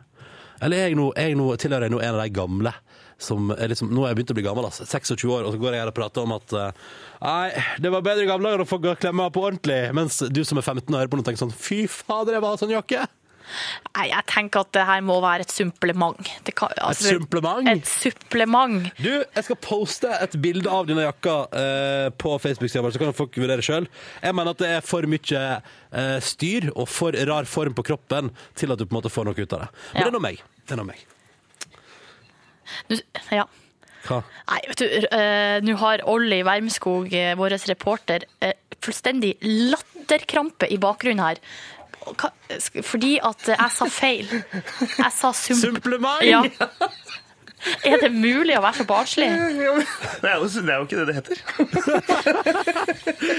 Eller 0.60 0.76
er 0.76 0.90
jeg 0.90 0.98
nå, 0.98 1.10
er 1.16 1.30
jeg 1.30 1.38
nå, 1.40 1.48
tilhører 1.60 1.88
jeg 1.88 1.94
nå 1.94 2.00
en 2.04 2.16
av 2.16 2.22
de 2.22 2.32
gamle 2.36 2.74
som 3.20 3.50
er 3.52 3.68
liksom, 3.68 3.90
Nå 3.92 4.04
er 4.04 4.12
jeg 4.12 4.20
begynt 4.20 4.32
å 4.32 4.36
bli 4.38 4.44
gammel, 4.46 4.66
altså. 4.70 4.86
26 4.88 5.26
år, 5.28 5.44
og 5.44 5.54
så 5.54 5.60
går 5.60 5.76
jeg 5.76 5.82
her 5.84 5.90
og 5.92 5.96
prater 5.96 6.24
om 6.24 6.32
at 6.36 6.54
eh, 6.56 6.84
Nei, 7.20 7.64
det 7.84 7.92
var 7.92 8.04
bedre 8.06 8.24
i 8.24 8.30
gamle 8.30 8.48
dager 8.48 8.64
å 8.64 8.68
få 8.68 8.80
klemme 8.80 9.26
på 9.34 9.44
ordentlig. 9.44 9.80
Mens 9.96 10.22
du 10.32 10.40
som 10.48 10.60
er 10.60 10.64
15 10.64 10.88
og 10.88 10.96
hører 11.02 11.12
på 11.12 11.20
noe, 11.20 11.26
tenker 11.26 11.42
sånn 11.42 11.52
Fy 11.52 11.82
fader, 11.92 12.38
jeg 12.38 12.44
var 12.46 12.60
sånn 12.60 12.72
jakke! 12.72 13.04
Nei, 13.96 14.06
jeg 14.10 14.26
tenker 14.30 14.64
at 14.64 14.72
det 14.76 14.86
her 14.88 15.04
må 15.04 15.18
være 15.22 15.46
et 15.46 15.54
supplement. 15.54 16.30
Kan, 16.56 16.74
altså, 16.78 17.16
supplement? 17.16 17.68
Et 17.72 17.86
supplement. 17.90 18.88
Du, 19.00 19.10
jeg 19.10 19.46
skal 19.46 19.60
poste 19.64 20.10
et 20.20 20.36
bilde 20.42 20.70
av 20.70 20.88
denne 20.88 21.06
jakka 21.06 21.36
eh, 21.60 22.08
på 22.20 22.34
Facebook-sida 22.42 22.84
vår, 22.84 22.96
så 22.96 23.02
kan 23.02 23.16
folk 23.16 23.38
vurdere 23.40 23.64
sjøl. 23.66 23.88
Jeg 24.22 24.36
mener 24.36 24.54
at 24.54 24.62
det 24.62 24.72
er 24.78 24.84
for 24.86 25.06
mye 25.10 25.44
eh, 25.46 26.18
styr 26.24 26.70
og 26.74 26.86
for 26.90 27.16
rar 27.30 27.48
form 27.50 27.76
på 27.76 27.86
kroppen 27.90 28.32
til 28.58 28.72
at 28.72 28.80
du 28.80 28.86
på 28.86 28.94
en 28.94 29.00
måte 29.00 29.12
får 29.12 29.30
noe 29.30 29.38
ut 29.38 29.56
av 29.58 29.66
det. 29.66 29.72
Men 29.94 30.00
Ja. 30.00 30.04
det 30.04 30.12
er 30.12 30.16
nå 30.18 30.24
meg. 30.28 30.44
Det 30.66 30.76
er 30.76 30.80
nå 30.80 30.86
meg. 30.90 31.08
Du, 32.90 32.96
ja. 33.34 33.46
Hva? 34.06 34.22
Nei, 34.48 34.60
vet 34.70 34.80
du, 34.80 34.86
eh, 35.12 35.58
nå 35.64 35.76
har 35.82 36.04
Olli 36.08 36.40
Wermskog, 36.46 37.10
uh, 37.12 37.34
vår 37.36 37.56
reporter, 37.68 38.24
uh, 38.40 38.54
fullstendig 38.80 39.34
latterkrampe 39.44 40.70
i 40.72 40.78
bakgrunnen 40.80 41.20
her. 41.20 41.42
Fordi 42.82 43.18
at 43.22 43.48
jeg 43.48 43.70
sa 43.76 43.88
feil. 43.92 44.30
Jeg 44.98 45.12
sa 45.14 45.32
sump... 45.32 45.60
Supplement! 45.60 46.22
Ja. 46.26 46.42
Er 47.84 47.98
det 48.00 48.10
mulig 48.14 48.56
å 48.58 48.62
være 48.64 48.80
så 48.80 48.86
barnslig? 48.88 49.28
Det 49.30 50.30
er 50.30 50.38
jo, 50.40 50.48
det 50.48 50.72
er 50.72 50.78
jo 50.78 50.86
ikke 50.86 50.98
det 51.00 51.06
det 51.10 51.16
heter. 51.20 51.36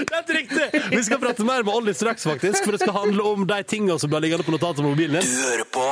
Det 0.02 0.16
er 0.18 0.34
riktig! 0.36 0.66
Vi 0.92 1.02
skal 1.06 1.20
prate 1.22 1.44
mer 1.46 1.62
med 1.66 1.74
Olli 1.74 1.94
straks, 1.96 2.24
faktisk, 2.28 2.64
for 2.64 2.76
det 2.76 2.82
skal 2.84 2.94
handle 2.96 3.22
om 3.34 3.46
de 3.48 3.60
tingene 3.66 3.98
som 4.00 4.10
blir 4.12 4.22
liggende 4.26 4.46
på 4.46 4.54
notatet 4.54 4.82
på 4.82 4.88
mobilen 4.92 5.18
din. 5.20 5.28
Du 5.32 5.42
hører 5.48 5.68
på 5.74 5.86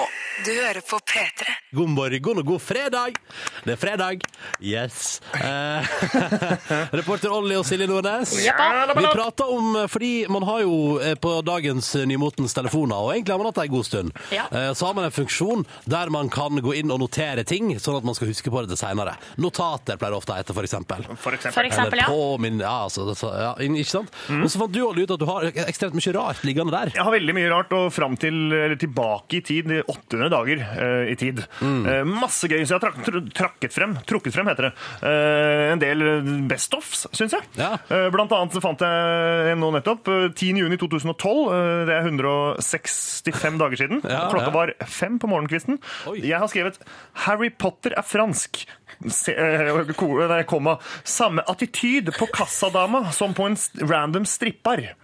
Du 0.46 0.50
hører 0.56 0.80
på 0.88 0.96
P3. 1.10 1.54
God 1.76 1.90
morgen 1.92 2.38
og 2.40 2.46
god 2.48 2.62
fredag! 2.64 3.18
Det 3.66 3.74
er 3.74 3.80
fredag. 3.80 4.22
Yes. 4.64 5.20
Eh, 5.36 5.90
reporter 7.00 7.32
Olli 7.34 7.58
og 7.58 7.66
Silje 7.68 7.86
Nordnes. 7.90 8.32
Jappa. 8.46 8.86
Vi 8.96 9.04
prater 9.12 9.50
om 9.52 9.74
Fordi 9.90 10.12
man 10.32 10.46
har 10.48 10.62
jo 10.64 10.76
eh, 11.02 11.14
på 11.20 11.34
dagens 11.44 11.92
nymotens 12.08 12.54
telefoner, 12.56 12.96
og 12.96 13.12
egentlig 13.14 13.34
har 13.34 13.42
man 13.42 13.50
hatt 13.50 13.60
det 13.60 13.66
en 13.68 13.74
god 13.74 13.88
stund, 13.90 14.14
Ja. 14.32 14.46
eh, 14.48 14.70
så 14.74 14.86
har 14.88 14.96
man 14.96 15.08
en 15.10 15.14
funksjon 15.14 15.66
der 15.90 16.08
man 16.14 16.30
kan 16.32 16.56
gå 16.64 16.72
inn 16.80 16.90
og 16.94 17.02
notere 17.04 17.44
ting, 17.44 17.74
sånn 17.80 17.98
at 18.00 18.06
man 18.08 18.16
skal 18.20 18.30
huske 18.30 18.52
på 18.52 18.62
det 18.66 18.70
til 18.74 18.80
seinere. 18.84 19.16
Notater 19.40 19.96
pleier 20.00 20.12
det 20.14 20.20
ofte 20.20 20.34
å 20.34 20.38
hete, 20.38 20.54
for 20.56 20.68
eksempel. 20.68 21.04
For 21.16 21.36
eksempel. 21.36 21.56
For 21.56 21.68
eksempel, 21.70 22.02
ja. 22.04 22.08
påminn... 22.10 22.60
Ja, 22.60 22.76
altså, 22.86 23.08
så- 23.16 23.32
ja, 23.40 23.52
ikke 23.64 23.88
sant? 23.88 24.12
Og 24.36 24.46
så 24.52 24.60
fant 24.60 24.74
du 24.76 24.80
også 24.84 25.04
ut 25.06 25.14
at 25.16 25.22
du 25.22 25.26
har 25.30 25.48
ekstremt 25.66 25.96
mye 25.96 26.14
rart 26.16 26.44
liggende 26.46 26.74
der. 26.74 26.92
Jeg 26.94 27.06
har 27.06 27.14
veldig 27.16 27.34
mye 27.40 27.50
rart, 27.50 27.72
og 27.76 27.88
fram 27.94 28.16
til, 28.20 28.36
eller 28.52 28.76
tilbake 28.80 29.40
i 29.40 29.42
tid, 29.46 29.70
i 29.72 29.80
800 29.82 30.30
dager 30.32 30.60
uh, 30.66 31.04
i 31.10 31.16
tid. 31.18 31.40
Eh, 31.64 32.02
masse 32.06 32.48
gøy, 32.50 32.60
så 32.66 32.74
jeg 32.74 32.78
har 32.78 32.84
trak, 32.84 33.00
tr 33.06 33.18
trakket 33.40 33.72
frem, 33.74 33.96
trukket 34.08 34.34
frem, 34.36 34.50
heter 34.50 34.68
det. 34.68 34.72
Uh, 35.00 35.72
en 35.72 35.80
del 35.82 36.04
best-offs, 36.50 37.06
syns 37.16 37.34
jeg. 37.36 37.46
Ja. 37.60 37.72
Eh, 37.88 38.08
blant 38.12 38.32
annet 38.36 38.58
fant 38.62 38.82
jeg 38.84 39.54
en 39.54 39.62
nå 39.62 39.70
nettopp, 39.78 40.08
eh, 40.10 40.28
10. 40.34 40.60
juni 40.64 40.76
2012. 40.80 41.46
eh, 41.54 41.84
det 41.88 41.96
er 41.96 42.08
165 42.10 43.58
dager 43.60 43.80
siden. 43.80 44.02
Ja, 44.04 44.26
Klokka 44.30 44.50
ja. 44.50 44.54
var 44.54 44.72
fem 44.90 45.18
på 45.22 45.30
morgenkvisten. 45.30 45.78
Oi. 46.10 46.18
Jeg 46.26 46.38
har 46.38 46.48
skrevet 46.50 46.78
'Harry 47.24 47.50
Potter 47.50 47.94
er 47.96 48.02
fransk'. 48.10 48.66
Se, 49.08 49.32
eh, 49.32 50.28
nei, 50.28 50.42
komma. 50.44 50.76
Samme 51.04 51.42
attityd 51.48 52.10
på 52.18 52.26
kassadama 52.26 53.12
som 53.16 53.32
på 53.34 53.46
en 53.48 53.56
random 53.88 54.26
stripper. 54.28 54.90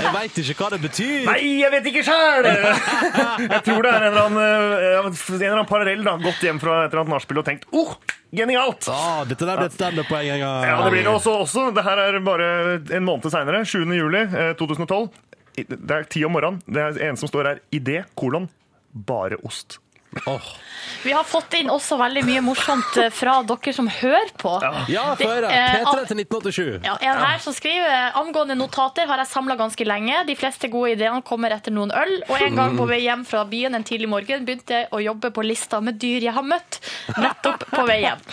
Jeg 0.00 0.12
veit 0.14 0.38
ikke 0.40 0.54
hva 0.56 0.68
det 0.72 0.78
betyr. 0.82 1.26
Nei, 1.26 1.40
jeg 1.60 1.70
vet 1.74 1.88
ikke 1.90 2.02
sjøl! 2.06 2.46
Jeg 3.44 3.60
tror 3.66 3.84
det 3.84 3.90
er 3.90 4.06
en 4.06 4.06
eller 4.06 4.22
annen, 4.22 4.38
eh, 4.40 5.08
en 5.10 5.36
eller 5.36 5.56
annen 5.58 5.68
parallell. 5.68 6.04
da, 6.06 6.14
Gått 6.22 6.46
hjem 6.46 6.60
fra 6.62 6.78
et 6.84 6.94
eller 6.94 7.02
annet 7.02 7.14
nachspiel 7.16 7.42
og 7.42 7.46
tenkt 7.48 7.66
oh, 7.76 7.92
genialt! 8.36 8.88
Ah, 8.92 9.20
dette 9.28 9.44
der 9.44 9.60
blir 9.60 9.68
et 9.68 9.76
standup-poeng 9.76 10.30
en 10.36 10.42
gang. 10.44 10.64
Ja, 10.70 10.78
det 10.86 10.94
blir 10.94 11.04
det 11.04 11.12
også. 11.12 11.36
også. 11.44 11.66
Det 11.76 11.84
her 11.86 12.04
er 12.06 12.18
bare 12.24 12.48
en 12.96 13.06
måned 13.06 13.28
seinere. 13.34 13.62
7. 13.68 13.84
juli 13.98 14.24
eh, 14.24 14.54
2012. 14.60 15.10
Det 15.60 15.94
er 15.98 16.08
ti 16.08 16.24
om 16.24 16.34
morgenen. 16.38 16.64
Det 16.64 16.86
er 16.86 17.04
en 17.10 17.20
som 17.20 17.30
står 17.30 17.52
her. 17.52 17.62
Idé, 17.74 18.00
kolon, 18.18 18.48
bare 18.94 19.40
ost. 19.44 19.80
Åh. 20.26 20.50
Vi 21.02 21.12
har 21.12 21.24
fått 21.24 21.54
inn 21.56 21.70
også 21.72 21.96
veldig 22.00 22.22
mye 22.26 22.40
morsomt 22.44 22.96
eh, 23.00 23.08
fra 23.14 23.38
dere 23.46 23.72
som 23.72 23.86
hører 23.88 24.32
på. 24.40 24.52
Ja, 24.90 25.04
høre. 25.16 25.48
eh, 25.48 25.76
P3 25.80 26.06
til 26.10 26.20
1987. 26.24 26.80
Ja, 26.84 26.96
en 27.00 27.20
her 27.24 27.38
som 27.40 27.54
skriver 27.56 28.16
angående 28.20 28.56
notater 28.58 29.08
har 29.08 29.22
jeg 29.22 29.30
samla 29.30 29.56
ganske 29.60 29.86
lenge. 29.86 30.18
De 30.28 30.36
fleste 30.36 30.68
gode 30.72 30.92
ideene 30.96 31.22
kommer 31.24 31.54
etter 31.56 31.72
noen 31.72 31.92
øl. 31.94 32.16
Og 32.28 32.36
en 32.42 32.58
gang 32.58 32.76
på 32.76 32.88
vei 32.90 33.00
hjem 33.06 33.24
fra 33.28 33.44
byen 33.48 33.78
en 33.78 33.86
tidlig 33.86 34.10
morgen 34.12 34.44
begynte 34.48 34.82
jeg 34.82 34.90
å 34.92 35.00
jobbe 35.04 35.30
på 35.36 35.44
lista 35.46 35.80
med 35.84 35.96
dyr 36.02 36.26
jeg 36.28 36.36
har 36.36 36.44
møtt. 36.44 36.80
Nettopp 37.16 37.64
på 37.70 37.86
vei 37.88 38.02
hjem. 38.04 38.26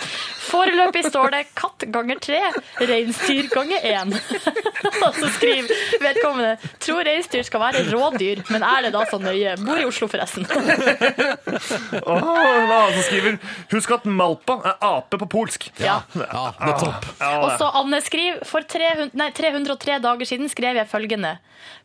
Foreløpig 0.47 1.03
står 1.09 1.33
det 1.33 1.41
katt 1.59 1.83
ganger 1.91 2.19
tre, 2.23 2.39
reinsdyr 2.79 3.49
ganger 3.51 3.83
én. 3.83 4.13
Og 5.05 5.17
så 5.19 5.27
skriver 5.35 5.71
vedkommende 6.03 6.53
tror 6.83 7.03
reinsdyr 7.07 7.43
skal 7.47 7.63
være 7.65 7.83
rådyr, 7.91 8.43
men 8.51 8.63
er 8.63 8.87
det 8.87 8.93
da 8.95 9.03
så 9.11 9.19
nøye? 9.19 9.57
Bor 9.63 9.79
i 9.79 9.83
Oslo, 9.87 10.07
forresten. 10.11 10.47
Annen 11.71 12.93
som 12.93 13.03
skriver 13.05 13.37
Husk 13.71 13.93
at 13.97 14.05
malpa 14.09 14.57
er 14.63 14.77
ape 14.87 15.19
på 15.21 15.27
polsk. 15.31 15.67
Ja. 15.81 15.99
Ja, 16.15 16.45
nettopp. 16.59 16.61
er 16.61 16.77
topp. 16.83 17.07
Ja, 17.21 17.31
Og 17.43 17.51
så 17.59 17.69
Anne 17.81 17.99
skriver 18.05 18.43
For 18.47 18.65
300, 18.67 19.11
nei, 19.17 19.29
303 19.35 19.99
dager 20.03 20.29
siden 20.29 20.51
skrev 20.51 20.79
jeg 20.79 20.89
følgende. 20.91 21.35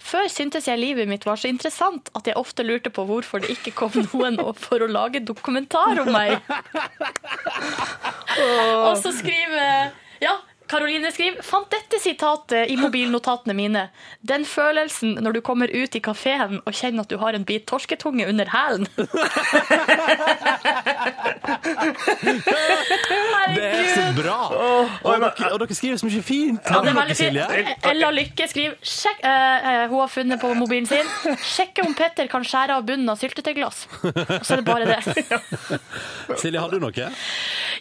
Før 0.02 0.28
syntes 0.30 0.66
jeg 0.68 0.78
livet 0.80 1.08
mitt 1.10 1.24
var 1.26 1.40
så 1.40 1.50
interessant 1.50 2.10
at 2.18 2.26
jeg 2.28 2.38
ofte 2.38 2.64
lurte 2.66 2.92
på 2.94 3.04
hvorfor 3.08 3.42
det 3.42 3.56
ikke 3.56 3.74
kom 3.82 3.94
noen 4.12 4.38
opp 4.42 4.60
for 4.62 4.82
å 4.82 4.88
lage 4.90 5.22
dokumentar 5.24 6.02
om 6.04 6.12
meg. 6.12 6.38
Og 8.86 8.96
så 9.02 9.12
skriver 9.14 9.92
Ja, 10.22 10.36
Karoline 10.72 11.10
skriver 11.12 11.42
Fant 11.44 11.68
dette 11.72 11.98
sitatet 12.00 12.70
i 12.72 12.76
mobilnotatene 12.80 13.54
mine. 13.56 13.82
Den 14.24 14.46
følelsen 14.48 15.18
når 15.20 15.36
du 15.36 15.40
kommer 15.44 15.68
ut 15.68 15.96
i 15.98 16.00
kafeen 16.00 16.62
og 16.62 16.72
kjenner 16.72 17.04
at 17.04 17.12
du 17.12 17.18
har 17.20 17.36
en 17.36 17.44
bit 17.44 17.66
torsketunge 17.68 18.24
under 18.30 18.48
hælen. 18.48 18.88
Det 23.52 23.64
er 23.66 23.88
så 23.92 24.04
bra! 24.16 24.38
Og 25.02 25.20
dere, 25.20 25.50
og 25.52 25.58
dere 25.60 25.76
skriver 25.76 25.98
så 26.00 26.08
mye 26.08 26.22
fint. 26.24 26.70
Ja, 26.70 26.80
det 26.80 26.92
er 26.92 26.96
veldig 26.96 27.16
fint. 27.18 27.84
Ella 27.90 28.10
Lykke 28.14 28.46
skriver 28.48 28.78
sjekk, 28.86 29.20
eh, 29.28 29.68
eh, 29.72 29.84
Hun 29.90 30.00
har 30.00 30.12
funnet 30.12 30.40
på 30.40 30.52
mobilen 30.56 30.88
sin. 30.88 31.36
Sjekke 31.42 31.84
om 31.84 31.92
Petter 31.98 32.30
kan 32.32 32.46
skjære 32.46 32.78
av 32.78 32.86
bunnen 32.88 33.12
av 33.12 33.20
syltetøyglass. 33.20 33.84
Og 34.06 34.46
så 34.46 34.56
er 34.56 34.62
det 34.62 34.66
bare 34.70 34.88
det. 34.88 35.00
Silje, 36.40 36.58
har 36.58 36.72
du 36.72 36.80
noe? 36.80 37.12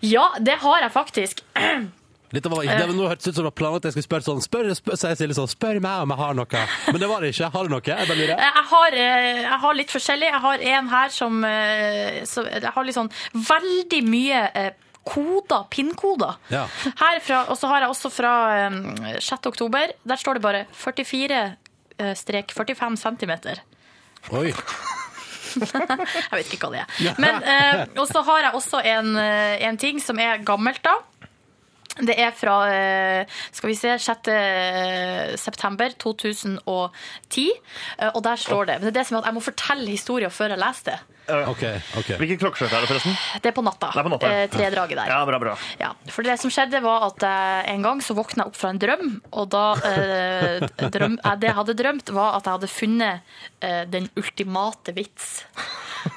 Ja, 0.02 0.28
det 0.40 0.60
har 0.66 0.84
jeg 0.88 0.96
faktisk. 0.98 1.44
Dette 2.32 2.52
var, 2.52 2.64
det 2.64 2.86
var 2.88 2.94
nå 2.96 3.08
hørtes 3.10 3.28
ut 3.28 3.36
som 3.36 3.44
det 3.44 3.50
var 3.50 3.58
planlagt 3.60 3.88
jeg 3.90 3.96
skulle 3.96 4.08
spørre 4.08 4.26
sånn 4.28 4.44
Spør, 4.46 4.70
spør, 4.78 5.00
sier 5.00 5.18
Silje 5.20 5.36
sånn, 5.38 5.50
spør 5.52 5.82
meg 5.84 6.06
om 6.06 6.14
jeg 6.14 6.22
har 6.22 6.38
noe. 6.38 6.62
Men 6.88 7.02
det 7.04 7.10
var 7.12 7.26
det 7.26 7.34
ikke. 7.34 7.50
Har 7.56 7.68
du 7.68 7.74
noe? 7.74 7.82
Jeg 7.92 8.08
bare 8.12 8.20
lurer. 8.22 8.46
Jeg 8.46 8.64
har, 8.72 9.00
eh, 9.02 9.42
jeg 9.42 9.60
har 9.66 9.76
litt 9.80 9.92
forskjellig. 9.96 10.30
Jeg 10.32 10.44
har 10.46 10.64
en 10.76 10.94
her 10.94 11.16
som 11.16 11.44
eh, 11.48 12.22
så, 12.30 12.46
Jeg 12.48 12.72
har 12.76 12.88
litt 12.88 12.98
sånn 12.98 13.12
veldig 13.36 14.02
mye 14.08 14.46
eh, 14.64 14.72
koder, 15.08 15.66
pinnkoder. 15.74 16.38
Ja. 16.54 16.68
Og 17.50 17.58
så 17.58 17.72
har 17.72 17.84
jeg 17.86 17.92
også 17.92 18.14
fra 18.14 18.34
eh, 18.68 19.20
6. 19.20 19.52
oktober. 19.52 19.96
Der 20.08 20.22
står 20.22 20.40
det 20.40 20.46
bare 20.46 20.66
44 20.78 21.44
eh, 21.44 22.16
strek 22.18 22.56
45 22.56 22.98
centimeter. 23.02 23.64
Oi. 24.32 24.52
Jeg 25.52 26.32
vet 26.32 26.52
ikke 26.56 26.70
hva 26.70 26.78
det 26.78 26.82
er. 26.86 27.16
Men, 27.20 27.42
eh, 27.44 27.82
og 28.00 28.06
så 28.08 28.22
har 28.24 28.46
jeg 28.46 28.56
også 28.56 28.80
en, 28.88 29.10
eh, 29.20 29.58
en 29.68 29.80
ting 29.82 30.00
som 30.00 30.20
er 30.22 30.40
gammelt, 30.48 30.80
da. 30.86 30.94
Det 32.00 32.16
er 32.16 32.32
fra 32.32 32.56
eh, 32.72 33.40
skal 33.52 33.72
vi 33.72 33.76
se, 33.76 33.96
6. 34.00 34.30
september 35.42 35.92
2010. 36.00 37.48
eh, 37.98 38.12
Og 38.14 38.22
der 38.24 38.40
står 38.40 38.70
det 38.70 38.78
Men 38.80 38.88
det 38.88 38.94
er 38.94 39.00
det 39.02 39.08
som 39.10 39.18
er 39.18 39.26
at 39.26 39.32
jeg 39.32 39.38
må 39.38 39.44
fortelle 39.44 39.90
historien 39.92 40.32
før 40.32 40.56
jeg 40.56 40.62
leser 40.62 40.92
det. 40.92 41.00
OK. 41.32 41.62
ok. 42.00 42.10
Hvilket 42.20 42.40
klokkeslett 42.42 42.74
er 42.76 42.84
det, 42.84 42.90
forresten? 42.90 43.14
Det 43.44 43.52
er 43.52 43.56
på 43.56 43.64
natta. 43.64 43.92
Det 43.94 44.02
er 44.02 44.08
på 44.08 44.12
natta, 44.12 44.32
ja. 44.32 44.70
draget 44.74 44.98
der. 44.98 45.12
Ja, 45.12 45.20
bra, 45.30 45.38
bra. 45.40 45.54
Ja, 45.80 45.92
for 46.12 46.28
det 46.28 46.36
som 46.42 46.52
skjedde 46.52 46.82
var 46.84 47.06
at 47.08 47.24
en 47.72 47.86
gang 47.86 48.02
så 48.04 48.16
våkna 48.18 48.44
jeg 48.44 48.52
opp 48.52 48.58
fra 48.60 48.72
en 48.74 48.82
drøm, 48.82 49.06
og 49.32 49.48
da 49.54 49.64
eh, 49.88 50.66
drøm, 50.96 51.20
eh, 51.22 51.38
Det 51.40 51.52
jeg 51.52 51.58
hadde 51.62 51.78
drømt, 51.78 52.12
var 52.18 52.40
at 52.40 52.50
jeg 52.50 52.58
hadde 52.58 52.72
funnet 52.74 53.38
eh, 53.64 53.84
den 53.94 54.10
ultimate 54.20 54.96
vits. 54.98 55.30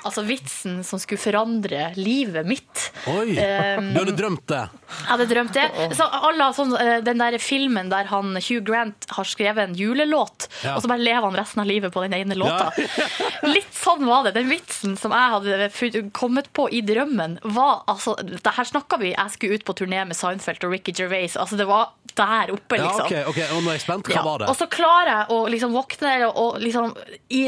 Altså 0.03 0.25
vitsen 0.25 0.81
som 0.87 1.01
skulle 1.03 1.21
forandre 1.21 1.91
livet 2.01 2.47
mitt. 2.49 2.87
Oi. 3.13 3.35
Um, 3.37 3.91
Du 3.93 4.01
hadde 4.01 4.17
drømt 4.17 4.47
det? 4.49 4.63
Jeg 5.03 5.11
hadde 5.11 5.27
drømt 5.31 5.53
det. 5.57 5.65
Så 5.99 6.07
alle, 6.11 6.47
sånn, 6.57 6.75
eh, 6.81 7.01
den 7.05 7.19
der 7.21 7.37
filmen 7.43 7.91
der 7.93 8.05
han, 8.11 8.35
Hugh 8.37 8.63
Grant 8.65 9.07
har 9.17 9.25
skrevet 9.29 9.69
en 9.69 9.75
julelåt, 9.79 10.49
Ja. 10.65 10.77
og 10.77 10.83
så 10.85 10.89
bare 10.89 11.03
lever 11.05 11.27
han 11.29 11.37
resten 11.37 11.61
av 11.61 11.67
livet 11.69 11.93
på 11.93 12.03
den 12.07 12.15
ene 12.15 12.35
låta. 12.39 12.71
Litt 13.49 13.75
sånn 13.75 14.07
var 14.07 14.25
det. 14.29 14.35
Den 14.39 14.49
vitsen 14.49 14.97
som 15.01 15.13
jeg 15.13 15.35
hadde 15.35 16.03
kommet 16.17 16.53
på 16.57 16.69
i 16.73 16.81
drømmen, 16.87 17.39
var 17.45 17.83
altså 17.91 18.15
det 18.23 18.41
Her 18.55 18.65
snakka 18.65 18.99
vi, 19.01 19.13
jeg 19.15 19.31
skulle 19.35 19.59
ut 19.59 19.65
på 19.67 19.75
turné 19.77 20.05
med 20.07 20.17
Seinfeld 20.17 20.63
og 20.65 20.73
Ricky 20.77 20.93
Gervais. 20.97 21.37
Altså 21.37 21.57
det 21.59 21.67
var 21.69 21.91
der 22.15 22.53
oppe, 22.55 22.77
Ja, 22.79 22.87
liksom. 22.87 23.07
OK. 23.07 23.29
ok, 23.35 23.41
Og 23.57 23.63
nå 23.65 23.71
er 23.73 23.79
jeg 23.79 23.83
spent. 23.85 24.07
Hva 24.07 24.15
Ja, 24.15 24.23
var 24.23 24.39
det? 24.45 24.49
Og 24.53 24.57
så 24.57 24.69
klarer 24.71 25.11
jeg 25.11 25.27
å 25.35 25.39
liksom 25.51 25.73
våkne 25.75 26.13
og, 26.31 26.61
liksom 26.63 26.93
I 27.35 27.43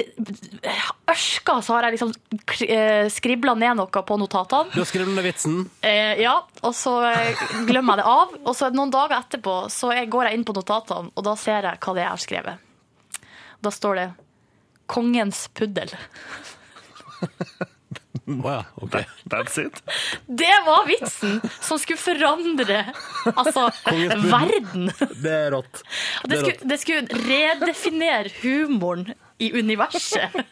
ørska 1.09 1.61
så 1.63 1.77
har 1.77 1.87
jeg 1.87 1.97
liksom 1.97 2.13
skribla 3.13 3.55
ned 3.59 3.79
noe 3.79 4.03
på 4.07 4.19
notatene. 4.19 4.73
Du 4.75 4.81
har 4.83 4.89
skrevet 4.89 5.15
ned 5.15 5.27
vitsen. 5.27 5.59
Eh, 5.87 6.19
ja, 6.23 6.35
og 6.67 6.75
så 6.77 6.97
eh, 7.13 7.36
glemmer 7.69 7.97
jeg 7.97 8.03
det 8.03 8.11
av. 8.11 8.35
Og 8.45 8.57
så 8.57 8.71
noen 8.75 8.93
dager 8.95 9.19
etterpå 9.19 9.57
så 9.73 9.93
jeg, 9.97 10.11
går 10.13 10.29
jeg 10.29 10.39
inn 10.39 10.47
på 10.49 10.57
notatene, 10.57 11.13
og 11.15 11.27
da 11.27 11.37
ser 11.41 11.71
jeg 11.71 11.83
hva 11.83 11.97
det 11.97 12.03
er 12.03 12.07
jeg 12.07 12.15
har 12.15 12.25
skrevet. 12.27 12.57
Da 13.65 13.73
står 13.73 14.01
det 14.01 14.09
Kongens 14.87 15.47
puddel. 15.57 15.91
Å 18.27 18.51
ja. 18.51 19.03
That's 19.31 19.59
it. 19.59 19.83
Det 20.27 20.55
var 20.67 20.87
vitsen 20.89 21.39
som 21.61 21.79
skulle 21.79 22.01
forandre 22.01 22.81
altså, 23.35 23.69
verden. 24.35 24.91
Det 25.23 25.31
er 25.31 25.53
rått. 25.55 25.83
Det, 26.25 26.33
det 26.33 26.41
skulle, 26.41 26.71
det 26.73 26.81
skulle 26.83 27.21
redefinere 27.29 28.35
humoren 28.41 29.15
i 29.39 29.53
universet. 29.59 30.31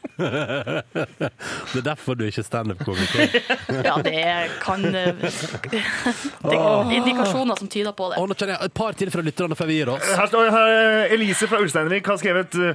Det 1.74 1.78
er 1.80 1.82
derfor 1.82 2.14
du 2.14 2.24
ikke 2.28 2.43
er 2.45 2.47
standup-komiker. 2.47 3.39
Ja, 3.85 3.97
det 4.05 4.20
kan 4.62 4.85
eh, 4.85 5.16
Det 5.18 6.55
er 6.55 6.93
indikasjoner 6.95 7.59
som 7.59 7.68
tyder 7.68 7.93
på 7.97 8.11
det. 8.12 8.18
Og 8.20 8.28
nå 8.30 8.37
kjenner 8.39 8.55
jeg 8.55 8.70
et 8.70 8.74
par 8.76 8.95
til 8.99 9.11
fra 9.11 9.24
lytterne 9.26 9.57
før 9.59 9.68
vi 9.70 9.78
gir 9.80 9.91
oss. 9.91 10.07
Her 10.16 10.28
står 10.30 10.51
her, 10.55 10.74
Elise 11.16 11.49
fra 11.51 11.59
Ulsteinvik 11.64 12.07
har 12.07 12.20
skrevet 12.20 12.55
uh, 12.61 12.70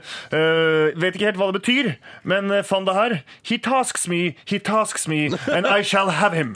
Vet 1.00 1.16
ikke 1.16 1.30
helt 1.30 1.40
hva 1.40 1.50
det 1.52 1.62
betyr, 1.62 1.92
men 2.28 2.52
uh, 2.52 2.60
fann 2.68 2.88
det 2.88 2.96
her. 2.98 3.16
He 3.48 3.58
tasks 3.62 4.08
me, 4.12 4.36
he 4.50 4.60
tasks 4.60 5.08
me, 5.08 5.30
and 5.48 5.68
I 5.70 5.82
shall 5.84 6.12
have 6.20 6.36
him. 6.36 6.56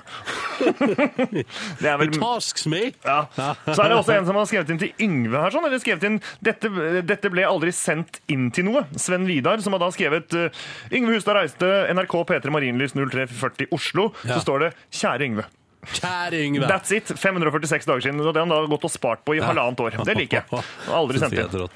det 1.81 1.89
er 1.89 1.97
vel 2.01 2.11
Tasks 2.17 2.67
me. 2.69 2.91
ja. 3.05 3.23
Så 3.35 3.79
er 3.81 3.89
det 3.89 3.97
også 3.97 4.17
en 4.17 4.27
som 4.27 4.37
har 4.37 4.45
skrevet 4.49 4.69
inn 4.73 4.81
til 4.81 4.93
Yngve 5.03 5.45
her, 5.45 5.53
sånn, 5.53 5.65
eller 5.67 5.81
skrevet 5.81 6.05
inn 6.09 6.19
dette, 6.43 6.69
dette 7.07 7.31
ble 7.33 7.45
aldri 7.47 7.73
sendt 7.75 8.19
inn 8.31 8.49
til 8.53 8.67
noe. 8.69 8.85
Sven 8.99 9.27
Vidar, 9.29 9.42
som 9.63 9.75
har 9.75 9.83
da 9.83 9.89
skrevet 9.93 10.37
uh, 10.37 10.63
Yngve 10.93 11.17
Hustad 11.17 11.37
reiste 11.37 11.67
NRK 11.93 12.15
P3 12.29 12.53
Marienlys 12.53 12.95
0340 12.95 13.69
Oslo. 13.75 14.09
Ja. 14.23 14.37
Så 14.37 14.45
står 14.47 14.67
det 14.67 14.71
'Kjære 14.91 15.27
Yngve'. 15.27 15.49
Kjære 15.83 16.39
Yngve. 16.45 16.67
That's 16.71 16.93
it. 16.95 17.11
546 17.19 17.85
dager 17.85 18.01
siden. 18.05 18.21
Og 18.23 18.33
det 18.33 18.39
har 18.39 18.47
han 18.47 18.55
da 18.55 18.61
gått 18.71 18.87
og 18.87 18.93
spart 18.93 19.25
på 19.27 19.35
i 19.35 19.43
halvannet 19.43 19.79
år. 19.83 19.99
Det 20.07 20.15
liker 20.17 20.41
jeg. 20.41 20.63
Aldri 20.99 21.19
sendt 21.19 21.35
inn. 21.35 21.69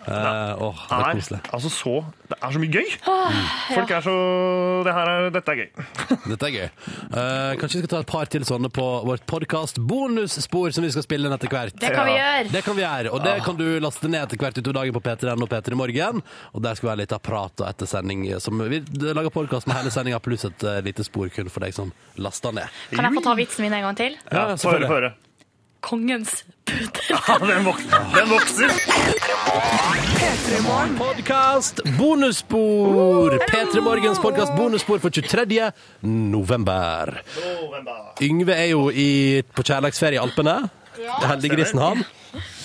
Eh, 0.00 0.62
åh, 0.64 0.78
det 0.88 0.96
er 0.96 1.02
er, 1.04 1.18
koselig. 1.18 1.38
altså 1.52 1.70
så, 1.72 1.92
det 2.30 2.36
er 2.38 2.54
så 2.54 2.60
mye 2.62 2.72
gøy! 2.72 2.86
Folk 3.74 3.90
er 3.92 4.04
så 4.06 4.14
det 4.86 4.94
her 4.96 5.10
er, 5.12 5.26
Dette 5.34 5.52
er 5.52 5.60
gøy. 5.60 5.84
Dette 6.32 6.48
er 6.48 6.54
gøy. 6.54 6.68
Uh, 7.12 7.52
kanskje 7.60 7.74
vi 7.76 7.82
skal 7.82 7.92
ta 7.92 8.00
et 8.00 8.10
par 8.10 8.30
til 8.32 8.46
sånne 8.48 8.70
på 8.72 8.86
vårt 9.04 9.26
podkast 9.28 9.80
bonusspor 9.90 10.72
som 10.72 10.86
vi 10.86 10.92
skal 10.94 11.04
spille 11.04 11.28
inn 11.28 11.36
etter 11.36 11.52
hvert. 11.52 11.76
Det 11.76 11.92
kan 11.92 12.08
vi 12.08 12.16
gjøre. 12.16 12.48
Det 12.54 12.64
kan 12.64 12.78
vi 12.78 12.84
gjøre, 12.86 13.12
og 13.12 13.24
det 13.28 13.36
kan 13.44 13.60
du 13.60 13.66
laste 13.84 14.08
ned 14.08 14.24
etter 14.24 14.40
hvert 14.40 14.60
utover 14.60 14.80
dagen 14.80 14.96
på 14.96 15.04
P3N 15.04 15.46
og 15.46 15.52
P3 15.52 15.80
Morgen. 15.82 16.24
Og 16.54 16.64
der 16.64 16.78
skal 16.78 16.88
vi 16.88 16.94
ha 16.94 16.98
litt 17.04 17.16
av 17.16 17.24
prat 17.24 17.60
og 17.60 17.68
ettersending. 17.68 18.24
Som 18.40 18.62
vi 18.72 18.80
lager 19.04 19.32
podkast 19.34 19.68
med 19.68 19.76
hele 19.82 19.92
sendinga 19.92 20.22
pluss 20.24 20.48
et 20.48 20.64
uh, 20.64 20.78
lite 20.86 21.04
spor 21.06 21.28
kun 21.34 21.52
for 21.52 21.66
deg 21.66 21.76
som 21.76 21.92
laster 22.16 22.56
ned. 22.56 22.80
Kan 22.94 23.04
jeg 23.04 23.20
få 23.20 23.28
ta 23.28 23.36
vitsen 23.36 23.68
min 23.68 23.76
en 23.76 23.90
gang 23.90 24.00
til? 24.00 24.16
Ja, 24.30 24.48
selvfølgelig. 24.56 24.88
få 24.88 25.02
høre. 25.02 25.18
Kongens 25.80 26.44
puddel. 26.64 26.88
Ja, 27.28 27.38
den 27.38 27.64
vokser. 27.64 28.02
Den 28.14 28.28
vokser. 28.30 28.70
Podkast 30.98 31.80
bonusspor! 31.98 33.38
P3 33.48 33.80
Morgens 33.80 34.18
podkast 34.22 34.54
bonusspor 34.56 34.98
for 35.02 35.10
23. 35.10 35.70
november. 36.02 37.20
Yngve 38.22 38.54
er 38.54 38.70
jo 38.70 38.86
i, 38.90 39.42
på 39.42 39.64
kjærleiksferie 39.66 40.20
i 40.20 40.22
Alpene. 40.22 40.56
Heldiggrisen 41.24 41.80
han. 41.82 42.04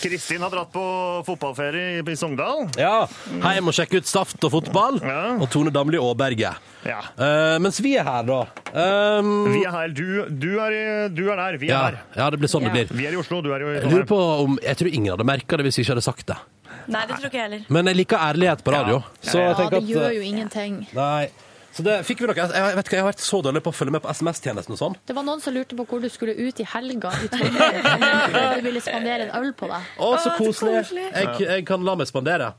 Kristin 0.02 0.44
har 0.46 0.52
dratt 0.54 0.72
på 0.74 0.84
fotballferie 1.26 2.02
i 2.02 2.16
Sogndal. 2.20 2.68
Ja, 2.80 3.08
Hjem 3.42 3.72
og 3.72 3.76
sjekke 3.78 4.02
ut 4.02 4.10
Saft 4.10 4.44
og 4.46 4.54
fotball. 4.54 5.00
Ja. 5.04 5.36
Og 5.40 5.48
Tone 5.54 5.74
Damli 5.74 6.00
Aaberge. 6.02 6.52
Ja. 6.86 7.00
Uh, 7.18 7.56
mens 7.64 7.80
vi 7.82 7.96
er 7.98 8.06
her, 8.06 8.28
da. 8.28 8.42
Um, 8.76 9.32
Vi 9.50 9.64
er 9.66 9.74
her. 9.74 9.94
Du, 9.96 10.04
du, 10.30 10.52
er, 10.62 10.76
du 11.10 11.24
er 11.32 11.42
der. 11.42 11.58
Vi 11.62 11.72
er 11.72 11.74
ja, 11.74 11.84
her. 11.88 12.02
ja, 12.20 12.30
det 12.34 12.42
blir 12.44 12.52
sånn 12.52 12.68
det 12.68 12.76
blir. 12.76 12.92
Vi 12.94 13.08
er 13.10 13.16
i 13.16 13.22
Oslo, 13.22 13.42
du 13.42 13.50
er 13.56 13.66
i 13.66 13.72
Jeg 13.80 13.90
lurer 13.94 14.06
på 14.10 14.20
om, 14.46 14.60
jeg 14.62 14.82
tror 14.82 14.92
ingen 14.92 15.16
hadde 15.16 15.28
merka 15.28 15.58
det 15.58 15.66
hvis 15.70 15.82
vi 15.82 15.88
ikke 15.88 15.96
hadde 15.96 16.06
sagt 16.06 16.30
det. 16.30 16.38
Nei, 16.86 17.02
det 17.10 17.18
tror 17.18 17.32
ikke 17.32 17.40
jeg 17.40 17.48
heller. 17.48 17.66
Men 17.74 17.90
jeg 17.90 17.98
liker 18.04 18.22
ærlighet 18.22 18.62
på 18.66 18.76
radio. 18.76 19.02
Så 19.24 19.40
jeg 19.42 19.56
Ja, 19.56 19.58
det 19.58 19.82
at 19.82 19.90
gjør 19.90 20.12
jo 20.14 20.22
ingenting. 20.22 20.80
Nei. 20.94 21.30
Så 21.76 21.84
det 21.84 21.96
fikk 22.08 22.22
vi 22.24 22.28
noe. 22.30 22.36
Jeg, 22.40 22.52
jeg 22.56 22.76
vet 22.78 22.88
ikke, 22.88 22.96
jeg 22.96 23.04
har 23.04 23.10
vært 23.10 23.24
så 23.26 23.42
dårlig 23.44 23.62
på 23.66 23.72
å 23.74 23.76
følge 23.76 23.92
med 23.98 24.04
på 24.06 24.12
SMS-tjenesten 24.16 24.76
og 24.78 24.80
sånn. 24.80 24.94
Det 25.10 25.16
var 25.18 25.26
noen 25.28 25.42
som 25.44 25.52
lurte 25.56 25.76
på 25.76 25.86
hvor 25.90 26.00
du 26.00 26.08
skulle 26.14 26.32
ut 26.38 26.62
i 26.64 26.68
helga. 26.72 27.12
Du 27.20 28.62
ville 28.64 28.84
spandere 28.84 29.28
en 29.28 29.34
øl 29.42 29.52
på 29.60 29.68
deg. 29.72 29.90
Å, 30.00 30.12
så 30.24 30.36
koselig. 30.38 30.86
Jeg, 30.96 31.34
jeg 31.44 31.66
kan 31.68 31.84
la 31.84 31.98
meg 32.00 32.08
spandere. 32.08 32.54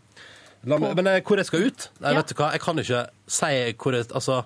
La 0.67 0.79
meg, 0.83 0.93
men 0.99 1.09
eh, 1.15 1.21
hvor 1.25 1.41
jeg 1.41 1.49
skal 1.49 1.65
ut? 1.69 1.89
Jeg, 1.89 2.03
Ja. 2.05 2.15
vet 2.19 2.33
du 2.33 2.37
hva? 2.41 2.51
Jeg 2.53 2.63
kan 2.65 2.81
ikke 2.83 3.03
si 3.31 3.51
hvor 3.81 3.97
jeg 3.97 4.07
Altså 4.11 4.39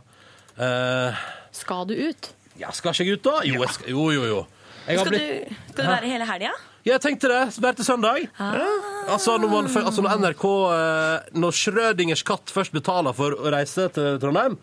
uh, 0.60 1.20
Skal 1.56 1.86
du 1.88 1.94
ut? 1.96 2.30
Ja, 2.60 2.70
skal 2.76 2.92
ikke 2.92 3.06
jeg 3.08 3.18
ut, 3.18 3.24
da? 3.24 3.36
Jo, 3.48 3.62
jeg 3.64 3.74
skal, 3.74 3.90
jo, 3.94 4.10
jo. 4.14 4.24
jo. 4.28 4.40
Jeg 4.86 4.98
har 4.98 5.06
Skal 5.06 5.14
blitt 5.16 5.48
du, 5.48 5.54
skal 5.72 5.86
du 5.86 5.90
være 5.94 6.10
hele 6.12 6.26
helga? 6.28 6.52
Ja, 6.80 6.94
jeg 6.94 7.02
tenkte 7.04 7.28
det. 7.28 7.40
Hver 7.60 7.76
til 7.76 7.84
søndag. 7.84 8.26
Altså, 8.40 9.36
når, 9.36 9.50
man, 9.52 9.68
altså 9.82 10.04
når 10.04 10.22
NRK 10.22 10.44
eh, 10.46 11.36
Når 11.36 11.56
Schrødingers 11.56 12.22
katt 12.24 12.52
først 12.52 12.72
betaler 12.72 13.16
for 13.16 13.36
å 13.36 13.52
reise 13.52 13.88
til 13.92 14.16
Trondheim, 14.22 14.56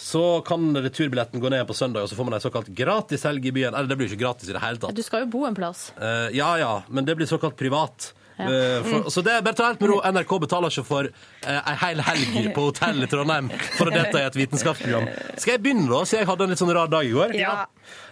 så 0.00 0.40
kan 0.46 0.70
returbilletten 0.78 1.42
gå 1.42 1.50
ned 1.52 1.66
på 1.68 1.74
søndag, 1.76 2.06
og 2.06 2.08
så 2.08 2.16
får 2.16 2.28
man 2.28 2.38
en 2.38 2.44
såkalt 2.44 2.70
gratis 2.72 3.26
helg 3.26 3.50
i 3.50 3.52
byen. 3.52 3.74
Eller 3.74 3.90
det 3.90 3.98
blir 3.98 4.08
ikke 4.08 4.22
gratis 4.22 4.48
i 4.48 4.56
det 4.56 4.62
hele 4.62 4.80
tatt. 4.80 4.96
Du 4.96 5.04
skal 5.04 5.26
jo 5.26 5.32
bo 5.34 5.44
en 5.48 5.58
plass. 5.58 5.90
Uh, 5.98 6.30
ja 6.32 6.54
ja, 6.60 6.72
men 6.88 7.08
det 7.08 7.18
blir 7.18 7.28
såkalt 7.28 7.58
privat. 7.58 8.12
Ja. 8.40 8.46
Eh, 8.46 8.86
for, 8.86 9.10
så 9.12 9.20
det 9.20 9.34
er 9.36 9.42
bare 9.44 9.58
ta 9.58 9.66
helt 9.68 9.82
med 9.82 9.90
ro. 9.92 10.00
NRK 10.00 10.30
betaler 10.46 10.72
ikke 10.72 10.86
for 10.88 11.10
ei 11.50 11.74
hel 11.82 12.00
helg 12.06 12.38
på 12.56 12.66
hotell 12.70 13.04
i 13.04 13.08
Trondheim 13.10 13.50
for 13.74 13.90
å 13.90 13.92
delta 13.92 14.22
i 14.22 14.28
et 14.30 14.38
vitenskapsprogram. 14.38 15.10
Skal 15.34 15.58
jeg 15.58 15.64
begynne, 15.66 15.90
da, 15.90 16.00
siden 16.08 16.22
jeg 16.22 16.30
hadde 16.30 16.46
en 16.46 16.54
litt 16.54 16.62
sånn 16.62 16.72
rar 16.78 16.88
dag 16.88 17.04
i 17.04 17.12
går? 17.12 17.36
Ja. 17.36 17.56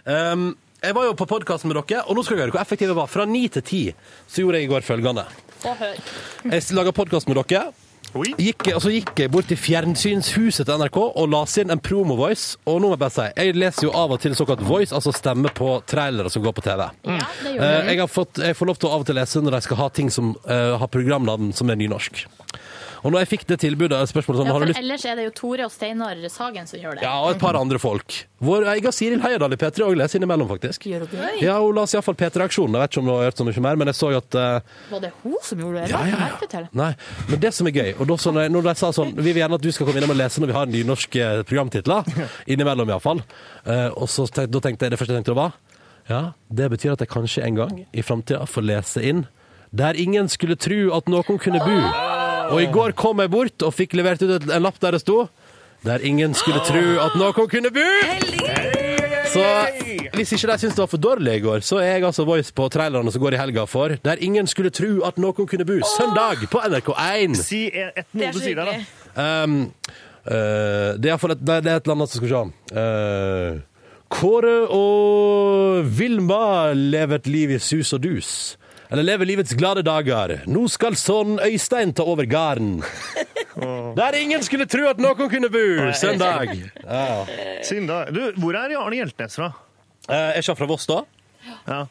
Um, 0.04 0.50
jeg 0.78 0.94
var 0.94 1.08
jo 1.08 1.16
på 1.18 1.26
podkast 1.26 1.66
med 1.66 1.74
dere, 1.78 2.04
og 2.06 2.14
nå 2.14 2.22
skal 2.22 2.38
dere 2.38 2.46
høre 2.46 2.54
hvor 2.54 2.62
effektiv 2.62 2.92
jeg 2.92 2.98
var. 2.98 3.10
Fra 3.10 3.26
ni 3.26 3.48
til 3.50 3.64
ti 3.66 3.82
så 4.30 4.44
gjorde 4.44 4.60
jeg 4.60 4.68
i 4.68 4.72
går 4.72 4.86
følgende. 4.86 5.26
Få 5.58 5.74
høre. 5.78 6.08
Jeg 6.46 6.78
laga 6.78 6.94
podkast 6.94 7.30
med 7.30 7.40
dere. 7.42 7.68
Gikk, 8.08 8.70
og 8.72 8.80
så 8.80 8.88
gikk 8.88 9.10
jeg 9.20 9.28
bort 9.32 9.50
til 9.50 9.58
fjernsynshuset 9.60 10.64
til 10.64 10.80
NRK 10.80 10.96
og 11.02 11.26
la 11.28 11.42
inn 11.60 11.74
en 11.74 11.82
promo-voice. 11.82 12.56
Og 12.64 12.78
nå 12.80 12.88
må 12.88 12.96
jeg 12.96 13.02
bare 13.02 13.14
si, 13.16 13.26
jeg 13.36 13.56
leser 13.58 13.84
jo 13.88 13.92
av 13.92 14.14
og 14.14 14.22
til 14.22 14.36
såkalt 14.38 14.62
voice, 14.64 14.94
altså 14.96 15.12
stemme 15.12 15.52
på 15.52 15.74
trailere 15.88 16.32
som 16.32 16.44
går 16.44 16.56
på 16.56 16.64
TV. 16.64 16.86
Ja, 17.04 17.18
det 17.42 17.52
gjør 17.52 17.66
Eh, 17.68 17.90
jeg, 17.90 18.00
har 18.00 18.08
fått, 18.08 18.40
jeg 18.40 18.56
får 18.56 18.70
lov 18.70 18.78
til 18.78 18.88
å 18.88 18.94
av 18.94 19.04
og 19.04 19.10
til 19.10 19.18
lese 19.18 19.42
når 19.42 19.58
de 19.58 19.60
skal 19.66 19.80
ha 19.82 19.88
ting 19.92 20.10
som 20.14 20.32
eh, 20.46 20.74
har 20.80 20.92
programnavn 20.94 21.52
som 21.56 21.68
er 21.68 21.80
nynorsk. 21.80 22.24
Og 23.02 23.12
når 23.12 23.22
jeg 23.22 23.30
fikk 23.32 23.44
det 23.48 23.58
tilbudet, 23.62 23.98
spørsmålet 24.10 24.40
sånn, 24.40 24.48
Ja, 24.48 24.54
har 24.54 24.60
du 24.60 24.66
for 24.66 24.72
lyst 24.72 24.82
ellers 24.82 25.04
er 25.06 25.18
det 25.18 25.26
jo 25.28 25.34
Tore 25.36 25.66
og 25.68 25.72
Steinar 25.72 26.18
Sagen 26.32 26.66
som 26.66 26.80
gjør 26.80 26.98
det. 26.98 27.04
Ja, 27.06 27.14
og 27.22 27.36
et 27.36 27.40
par 27.42 27.58
andre 27.58 27.78
folk. 27.82 28.16
Vår 28.42 28.66
egen 28.74 28.94
Siril 28.94 29.22
Heierdal 29.22 29.54
i 29.54 29.58
P3 29.58 29.86
òg 29.86 29.96
leser 29.98 30.20
innimellom, 30.20 30.48
faktisk. 30.50 30.86
Gjør 30.88 31.06
det? 31.10 31.30
Ja, 31.42 31.58
hun 31.62 31.76
las 31.78 31.94
iallfall 31.94 32.16
P3-aksjonen. 32.18 32.76
Jeg 32.76 32.84
vet 32.84 32.92
ikke 32.92 33.02
om 33.02 33.08
hun 33.08 33.14
har 33.16 33.28
gjort 33.28 33.42
så 33.42 33.46
mye 33.48 33.64
mer, 33.68 33.80
men 33.80 33.90
jeg 33.90 33.98
så 33.98 34.10
at 34.18 34.38
uh... 34.38 34.82
Var 34.92 35.04
det 35.04 35.12
hun 35.22 35.38
som 35.42 35.62
gjorde 35.64 35.84
det? 35.84 35.92
Ja, 35.94 36.02
ja, 36.06 36.12
ja. 36.12 36.20
merke 36.26 36.50
til. 36.50 36.68
Nei, 36.78 36.90
men 37.30 37.42
det 37.42 37.54
som 37.56 37.70
er 37.70 37.74
gøy 37.74 37.90
Og 37.96 38.04
da 38.10 38.18
så 38.20 38.32
når, 38.34 38.50
når 38.52 38.68
de 38.68 38.74
sa 38.78 38.90
sånn 38.94 39.14
Vi 39.16 39.26
vil 39.26 39.40
gjerne 39.40 39.58
at 39.58 39.64
du 39.64 39.70
skal 39.74 39.88
komme 39.88 40.00
innom 40.00 40.12
og 40.14 40.18
lese 40.20 40.42
når 40.42 40.52
vi 40.52 40.56
har 40.58 40.70
nynorske 40.74 41.30
programtitler. 41.48 42.12
Innimellom, 42.52 42.92
iallfall. 42.92 43.24
Uh, 43.64 43.88
og 43.94 44.06
så 44.12 44.26
tenkte, 44.28 44.52
da 44.54 44.64
tenkte 44.64 44.86
jeg 44.86 44.94
det 44.94 45.00
første 45.00 45.16
jeg 45.16 45.22
tenkte 45.24 45.38
var 45.38 45.58
Ja, 46.10 46.22
det 46.48 46.70
betyr 46.74 46.94
at 46.94 47.02
jeg 47.04 47.12
kanskje 47.12 47.44
en 47.46 47.58
gang 47.58 47.82
i 47.92 48.04
framtida 48.06 48.46
får 48.48 48.68
lese 48.70 49.04
inn 49.04 49.26
Der 49.70 49.98
ingen 49.98 50.30
skulle 50.32 50.56
tru 50.56 50.88
at 50.96 51.10
noen 51.12 51.42
kunne 51.42 51.60
bo. 51.60 52.17
Og 52.48 52.62
i 52.62 52.68
går 52.72 52.94
kom 52.96 53.20
jeg 53.20 53.30
bort 53.32 53.64
og 53.66 53.74
fikk 53.76 53.96
levert 53.98 54.22
ut 54.24 54.48
en 54.48 54.64
lapp 54.64 54.78
der 54.80 54.96
det 54.96 55.02
sto 55.02 55.28
Der 55.84 56.02
ingen 56.04 56.34
skulle 56.34 56.62
tru 56.66 56.96
at 57.02 57.14
noen 57.18 57.50
kunne 57.50 57.70
bo. 57.74 57.86
Så 59.28 59.44
hvis 60.16 60.32
ikke 60.32 60.48
de 60.48 60.56
syns 60.58 60.74
det 60.74 60.82
var 60.82 60.90
for 60.90 61.02
dårlig 61.02 61.34
i 61.38 61.42
går, 61.44 61.60
så 61.62 61.78
er 61.82 61.98
jeg 61.98 62.06
altså 62.08 62.24
voice 62.26 62.54
på 62.56 62.66
trailerne 62.72 63.12
som 63.12 63.22
går 63.22 63.36
i 63.36 63.40
helga 63.42 63.66
for 63.68 63.94
Der 64.04 64.22
ingen 64.24 64.48
skulle 64.50 64.72
tru 64.74 65.04
at 65.06 65.20
noen 65.20 65.46
kunne 65.46 65.66
bo. 65.68 65.78
Søndag 65.94 66.42
på 66.50 66.62
NRK1. 66.64 67.36
Si 67.38 67.66
et, 67.68 68.06
noe 68.16 68.32
du 68.32 68.40
sier 68.42 68.58
der, 68.58 68.72
da. 68.72 69.44
Um, 69.44 69.58
uh, 70.24 70.96
det 70.96 71.10
er 71.10 71.12
iallfall 71.12 71.36
et, 71.36 71.44
nei, 71.44 71.60
det 71.62 71.72
er 71.72 71.82
et 71.82 71.86
eller 71.86 71.98
annet 71.98 72.12
som 72.12 72.22
skal 72.22 72.28
vi 72.28 72.34
se. 72.34 72.78
Eh, 72.82 73.60
Kåre 74.08 74.56
og 74.72 75.84
Vilma 75.98 76.72
lever 76.72 77.20
et 77.20 77.28
liv 77.28 77.52
i 77.58 77.60
sus 77.60 77.92
og 77.92 78.02
dus. 78.06 78.30
Eller 78.90 79.04
lever 79.04 79.28
livets 79.28 79.52
glade 79.58 79.82
dager. 79.84 80.38
Nå 80.48 80.64
skal 80.72 80.96
sønnen 80.96 81.40
Øystein 81.44 81.92
ta 81.92 82.06
over 82.08 82.24
gården. 82.28 82.78
Der 83.98 84.16
ingen 84.16 84.42
skulle 84.46 84.68
tro 84.70 84.86
at 84.88 85.00
noen 85.02 85.28
kunne 85.28 85.50
bo! 85.52 85.64
Søndag. 85.98 86.54
Ja. 86.88 87.24
Du, 88.08 88.20
hvor 88.40 88.56
er 88.56 88.72
Arne 88.78 88.96
Hjeltnes 88.96 89.36
fra? 89.36 89.50
Eh, 90.08 90.14
er 90.16 90.40
ikke 90.40 90.54
fra 90.56 90.68
Voss, 90.70 90.86
da? 90.88 91.02
Ja. 91.66 91.86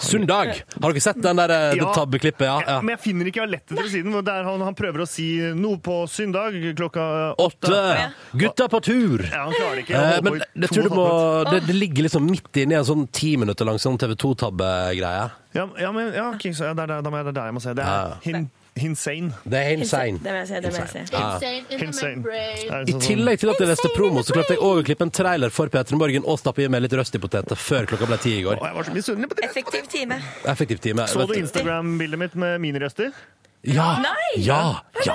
Søndag. 0.00 0.62
Har 0.82 0.92
dere 0.92 1.00
sett 1.02 1.20
den 1.22 1.36
der 1.36 1.50
eh, 1.50 1.76
Ja. 1.78 1.92
tabbeklippet? 1.94 2.46
Ja, 2.46 2.60
ja. 2.66 2.76
Men 2.80 2.94
jeg 2.96 3.00
finner 3.04 3.28
ikke 3.30 3.46
lettet 3.48 3.76
til 3.78 3.88
siden, 3.90 4.12
hvor 4.14 4.24
der 4.26 4.44
han, 4.46 4.60
han 4.60 4.74
prøver 4.74 5.04
å 5.04 5.08
si 5.08 5.28
noe 5.54 5.78
på 5.78 6.00
søndag 6.10 6.56
klokka 6.76 7.34
Åtte. 7.38 7.80
Gutta 8.34 8.68
på 8.72 8.80
tur. 8.82 9.24
Ja, 9.30 9.44
han 9.46 9.54
klarer 9.54 9.82
ikke. 9.84 9.94
Eh, 9.94 10.00
Han 10.00 10.10
holder 10.10 10.22
men 10.22 10.32
på 10.32 10.36
i 10.36 10.60
det, 10.60 10.68
to 10.68 10.74
tror 10.74 10.82
du 10.82 10.90
et 10.90 10.96
må, 10.98 11.06
halvt 11.08 11.50
det, 11.54 11.62
det 11.68 11.76
ligger 11.78 12.08
liksom 12.08 12.26
midt 12.30 12.60
inni 12.64 12.74
i 12.74 12.80
en 12.80 12.88
sånn 12.90 13.06
ti 13.14 13.36
minutter 13.40 13.64
lang 13.68 13.78
sånn 13.82 13.98
TV 14.00 14.14
2-tabbegreie. 14.24 15.30
Ja, 15.54 15.68
ja, 15.78 15.92
men 15.94 16.12
ja, 16.14 16.28
ok, 16.34 16.48
så 16.54 16.70
ja, 16.70 16.74
det, 16.74 16.88
er, 16.88 17.00
det, 17.00 17.12
er- 17.14 17.22
det 17.22 17.30
er 17.34 17.38
der 17.40 17.50
jeg 17.52 17.54
må 17.54 17.62
se. 17.62 17.74
Det 17.78 17.84
er 17.84 17.88
Ja. 17.94 18.18
hin, 18.24 18.50
insane. 18.76 19.32
Det 19.46 19.58
er 19.60 19.68
Hinsane. 19.76 20.18
Det 20.18 20.32
må 20.34 20.40
jeg 20.42 20.62
det 20.64 20.72
må 20.72 20.78
jeg. 20.82 21.06
Ja. 21.12 21.38
Er 21.38 22.84
det 22.84 22.88
I 22.88 22.92
sånn- 22.92 23.04
tillegg 23.06 23.38
til 23.38 23.50
at 23.52 23.58
jeg 23.62 23.68
leste 23.68 23.90
promo, 23.94 24.22
så 24.26 24.32
klarte 24.34 24.56
jeg 24.56 24.58
òg 24.58 24.80
å 24.82 24.84
klippe 24.84 25.02
en 25.06 25.10
trailer 25.14 25.50
for 25.54 25.68
P3 25.68 25.96
Morgen 25.98 26.24
og 26.26 26.38
stappe 26.38 26.64
i 26.64 26.68
meg 26.68 26.82
litt 26.82 26.92
røstipoteter 26.92 27.54
før 27.56 27.86
klokka 27.86 28.06
ble 28.10 28.18
ti 28.18 28.32
i 28.40 28.42
går. 28.42 28.58
Å, 28.58 28.66
jeg 28.66 28.74
var 28.74 28.82
så 28.84 28.94
misunnelig 28.96 29.28
på 29.30 29.36
det. 29.38 29.44
Effektiv 29.50 29.86
time. 29.88 30.18
Effektiv 30.44 30.80
time. 30.80 31.06
Så 31.06 31.20
du 31.20 31.26
Vet 31.26 31.36
du- 31.36 31.40
Instagram-bildet 31.46 32.18
mitt 32.18 32.34
med 32.34 32.60
minirøster? 32.60 33.12
Ja! 33.64 33.96
Nei! 34.02 34.42
Ja! 34.44 34.60
ja. 35.06 35.14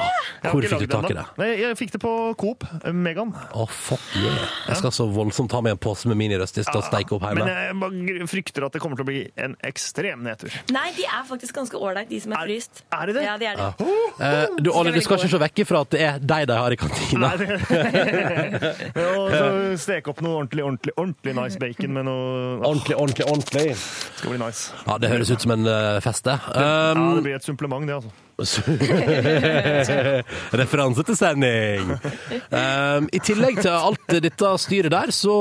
Hvor 0.50 0.64
fikk 0.64 0.80
du 0.86 0.88
tak 0.89 1.10
i 1.12 1.16
det? 1.18 1.24
Nei, 1.38 1.47
jeg 1.60 1.76
fikk 1.78 1.91
det 1.95 2.00
på 2.02 2.12
Coop. 2.39 2.64
eh, 2.84 2.93
Megan. 2.95 3.34
Å, 3.54 3.66
fuck 3.70 4.02
yeah. 4.18 4.45
Jeg 4.70 4.80
skal 4.80 4.93
så 4.95 5.06
voldsomt 5.12 5.52
ta 5.52 5.60
med 5.66 5.76
en 5.76 5.82
pose 5.82 6.08
med 6.10 6.18
minirøstis 6.20 6.66
til 6.70 6.80
å 6.80 6.84
steike 6.86 7.14
opp 7.18 7.26
hjemme. 7.28 7.45
Men 7.76 8.08
jeg 8.08 8.28
frykter 8.32 8.66
at 8.66 8.74
det 8.78 8.82
kommer 8.82 8.97
til 9.00 9.06
å 9.06 9.10
bli 9.10 9.22
en 9.38 9.54
ekstrem 9.68 10.24
nedtur. 10.26 10.54
Nei, 10.74 10.88
de 10.97 11.06
er 11.10 11.26
faktisk 11.28 11.58
ganske 11.60 11.78
ålreit, 11.78 12.10
de 12.10 12.20
som 12.24 12.34
er 12.38 12.45
fryst. 12.47 12.84
Er 12.95 13.12
det 13.12 13.18
det? 13.20 13.26
Ja, 13.28 13.36
de 13.41 13.50
er 13.52 13.60
det. 13.60 13.68
Eh, 14.20 14.56
du, 14.64 14.72
Olli, 14.72 14.93
du 14.95 15.02
skal 15.06 15.20
ikke 15.20 15.32
se 15.36 15.41
vekk 15.45 15.64
ifra 15.66 15.84
at 15.86 15.91
det 15.93 16.02
er 16.08 16.24
deg 16.34 16.47
de 16.50 16.58
har 16.64 16.76
i 16.76 16.80
kantina. 16.80 17.30
Nei, 17.30 17.36
det- 17.43 17.60
så 19.39 19.52
steke 19.86 20.14
opp 20.14 20.22
noe 20.26 20.39
ordentlig, 20.39 20.64
ordentlig, 20.66 20.95
ordentlig 21.00 21.36
nice 21.38 21.60
bacon 21.62 21.93
med 22.00 22.08
noe 22.10 22.58
Ordentlig, 22.60 22.95
ordentlig, 22.97 23.28
ordentlig. 23.30 23.68
skal 24.20 24.34
bli 24.34 24.39
nice. 24.41 24.72
Ja, 24.88 24.97
Det 25.02 25.12
høres 25.14 25.32
ut 25.36 25.43
som 25.45 25.54
en 25.58 25.68
eh, 25.70 26.00
fest, 26.06 26.26
det. 26.30 26.39
Ja, 26.56 26.68
Um, 26.89 27.16
det 27.18 27.24
blir 27.26 27.36
et 27.36 27.43
supplement, 27.45 27.86
det, 27.88 27.95
altså. 28.00 28.10
Referanse 30.60 31.04
til 31.08 31.18
sending. 31.18 31.94
Um, 32.50 33.10
I 33.14 33.20
tillegg 33.24 33.62
til 33.62 33.72
alt 33.74 34.16
dette 34.24 34.52
styret 34.64 34.92
der, 34.94 35.14
så 35.16 35.36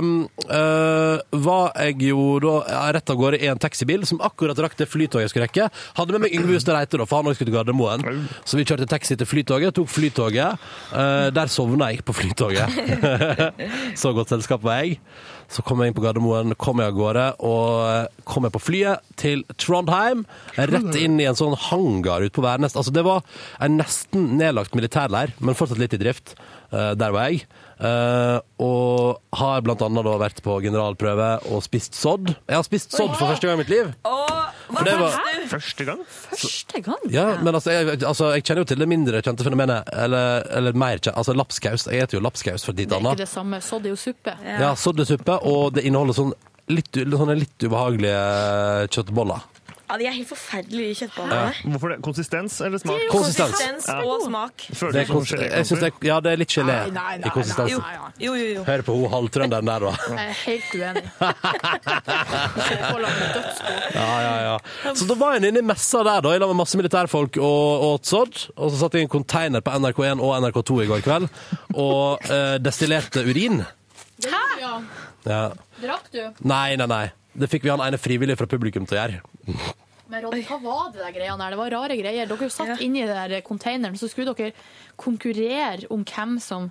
um, 0.00 0.12
uh, 0.48 1.16
var 1.44 1.72
jeg 1.84 2.10
jo 2.10 2.38
da 2.42 2.54
rett 2.96 3.10
av 3.10 3.18
gårde 3.20 3.40
i 3.42 3.50
en 3.50 3.60
taxibil 3.60 4.06
som 4.08 4.22
akkurat 4.24 4.58
rakk 4.64 4.76
det 4.78 4.88
flytoget 4.90 5.26
jeg 5.26 5.34
skulle 5.34 5.48
rekke. 5.48 5.68
Hadde 5.98 6.16
med 6.16 6.26
meg 6.26 6.36
Yngve 6.36 6.56
Hustad 6.56 6.76
Reite, 6.78 7.00
da, 7.00 7.08
for 7.08 7.22
han 7.22 7.34
skulle 7.34 7.50
til 7.50 7.56
Gardermoen. 7.56 8.28
Så 8.44 8.58
vi 8.58 8.66
kjørte 8.68 8.88
taxi 8.90 9.16
til 9.18 9.28
Flytoget, 9.28 9.74
tok 9.76 9.90
Flytoget. 9.90 10.60
Uh, 10.92 11.28
der 11.34 11.46
sovna 11.52 11.90
jeg 11.92 12.04
på 12.06 12.16
Flytoget. 12.16 12.68
så 14.02 14.12
godt 14.16 14.32
selskap 14.34 14.64
var 14.64 14.82
jeg. 14.82 14.98
Så 15.54 15.62
kom 15.62 15.80
jeg 15.80 15.92
inn 15.92 15.96
på 15.96 16.02
Gardermoen, 16.02 16.56
kom 16.58 16.80
jeg 16.82 16.90
av 16.90 16.96
gårde, 16.98 17.26
og 17.46 17.68
eh, 17.86 18.22
kom 18.26 18.46
jeg 18.46 18.54
på 18.56 18.62
flyet 18.62 19.12
til 19.20 19.44
Trondheim. 19.60 20.24
Rett 20.58 20.98
inn 20.98 21.20
i 21.22 21.28
en 21.30 21.38
sånn 21.38 21.54
hangar 21.68 22.24
ute 22.24 22.34
på 22.34 22.42
Værnes. 22.42 22.74
Altså, 22.74 22.94
det 22.94 23.04
var 23.06 23.22
en 23.62 23.78
nesten 23.78 24.32
nedlagt 24.40 24.74
militærleir, 24.74 25.36
men 25.38 25.58
fortsatt 25.58 25.78
litt 25.78 25.94
i 25.94 26.02
drift. 26.02 26.34
Eh, 26.74 26.92
der 26.98 27.14
var 27.14 27.30
jeg. 27.30 27.44
Eh, 27.80 28.38
og 28.62 29.18
har 29.38 29.62
blant 29.66 29.82
annet 29.82 30.06
da 30.06 30.14
vært 30.20 30.38
på 30.44 30.56
generalprøve 30.62 31.28
og 31.50 31.62
spist 31.66 31.96
sodd. 31.98 32.30
Jeg 32.46 32.54
har 32.58 32.66
spist 32.66 32.94
sodd 32.94 33.14
for 33.18 33.32
første 33.32 33.48
gang 33.48 33.58
i 33.58 33.62
mitt 33.64 33.72
liv. 33.72 33.90
For 34.04 34.86
det 34.86 34.94
var 35.00 35.16
Første 35.50 35.84
gang? 35.86 36.00
Første 36.08 36.80
gang? 36.86 37.02
ja, 37.12 37.26
men 37.44 37.54
altså 37.54 37.74
jeg, 37.74 37.98
altså, 38.08 38.30
jeg 38.34 38.44
kjenner 38.46 38.64
jo 38.64 38.68
til 38.70 38.80
det 38.80 38.88
mindre 38.88 39.20
kjente 39.22 39.44
fenomenet, 39.44 39.90
eller, 39.92 40.46
eller 40.56 40.72
mer 40.78 40.96
kjent, 41.02 41.16
altså 41.20 41.34
lapskaus. 41.36 41.84
Jeg 41.92 42.00
heter 42.06 42.18
jo 42.18 42.22
lapskaus 42.24 42.64
for 42.64 42.72
litt 42.72 42.88
Det 42.88 42.96
er 42.96 43.02
annet. 43.02 43.18
ikke 43.18 43.26
det 43.26 43.32
samme. 43.34 43.60
Sodd 43.62 43.86
er 43.86 43.92
jo 43.92 44.00
suppe. 44.00 44.34
Ja, 44.44 44.72
soddesuppe, 44.78 45.36
og 45.50 45.74
det 45.76 45.84
inneholder 45.88 46.16
sånn 46.16 46.32
litt, 46.72 46.96
sånne 46.96 47.36
litt 47.42 47.66
ubehagelige 47.66 48.88
kjøttboller. 48.96 49.44
Ja, 49.94 49.98
de 50.00 50.06
er 50.10 50.14
helt 50.16 50.26
forferdelige 50.26 50.94
kjøttboller. 50.98 51.58
Hvorfor 51.70 51.92
det? 51.92 51.96
Konsistens 52.02 52.56
eller 52.66 52.80
smak? 52.82 53.04
Konsistens. 53.12 53.52
Konsistens 53.54 53.86
og 53.94 54.24
smak. 54.26 54.64
Føler 54.74 54.92
Det 54.96 55.02
er, 55.04 55.10
kons- 55.12 55.34
jeg 55.38 55.66
synes 55.68 55.82
det 55.84 55.90
er, 55.92 56.06
ja, 56.08 56.16
det 56.24 56.32
er 56.32 56.40
litt 56.40 56.50
gelé 56.50 56.74
Nei, 56.80 56.90
nei, 56.96 57.12
nei, 57.22 57.28
i 57.28 57.30
konsistensen. 57.36 57.84
Jo, 58.18 58.32
jo, 58.34 58.48
jo. 58.56 58.64
Hør 58.66 58.82
på 58.88 58.96
hun 58.98 59.12
halvtrønderen 59.12 59.70
der, 59.70 59.86
da. 59.86 59.92
Jeg 60.10 60.26
er 60.26 60.34
helt 60.40 60.74
uenig. 60.74 61.04
Kjøttboller 61.94 63.14
med 63.20 63.38
dødsbo. 63.38 63.76
Ja, 63.94 64.08
ja, 64.24 64.34
ja. 64.48 64.58
Så 64.98 65.06
da 65.12 65.16
var 65.20 65.36
jeg 65.38 65.44
inne 65.52 65.62
i 65.62 65.66
messa 65.70 66.02
der, 66.06 66.20
da, 66.26 66.34
i 66.34 66.42
lag 66.42 66.50
med 66.50 66.58
masse 66.64 66.80
militærfolk 66.80 67.38
og 67.38 67.86
åt 67.92 68.10
sodd. 68.10 68.42
Og 68.56 68.72
så 68.74 68.82
satt 68.82 68.98
jeg 68.98 69.04
i 69.04 69.08
en 69.08 69.12
container 69.14 69.62
på 69.64 69.74
NRK1 69.78 70.18
og 70.24 70.34
NRK2 70.42 70.80
i 70.84 70.90
går 70.90 71.04
kveld 71.06 71.28
og 71.78 72.26
eh, 72.30 72.56
destillerte 72.62 73.22
urin. 73.30 73.62
Hæ? 74.24 74.42
Ja. 75.26 75.44
Drakk 75.80 76.10
du? 76.12 76.20
Nei, 76.50 76.74
nei, 76.80 76.86
nei. 76.90 77.04
Det 77.34 77.48
fikk 77.50 77.64
vi 77.66 77.72
han 77.72 77.82
ene 77.82 77.98
frivillig 77.98 78.36
fra 78.38 78.46
publikum 78.46 78.84
til 78.86 78.98
å 78.98 79.00
gjøre. 79.00 79.22
Men 80.14 80.22
Ronny, 80.28 80.44
hva 80.46 80.60
var 80.62 80.90
det 80.94 81.00
der 81.02 81.14
greiene 81.16 81.42
der? 81.42 81.54
Det 81.54 81.58
var 81.58 81.72
rare 81.74 81.94
greier. 81.98 82.28
Dere 82.30 82.48
satt 82.54 82.82
inni 82.84 83.02
den 83.08 83.32
containeren, 83.42 83.96
så 83.98 84.06
skulle 84.10 84.34
dere 84.38 84.52
konkurrere 85.00 85.88
om 85.90 86.04
hvem 86.06 86.36
som 86.42 86.70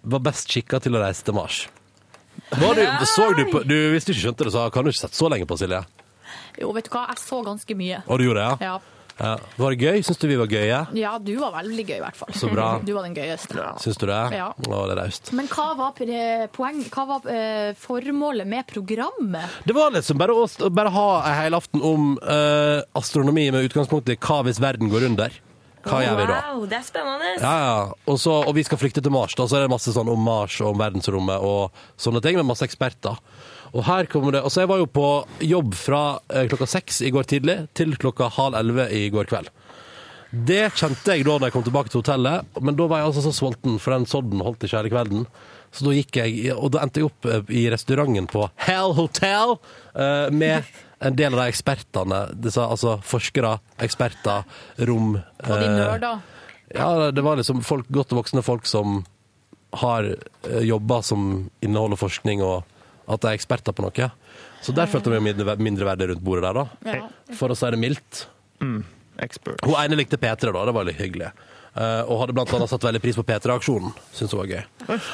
Var 0.00 0.22
best 0.24 0.48
skikka 0.48 0.78
til 0.80 0.96
å 0.96 1.02
reise 1.02 1.26
til 1.26 1.36
Mars. 1.36 1.66
Var 2.56 2.78
du, 2.78 2.80
så 3.04 3.26
du 3.36 3.42
på, 3.50 3.60
du, 3.68 3.76
hvis 3.92 4.06
du 4.08 4.14
ikke 4.14 4.22
skjønte 4.22 4.46
det, 4.46 4.52
så 4.54 4.62
kan 4.72 4.86
du 4.86 4.88
ikke 4.94 5.02
sett 5.02 5.18
så 5.18 5.28
lenge 5.28 5.44
på, 5.50 5.58
Silje. 5.60 5.82
Jo, 6.56 6.70
vet 6.72 6.88
du 6.88 6.94
hva, 6.94 7.02
jeg 7.12 7.20
så 7.20 7.42
ganske 7.44 7.76
mye. 7.76 8.00
Og 8.06 8.16
du 8.16 8.24
gjorde 8.24 8.40
det, 8.40 8.46
ja? 8.48 8.70
Ja. 8.70 8.99
Ja. 9.18 9.32
Var 9.56 9.74
det 9.74 9.88
gøy? 9.88 10.02
Syns 10.06 10.20
du 10.20 10.26
vi 10.30 10.38
var 10.40 10.50
gøye? 10.50 10.80
ja, 10.96 11.12
du 11.18 11.32
var 11.40 11.52
veldig 11.58 11.84
gøy, 11.86 11.96
i 11.98 12.04
hvert 12.04 12.18
fall. 12.20 12.32
Så 12.36 12.50
bra. 12.52 12.68
Du 12.86 12.94
var 12.96 13.04
den 13.06 13.14
gøyeste. 13.14 13.66
Syns 13.82 13.98
du 14.00 14.06
det? 14.08 14.20
Ja. 14.36 14.48
Å, 14.54 14.80
det 14.88 14.94
er 14.94 15.00
raust. 15.02 15.32
Men 15.36 15.50
hva 15.50 15.68
var, 15.78 15.98
poeng, 16.54 16.80
hva 16.94 17.04
var 17.10 17.28
eh, 17.30 17.70
formålet 17.78 18.48
med 18.48 18.66
programmet? 18.70 19.60
Det 19.66 19.76
var 19.76 19.92
liksom 19.94 20.18
bare 20.20 20.34
å 20.36 20.46
å 20.50 20.70
bare 20.72 20.92
ha 20.94 21.06
en 21.28 21.36
helaften 21.36 21.84
om 21.84 22.10
eh, 22.18 22.80
astronomi 22.98 23.46
med 23.52 23.68
utgangspunkt 23.68 24.10
i 24.12 24.18
hva 24.20 24.40
hvis 24.46 24.60
verden 24.62 24.90
går 24.92 25.06
under. 25.10 25.36
Hva 25.86 26.02
gjør 26.04 26.18
vi 26.18 26.24
da? 26.28 26.38
Wow, 26.50 26.64
det 26.68 26.76
er 26.76 26.84
spennende. 26.84 27.30
Ja, 27.40 27.52
ja. 27.64 27.76
Og, 28.04 28.18
så, 28.20 28.34
og 28.44 28.52
vi 28.56 28.64
skal 28.66 28.80
flykte 28.80 29.00
til 29.04 29.14
Mars. 29.14 29.36
Da, 29.38 29.46
så 29.48 29.56
er 29.56 29.64
det 29.64 29.72
masse 29.72 29.94
sånn 29.94 30.10
om 30.12 30.20
Mars 30.26 30.58
og 30.60 30.74
om 30.74 30.82
verdensrommet 30.82 31.40
og 31.46 31.80
sånne 32.00 32.20
ting, 32.24 32.36
med 32.36 32.48
masse 32.50 32.66
eksperter. 32.66 33.16
Og 33.70 33.84
her 33.86 34.08
kommer 34.10 34.34
det, 34.34 34.42
altså 34.42 34.64
Jeg 34.64 34.70
var 34.72 34.80
jo 34.80 34.86
på 34.90 35.06
jobb 35.46 35.74
fra 35.78 36.02
eh, 36.34 36.48
klokka 36.50 36.66
seks 36.66 37.00
i 37.06 37.12
går 37.14 37.28
tidlig 37.30 37.56
til 37.78 37.94
klokka 38.00 38.30
halv 38.34 38.58
elleve 38.58 38.88
i 38.96 39.04
går 39.14 39.28
kveld. 39.30 39.50
Det 40.30 40.68
kjente 40.78 41.14
jeg 41.16 41.24
da 41.26 41.36
når 41.38 41.48
jeg 41.48 41.54
kom 41.56 41.64
tilbake 41.66 41.90
til 41.90 42.02
hotellet, 42.04 42.46
men 42.62 42.76
da 42.78 42.86
var 42.86 43.00
jeg 43.00 43.10
altså 43.10 43.24
så 43.24 43.32
sulten, 43.34 43.80
for 43.82 43.94
den 43.96 44.06
sodden 44.06 44.42
holdt 44.46 44.62
ikke 44.62 44.76
hele 44.78 44.92
kvelden. 44.92 45.24
Så 45.74 45.86
da 45.86 45.94
gikk 45.94 46.18
jeg, 46.18 46.52
og 46.54 46.70
da 46.74 46.84
endte 46.84 47.02
jeg 47.02 47.08
opp 47.10 47.26
eh, 47.30 47.42
i 47.62 47.64
restauranten 47.70 48.26
på 48.30 48.44
Hell 48.66 48.94
Hotel 48.98 49.56
eh, 49.94 50.30
med 50.34 50.66
en 51.00 51.16
del 51.16 51.32
av 51.34 51.40
de 51.44 51.50
ekspertene, 51.54 52.20
disse, 52.44 52.62
altså 52.62 52.98
forskere, 53.06 53.54
eksperter, 53.80 54.42
rom 54.90 55.14
Og 55.16 55.54
de 55.54 55.70
nerder? 55.72 56.20
ja, 56.74 56.90
det 57.10 57.22
var 57.24 57.38
liksom 57.40 57.62
folk, 57.64 57.88
godt 57.88 58.12
voksne 58.18 58.42
folk 58.44 58.68
som 58.68 59.00
har 59.80 60.10
jobber 60.66 61.00
som 61.06 61.48
inneholder 61.62 61.98
forskning, 61.98 62.42
og 62.42 62.66
at 63.10 63.22
de 63.22 63.30
er 63.30 63.38
eksperter 63.38 63.74
på 63.76 63.84
noe. 63.84 64.10
Så 64.64 64.74
der 64.76 64.90
følte 64.90 65.12
jeg 65.12 65.22
meg 65.24 65.32
mindre, 65.32 65.56
mindre 65.60 65.88
verdig 65.88 66.10
rundt 66.12 66.24
bordet 66.24 66.44
der, 66.46 66.60
da. 66.60 66.96
Ja. 67.00 67.36
For 67.38 67.52
å 67.52 67.56
si 67.58 67.70
det 67.72 67.80
mildt. 67.80 68.26
Expert. 69.20 69.64
Hun 69.66 69.76
ene 69.80 69.98
likte 70.00 70.20
P3, 70.20 70.52
da. 70.52 70.66
Det 70.68 70.74
var 70.76 70.86
litt 70.88 71.00
hyggelig. 71.00 71.32
Uh, 71.70 72.02
og 72.10 72.24
hadde 72.24 72.34
blant 72.34 72.50
annet 72.56 72.70
satt 72.72 72.82
veldig 72.82 73.00
pris 73.02 73.18
på 73.18 73.24
P3-aksjonen. 73.28 73.92
Syns 74.16 74.32
det 74.32 74.38
var 74.40 74.48
gøy. 74.50 74.62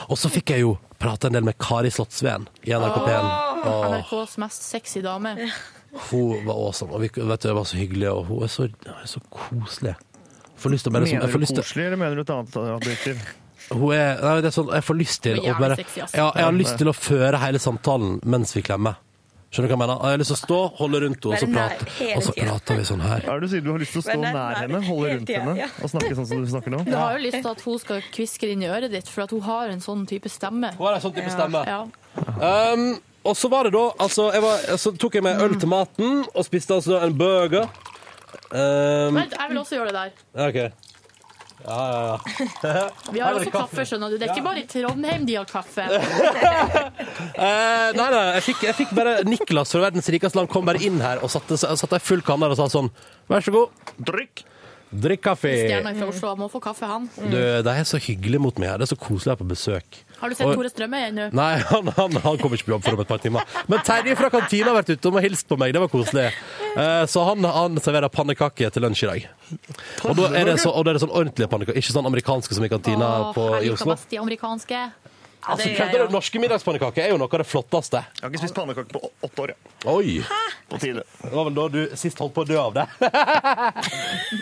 Og 0.08 0.18
så 0.18 0.30
fikk 0.32 0.54
jeg 0.54 0.64
jo 0.64 0.76
prate 1.00 1.28
en 1.28 1.36
del 1.36 1.44
med 1.46 1.58
Kari 1.60 1.90
Slottsveen 1.92 2.46
i 2.64 2.72
NRK 2.72 3.00
P1. 3.02 3.26
Åh, 3.66 3.86
NRKs 3.92 4.36
mest 4.40 4.64
sexy 4.64 5.02
dame. 5.04 5.34
hun 6.10 6.46
var 6.46 6.54
awesome. 6.56 6.96
Og 6.96 7.04
vi, 7.04 7.10
vet 7.12 7.42
du, 7.44 7.48
det 7.50 7.56
var 7.58 7.68
så 7.68 7.80
hyggelig, 7.80 8.08
og 8.12 8.30
hun 8.30 8.46
er 8.46 8.52
så, 8.52 8.70
hun 8.72 8.94
er 8.94 9.10
så 9.10 9.22
koselig. 9.28 9.96
Får 10.56 10.72
lyst 10.72 10.88
til 10.88 10.92
å 10.92 10.96
bare 10.96 11.10
Mener 11.10 11.28
du 11.28 11.44
koselig, 11.44 11.90
eller 11.90 12.00
mener 12.00 12.16
du 12.16 12.24
et 12.24 12.32
annet 12.32 12.56
adjektiv? 12.78 13.20
Hun 13.72 13.90
er, 13.96 14.20
nei, 14.22 14.36
det 14.44 14.52
er 14.52 14.54
sånn, 14.54 14.68
jeg 14.76 14.84
får 14.86 14.96
lyst 15.00 15.22
til 15.24 15.40
Hun 15.40 15.48
er 15.48 15.56
å 15.56 15.58
bare 15.58 15.74
jævlig 15.74 15.86
sexy, 15.86 16.04
ass. 16.04 16.14
ja, 16.14 16.28
Jeg 16.36 16.44
har 16.46 16.54
lyst 16.54 16.78
til 16.78 16.90
å 16.92 16.94
føre 16.94 17.40
hele 17.42 17.58
samtalen 17.62 18.20
mens 18.24 18.54
vi 18.54 18.62
klemmer. 18.66 19.00
Skjønner 19.50 19.70
du 19.70 19.72
hva 19.72 19.76
jeg 19.76 19.80
mener? 19.80 20.00
Jeg 20.02 20.14
har 20.16 20.20
lyst 20.20 20.30
til 20.32 20.36
å 20.36 20.40
stå, 20.42 20.56
holde 20.76 20.98
rundt 21.04 21.26
henne, 21.26 21.32
og 21.32 21.38
så, 21.40 21.46
Være 21.46 21.54
nær 21.56 21.74
prate, 21.78 21.92
hele 21.96 22.16
og 22.16 22.24
så 22.26 22.32
tiden. 22.34 22.48
prater 22.50 22.76
vi 22.76 22.86
sånn 22.90 23.02
her. 23.06 23.20
Er 23.22 23.40
det 23.40 23.46
du 23.46 23.52
sier? 23.52 23.62
Du 23.64 23.70
har 23.70 23.78
lyst 23.82 23.94
til 23.94 24.00
å 24.02 24.04
stå 24.06 24.16
Men 24.16 24.24
det 24.24 24.28
er 24.28 24.36
nær 24.36 24.46
nær 24.50 24.60
henne, 24.60 24.80
holde 24.86 25.06
hele 25.06 25.16
rundt 25.16 25.30
tiden, 25.30 25.46
henne 25.46 25.60
ja. 25.62 25.68
og 25.80 25.92
snakke 25.92 26.16
sånn 26.18 26.28
som 26.30 26.42
du 26.42 26.50
snakker 26.50 26.74
nå? 26.74 26.80
Du 26.86 26.96
har 26.96 27.14
jo 27.16 27.22
lyst 27.22 27.38
til 27.38 27.50
at 27.52 27.62
hun 27.66 27.78
skal 27.80 28.02
kviske 28.16 28.50
inn 28.52 28.64
i 28.66 28.68
øret 28.68 28.92
ditt, 28.92 29.08
for 29.08 29.24
at 29.24 29.34
hun 29.36 29.44
har 29.46 29.72
en 29.72 29.82
sånn 29.86 30.02
type 30.10 30.32
stemme. 30.34 30.72
Hun 30.76 30.86
har 30.86 30.98
en 30.98 31.04
sånn 31.06 31.14
type 31.16 31.32
stemme. 31.32 31.62
Ja. 31.66 31.80
Um, 32.74 32.86
og 33.26 33.36
så 33.38 33.50
var 33.50 33.66
det 33.66 33.72
da 33.74 33.84
altså, 34.02 34.28
jeg 34.34 34.42
var, 34.44 34.66
Så 34.78 34.92
tok 34.96 35.16
jeg 35.18 35.24
meg 35.26 35.40
øl 35.42 35.56
til 35.58 35.70
maten, 35.72 36.24
og 36.34 36.46
spiste 36.46 36.76
altså 36.76 37.00
en 37.06 37.16
burger. 37.18 37.70
Um, 38.50 39.16
Vent, 39.16 39.32
jeg 39.32 39.48
vil 39.50 39.62
også 39.62 39.78
gjøre 39.78 39.94
det 39.94 39.96
der. 40.02 40.12
ja, 40.36 40.50
OK. 40.50 40.85
Ja, 41.66 41.84
ja, 41.90 42.18
ja. 42.62 42.88
Vi 43.14 43.20
har 43.20 43.34
også 43.34 43.50
kaffe, 43.54 43.86
skjønner 43.88 44.12
du. 44.12 44.18
Det 44.20 44.28
er 44.28 44.34
ikke 44.36 44.46
bare 44.46 44.62
i 44.62 44.66
Trondheim 44.70 45.26
de 45.28 45.38
har 45.40 45.48
kaffe. 45.50 45.86
Eh, 47.36 47.88
nei, 47.92 48.06
nei, 48.12 48.20
jeg 48.38 48.44
fikk, 48.46 48.62
jeg 48.64 48.76
fikk 48.78 48.92
bare 48.96 49.12
Niklas 49.28 49.72
fra 49.74 49.82
verdens 49.82 50.06
rikeste 50.12 50.38
land 50.38 50.48
kom 50.48 50.64
bare 50.68 50.80
inn 50.84 51.02
her 51.04 51.20
og 51.24 51.28
satte, 51.32 51.58
satte 51.60 51.98
full 52.00 52.22
kanne 52.24 52.46
der 52.46 52.54
og 52.54 52.60
sa 52.60 52.66
sånn 52.72 52.88
Vær 53.28 53.44
så 53.44 53.52
god, 53.52 53.90
Drikk! 54.08 54.44
Drikk 54.92 55.22
kaffe. 55.26 55.50
Stjerna 55.50 55.92
fra 55.98 56.08
Oslo 56.12 56.32
må 56.38 56.48
få 56.52 56.60
kaffe, 56.62 56.86
han. 56.88 57.08
Du, 57.16 57.36
de 57.66 57.72
er 57.72 57.86
så 57.88 57.98
hyggelige 58.00 58.40
mot 58.42 58.58
meg 58.60 58.70
her. 58.70 58.78
Det 58.82 58.86
er 58.86 58.92
så 58.94 58.98
koselig 59.00 59.30
å 59.30 59.34
være 59.34 59.42
på 59.42 59.48
besøk. 59.50 59.98
Har 60.20 60.32
du 60.32 60.36
sett 60.38 60.48
Tore 60.56 60.70
Strømøy 60.72 61.00
ennå? 61.08 61.26
Nei, 61.36 61.50
han, 61.72 61.90
han, 61.98 62.18
han 62.24 62.38
kommer 62.40 62.56
ikke 62.56 62.68
på 62.70 62.74
jobb 62.76 62.84
for 62.86 62.96
om 62.96 63.02
et 63.04 63.10
par 63.10 63.20
timer. 63.24 63.44
Men 63.68 63.82
Terje 63.84 64.14
fra 64.16 64.30
kantina 64.32 64.70
har 64.72 64.78
vært 64.78 64.94
ute 64.94 65.10
og 65.12 65.18
hilst 65.24 65.48
på 65.50 65.58
meg. 65.60 65.74
Det 65.76 65.82
var 65.86 65.92
koselig. 65.92 66.30
Eh, 66.76 67.06
Så 67.08 67.22
han, 67.24 67.40
han 67.40 67.78
serverer 67.80 68.12
pannekaker 68.12 68.68
til 68.68 68.82
lunsj 68.84 69.06
i 69.06 69.08
dag. 69.08 69.22
Og 70.04 70.18
da 70.18 70.26
er 70.36 70.50
det, 70.50 70.58
så, 70.60 70.68
og 70.76 70.84
da 70.84 70.90
er 70.92 70.98
det 70.98 71.00
sånn 71.06 71.14
ordentlige 71.16 71.48
pannekaker, 71.48 71.78
ikke 71.80 71.94
sånn 71.94 72.04
amerikanske 72.10 72.52
som 72.52 72.66
i 72.66 72.68
kantina 72.68 73.08
på, 73.32 73.46
i 73.64 73.70
Oslo. 73.72 73.94
best 73.94 74.10
de 74.12 74.18
amerikanske. 74.20 74.82
Altså, 75.46 75.68
det 75.68 75.76
jeg 75.78 76.08
du? 76.08 76.12
Norske 76.14 76.40
middagspannekaker 76.42 77.04
er 77.04 77.12
jo 77.12 77.18
noe 77.20 77.30
av 77.30 77.42
det 77.42 77.46
flotteste. 77.46 78.00
Jeg 78.18 78.24
har 78.24 78.32
ikke 78.32 78.42
spist 78.42 78.56
pannekaker 78.56 78.96
på 78.96 79.10
åtte 79.28 79.44
år. 79.44 79.52
Ja. 79.54 79.92
Oi! 79.94 80.16
På 80.66 80.80
tide. 80.82 81.04
Det 81.22 81.30
var 81.30 81.46
vel 81.46 81.54
da 81.58 81.66
du 81.70 81.78
sist 81.98 82.18
holdt 82.22 82.34
på 82.34 82.42
å 82.42 82.48
dø 82.48 82.58
av 82.58 82.74
det. 82.74 82.86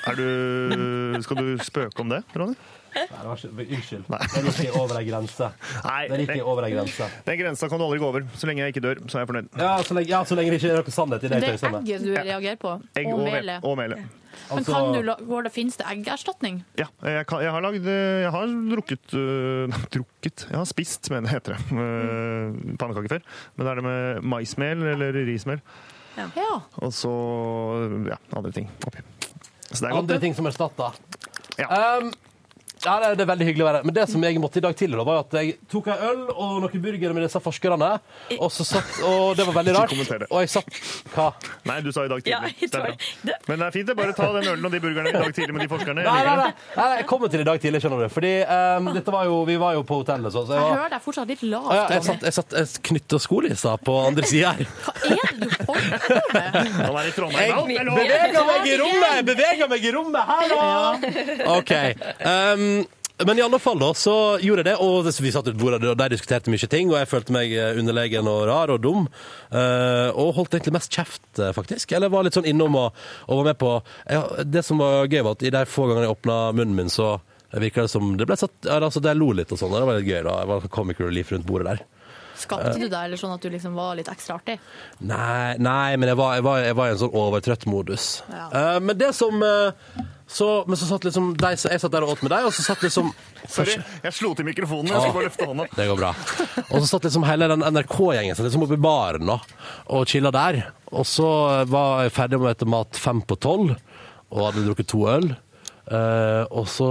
Er 0.08 0.16
du, 0.16 1.20
skal 1.26 1.40
du 1.42 1.50
spøke 1.64 2.00
om 2.04 2.14
det, 2.14 2.22
Ronny? 2.32 2.56
Nei, 2.94 3.04
det 3.10 3.28
var 3.28 3.40
ikke, 3.40 3.68
unnskyld. 3.76 4.04
Den 4.34 4.50
gikk 4.54 4.76
over 4.80 4.98
ei 5.00 5.04
grense. 5.08 5.50
Nei, 5.84 6.00
Den 6.10 6.24
gikk 6.24 6.42
over 6.44 6.66
ei 6.66 6.72
grense. 6.74 7.08
Den 7.26 7.38
grensa 7.40 7.68
kan 7.70 7.80
du 7.80 7.86
aldri 7.86 8.00
gå 8.02 8.10
over. 8.10 8.26
Så 8.38 8.50
lenge 8.50 8.64
jeg 8.64 8.74
ikke 8.74 8.84
dør, 8.84 9.00
så 9.08 9.18
er 9.18 9.24
jeg 9.24 9.30
fornøyd. 9.32 9.48
Ja, 9.60 9.72
så 9.82 9.96
lenge, 9.98 10.10
ja, 10.10 10.20
så 10.28 10.38
lenge 10.38 10.54
det 10.54 10.60
ikke 10.60 10.74
er 10.74 10.82
noe 10.82 10.94
sannhet 10.98 11.24
i 11.24 11.32
det. 11.32 11.40
Det 11.44 11.54
er 11.54 11.78
egget 11.80 12.04
du 12.04 12.12
reagerer 12.14 12.60
på. 12.60 12.76
Egg 13.00 13.08
og 13.12 13.24
mele. 13.24 13.32
melet. 13.38 13.64
og 13.64 13.80
melet. 13.80 14.04
Men 14.50 14.58
Altså- 14.58 14.72
kan 14.74 14.92
du, 14.92 15.26
går 15.26 15.42
det, 15.46 15.52
finnes 15.54 15.76
det 15.78 15.86
eggerstatning? 15.86 16.64
Ja, 16.78 16.86
jeg, 17.02 17.26
kan, 17.26 17.40
jeg 17.40 17.50
har 17.54 17.62
lagd 17.62 17.84
Jeg 17.86 18.30
har 18.34 18.46
drukket 18.74 19.14
uh, 19.14 19.78
Drukket? 19.94 20.46
Jeg 20.50 20.58
har 20.58 20.66
spist, 20.66 21.10
mener 21.10 21.30
jeg 21.30 21.38
heter 21.38 21.54
det. 21.54 21.62
Uh, 21.70 22.76
pannekaker 22.76 23.08
før. 23.16 23.22
Men 23.54 23.66
det 23.66 23.70
er 23.70 23.80
det 23.80 23.84
med 23.84 24.22
maismel 24.34 24.82
eller 24.94 25.12
rismel. 25.26 25.62
Ja. 26.18 26.28
Og 26.82 26.92
så 26.94 27.10
ja, 28.10 28.18
andre 28.36 28.52
ting 28.54 28.68
oppi. 28.86 29.02
Så 29.70 29.80
det 29.80 29.88
er 29.88 29.94
godt. 29.94 29.98
Andre 30.04 30.14
det. 30.14 30.20
ting 30.22 30.34
som 30.36 30.46
erstatter. 30.46 30.98
Ja. 31.58 31.98
Um, 31.98 32.12
ja, 32.84 32.94
det 33.00 33.06
er, 33.08 33.14
det 33.16 33.24
er 33.24 33.28
veldig 33.30 33.46
hyggelig 33.48 33.64
å 33.64 33.68
være 33.68 33.80
her. 33.80 33.86
Men 33.88 33.96
det 33.96 34.04
som 34.10 34.24
jeg 34.26 34.40
måtte 34.42 34.60
i 34.60 34.64
dag 34.64 34.76
tidlig, 34.76 34.98
da, 35.00 35.04
var 35.08 35.22
at 35.22 35.36
jeg 35.38 35.54
tok 35.72 35.86
en 35.94 36.02
øl 36.10 36.22
og 36.34 36.56
noen 36.64 36.82
burgere 36.84 37.16
med 37.16 37.24
disse 37.24 37.40
forskerne. 37.40 37.90
Og, 38.36 38.46
så 38.52 38.66
satt, 38.68 38.90
og 39.08 39.34
det 39.38 39.46
var 39.48 39.56
veldig 39.60 39.74
rart. 39.76 39.94
Og 40.28 40.42
jeg 40.42 40.52
satt 40.52 40.80
Hva? 41.14 41.30
Nei, 41.68 41.78
du 41.84 41.90
sa 41.94 42.04
i 42.04 42.10
dag 42.12 42.20
tidlig. 42.24 42.34
Ja, 42.34 42.68
er 42.68 42.72
tror 42.74 43.48
Men 43.48 43.62
det 43.62 43.68
er 43.68 43.74
fint, 43.78 43.88
det. 43.88 43.96
Bare 43.98 44.16
ta 44.16 44.28
den 44.36 44.50
ølen 44.52 44.68
og 44.68 44.74
de 44.74 44.82
burgerne 44.84 45.12
i 45.12 45.16
dag 45.16 45.32
tidlig 45.36 45.56
med 45.56 45.64
de 45.64 45.70
forskerne. 45.72 46.04
Nei, 46.04 46.16
nei, 46.26 46.36
nei, 46.42 46.50
nei, 46.50 46.76
nei, 46.76 46.88
jeg 47.00 47.08
kommer 47.10 47.32
til 47.32 47.44
i 47.44 47.48
dag 47.48 47.62
tidlig, 47.64 47.80
skjønner 47.84 48.04
du. 48.04 48.08
Fordi 48.12 48.34
um, 48.44 48.92
dette 48.98 49.16
var 49.16 49.28
jo, 49.30 49.40
vi 49.48 49.56
var 49.64 49.78
jo 49.78 49.84
på 49.88 50.00
hotellet. 50.02 50.34
Så, 50.34 50.44
så 50.48 50.58
jeg, 50.58 50.64
Jeg 50.68 50.78
hører 50.78 50.94
deg 50.96 51.04
fortsatt 51.08 51.32
litt 51.32 51.44
Ja, 51.46 51.52
lavt. 51.56 51.94
jeg 51.96 52.06
satt, 52.10 52.28
jeg 52.28 52.38
satt 52.40 52.58
jeg 52.60 52.84
knytta 52.90 53.20
skolissa 53.22 53.76
på 53.80 53.96
andre 54.10 54.28
sida 54.28 54.54
her. 54.58 54.68
Hva 54.84 54.94
er 55.00 55.38
det 55.40 55.48
du? 55.48 55.63
Han 55.74 56.98
er 56.98 57.08
i 57.08 57.14
Trondheim. 57.14 57.54
Er. 57.54 57.92
Beveger 57.94 58.44
meg 58.48 58.68
i 58.68 58.76
rommet! 58.80 59.08
Jeg 59.14 59.28
beveger 59.30 59.72
meg 59.72 59.86
i 59.86 59.94
rommet! 59.94 60.34
Hallo! 60.34 60.60
OK. 61.58 61.72
Um, 62.24 62.68
men 63.22 63.38
i 63.38 63.42
alle 63.42 63.58
fall 63.62 63.78
da, 63.78 63.92
så 63.94 64.12
gjorde 64.42 64.64
jeg 64.64 64.72
det, 64.72 64.78
og 64.82 65.06
vi 65.22 65.30
satt 65.30 65.46
ut 65.46 65.58
bordet, 65.58 65.84
og 65.86 65.98
de 66.00 66.06
diskuterte 66.10 66.50
mye 66.50 66.66
ting, 66.70 66.88
og 66.90 66.96
jeg 66.98 67.06
følte 67.06 67.34
meg 67.36 67.52
eh, 67.54 67.76
underlegen 67.78 68.26
og 68.26 68.40
rar 68.50 68.72
og 68.74 68.80
dum, 68.82 69.04
eh, 69.54 70.08
og 70.10 70.32
holdt 70.40 70.56
egentlig 70.56 70.74
mest 70.74 70.90
kjeft, 70.90 71.28
eh, 71.38 71.52
faktisk. 71.54 71.94
Eller 71.94 72.10
var 72.10 72.26
litt 72.26 72.34
sånn 72.34 72.48
innom 72.50 72.74
og, 72.80 73.04
og 73.28 73.38
var 73.38 73.52
med 73.52 73.60
på 73.60 73.70
jeg, 74.10 74.48
Det 74.50 74.64
som 74.66 74.82
var 74.82 75.06
gøy, 75.06 75.20
var 75.22 75.38
at 75.38 75.46
i 75.46 75.54
de 75.54 75.62
få 75.70 75.86
gangene 75.86 76.08
jeg 76.08 76.16
åpna 76.16 76.40
munnen 76.58 76.74
min, 76.80 76.90
så 76.90 77.12
virka 77.54 77.84
det 77.86 77.92
som 77.92 78.16
det 78.18 78.26
ble 78.26 78.34
satt 78.34 78.66
altså, 78.66 78.98
Det 78.98 79.12
lo 79.14 79.30
litt 79.30 79.52
og 79.54 79.60
sånn, 79.60 79.70
og 79.70 79.78
det 79.78 79.86
var 79.86 80.00
litt 80.00 80.10
gøy. 80.10 80.22
da. 80.26 80.38
Jeg 80.42 80.50
var 80.50 80.66
comic 80.74 81.02
relief 81.04 81.30
rundt 81.30 81.46
bordet 81.46 81.70
der. 81.70 81.84
Skapte 82.44 82.74
du 82.78 82.86
deg 82.86 82.98
eller 83.00 83.20
sånn 83.20 83.34
at 83.34 83.44
du 83.44 83.50
liksom 83.52 83.76
var 83.78 83.94
litt 83.98 84.10
ekstra 84.12 84.38
artig? 84.40 84.58
Nei, 85.00 85.54
nei 85.62 85.94
men 85.98 86.12
jeg 86.12 86.20
var, 86.20 86.38
jeg, 86.38 86.46
var, 86.46 86.64
jeg 86.64 86.78
var 86.78 86.90
i 86.90 86.94
en 86.94 87.00
sånn 87.04 87.16
overtrøtt 87.24 87.68
modus. 87.70 88.08
Ja. 88.32 88.48
Uh, 88.52 88.80
men 88.84 88.98
det 89.00 89.12
som 89.16 89.40
uh, 89.42 90.02
så, 90.26 90.64
Men 90.66 90.78
så 90.80 90.86
satt 90.88 91.04
liksom 91.04 91.34
de, 91.36 91.50
Jeg 91.52 91.80
satt 91.82 91.92
der 91.92 92.04
og 92.06 92.14
åt 92.14 92.22
med 92.24 92.32
deg, 92.32 92.46
og 92.48 92.54
så 92.56 92.64
satt 92.64 92.82
liksom 92.84 93.10
Sorry, 93.44 93.76
jeg 93.76 94.16
slo 94.16 94.32
til 94.34 94.46
mikrofonen. 94.48 94.88
Jeg 94.88 95.02
skulle 95.02 95.18
bare 95.18 95.28
løfte 95.28 95.48
hånda. 95.50 95.66
Det 95.76 95.84
går 95.90 95.98
bra. 96.00 96.12
Og 96.64 96.78
så 96.78 96.86
satt 96.88 97.04
liksom 97.04 97.26
hele 97.28 97.48
den 97.52 97.60
NRK-gjengen 97.60 98.38
liksom 98.40 98.64
oppe 98.64 98.78
i 98.78 98.80
baren 98.80 99.28
da, 99.28 99.36
og 99.92 100.08
chilla 100.08 100.32
der. 100.32 100.62
Og 100.96 101.04
så 101.04 101.28
var 101.68 102.06
jeg 102.06 102.14
ferdig 102.16 102.40
med 102.40 102.48
å 102.48 102.54
spise 102.54 102.70
mat 102.72 103.00
fem 103.04 103.20
på 103.20 103.36
tolv, 103.36 103.74
og 104.32 104.46
hadde 104.46 104.64
drukket 104.64 104.88
to 104.94 105.02
øl. 105.12 105.28
Uh, 105.84 106.48
og 106.48 106.64
så 106.72 106.88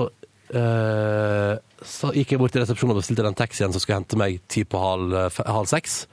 eh, 0.56 1.54
så 1.84 2.14
gikk 2.16 2.34
jeg 2.34 2.42
bort 2.42 2.54
til 2.56 2.64
resepsjonen 2.64 2.96
og 2.96 3.02
bestilte 3.02 3.26
den 3.26 3.38
taxien 3.38 3.74
som 3.74 3.82
skulle 3.82 4.00
hente 4.02 4.20
meg 4.20 4.40
ti 4.52 4.64
på 4.68 4.80
halv, 4.80 5.18
halv 5.42 5.70
seks. 5.72 6.04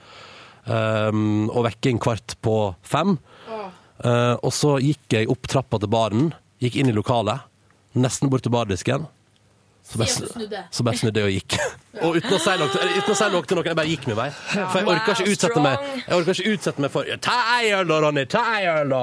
Um, 0.71 1.49
og 1.49 1.65
vekke 1.65 1.93
en 1.93 2.01
kvart 2.03 2.37
på 2.45 2.57
fem. 2.87 3.17
Uh, 4.01 4.37
og 4.41 4.53
så 4.55 4.77
gikk 4.83 5.17
jeg 5.17 5.31
opp 5.33 5.49
trappa 5.51 5.81
til 5.81 5.91
baren, 5.93 6.29
gikk 6.63 6.77
inn 6.81 6.93
i 6.93 6.97
lokalet, 6.97 7.47
nesten 7.97 8.31
bort 8.33 8.45
til 8.47 8.55
bardisken. 8.55 9.09
Så 9.91 9.99
bare, 9.99 10.65
så 10.71 10.85
bare 10.87 10.99
snudde 11.01 11.23
jeg 11.23 11.27
og 11.27 11.35
gikk. 11.35 11.57
Og 12.07 12.17
uten 12.21 12.35
å 12.37 12.39
si 12.39 12.53
noe, 12.61 12.69
uten 12.71 13.11
å 13.11 13.17
si 13.19 13.27
noe 13.33 13.47
til 13.51 13.59
noen, 13.59 13.67
jeg 13.67 13.79
bare 13.81 13.91
gikk 13.91 14.05
min 14.07 14.17
vei. 14.21 14.29
For 14.53 14.77
jeg 14.79 14.87
orka 14.93 15.15
ikke 15.17 15.33
utsette 15.35 15.63
meg 15.65 15.89
Jeg 15.97 16.15
orker 16.21 16.39
ikke 16.39 16.53
utsette 16.55 16.85
meg 16.85 16.93
for 16.95 17.11
Ta 17.27 17.35
ei 17.57 17.73
øl 17.75 17.91
da, 17.91 17.99
Ronny! 18.05 18.25
Ta 18.31 18.45
ei 18.61 18.69
øl, 18.71 18.93
da! 18.95 19.03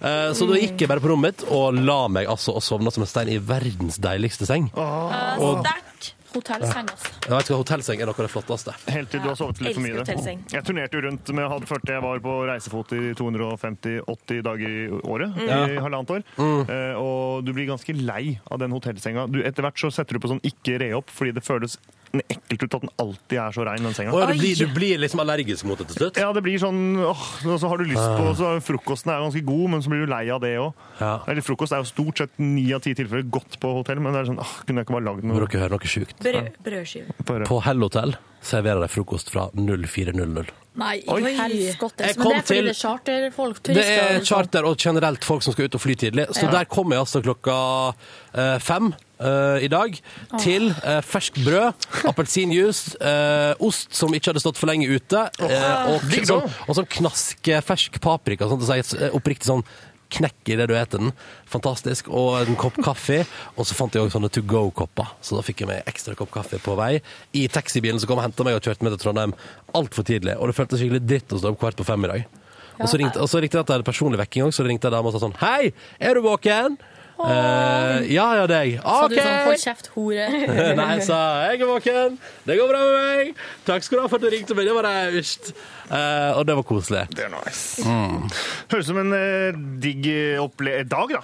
Eh, 0.00 0.30
så 0.38 0.48
da 0.48 0.56
gikk 0.62 0.80
jeg 0.80 0.90
bare 0.90 1.04
på 1.04 1.12
rommet 1.12 1.36
mitt 1.36 1.44
og 1.52 1.76
la 1.84 2.00
meg 2.10 2.30
altså 2.32 2.56
og 2.56 2.64
sovna 2.64 2.90
som 2.94 3.04
en 3.04 3.10
stein 3.12 3.30
i 3.30 3.36
verdens 3.36 4.00
deiligste 4.02 4.48
seng. 4.48 4.72
Og 4.72 5.60
Sterkt. 5.60 6.14
Hotellseng, 6.32 6.88
altså. 6.88 7.12
jeg 7.26 7.32
vet 7.32 7.48
ikke, 7.48 7.58
hotellseng 7.60 8.02
er 8.02 8.08
noe 8.08 8.16
av 8.16 8.26
det 8.26 8.32
flotteste. 8.32 8.74
Helt 8.94 9.10
til 9.12 9.22
du 9.22 9.28
har 9.28 9.38
sovet 9.38 9.62
litt 9.64 9.76
for 9.76 9.84
mye. 9.84 9.96
Hotellseng. 10.00 10.44
Jeg 10.52 10.66
turnerte 10.68 10.98
jo 10.98 11.04
rundt 11.06 11.32
med 11.36 11.48
hadde 11.52 11.68
følt 11.70 11.92
jeg 11.92 12.04
var 12.04 12.22
på 12.24 12.36
reisefot 12.48 12.94
i 12.96 13.02
250-80 13.18 14.44
dager 14.48 14.76
i 14.76 14.84
året. 15.02 15.40
Ja. 15.44 15.62
I 15.68 15.80
halvannet 15.82 16.14
år. 16.16 16.24
Mm. 16.36 16.70
og 17.02 17.44
du 17.46 17.52
blir 17.54 17.68
ganske 17.68 17.94
lei 17.96 18.38
av 18.50 18.62
den 18.62 18.72
hotellsenga. 18.74 19.26
Du, 19.32 19.42
etter 19.44 19.66
hvert 19.66 19.80
så 19.80 19.92
setter 19.92 20.16
du 20.16 20.22
på 20.22 20.32
sånn 20.32 20.42
ikke 20.46 20.78
re 20.82 20.92
opp, 20.98 21.12
fordi 21.12 21.34
det 21.36 21.44
føles 21.44 21.78
ekkelt 22.20 22.62
ut 22.66 22.74
at 22.74 22.80
den 22.82 22.90
alltid 23.00 23.38
er 23.40 23.50
så 23.56 23.64
rein, 23.64 23.82
den 23.82 23.94
senga. 23.96 24.12
Og 24.12 24.20
ja, 24.20 24.26
du, 24.28 24.38
blir, 24.38 24.54
du 24.58 24.66
blir 24.74 24.98
liksom 25.00 25.20
allergisk 25.24 25.64
mot 25.64 25.78
det 25.80 25.86
til 25.88 25.96
slutt? 25.96 26.16
Ja, 26.20 26.32
det 26.36 26.42
blir 26.44 26.58
sånn 26.60 26.82
åh, 27.08 27.22
så 27.56 27.68
har 27.70 27.78
du 27.78 27.84
lyst 27.88 28.02
på 28.18 28.34
så 28.36 28.50
Frokosten 28.60 29.10
er 29.14 29.22
ganske 29.24 29.44
god, 29.46 29.70
men 29.70 29.82
så 29.82 29.88
blir 29.88 30.04
du 30.04 30.10
lei 30.12 30.28
av 30.28 30.40
det 30.44 30.52
òg. 30.60 30.72
Ja. 31.00 31.14
Eller 31.26 31.40
frokost 31.46 31.72
er 31.72 31.80
jo 31.80 31.88
stort 31.88 32.18
sett 32.18 32.36
ni 32.38 32.66
av 32.76 32.82
ti 32.84 32.92
tilfeller 32.94 33.24
godt 33.32 33.56
på 33.62 33.72
hotell, 33.80 34.00
men 34.04 34.12
det 34.12 34.20
er 34.24 34.30
sånn 34.32 34.42
åh, 34.42 34.52
kunne 34.66 34.82
jeg 34.82 34.88
ikke 34.90 34.98
bare 34.98 35.08
lagd 35.08 35.24
Må 35.24 35.38
noe 35.38 35.46
dere 35.48 35.64
høre 35.64 35.78
noe 35.78 35.88
sjukt? 35.94 36.18
Brød, 36.20 36.52
brødskive. 36.66 37.16
På 37.48 37.62
Hell 37.64 37.80
Hotel 37.86 38.16
serverer 38.42 38.82
de 38.82 38.90
frokost 38.90 39.30
fra 39.30 39.48
0400. 39.54 40.50
Nei, 40.80 41.02
Oi. 41.12 41.20
helskottes. 41.36 42.16
Men 42.16 42.28
det 42.28 42.36
er 42.36 42.40
fordi 42.40 42.46
til- 42.48 42.64
det 42.64 42.72
er 42.72 42.78
charterfolk, 42.80 43.62
Det 43.62 43.84
er 43.84 44.20
charter 44.24 44.64
og 44.64 44.76
generelt 44.80 45.24
folk 45.24 45.42
som 45.42 45.52
skal 45.52 45.66
ut 45.68 45.74
og 45.76 45.80
fly 45.82 45.94
tidlig. 45.94 46.26
Så 46.32 46.44
Ja. 46.46 46.50
der 46.50 46.64
kom 46.64 46.90
jeg 46.90 46.98
altså 46.98 47.20
klokka 47.22 47.94
eh, 48.34 48.58
fem 48.58 48.94
eh, 49.22 49.66
i 49.66 49.70
dag 49.72 49.94
til 50.42 50.68
uh, 50.72 50.98
ferskt 51.06 51.38
brød, 51.44 51.86
appelsinjuice, 52.10 52.96
uh, 52.98 53.52
ost 53.62 53.94
som 53.96 54.12
ikke 54.14 54.32
hadde 54.32 54.42
stått 54.42 54.60
for 54.60 54.70
lenge 54.70 54.88
ute, 54.90 55.22
uh, 55.42 55.94
og, 55.94 56.18
sånn, 56.28 56.50
og 56.66 56.78
sånn 56.78 56.90
knaskefersk 56.98 58.00
paprika. 58.02 58.50
Sånn, 58.50 58.66
så 58.66 59.08
oppriktig 59.14 59.50
sånn 59.50 59.64
knekk 60.12 60.52
i 60.52 60.58
det 60.60 60.66
du 60.68 60.74
eter 60.76 61.00
den. 61.00 61.14
Fantastisk. 61.48 62.10
Og 62.12 62.36
en 62.42 62.58
kopp 62.60 62.76
kaffe. 62.84 63.22
Og 63.56 63.68
så 63.68 63.76
fant 63.76 63.94
jeg 63.94 64.04
også 64.04 64.18
sånne 64.18 64.32
to 64.32 64.44
go-kopper, 64.48 65.14
så 65.24 65.38
da 65.38 65.46
fikk 65.46 65.64
jeg 65.64 65.72
meg 65.72 65.88
ekstra 65.90 66.16
kopp 66.18 66.32
kaffe 66.34 66.60
på 66.62 66.76
vei. 66.78 66.94
I 67.38 67.46
taxibilen 67.52 68.00
som 68.02 68.10
kom 68.10 68.20
og 68.20 68.26
henta 68.26 68.46
meg 68.46 68.58
og 68.58 68.64
kjørte 68.64 68.84
meg 68.84 68.96
til 68.96 69.06
Trondheim 69.06 69.34
altfor 69.78 70.06
tidlig. 70.08 70.36
Og 70.38 70.50
det 70.50 70.58
føltes 70.58 70.82
skikkelig 70.82 71.04
dritt 71.06 71.32
å 71.32 71.40
stå 71.40 71.52
opp 71.52 71.60
kvart 71.62 71.80
på 71.80 71.88
fem 71.88 72.08
i 72.08 72.12
dag. 72.12 72.38
Og 72.80 72.88
så 72.88 72.98
ringte, 72.98 73.20
og 73.20 73.28
så 73.30 73.40
ringte 73.42 73.58
jeg 73.58 73.66
at 73.66 73.70
jeg 73.70 73.78
hadde 73.78 73.86
personlig 73.86 74.18
vekking 74.22 74.46
òg, 74.46 74.54
så 74.56 74.64
ringte 74.66 74.88
jeg 74.88 74.94
dama 74.94 75.10
og 75.10 75.14
sa 75.14 75.20
sånn 75.22 75.36
Hei, 75.42 75.72
er 76.00 76.16
du 76.16 76.24
våken? 76.24 76.78
Eh, 77.22 78.12
ja, 78.12 78.26
ja, 78.40 78.46
deg. 78.50 78.78
Så 78.82 78.94
Sa 79.02 79.08
du 79.08 79.16
sånn, 79.18 79.36
hold 79.46 79.60
kjeft, 79.62 79.90
hore. 79.94 80.24
Nei, 80.80 80.88
jeg 80.96 81.04
sa 81.06 81.18
jeg 81.48 81.60
er 81.62 81.70
våken. 81.70 82.16
Det 82.48 82.56
går 82.58 82.72
bra 82.72 82.80
med 82.88 82.96
meg. 83.02 83.34
Takk 83.68 83.86
skal 83.86 84.00
du 84.00 84.04
ha 84.04 84.08
for 84.10 84.18
at 84.18 84.26
du 84.26 84.32
ringte 84.34 84.56
meg. 84.58 84.66
Det 84.70 84.74
var 84.78 84.88
raust. 84.88 85.52
Uh, 85.92 86.32
og 86.40 86.46
det 86.48 86.56
var 86.58 86.66
koselig. 86.66 87.04
Det 87.14 87.28
er 87.28 87.30
nice. 87.34 87.84
Mm. 87.86 88.26
Høres 88.72 88.88
ut 88.88 88.90
som 88.90 88.98
en 89.04 89.14
uh, 89.14 89.62
digg 89.82 90.10
opple 90.42 90.82
dag, 90.90 91.14
da. 91.18 91.22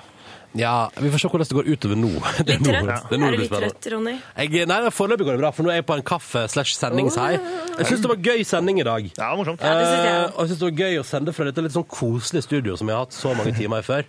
Ja, 0.57 0.89
vi 0.97 1.11
får 1.12 1.20
se 1.20 1.29
hvordan 1.29 1.45
det 1.51 1.57
går 1.59 1.66
utover 1.75 1.99
nå. 2.01 2.09
Det 2.49 2.55
er 2.55 2.62
Litt 2.62 2.69
trøtt. 2.70 3.11
det 3.11 3.19
er 3.19 3.25
Er 3.27 3.35
det 3.35 3.37
du 3.37 3.43
litt 3.43 3.51
spennende. 3.51 3.69
trøtt, 3.75 3.89
Ronny? 3.93 4.15
Jeg, 4.41 4.62
nei, 4.70 4.79
Foreløpig 4.97 5.27
går 5.29 5.37
det 5.37 5.43
bra, 5.43 5.51
for 5.55 5.66
nå 5.69 5.73
er 5.75 5.81
jeg 5.83 5.87
på 5.91 5.99
en 5.99 6.05
kaffe 6.09 6.45
slash 6.51 6.73
sendingshei. 6.79 7.35
Jeg 7.37 7.91
syns 7.91 8.01
det 8.07 8.11
var 8.15 8.23
gøy 8.31 8.41
sending 8.49 8.81
i 8.81 8.87
dag. 8.89 9.11
Ja, 9.20 9.29
morsomt. 9.39 9.61
Ja, 9.62 9.75
det 9.77 9.91
synes 9.91 10.07
jeg. 10.09 10.23
Og 10.33 10.41
jeg 10.41 10.51
syns 10.55 10.62
det 10.62 10.69
var 10.70 10.79
gøy 10.87 10.97
å 11.03 11.05
sende 11.11 11.35
fra 11.37 11.49
dette 11.51 11.65
litt 11.69 11.77
sånn 11.77 11.87
koselige 11.93 12.47
studio 12.49 12.79
som 12.81 12.89
jeg 12.91 12.97
har 12.97 13.05
hatt 13.05 13.19
så 13.19 13.35
mange 13.39 13.53
timer 13.61 13.85
i 13.85 13.87
før. 13.91 14.09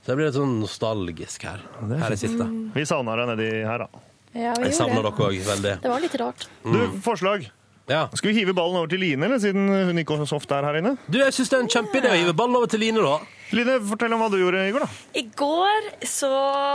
Så 0.00 0.12
jeg 0.12 0.18
blir 0.18 0.30
litt 0.30 0.36
sånn 0.38 0.58
nostalgisk 0.62 1.44
her. 1.44 1.64
Her 1.90 2.14
jeg 2.14 2.22
sitter. 2.22 2.52
Vi 2.74 2.84
savna 2.88 3.16
deg 3.20 3.32
nedi 3.34 3.48
her, 3.68 3.84
da. 3.84 4.04
Ja, 4.30 4.52
vi 4.56 4.68
Jeg 4.70 4.76
savner 4.78 5.02
dere 5.04 5.26
òg 5.26 5.40
veldig. 5.44 5.74
Det 5.82 5.90
var 5.90 6.00
litt 6.00 6.14
rart. 6.20 6.46
Du, 6.64 6.78
forslag. 7.04 7.48
Ja. 7.90 8.04
Skal 8.14 8.30
vi 8.30 8.38
hive 8.38 8.54
ballen 8.54 8.78
over 8.78 8.88
til 8.88 9.02
Line, 9.02 9.26
eller, 9.26 9.40
siden 9.42 9.66
hun 9.66 9.98
ikke 9.98 10.20
så 10.22 10.38
ofte 10.38 10.54
er 10.56 10.68
her 10.68 10.78
inne? 10.78 10.94
Du, 11.10 11.18
jeg 11.18 11.34
syns 11.34 11.50
det 11.50 11.58
er 11.58 11.64
en 11.64 11.72
kjempeidé 11.74 12.12
å 12.12 12.18
hive 12.20 12.34
ballen 12.38 12.56
over 12.60 12.70
til 12.70 12.80
Line, 12.84 13.02
da. 13.02 13.18
Line, 13.50 13.76
fortell 13.82 14.12
om 14.14 14.20
hva 14.22 14.28
du 14.30 14.36
gjorde 14.38 14.60
i 14.68 14.72
går, 14.74 14.84
da. 14.84 14.88
I 15.18 15.22
går 15.36 15.88
så 16.06 16.28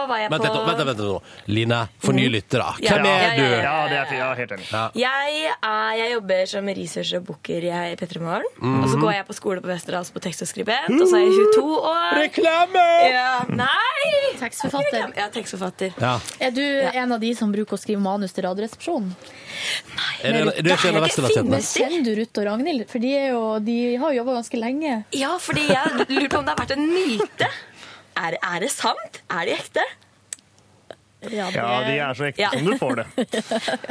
var 0.09 0.19
jeg 0.19 0.31
Vent 0.33 0.43
på 0.43 0.51
Vent, 0.65 0.67
vent, 0.67 0.87
vent, 0.89 1.03
nå. 1.05 1.19
Line, 1.55 1.77
for 2.03 2.17
nye 2.17 2.31
lyttere. 2.33 2.65
Ja, 2.83 2.97
Hvem 2.97 3.07
ja, 3.07 3.13
er 3.15 3.23
ja, 3.23 3.29
du? 3.35 3.43
ja, 3.45 3.61
Ja, 3.65 3.75
det 3.91 3.99
er. 4.01 4.13
Ja, 4.19 4.27
helt 4.39 4.51
enig. 4.57 4.67
Ja. 4.71 4.83
Jeg, 4.99 5.53
er, 5.55 5.93
jeg 6.01 6.11
jobber 6.15 6.43
som 6.51 6.71
researcher 6.79 7.21
og 7.21 7.27
booker 7.29 7.67
i 7.69 7.95
P3 7.99 8.21
Morgen. 8.23 8.49
Mm. 8.59 8.77
Og 8.81 8.89
så 8.91 8.99
går 9.01 9.13
jeg 9.17 9.27
på 9.29 9.37
skole 9.37 9.63
på 9.63 9.71
Westerdals 9.71 10.11
på 10.15 10.23
tekst 10.25 10.43
og 10.45 10.51
skribent, 10.51 10.91
og 10.99 11.07
så 11.07 11.19
er 11.21 11.25
jeg 11.25 11.49
22 11.55 11.79
år. 11.79 12.19
Reklame! 12.19 12.85
Ja, 13.13 13.31
nei! 13.49 14.13
Tekstforfatter. 14.41 15.13
Ja, 15.17 15.29
tekstforfatter. 15.33 15.95
Ja. 16.01 16.17
Er 16.43 16.51
du 16.55 16.63
en 16.65 17.15
av 17.15 17.23
de 17.23 17.31
som 17.37 17.53
bruker 17.55 17.77
å 17.77 17.81
skrive 17.81 18.03
manus 18.03 18.35
til 18.35 18.45
Radioresepsjonen? 18.49 19.13
Er 20.25 20.33
det, 20.33 20.63
du 20.65 20.69
er 20.69 20.75
ikke 20.77 20.89
en 20.91 20.99
av 20.99 21.05
Westerdals-jentene? 21.05 21.51
Men 21.55 21.65
kjenner 21.67 22.05
du 22.07 22.11
Ruth 22.21 22.39
og 22.41 22.47
Ragnhild? 22.49 22.85
For 22.91 23.03
de, 23.03 23.11
er 23.17 23.27
jo, 23.33 23.43
de 23.65 23.77
har 24.01 24.13
jo 24.13 24.19
jobba 24.21 24.35
ganske 24.39 24.59
lenge. 24.61 24.95
Ja, 25.15 25.35
fordi 25.41 25.67
jeg 25.69 26.07
lurer 26.09 26.29
på 26.33 26.39
om 26.41 26.47
det 26.49 26.55
har 26.55 26.61
vært 26.63 26.75
en 26.77 26.87
myte. 26.91 27.49
Er, 28.15 28.37
er 28.39 28.59
det 28.65 28.71
sant? 28.73 29.21
Er 29.29 29.45
de 29.49 29.55
ekte? 29.59 29.85
Ja, 31.25 31.47
det- 31.49 31.55
Ja, 31.57 31.69
de 31.87 31.93
er 32.05 32.13
så 32.13 32.27
ekte 32.29 32.43
Ja. 32.43 32.49
som 32.53 32.65
du 32.69 32.77
får 32.77 32.95
det. 33.01 33.05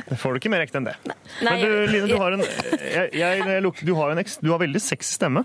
Det 0.08 0.18
får 0.20 0.32
du 0.36 0.38
ikke 0.38 0.50
mer 0.52 0.62
ekte 0.66 0.78
enn 0.78 0.84
det. 0.86 0.94
Nei, 1.04 1.14
Men 1.42 1.60
du, 1.60 1.86
Line, 1.90 2.06
du 2.08 2.16
har 2.20 2.36
en, 2.36 2.44
jeg, 2.44 3.10
jeg, 3.18 3.62
du 3.82 3.94
har 3.98 4.14
en, 4.14 4.22
du 4.22 4.50
har 4.52 4.58
veldig 4.62 4.80
sexy 4.80 5.16
stemme. 5.18 5.42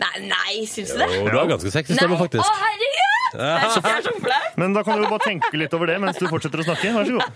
Nei, 0.00 0.14
nei 0.28 0.64
syns 0.68 0.92
du 0.94 1.00
det? 1.00 1.08
Jo, 1.16 1.24
du 1.28 1.36
har 1.38 1.48
ganske 1.48 1.72
sexy 1.72 1.96
stemme, 1.96 2.16
Nei. 2.16 2.20
faktisk. 2.26 2.44
Å, 2.44 2.60
herregud! 2.64 3.09
Det 3.32 3.82
det. 4.24 4.38
Men 4.56 4.72
da 4.74 4.82
kan 4.84 4.98
du 4.98 5.04
jo 5.04 5.10
bare 5.10 5.24
tenke 5.24 5.50
litt 5.58 5.74
over 5.76 5.86
det 5.90 5.98
mens 6.02 6.18
du 6.18 6.26
fortsetter 6.30 6.62
å 6.62 6.66
snakke. 6.66 6.92
Vær 6.96 7.04
så 7.06 7.12
god. 7.18 7.26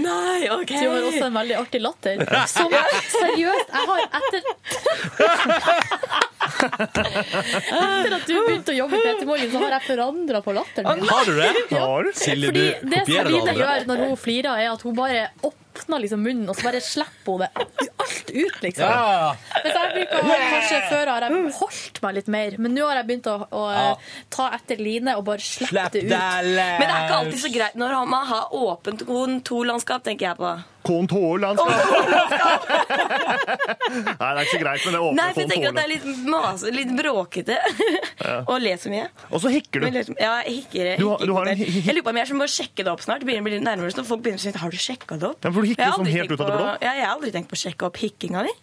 Nei, 0.00 0.50
OK. 0.54 0.72
Du 0.72 0.88
har 0.88 1.08
også 1.10 1.24
en 1.28 1.36
veldig 1.40 1.56
artig 1.60 1.80
latter. 1.84 2.24
Som 2.50 2.72
seriøst, 2.72 3.74
jeg 3.74 3.84
har 3.90 4.00
etter 4.20 4.40
Etter 6.84 8.14
at 8.16 8.26
du 8.28 8.32
begynte 8.34 8.72
å 8.74 8.76
jobbe 8.76 8.98
i 8.98 9.02
P3 9.04 9.28
Morgen, 9.28 9.50
så 9.52 9.62
har 9.64 9.76
jeg 9.78 9.86
forandra 9.88 10.40
på 10.44 10.54
latteren 10.56 11.00
min. 11.00 11.10
Har 11.10 11.28
du 11.28 11.34
det? 11.38 11.50
Har 11.74 12.08
du? 12.08 12.12
Silje, 12.16 12.50
Fordi 12.50 12.64
du 12.64 12.88
det 12.94 13.04
kopierer 13.04 13.30
Sabine 13.30 13.44
det 13.50 13.58
gjør 13.60 13.86
når 13.90 14.02
hun 14.04 14.16
flirer, 14.20 14.64
er 14.64 14.72
at 14.74 14.84
hun 14.84 14.96
bare 14.98 15.28
åpner 15.74 15.98
liksom 16.04 16.22
munnen, 16.22 16.48
og 16.48 16.56
så 16.56 16.62
bare 16.68 16.80
slipper 16.84 17.32
hun 17.32 17.40
det 17.44 17.48
alt 17.56 18.30
ut, 18.30 18.58
liksom. 18.62 18.84
Ja, 18.84 18.90
ja, 18.94 19.14
ja. 19.20 19.32
Mens 19.64 19.74
jeg 19.78 19.92
bruker 19.94 20.18
å 20.18 20.28
ha 20.28 20.36
Kanskje 20.54 20.78
før 20.90 21.06
har 21.12 21.20
jeg 21.26 21.30
holdt 21.58 22.00
meg 22.04 22.14
litt 22.18 22.28
mer, 22.34 22.56
men 22.58 22.74
nå 22.76 22.84
har 22.88 22.96
jeg 23.00 23.06
begynt 23.10 23.26
å, 23.32 23.36
å 23.50 23.64
ta 24.34 24.50
etter 24.58 24.76
Line 24.84 25.16
og 25.18 25.24
bare 25.26 25.42
slippe 25.44 25.88
det 25.94 26.04
ut. 26.04 26.10
Men 26.10 26.84
det 26.84 26.90
er 26.90 27.04
ikke 27.06 27.18
alltid 27.22 27.40
så 27.46 27.50
greit 27.54 27.74
når 27.80 27.96
man 28.10 28.26
har 28.30 28.54
åpent 28.54 29.04
kontorlandskap, 29.08 30.04
tenker 30.06 30.30
jeg 30.32 30.36
på. 30.40 30.54
Kontorlandskap. 30.84 31.64
Nei, 33.24 34.12
det 34.20 34.26
er 34.28 34.40
ikke 34.44 34.52
så 34.52 34.60
greit, 34.60 34.82
men 34.84 34.92
det 34.96 35.00
åpner 35.00 35.16
Nei, 35.16 35.28
for 35.32 35.40
jeg 35.40 35.50
tenker 35.54 35.70
at 35.70 35.78
det 35.78 35.84
er 35.84 35.90
litt, 35.94 36.04
mase, 36.28 36.72
litt 36.74 36.92
bråkete 36.98 37.56
å 38.52 38.58
le 38.60 38.74
så 38.80 38.92
mye. 38.92 39.06
Og 39.30 39.40
så 39.44 39.52
hikker 39.54 39.80
du. 39.80 39.88
liksom- 39.94 40.18
Ja, 40.20 40.34
jeg 40.44 40.58
hikker. 40.62 40.90
Du 41.00 41.06
har- 41.08 41.18
hikker 41.18 41.26
du 41.26 41.34
har 41.38 41.46
en 41.54 41.58
Jeg 41.64 41.94
lurer 41.94 42.02
på 42.04 42.12
om 42.12 42.20
jeg 42.20 42.36
må 42.36 42.48
sjekke 42.50 42.84
det 42.84 42.92
opp 42.92 43.00
snart. 43.04 43.20
Det 43.24 43.28
begynner 43.30 43.44
å 43.44 43.48
bli 43.48 43.54
litt 43.56 43.64
nærmere 43.66 43.90
så 43.94 44.02
når 44.02 44.08
folk 44.10 44.22
begynner 44.26 44.42
å 44.42 44.44
si 44.44 44.52
Har 44.64 44.70
du 44.70 44.76
sjekka 44.76 45.18
det 45.18 45.28
opp? 45.30 45.40
Ja, 45.44 45.50
for 45.56 45.63
når 45.64 45.72
hikker 45.72 45.94
sånn 45.98 46.12
helt 46.14 46.34
ut 46.34 46.40
av 46.40 46.48
det 46.50 46.58
blå? 46.58 46.72
jeg 46.84 47.00
har 47.00 47.14
aldri 47.14 47.32
tenkt 47.34 47.50
på 47.52 47.56
å 47.56 47.62
sjekke 47.64 47.88
opp 47.88 48.02
hikkinga 48.04 48.44
di. 48.48 48.54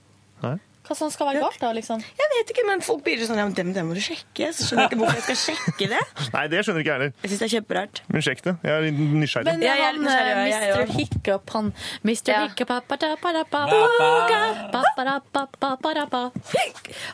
Hva 0.91 0.95
sånn 0.97 1.11
skal 1.13 1.27
være 1.29 1.39
galt, 1.43 1.59
da? 1.61 1.69
liksom? 1.77 2.01
Jeg 2.17 2.29
vet 2.33 2.49
ikke, 2.51 2.63
men 2.67 2.81
folk 2.83 3.03
blir 3.05 3.21
sånn 3.23 3.37
ja, 3.39 3.45
men 3.45 3.53
dem, 3.55 3.69
dem 3.75 3.85
må 3.87 3.93
du 3.95 4.01
sjekke. 4.03 4.49
Så 4.51 4.65
skjønner 4.65 4.87
jeg 4.87 4.89
ikke 4.89 4.97
hvorfor 4.99 5.19
jeg 5.19 5.25
skal 5.27 5.37
sjekke 5.39 5.87
det. 5.93 6.01
Nei, 6.35 6.41
det 6.51 6.63
skjønner 6.65 6.83
ikke 6.83 6.89
jeg 6.89 6.97
heller. 6.97 7.13
Jeg 7.21 7.31
syns 7.31 7.41
det 7.43 7.47
er 7.47 7.53
kjemperart. 7.53 8.01
Men 8.09 8.25
sjekk 8.25 8.41
det. 8.47 8.53
Jeg 8.65 8.73
er 8.73 8.97
nysgjerrig. 9.21 9.53
Men 9.53 9.63
ja, 9.63 9.75
jeg, 9.77 9.85
han 9.85 10.01
eh, 10.01 10.01
nysgjerrig, 10.01 10.81
Mr. 10.81 10.91
Hiccup, 10.97 11.55
han 11.55 11.71
Mr. 12.01 12.33
Ja. 12.33 12.41
Hiccup 12.49 12.69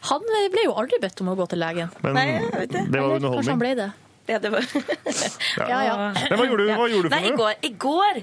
Han 0.07 0.27
ble 0.55 0.65
jo 0.65 0.73
aldri 0.79 0.97
bedt 1.03 1.21
om 1.21 1.29
å 1.29 1.37
gå 1.37 1.45
til 1.51 1.61
legen. 1.61 1.93
Men 2.01 2.17
Nei, 2.17 2.27
det. 2.65 2.87
det 2.87 2.97
var 2.97 3.19
underholdning. 3.19 3.37
Kanskje 3.43 3.53
han 3.53 3.61
ble 3.61 3.77
det. 3.83 3.91
Ja, 4.27 4.39
det 4.43 4.49
var 4.51 4.65
Ja, 5.71 5.77
ja. 5.87 5.93
Men 6.29 6.39
hva 6.39 6.45
gjorde 6.49 6.63
du, 6.67 6.71
hva 6.75 6.87
gjorde 6.91 7.09
du 7.09 7.13
Nei, 7.13 7.21
i 7.23 7.29
for 7.29 7.37
noe? 7.37 7.37
går, 7.39 7.53
i 7.63 7.69
går 7.79 8.17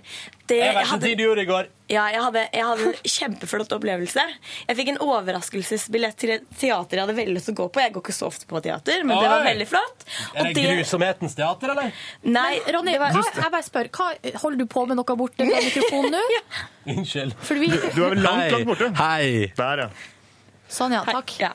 det, 0.45 0.59
Jeg 0.59 0.61
vet 0.61 0.61
jeg 0.61 0.75
ikke 0.75 0.91
hadde, 0.91 1.09
tid 1.09 1.17
du 1.17 1.23
gjorde 1.25 1.41
i 1.45 1.49
går. 1.49 1.69
ja, 1.89 2.03
jeg, 2.13 2.21
hadde, 2.21 2.43
jeg 2.53 2.65
hadde 2.69 2.89
en 2.91 3.13
kjempeflott 3.15 3.73
opplevelse. 3.79 4.25
Jeg 4.69 4.77
fikk 4.77 4.91
en 4.93 4.99
overraskelsesbillett 5.07 6.19
til 6.21 6.35
et 6.35 6.45
teater 6.61 7.01
jeg 7.01 7.07
hadde 7.07 7.17
veldig 7.17 7.37
lyst 7.39 7.49
til 7.49 7.57
å 7.57 7.59
gå 7.63 7.69
på. 7.73 7.81
Jeg 7.81 7.95
går 7.97 8.05
ikke 8.05 8.17
så 8.19 8.29
ofte 8.29 8.49
på 8.51 8.61
teater, 8.67 9.07
men 9.09 9.17
det 9.17 9.31
var 9.33 9.41
Oi. 9.41 9.49
veldig 9.49 9.69
flott. 9.73 10.05
Er 10.37 10.51
det 10.53 10.67
grusomhetens 10.69 11.39
teater, 11.41 11.73
eller? 11.73 12.05
Nei, 12.37 12.53
Ronny, 12.77 12.99
hva, 13.01 13.09
jeg 13.17 13.53
bare 13.57 13.65
spør, 13.65 13.89
hva, 13.97 14.11
holder 14.45 14.61
du 14.61 14.67
på 14.77 14.85
med 14.91 15.01
noe 15.01 15.17
borte 15.25 15.49
fra 15.49 15.63
mikrofonen 15.71 16.19
nå? 16.19 16.25
Unnskyld. 16.99 17.37
For 17.49 17.65
vi, 17.65 17.73
Du 17.73 18.03
er 18.05 18.13
vel 18.19 18.25
langt, 18.29 18.51
langt 18.53 18.69
borte? 18.69 18.93
Hei. 19.01 19.49
Der, 19.57 19.87
ja. 19.87 19.93
sånn, 20.69 20.93
ja. 21.01 21.07
Takk. 21.09 21.39
Ja. 21.41 21.55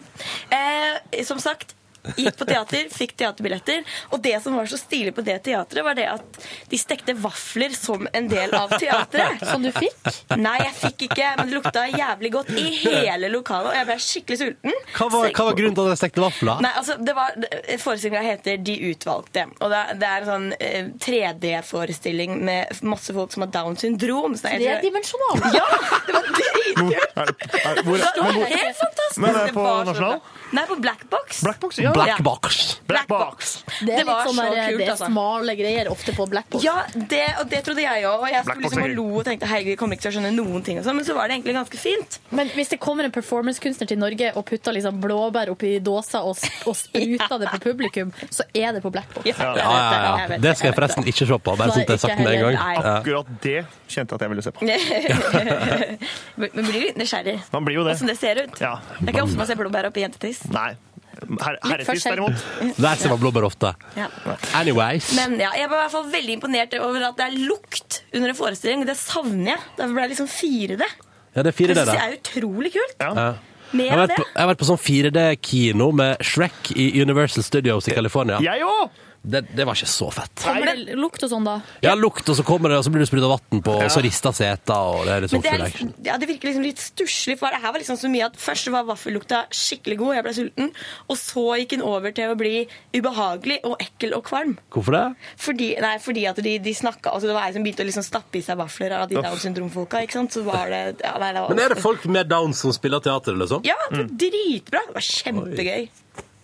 Eh, 0.50 1.22
som 1.30 1.38
sagt, 1.44 1.76
gikk 2.18 2.38
på 2.40 2.46
teater, 2.50 2.88
fikk 2.94 3.14
teaterbilletter. 3.20 3.84
Og 4.14 4.22
det 4.24 4.36
som 4.44 4.56
var 4.58 4.70
så 4.72 4.78
stilig 4.80 5.14
på 5.18 5.24
det 5.26 5.38
teatret, 5.46 5.84
var 5.86 5.98
det 5.98 6.06
at 6.12 6.40
de 6.72 6.80
stekte 6.80 7.16
vafler 7.20 7.74
som 7.76 8.08
en 8.14 8.30
del 8.32 8.54
av 8.56 8.72
teatret. 8.80 9.44
Som 9.50 9.64
du 9.66 9.72
fikk? 9.74 9.96
Nei, 10.38 10.56
jeg 10.62 10.74
fikk 10.78 11.04
ikke, 11.10 11.30
men 11.40 11.50
det 11.50 11.56
lukta 11.58 11.84
jævlig 11.90 12.30
godt 12.34 12.50
i 12.60 12.66
hele 12.84 13.30
lokalet, 13.34 13.72
og 13.72 13.78
jeg 13.80 13.88
ble 13.90 13.96
skikkelig 14.04 14.38
sulten. 14.42 14.76
Hva 14.96 15.08
var, 15.14 15.30
hva 15.36 15.46
var 15.50 15.58
grunnen 15.58 15.76
til 15.78 15.88
at 15.88 15.94
de 15.96 16.00
stekte 16.00 16.24
vafler? 16.24 16.62
Nei, 16.64 16.72
altså, 16.80 16.96
det 17.02 17.16
var, 17.18 17.34
Forestillinga 17.82 18.22
heter 18.26 18.60
De 18.64 18.76
utvalgte. 18.92 19.46
Og 19.60 19.72
det, 19.74 19.80
er- 19.80 20.00
det 20.02 20.10
er 20.10 20.26
en 20.26 20.30
sånn 20.30 20.48
eh, 20.60 20.90
3D-forestilling 21.06 22.38
med 22.46 22.82
masse 22.86 23.14
folk 23.16 23.34
som 23.34 23.46
har 23.46 23.52
Downs 23.54 23.82
syndrom. 23.86 24.36
Så 24.38 24.48
det 24.48 24.68
er- 24.68 24.80
Tredimensjonal. 24.80 25.42
Ja! 25.56 25.66
Det 26.08 26.14
var 26.16 26.30
dritkult! 26.30 26.94
Er, 27.00 27.34
er, 27.60 27.82
hvor, 27.84 27.98
Det 27.98 28.24
var 28.24 28.34
hvor, 28.34 28.46
helt 28.46 28.78
fantastisk. 28.84 29.18
Men 29.24 29.34
det 29.36 29.42
er 29.50 29.56
på 29.56 29.66
Nasjonal? 29.90 30.22
Nei, 30.52 30.66
på 30.66 30.76
Blackbox. 30.82 31.42
Blackbox? 31.44 31.80
Ja. 31.80 31.92
Black 31.94 32.22
box. 32.24 32.82
Black 32.88 33.08
box. 33.08 33.64
Det 33.82 33.94
er 33.94 33.98
Det 34.02 34.06
var 34.08 34.24
litt 34.24 34.30
sånn 34.30 34.36
så 34.40 34.46
der, 34.50 34.70
kult, 34.70 34.80
det 34.80 34.86
er 34.86 34.92
altså. 34.96 35.10
smale 35.12 35.56
greier 35.60 35.90
ofte 35.92 36.16
på 36.18 36.26
Blackbox. 36.32 36.64
Ja, 36.66 36.76
det, 36.94 37.22
og 37.42 37.50
det 37.52 37.62
trodde 37.68 37.84
jeg 37.84 38.06
òg. 38.10 38.24
Og 38.24 38.32
jeg 38.34 38.46
skulle 38.48 38.66
liksom 38.66 38.84
og 38.84 38.94
lo 38.98 39.06
og 39.20 39.26
tenkte 39.28 39.50
hei, 39.52 39.60
jeg 39.68 39.78
kommer 39.80 39.98
ikke 39.98 40.06
til 40.08 40.12
å 40.12 40.16
skjønne 40.18 40.32
noen 40.34 40.66
ting. 40.66 40.80
Og 40.82 40.88
sånn, 40.88 40.98
men 40.98 41.06
så 41.08 41.16
var 41.18 41.30
det 41.30 41.38
egentlig 41.38 41.56
ganske 41.60 41.82
fint. 41.82 42.20
Men 42.36 42.50
hvis 42.56 42.74
det 42.74 42.80
kommer 42.82 43.06
en 43.06 43.14
performancekunstner 43.14 43.92
til 43.92 44.02
Norge 44.02 44.32
og 44.34 44.46
putter 44.50 44.76
liksom 44.76 45.00
blåbær 45.04 45.54
oppi 45.54 45.76
dåsa 45.86 46.24
og, 46.26 46.42
og 46.66 46.78
spruter 46.84 47.44
det 47.44 47.54
på 47.54 47.62
publikum, 47.68 48.14
så 48.34 48.48
er 48.54 48.74
det 48.78 48.84
på 48.86 48.94
Blackbox. 48.94 49.30
Ja, 49.30 49.38
Ja, 49.40 49.54
ja, 49.60 50.28
ja. 50.30 50.40
Det 50.42 50.56
skal 50.58 50.72
jeg 50.72 50.78
forresten 50.78 51.08
ikke 51.10 51.28
se 51.30 51.38
på, 51.40 51.56
bare 51.60 51.74
sånn 51.74 51.86
at 51.86 51.94
jeg 51.94 51.98
har 51.98 52.04
sagt 52.04 52.26
det 52.26 52.34
en 52.34 52.44
gang. 52.48 52.58
Akkurat 52.96 53.32
det 53.44 53.58
kjente 53.90 54.14
jeg 54.14 54.18
at 54.18 54.26
jeg 54.26 54.30
ville 54.34 54.46
se 54.46 54.52
på. 54.56 54.66
Men 56.40 56.68
blir 56.70 56.82
litt 56.90 57.00
nysgjerrig. 57.00 57.38
Man 57.54 57.66
blir 57.68 57.80
jo 57.80 57.86
det. 57.88 57.96
Åssen 57.98 58.10
det 58.10 58.18
ser 58.20 58.44
ut. 58.44 58.60
Ja. 58.62 58.76
Det 59.00 59.10
er 59.10 59.14
ikke 59.16 59.26
ofte 59.26 59.40
man 59.40 59.50
ser 59.50 59.60
blåbær 59.60 59.90
oppi 59.90 60.04
jentetiss. 60.40 60.54
Nei. 60.56 60.72
Her, 61.20 61.58
derimot. 61.84 62.46
Der 62.80 62.96
ser 62.96 63.12
man 63.12 63.20
blåbær 63.20 63.44
ofte. 63.50 63.74
Ja. 63.98 64.08
Anyways. 64.56 65.12
Men 65.18 65.36
ja, 65.42 65.52
jeg 65.58 65.68
var 65.68 65.82
i 65.82 65.84
hvert 65.84 65.96
fall 65.98 66.08
veldig 66.14 66.38
imponert 66.38 66.74
over 66.80 67.10
at 67.10 67.20
det 67.20 67.28
er 67.28 67.36
lukt 67.50 68.02
under 68.14 68.32
en 68.32 68.38
forestilling. 68.38 68.86
Det 68.88 68.96
savner 69.00 69.54
jeg. 69.54 69.66
Derfor 69.78 69.98
ble 69.98 70.06
jeg 70.06 70.14
liksom 70.16 70.32
4D. 70.32 70.90
Ja, 71.36 71.44
det 71.44 71.52
er 71.52 71.58
4D, 71.58 71.68
det, 71.68 71.76
synes 71.76 71.92
da. 71.92 71.98
jeg 72.00 72.08
er 72.08 72.18
utrolig 72.22 72.74
kult. 72.78 72.96
Ja. 73.04 73.12
Ja. 73.20 73.30
Jeg 73.70 73.92
har 73.94 74.00
vært 74.02 74.16
på, 74.18 74.24
jeg 74.26 74.42
har 74.42 74.50
vært 74.50 74.62
på 74.64 74.68
sånn 74.72 74.80
4D-kino 74.82 75.92
med 75.94 76.24
Shrek 76.26 76.72
i 76.74 76.88
Universal 77.04 77.46
Studios 77.46 77.86
i 77.92 77.94
California. 77.94 78.40
Jeg 78.42 78.66
òg! 78.66 78.96
Det, 79.22 79.42
det 79.52 79.66
var 79.68 79.76
ikke 79.76 79.90
så 79.92 80.08
fett. 80.16 80.32
Kommer 80.42 80.70
det 80.72 80.96
lukt 80.96 81.24
og 81.26 81.32
sånn, 81.32 81.48
da? 81.48 81.58
Ja, 81.84 81.92
lukt, 82.00 82.24
og 82.32 82.38
så 82.38 82.44
kommer 82.48 82.72
det, 82.72 82.78
og 82.80 82.86
så 82.88 82.92
blir 82.94 83.04
det 83.04 83.10
spruta 83.10 83.28
vann 83.28 83.64
på, 83.66 83.74
og 83.76 83.92
så 83.92 84.04
rister 84.04 84.36
seta, 84.36 84.78
og 84.94 85.04
det 85.08 85.16
er 85.16 85.26
litt 85.26 85.34
sånn 85.34 85.44
det, 85.44 85.52
er 85.52 85.58
full 85.58 85.66
liksom, 85.66 85.90
action. 85.90 86.06
ja, 86.08 86.16
det 86.22 86.30
virker 86.30 86.50
liksom 86.50 86.66
litt 86.66 86.84
stusslig, 86.84 87.36
for 87.42 87.52
det 87.52 87.60
her 87.60 87.74
var 87.76 87.84
liksom 87.84 88.00
så 88.00 88.12
mye 88.12 88.30
at 88.30 88.40
først 88.40 88.72
var 88.74 88.88
vaffellukta 88.88 89.42
skikkelig 89.52 90.00
god, 90.00 90.14
jeg 90.16 90.26
ble 90.28 90.34
sulten, 90.38 90.72
og 91.12 91.20
så 91.20 91.46
gikk 91.60 91.76
den 91.76 91.86
over 91.86 92.16
til 92.16 92.32
å 92.32 92.40
bli 92.40 92.56
ubehagelig 92.96 93.60
og 93.68 93.76
ekkel 93.84 94.16
og 94.18 94.24
kvalm. 94.30 94.56
Hvorfor 94.74 94.96
det? 94.96 95.06
Fordi, 95.44 95.70
nei, 95.84 95.94
fordi 96.04 96.26
at 96.32 96.40
de, 96.44 96.56
de 96.64 96.76
snakka 96.76 97.12
altså 97.14 97.30
Det 97.30 97.36
var 97.36 97.48
ei 97.50 97.54
som 97.56 97.66
begynte 97.66 97.84
å 97.84 97.88
liksom 97.90 98.06
stappe 98.06 98.40
i 98.40 98.44
seg 98.46 98.58
vafler 98.60 98.96
av 98.96 99.08
de 99.12 99.20
Downs 99.20 99.44
syndrom-folka. 99.46 100.04
ikke 100.06 100.20
sant? 100.20 100.36
Så 100.36 100.44
var 100.48 100.72
det, 100.72 100.84
ja, 101.04 101.16
nei, 101.22 101.32
det 101.36 101.44
var, 101.44 101.56
Men 101.56 101.66
er 101.66 101.76
det 101.76 101.84
folk 101.84 102.06
med 102.12 102.30
downs 102.32 102.64
som 102.64 102.74
spiller 102.76 103.04
teater, 103.04 103.36
liksom? 103.40 103.66
Ja, 103.68 103.78
det 103.90 104.04
var 104.06 104.14
dritbra. 104.24 104.86
Det 104.88 104.96
var 104.96 105.10
kjempegøy. 105.10 105.90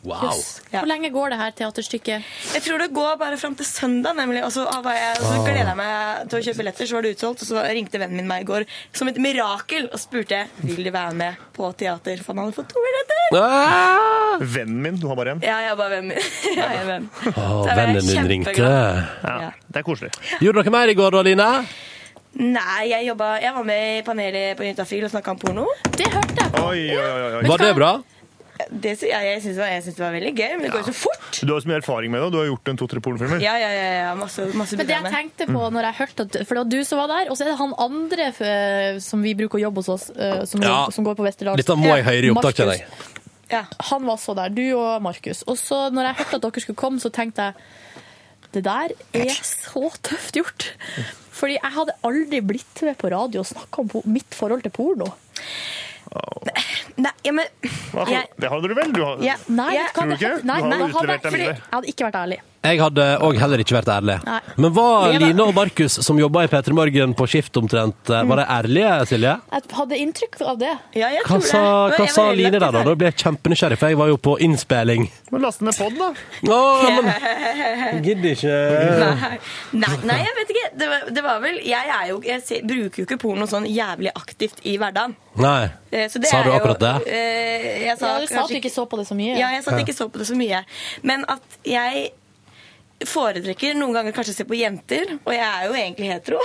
Wow. 0.06 0.38
Ja. 0.70 0.82
Hvor 0.82 0.90
lenge 0.90 1.10
går 1.14 1.34
det 1.34 1.38
her 1.40 1.54
teaterstykket? 1.58 2.28
Jeg 2.54 2.64
tror 2.66 2.82
det 2.84 2.92
går 2.94 3.16
bare 3.22 3.38
fram 3.42 3.56
til 3.58 3.66
søndag, 3.66 4.14
nemlig. 4.18 4.44
Og 4.46 4.52
så, 4.54 4.66
var 4.86 4.98
jeg, 4.98 5.16
og 5.20 5.26
så 5.26 5.40
gleda 5.42 5.72
jeg 5.72 5.80
meg 5.80 6.30
til 6.30 6.40
å 6.40 6.44
kjøpe 6.46 6.62
billetter, 6.62 6.90
så 6.90 6.98
var 6.98 7.06
det 7.08 7.14
utsolgt. 7.16 7.46
Og 7.46 7.50
så 7.50 7.64
ringte 7.78 8.02
vennen 8.02 8.22
min 8.22 8.30
meg 8.30 8.46
i 8.46 8.50
går 8.50 8.68
som 8.96 9.10
et 9.10 9.18
mirakel 9.22 9.90
og 9.90 10.02
spurte 10.02 10.44
vil 10.62 10.84
de 10.86 10.94
være 10.94 11.18
med 11.18 11.42
på 11.56 11.72
teater. 11.80 12.22
For 12.22 12.34
han 12.36 12.46
hadde 12.46 12.58
fått 12.60 12.70
to 12.74 12.84
billetter. 12.86 13.40
Ah! 13.42 14.38
Vennen 14.42 14.78
min, 14.84 15.02
du 15.02 15.10
har 15.10 15.18
bare 15.18 15.36
én. 15.36 15.44
Ja, 15.46 15.58
jeg 15.66 15.74
har 15.74 15.80
bare 15.80 15.98
vennen 15.98 16.14
min. 16.14 16.32
Jeg 16.56 16.64
er 16.66 16.80
en 16.84 16.88
venn. 16.92 17.10
Ble 17.26 17.76
vennen 17.82 18.06
din 18.08 18.30
ringte. 18.30 18.54
Ja, 18.62 19.52
det 19.66 19.82
er 19.82 19.86
koselig. 19.86 20.14
Gjorde 20.44 20.62
dere 20.64 20.74
mer 20.76 20.92
i 20.92 20.96
går 20.98 21.18
da, 21.18 21.26
Line? 21.26 21.50
Nei, 22.36 22.90
jeg, 22.92 23.06
jobba, 23.08 23.30
jeg 23.40 23.56
var 23.56 23.64
med 23.64 23.84
i 23.96 24.02
panelet 24.04 24.58
på 24.60 24.66
Juntafil 24.68 25.06
og 25.08 25.12
snakka 25.14 25.32
om 25.32 25.38
porno. 25.40 25.70
Det 25.96 26.10
hørte 26.12 26.36
jeg 26.36 26.52
på. 26.52 26.64
Oi, 26.68 26.82
oi, 26.92 27.06
oi, 27.06 27.30
oi. 27.40 27.44
Var 27.48 27.64
det 27.64 27.70
bra? 27.78 27.92
Det, 28.72 28.94
sy- 29.00 29.10
ja, 29.12 29.20
jeg 29.26 29.42
syns 29.44 29.58
det, 29.60 29.96
det 29.98 30.00
var 30.04 30.14
veldig 30.16 30.32
gøy, 30.38 30.52
men 30.56 30.62
det 30.64 30.70
går 30.72 30.84
jo 30.86 30.88
så 30.94 30.96
fort. 30.96 31.40
Du 31.44 31.52
har 31.52 31.60
så 31.64 31.68
mye 31.68 31.80
erfaring 31.82 32.12
med 32.14 32.22
det, 32.22 32.28
og 32.30 32.32
du 32.32 32.38
har 32.40 32.46
gjort 32.48 32.70
en 32.72 32.78
to-tre 32.80 33.02
pornofilmer. 33.04 33.42
Ja, 33.44 33.56
ja, 33.60 33.72
ja, 33.76 33.88
ja 34.06 34.14
masse, 34.16 34.46
masse 34.56 34.78
Men 34.80 34.88
det 34.88 34.96
jeg 34.96 35.12
tenkte 35.12 35.48
på 35.50 35.66
når 35.76 35.88
jeg 35.90 35.98
hørte 36.00 36.26
at 36.30 36.38
For 36.48 36.56
det 36.56 36.62
var 36.64 36.70
du 36.72 36.78
som 36.88 37.02
var 37.02 37.12
der, 37.12 37.32
og 37.34 37.36
så 37.36 37.44
er 37.44 37.52
det 37.52 37.58
han 37.60 37.74
andre 37.86 38.30
eh, 38.32 39.00
som 39.04 39.26
vi 39.26 39.34
bruker 39.36 39.60
å 39.60 39.64
jobbe 39.66 39.84
hos 39.84 39.92
oss, 39.98 40.08
eh, 40.16 40.46
som, 40.48 40.64
Ja. 40.64 40.78
som 40.96 41.04
går 41.08 41.18
på 41.20 41.26
Westerdals. 41.28 41.60
Dette 41.60 41.76
må 41.80 41.92
jeg 41.98 42.08
høre 42.08 42.30
i 42.30 42.32
opptak, 42.32 42.56
til 42.62 42.72
deg. 42.72 42.86
Ja. 43.52 43.66
Han 43.92 44.08
var 44.08 44.16
også 44.16 44.34
der, 44.40 44.50
du 44.56 44.64
og 44.80 45.04
Markus. 45.06 45.44
Og 45.52 45.60
så 45.60 45.90
når 45.94 46.10
jeg 46.10 46.20
hørte 46.24 46.40
at 46.40 46.48
dere 46.48 46.64
skulle 46.64 46.80
komme, 46.80 47.04
så 47.04 47.12
tenkte 47.14 47.50
jeg 47.52 47.54
det 48.56 48.64
der 48.64 48.94
er 49.20 49.36
så 49.44 49.90
tøft 50.00 50.38
gjort. 50.40 50.70
Fordi 51.36 51.58
jeg 51.60 51.72
hadde 51.76 51.92
aldri 52.08 52.40
blitt 52.40 52.82
med 52.88 52.96
på 52.98 53.12
radio 53.12 53.44
og 53.44 53.50
snakka 53.52 53.84
om 53.84 54.06
mitt 54.16 54.32
forhold 54.38 54.64
til 54.64 54.72
porno. 54.72 55.12
Nei, 56.96 57.12
ja, 57.26 57.32
men 57.36 57.46
Hva- 57.92 58.06
jeg, 58.08 58.28
Det 58.40 58.50
hadde 58.52 58.70
du 58.70 58.74
vel? 58.78 58.92
Du 58.96 59.02
har... 59.04 59.18
Ja. 59.26 59.36
Nei, 59.52 59.72
Tror 59.96 60.08
du 60.12 60.14
ikke? 60.16 60.34
Nei, 60.48 60.60
Du 60.62 60.68
har 60.70 60.70
nei, 60.72 60.90
utlevert 60.90 61.26
deg 61.26 61.34
videre. 61.36 61.56
Jeg 61.58 61.74
hadde 61.74 61.90
ikke 61.92 62.06
vært 62.08 62.20
ærlig. 62.22 62.38
Jeg 62.66 62.80
hadde 62.82 63.06
òg 63.26 63.38
heller 63.42 63.62
ikke 63.62 63.76
vært 63.78 63.90
ærlig. 63.94 64.16
Nei. 64.26 64.40
Men 64.58 64.74
var 64.76 65.14
Line 65.22 65.44
og 65.46 65.54
Markus, 65.58 65.98
som 66.06 66.18
jobba 66.20 66.46
i 66.46 66.50
P3 66.52 66.74
Morgen 66.78 67.14
på 67.18 67.28
skift 67.30 67.58
omtrent, 67.62 68.10
eh, 68.10 68.24
var 68.30 68.42
de 68.42 68.46
ærlige, 68.58 68.92
Silje? 69.12 69.36
Jeg 69.54 69.62
hadde 69.80 70.00
inntrykk 70.02 70.42
av 70.42 70.58
det. 70.62 70.74
ja, 70.98 71.10
jeg 71.14 71.22
Hva 71.26 71.36
tror 71.36 71.42
det. 71.46 71.50
sa, 71.52 71.64
Men 71.90 72.00
hva 72.00 72.08
sa 72.16 72.26
Line 72.32 72.52
der, 72.60 72.66
da? 72.72 72.84
Da 72.84 72.96
ble 72.96 73.10
jeg 73.12 73.18
kjempenysgjerrig, 73.24 73.78
for 73.78 73.94
jeg 73.94 73.98
var 74.02 74.08
jo 74.14 74.18
på 74.18 74.38
innspilling. 74.46 75.10
Men 75.32 75.42
laste 75.46 75.66
ned 75.68 75.78
pod, 75.78 75.94
da. 76.00 76.10
Å, 76.56 76.60
men 77.02 78.04
Gidder 78.06 78.36
ikke 78.36 78.56
Nei, 79.16 79.38
nei, 79.74 79.94
nei, 80.10 80.18
jeg 80.24 80.36
vet 80.40 80.54
ikke. 80.56 80.66
Det 80.80 80.88
var, 80.92 81.06
det 81.18 81.24
var 81.26 81.40
vel 81.44 81.58
Jeg, 81.66 81.90
er 82.00 82.10
jo, 82.12 82.20
jeg 82.26 82.42
ser, 82.46 82.62
bruker 82.68 83.02
jo 83.04 83.08
ikke 83.08 83.18
porno 83.22 83.48
sånn 83.50 83.66
jævlig 83.70 84.12
aktivt 84.16 84.62
i 84.68 84.78
hverdagen. 84.82 85.16
Nei. 85.42 85.70
Eh, 85.92 86.06
så 86.12 86.20
det 86.22 86.30
Sa 86.32 86.42
du 86.46 86.52
akkurat 86.56 86.80
det? 86.80 86.94
Jo, 87.06 87.16
jeg 87.86 87.98
sa 88.00 88.12
Ja, 88.14 88.20
du 88.22 88.28
sa 88.32 88.44
at 88.46 88.52
du 88.54 88.60
ikke 88.60 88.72
så 88.74 88.86
på 88.90 89.00
det 89.00 89.08
så 89.10 89.18
mye. 89.18 89.34
Ja, 89.40 89.50
jeg 89.56 89.64
sa 89.66 89.72
at 89.74 89.80
jeg 89.82 89.88
ikke 89.90 89.98
så 89.98 90.08
på 90.12 90.22
det 90.22 90.28
så 90.30 90.38
mye. 90.40 90.62
Men 91.04 91.26
at 91.32 91.60
jeg 91.68 92.06
foretrekker 93.10 93.76
noen 93.78 93.94
ganger 93.96 94.16
kanskje 94.16 94.34
å 94.34 94.38
se 94.38 94.46
på 94.48 94.58
jenter, 94.60 95.16
og 95.22 95.34
jeg 95.34 95.46
er 95.46 95.68
jo 95.68 95.76
egentlig 95.78 96.10
hetero. 96.12 96.40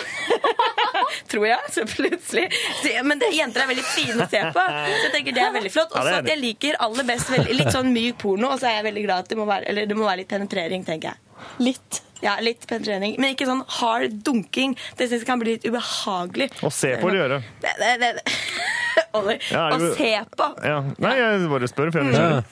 Tror 1.30 1.46
jeg, 1.48 1.72
så 1.74 1.86
plutselig. 1.88 2.44
Så, 2.82 2.92
men 3.06 3.22
det, 3.22 3.30
jenter 3.36 3.64
er 3.64 3.70
veldig 3.70 3.86
fine 3.86 4.26
å 4.26 4.28
se 4.30 4.42
på, 4.54 4.66
så 4.66 4.92
jeg 5.06 5.14
tenker 5.14 5.36
det 5.36 5.46
er 5.46 5.56
veldig 5.56 5.72
flott. 5.74 5.94
Også 5.94 6.12
er 6.12 6.20
at 6.20 6.30
jeg 6.30 6.42
liker 6.42 6.78
aller 6.84 7.08
best 7.08 7.32
veldig, 7.32 7.56
litt 7.60 7.72
sånn 7.74 7.90
myk 7.94 8.20
porno, 8.20 8.52
og 8.52 8.60
så 8.60 8.70
er 8.70 8.78
jeg 8.80 8.88
veldig 8.90 9.06
glad 9.08 9.24
at 9.24 9.32
det 9.32 9.40
må 9.40 9.48
være, 9.50 9.68
eller 9.72 9.90
det 9.90 9.98
må 9.98 10.06
være 10.08 10.22
litt 10.22 10.30
penetrering, 10.32 10.86
tenker 10.86 11.12
jeg. 11.12 11.44
Litt. 11.70 12.02
Ja, 12.20 12.34
litt 12.44 12.66
penetrering, 12.68 13.14
men 13.16 13.32
ikke 13.32 13.46
sånn 13.48 13.62
hard 13.80 14.18
dunking. 14.26 14.74
Det 14.98 15.06
synes 15.08 15.22
jeg 15.22 15.28
kan 15.30 15.40
bli 15.40 15.54
litt 15.56 15.64
ubehagelig. 15.64 16.50
Å 16.60 16.70
se 16.74 16.92
på 17.00 17.08
eller 17.08 17.22
gjøre? 17.22 17.40
Det, 17.64 17.72
det, 17.80 18.10
det. 18.20 18.36
Olli, 19.16 19.38
Ja, 19.48 19.64
å 19.72 19.92
se 19.96 20.12
på. 20.36 20.50
Ja. 20.66 20.78
Nei, 21.00 21.14
jeg 21.16 21.48
bare 21.50 21.70
spør, 21.70 21.90
for 21.94 22.02
jeg 22.02 22.10
er 22.10 22.12
nysgjerrig. 22.12 22.44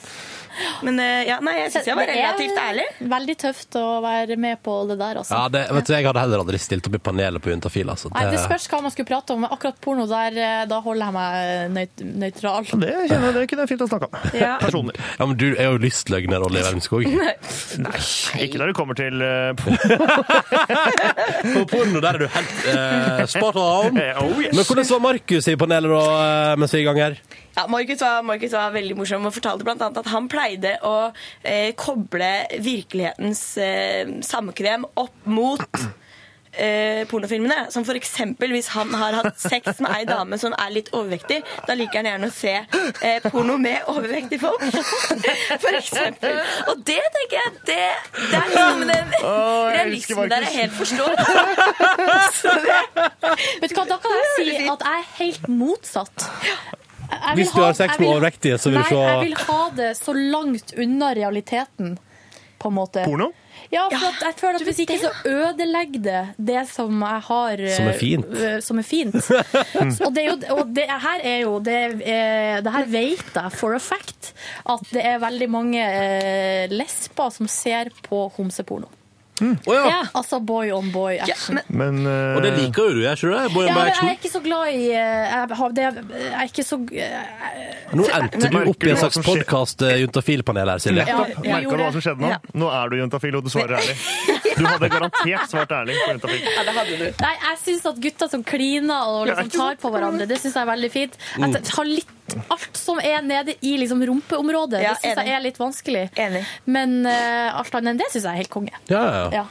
Men 0.86 1.00
eh, 1.02 1.28
ja, 1.28 1.38
nei, 1.44 1.54
jeg 1.62 1.72
syns 1.74 1.90
jeg 1.90 1.98
var 1.98 2.10
relativt 2.10 2.60
ærlig. 2.62 2.86
Veldig 3.14 3.36
tøft 3.42 3.78
å 3.78 3.86
være 4.04 4.38
med 4.40 4.60
på 4.64 4.76
det 4.90 4.98
der, 5.00 5.20
altså. 5.22 5.34
Ja, 5.34 5.52
det, 5.52 5.64
vet 5.78 5.88
du, 5.88 5.94
Jeg 5.96 6.08
hadde 6.08 6.24
heller 6.24 6.44
aldri 6.44 6.60
stilt 6.62 6.88
opp 6.90 6.98
i 6.98 7.02
panelet 7.10 7.44
på 7.44 7.52
Juntafil. 7.52 7.88
Altså. 7.92 8.12
Nei, 8.14 8.26
Det 8.32 8.42
spørs 8.42 8.68
hva 8.72 8.82
man 8.84 8.94
skulle 8.94 9.10
prate 9.10 9.34
om. 9.34 9.44
men 9.44 9.54
Akkurat 9.54 9.80
porno, 9.84 10.06
der, 10.10 10.38
eh, 10.38 10.64
da 10.70 10.80
holder 10.84 11.04
jeg 11.06 11.16
meg 11.18 11.76
nøyt 11.76 12.04
nøytral. 12.24 12.68
Det, 12.84 12.94
kjenner 13.10 13.36
det 13.36 13.46
kunne 13.50 13.66
jeg 13.66 13.72
fint 13.72 13.84
ha 13.84 13.90
snakka 13.92 14.10
om. 14.10 14.14
Ja. 14.38 14.54
Personer. 14.62 14.98
Ja, 15.18 15.26
men 15.26 15.36
Du 15.38 15.48
er 15.52 15.70
jo 15.70 15.78
lystløgner, 15.82 16.44
Olli 16.44 16.62
Wermskog. 16.64 17.06
Nei, 17.86 18.02
ikke 18.44 18.60
når 18.60 18.72
det 18.72 18.76
kommer 18.78 18.98
til 18.98 19.22
uh, 19.22 19.54
På 21.54 21.64
porno 21.70 22.00
der 22.02 22.16
er 22.16 22.24
du 22.24 22.28
helt 22.34 22.54
uh, 22.68 23.24
spot 23.30 23.58
on. 23.58 23.98
oh, 24.22 24.40
yes. 24.42 24.54
Men 24.54 24.64
hvordan 24.64 24.88
var 24.90 25.04
Markus 25.08 25.48
i 25.48 25.56
panelet 25.58 25.92
da, 25.92 26.02
eh, 26.24 26.56
mens 26.60 26.74
vi 26.74 26.80
er 26.80 26.84
i 26.84 26.88
gang 26.88 27.00
her? 27.02 27.20
Ja, 27.58 27.66
Markus 27.66 28.00
var, 28.00 28.22
Markus 28.22 28.52
var 28.54 28.70
veldig 28.70 28.94
morsom 28.94 29.24
og 29.26 29.32
fortalte 29.34 29.66
annet 29.72 29.96
at 29.98 30.08
han 30.12 30.28
pleide 30.30 30.76
å 30.86 31.08
eh, 31.42 31.72
koble 31.74 32.28
virkelighetens 32.62 33.40
eh, 33.58 34.12
samkvem 34.22 34.86
opp 35.02 35.26
mot 35.26 35.80
eh, 36.52 37.02
pornofilmene. 37.10 37.66
Som 37.74 37.82
for 37.88 37.98
eksempel 37.98 38.54
hvis 38.54 38.70
han 38.76 38.94
har 38.94 39.18
hatt 39.18 39.42
sex 39.42 39.82
med 39.82 39.90
ei 39.90 40.06
dame 40.06 40.38
som 40.38 40.54
er 40.54 40.70
litt 40.76 40.92
overvektig, 40.94 41.40
da 41.66 41.74
liker 41.74 41.98
han 41.98 42.12
gjerne 42.12 42.30
å 42.30 42.36
se 42.38 42.54
eh, 42.54 43.26
porno 43.26 43.58
med 43.58 43.90
overvektige 43.90 44.38
folk. 44.46 44.62
For 45.66 45.82
eksempel. 45.82 46.38
Og 46.70 46.86
det 46.86 47.02
tenker 47.18 47.40
jeg, 47.40 47.54
det, 47.74 47.84
det 48.22 48.38
er 48.38 48.50
liksom 48.54 48.90
den 48.94 49.16
realismen 49.74 50.30
der 50.30 50.46
jeg 50.46 50.60
helt 50.62 50.78
forstår. 50.78 51.26
Så 52.38 52.58
det, 52.62 52.82
Vet 53.64 53.72
du 53.72 53.80
hva, 53.82 53.90
Da 53.96 54.04
kan 54.06 54.20
jeg 54.22 54.36
si 54.36 54.60
at 54.62 54.92
jeg 54.92 55.00
er 55.00 55.16
helt 55.24 55.56
motsatt. 55.58 56.30
Jeg 57.10 57.34
Hvis 57.38 57.52
du 57.54 57.60
har 57.62 57.72
sex 57.76 57.98
med 57.98 58.08
overvektige, 58.08 58.58
så 58.58 58.70
vil 58.70 58.82
du 58.82 58.94
Nei, 58.94 59.02
jeg 59.08 59.20
vil 59.26 59.36
ha 59.48 59.60
det 59.76 59.90
så 59.96 60.12
langt 60.14 60.74
unna 60.76 61.12
realiteten, 61.16 61.98
på 62.58 62.68
en 62.68 62.74
måte. 62.74 63.04
Porno? 63.06 63.30
Ja, 63.70 63.84
for 63.92 64.06
at 64.08 64.22
jeg 64.24 64.34
føler 64.40 64.62
at 64.62 64.64
hvis 64.64 64.78
ikke 64.84 64.96
så 65.02 65.10
ødelegger 65.28 66.00
det 66.04 66.20
det 66.50 66.62
som 66.70 67.02
jeg 67.04 67.22
har 67.26 67.60
eh, 67.60 67.74
Som 67.76 67.88
er 67.90 67.98
fint. 68.00 68.26
øh, 68.32 68.60
Som 68.64 68.78
er 68.80 68.86
fint. 68.86 69.16
og 70.06 70.14
det, 70.14 70.22
er 70.24 70.28
jo, 70.30 70.36
og 70.56 70.70
det 70.76 70.86
her 70.88 71.24
er 71.24 71.38
jo 71.42 71.58
Det, 71.60 71.74
er, 72.08 72.62
det 72.64 72.72
her 72.72 72.86
vet 72.88 73.34
jeg 73.34 73.52
for 73.52 73.76
a 73.76 73.82
fact 73.82 74.32
at 74.68 74.86
det 74.92 75.04
er 75.04 75.18
veldig 75.20 75.50
mange 75.50 75.82
eh, 75.84 76.70
lesber 76.72 77.30
som 77.34 77.48
ser 77.50 77.90
på 78.08 78.28
homseporno. 78.38 78.88
Å 79.42 79.74
ja. 79.74 79.84
Ja, 79.88 79.98
altså 80.18 80.40
boy 80.44 80.72
on 80.74 80.90
boy 80.94 81.18
action. 81.22 81.60
Men 81.68 82.00
uh... 82.06 82.36
Og 82.36 82.42
det 82.44 82.52
liker 82.56 82.90
jo 82.90 82.98
du, 82.98 83.02
jeg 83.04 83.20
tror 83.20 83.32
du 83.32 83.36
det? 83.36 83.44
Boy 83.54 83.68
Ja, 83.68 83.74
and 83.74 83.78
men 83.78 83.90
jeg 83.92 84.08
er 84.10 84.18
ikke 84.18 84.32
så 84.32 84.42
glad 84.44 84.72
i 84.72 84.82
eh, 84.90 85.28
Jeg, 85.28 85.58
har, 85.60 85.74
det, 85.76 85.84
jeg 85.84 86.32
er 86.40 86.50
ikke 86.50 86.64
så 86.66 86.78
eh, 86.92 87.94
Nå 87.98 88.08
endte 88.18 88.50
du 88.52 88.58
opp 88.60 88.86
i 88.88 88.92
en 88.92 89.00
slags 89.00 89.20
podkast 89.24 89.84
Juntafil-panel 90.02 90.74
her, 90.74 90.82
Silje. 90.82 91.06
Ja, 91.06 91.22
Nettopp. 91.22 91.46
jeg 91.46 91.54
Merka 91.54 91.78
du 91.78 91.84
hva 91.84 91.92
som 91.94 92.04
skjedde 92.04 92.24
nå? 92.24 92.32
Ja. 92.34 92.40
Nå 92.58 92.70
er 92.74 92.92
du 92.92 92.98
juntafil, 93.00 93.38
og 93.38 93.46
du 93.46 93.52
svarer 93.52 93.78
ærlig. 93.78 93.96
Du 94.58 94.66
hadde 94.66 94.90
garantert 94.90 95.50
svart 95.52 95.72
ærlig 95.78 95.96
på 96.02 96.12
juntafil. 96.12 96.44
ja, 96.56 96.66
det 96.66 96.76
hadde 96.80 96.98
du. 96.98 97.06
Nei, 97.22 97.34
jeg 97.46 97.58
syns 97.62 97.88
at 97.92 98.04
gutter 98.04 98.30
som 98.34 98.44
kliner 98.46 99.14
og 99.14 99.28
liksom 99.30 99.52
tar 99.54 99.80
på 99.80 99.92
hverandre, 99.94 100.28
det 100.28 100.40
syns 100.42 100.56
jeg 100.58 100.64
er 100.64 100.70
veldig 100.74 100.92
fint. 100.92 101.18
Jeg 101.36 101.58
At 101.58 101.68
ta 101.70 101.86
litt 101.86 102.17
Alt 102.54 102.76
som 102.78 103.00
er 103.02 103.22
nede 103.24 103.54
i 103.64 103.76
liksom 103.80 104.02
rumpeområdet, 104.10 104.82
Ja, 104.84 104.94
det 104.96 105.02
syns 105.04 105.22
jeg 105.24 105.34
er 105.36 105.44
litt 105.44 105.60
vanskelig. 105.60 106.04
Enig. 106.20 106.42
Men 106.68 106.98
uh, 107.06 107.58
alt 107.60 107.74
annet 107.78 107.94
enn 107.94 108.02
det 108.02 108.10
syns 108.12 108.24
jeg 108.26 108.32
er 108.32 108.42
helt 108.42 108.52
konge. 108.52 108.74
Ja, 108.90 109.02
ja, 109.04 109.22
ja. 109.32 109.44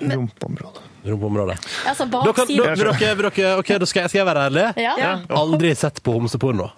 Ja. 0.00 0.14
Rumpeområdet. 0.16 0.84
Rumpeområdet. 1.04 1.56
Altså 1.88 2.04
Da 2.12 2.20
kan, 2.36 2.46
da, 2.48 2.74
dere, 2.76 2.92
dere, 2.94 3.54
ok, 3.60 3.72
da 3.80 3.88
skal 3.88 4.04
jeg, 4.04 4.12
skal 4.12 4.20
jeg 4.22 4.28
være 4.28 4.46
ærlig. 4.50 4.68
ja. 4.80 5.16
Aldri 5.40 5.74
sett 5.78 6.02
på 6.04 6.14
homseporno. 6.18 6.70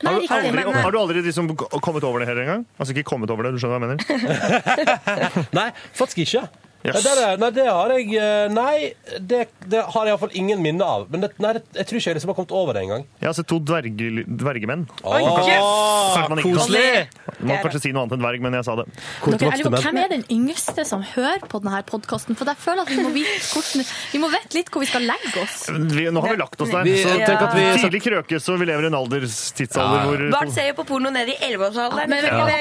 Nei, 0.00 0.12
Har 0.14 0.20
du, 0.20 0.24
aldri, 0.24 0.48
aldri, 0.48 0.64
Men, 0.64 0.82
har 0.84 0.92
du 0.92 0.98
aldri 0.98 1.22
liksom 1.26 1.48
kommet 1.56 2.04
over 2.08 2.22
det 2.22 2.28
her 2.30 2.38
engang? 2.40 2.62
Altså 2.80 2.94
ikke 2.94 3.04
kommet 3.10 3.30
over 3.32 3.44
det, 3.44 3.54
du 3.56 3.60
skjønner 3.60 3.82
hva 3.82 3.90
jeg 3.92 3.98
mener? 4.00 5.44
Nei, 5.58 5.66
faktisk 5.96 6.22
ikke. 6.24 6.46
Yes. 6.84 6.98
Nei, 7.00 7.12
det, 7.16 7.28
nei, 7.40 7.48
det 7.56 7.64
har 7.64 7.92
jeg 7.94 8.10
eh, 8.20 8.48
Nei, 8.52 8.92
det, 9.24 9.38
det 9.72 9.80
har 9.94 10.04
jeg 10.04 10.12
iallfall 10.12 10.34
ingen 10.36 10.60
minne 10.60 10.84
av. 10.84 11.06
Men 11.08 11.22
det, 11.24 11.30
nei, 11.40 11.54
jeg 11.78 11.86
tror 11.88 11.96
ikke 12.00 12.10
jeg 12.10 12.18
liksom 12.18 12.32
har 12.32 12.36
kommet 12.36 12.52
over 12.52 12.76
det 12.76 12.82
engang. 12.84 13.06
Jeg 13.22 13.28
har 13.30 13.36
sett 13.38 13.48
to 13.48 13.56
dverge, 13.64 14.24
dvergemenn. 14.28 14.82
Kanskje 15.00 16.26
man 16.28 16.42
Koselig! 16.44 17.06
Du 17.38 17.46
må 17.48 17.56
kanskje 17.64 17.80
si 17.86 17.92
noe 17.94 18.04
annet 18.04 18.18
enn 18.18 18.22
dverg, 18.24 18.42
men 18.44 18.56
jeg 18.58 18.66
sa 18.68 18.74
det. 18.80 18.84
dere, 19.24 19.48
jeg 19.54 19.64
lurer 19.64 19.86
hvem 19.86 20.00
er 20.02 20.12
den 20.12 20.24
yngste 20.36 20.84
som 20.88 21.00
hører 21.14 21.46
på 21.48 21.60
denne 21.64 21.80
podkasten? 21.88 22.36
For 22.36 22.48
jeg 22.52 22.60
føler 22.60 22.84
at 22.84 22.92
vi 22.92 22.98
må, 23.00 23.14
vite 23.16 23.40
hvordan, 23.48 23.86
vi 24.12 24.20
må 24.20 24.30
vite 24.34 24.58
litt 24.58 24.70
hvor 24.74 24.84
vi 24.84 24.90
skal 24.92 25.08
legge 25.08 25.34
oss. 25.40 25.56
Vi, 25.72 26.04
nå 26.12 26.24
har 26.24 26.34
vi 26.36 26.40
lagt 26.42 26.60
oss 26.66 26.72
der. 26.74 26.84
Vi- 26.84 27.00
så 27.00 27.16
tenk 27.24 27.46
at 27.48 27.56
vi- 27.56 27.62
Tidlig 27.84 28.02
krøke, 28.04 28.38
så 28.40 28.58
vi 28.60 28.68
lever 28.68 28.86
i 28.86 28.90
en 28.92 28.98
alderstidsalder 29.00 29.98
Ja. 29.98 30.04
hvor 30.10 30.30
Barn 30.36 30.52
ser 30.52 30.68
jo 30.68 30.76
på 30.78 30.86
porno 30.92 31.10
nede 31.12 31.32
i 31.32 31.40
11-årsalderen. 31.48 32.12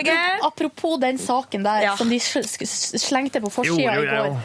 Ja. 0.07 0.39
apropos- 0.47 0.99
den 1.03 1.17
saken 1.17 1.63
der 1.63 1.81
Ja. 1.89 1.95
som 1.99 2.09
de 2.09 2.19
slengte 2.19 3.41
på 3.43 3.51
forsida 3.51 4.12
går. 4.21 4.37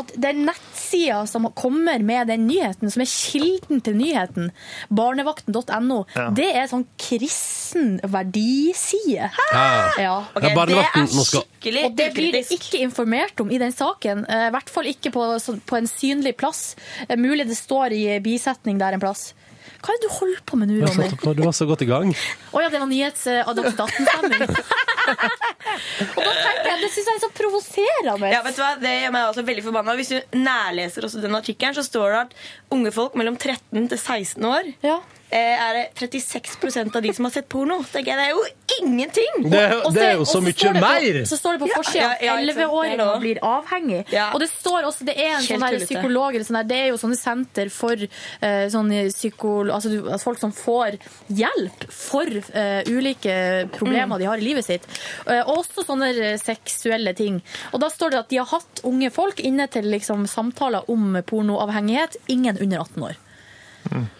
At 0.00 0.12
den 0.20 0.44
nettsida 0.46 1.26
som 1.26 1.46
kommer 1.54 1.98
med 2.04 2.26
den 2.28 2.46
nyheten, 2.48 2.90
som 2.92 3.02
er 3.02 3.06
kilden 3.10 3.80
til 3.86 3.94
nyheten, 3.96 4.50
barnevakten.no, 4.90 6.04
Ja. 6.14 6.30
det 6.30 6.48
er 6.56 6.66
sånn 6.70 6.86
kristen 7.00 8.00
verdiside. 8.04 9.30
Ja. 9.52 10.24
Okay, 10.34 10.50
Ja, 10.54 10.66
det 10.66 10.76
er 10.76 11.06
skikkelig 11.06 11.84
Og 11.86 11.96
det 11.96 12.08
blir 12.14 12.32
det 12.32 12.44
ikke 12.50 12.80
informert 12.82 13.40
om 13.40 13.50
i 13.50 13.58
den 13.58 13.72
saken. 13.72 14.26
Eh, 14.28 14.48
I 14.48 14.50
hvert 14.54 14.70
fall 14.70 14.84
ikke 14.90 15.10
på, 15.14 15.24
sånn- 15.42 15.60
på 15.66 15.76
en 15.78 15.86
synlig 15.86 16.36
plass. 16.36 16.76
Eh, 17.08 17.16
Mulig 17.16 17.46
det 17.48 17.56
står 17.56 17.92
i 17.92 18.18
bisetning 18.20 18.78
der 18.78 18.92
en 18.94 19.00
plass. 19.00 19.32
Hva 19.80 19.92
er 19.92 19.98
det 19.98 20.08
du 20.08 20.12
holder 20.16 20.42
på 20.48 20.58
med 20.60 20.70
nå, 20.70 20.78
Ronny? 20.82 21.08
Du 21.38 21.42
var 21.44 21.54
så 21.56 21.66
godt 21.68 21.84
i 21.84 21.88
gang. 21.88 22.12
Å 22.50 22.62
ja, 22.64 22.70
det 22.72 22.80
var 22.82 22.88
nyhets 22.90 23.26
uh, 23.30 23.52
Dagsnytt 23.56 23.82
18-stemning. 23.84 24.46
og 26.16 26.22
da 26.22 26.32
tenker 26.40 26.70
jeg, 26.70 26.78
det 26.82 26.90
syns 26.94 27.10
jeg 27.10 27.14
er 27.14 27.22
så 27.22 27.30
provoserende. 27.36 28.30
Ja, 28.32 28.40
vet 28.46 28.58
du 28.58 28.62
hva? 28.64 28.72
Det 28.80 28.94
gjør 28.96 29.14
meg 29.16 29.28
også 29.30 29.46
veldig 29.50 29.66
forbanna. 29.66 29.96
Hvis 29.98 30.14
du 30.14 30.38
nærleser 30.38 31.06
også 31.08 31.22
den 31.22 31.38
artikkelen, 31.38 31.76
så 31.76 31.84
står 31.86 32.08
det 32.14 32.22
at 32.24 32.40
unge 32.76 32.94
folk 32.94 33.18
mellom 33.20 33.38
13 33.38 33.90
til 33.92 33.98
16 33.98 34.50
år 34.50 34.72
Ja. 34.86 34.98
Eh, 35.30 35.62
er 35.68 35.74
det 35.74 35.84
36% 36.10 36.96
av 36.96 37.02
de 37.02 37.12
som 37.16 37.24
har 37.28 37.32
sett 37.34 37.48
porno. 37.48 37.78
Tenker 37.92 38.12
jeg, 38.12 38.18
det 38.18 38.26
er 38.26 38.30
jo 38.30 38.44
ingenting! 38.80 39.50
Det, 39.50 39.62
Og 39.86 39.94
det 39.94 40.02
er 40.04 40.12
jo 40.20 40.24
så 40.28 40.40
mye 40.44 40.52
står 40.56 40.74
det 40.76 40.82
på- 40.82 40.92
mer! 40.92 41.18
Så 41.26 41.36
står 41.40 41.52
det 41.56 41.60
på 41.64 41.68
Ja, 41.70 41.76
forsida 41.80 42.02
ja, 42.02 42.10
at 42.12 42.22
ja, 42.22 42.36
ikke 42.36 42.46
sant. 42.46 42.46
Det 42.46 42.56
er 42.56 42.66
11-åringer 42.66 43.00
lov. 43.02 43.20
blir 43.20 43.40
avhengig. 43.42 44.00
Ja. 44.12 44.26
Og 44.34 44.40
det 44.40 44.48
står 44.52 44.88
også, 44.90 45.04
det 45.08 45.16
er 45.16 45.32
en 45.36 45.42
sånn 45.46 45.78
psykolog 45.86 46.34
eller 46.34 46.44
sånn 46.48 46.60
der, 46.60 46.68
Det 46.70 46.78
er 46.82 46.88
jo 46.92 46.96
sånne 47.00 47.18
senter 47.18 47.70
for 47.70 47.96
uh, 47.96 48.66
sånne 48.72 49.06
psyko, 49.10 49.54
altså, 49.70 49.90
du- 49.90 50.08
altså 50.10 50.24
folk 50.30 50.38
som 50.38 50.52
får 50.52 50.98
hjelp 51.28 51.86
for 51.92 52.26
uh, 52.26 52.82
ulike 52.86 53.36
problemer 53.76 54.18
de 54.18 54.24
har 54.30 54.38
i 54.38 54.46
livet 54.46 54.64
sitt. 54.64 54.84
Eh, 55.26 55.40
og 55.46 55.62
også 55.64 55.84
sånne 55.86 56.08
eh, 56.14 56.36
seksuelle 56.40 57.12
ting. 57.16 57.40
Og 57.72 57.80
da 57.82 57.88
står 57.90 58.10
det 58.14 58.18
at 58.18 58.28
de 58.32 58.36
har 58.40 58.46
hatt 58.50 58.80
unge 58.84 59.10
folk 59.14 59.40
inne 59.40 59.66
til 59.72 59.84
liksom, 59.90 60.26
samtaler 60.30 60.88
om 60.90 61.16
pornoavhengighet. 61.26 62.16
Ingen 62.28 62.58
under 62.62 62.78
18 62.84 63.02
år. 63.02 63.16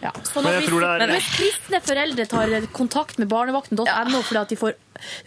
Ja. 0.02 0.10
Så 0.22 0.42
når 0.42 0.52
jeg 0.56 0.62
hvis, 0.68 0.82
er- 0.82 1.12
hvis 1.12 1.28
kristne 1.36 1.80
foreldre 1.82 2.26
tar 2.26 2.66
kontakt 2.72 3.18
med 3.18 3.28
barnevakten.no 3.28 4.22
fordi 4.22 4.40
at 4.40 4.48
de 4.48 4.56
får 4.56 4.74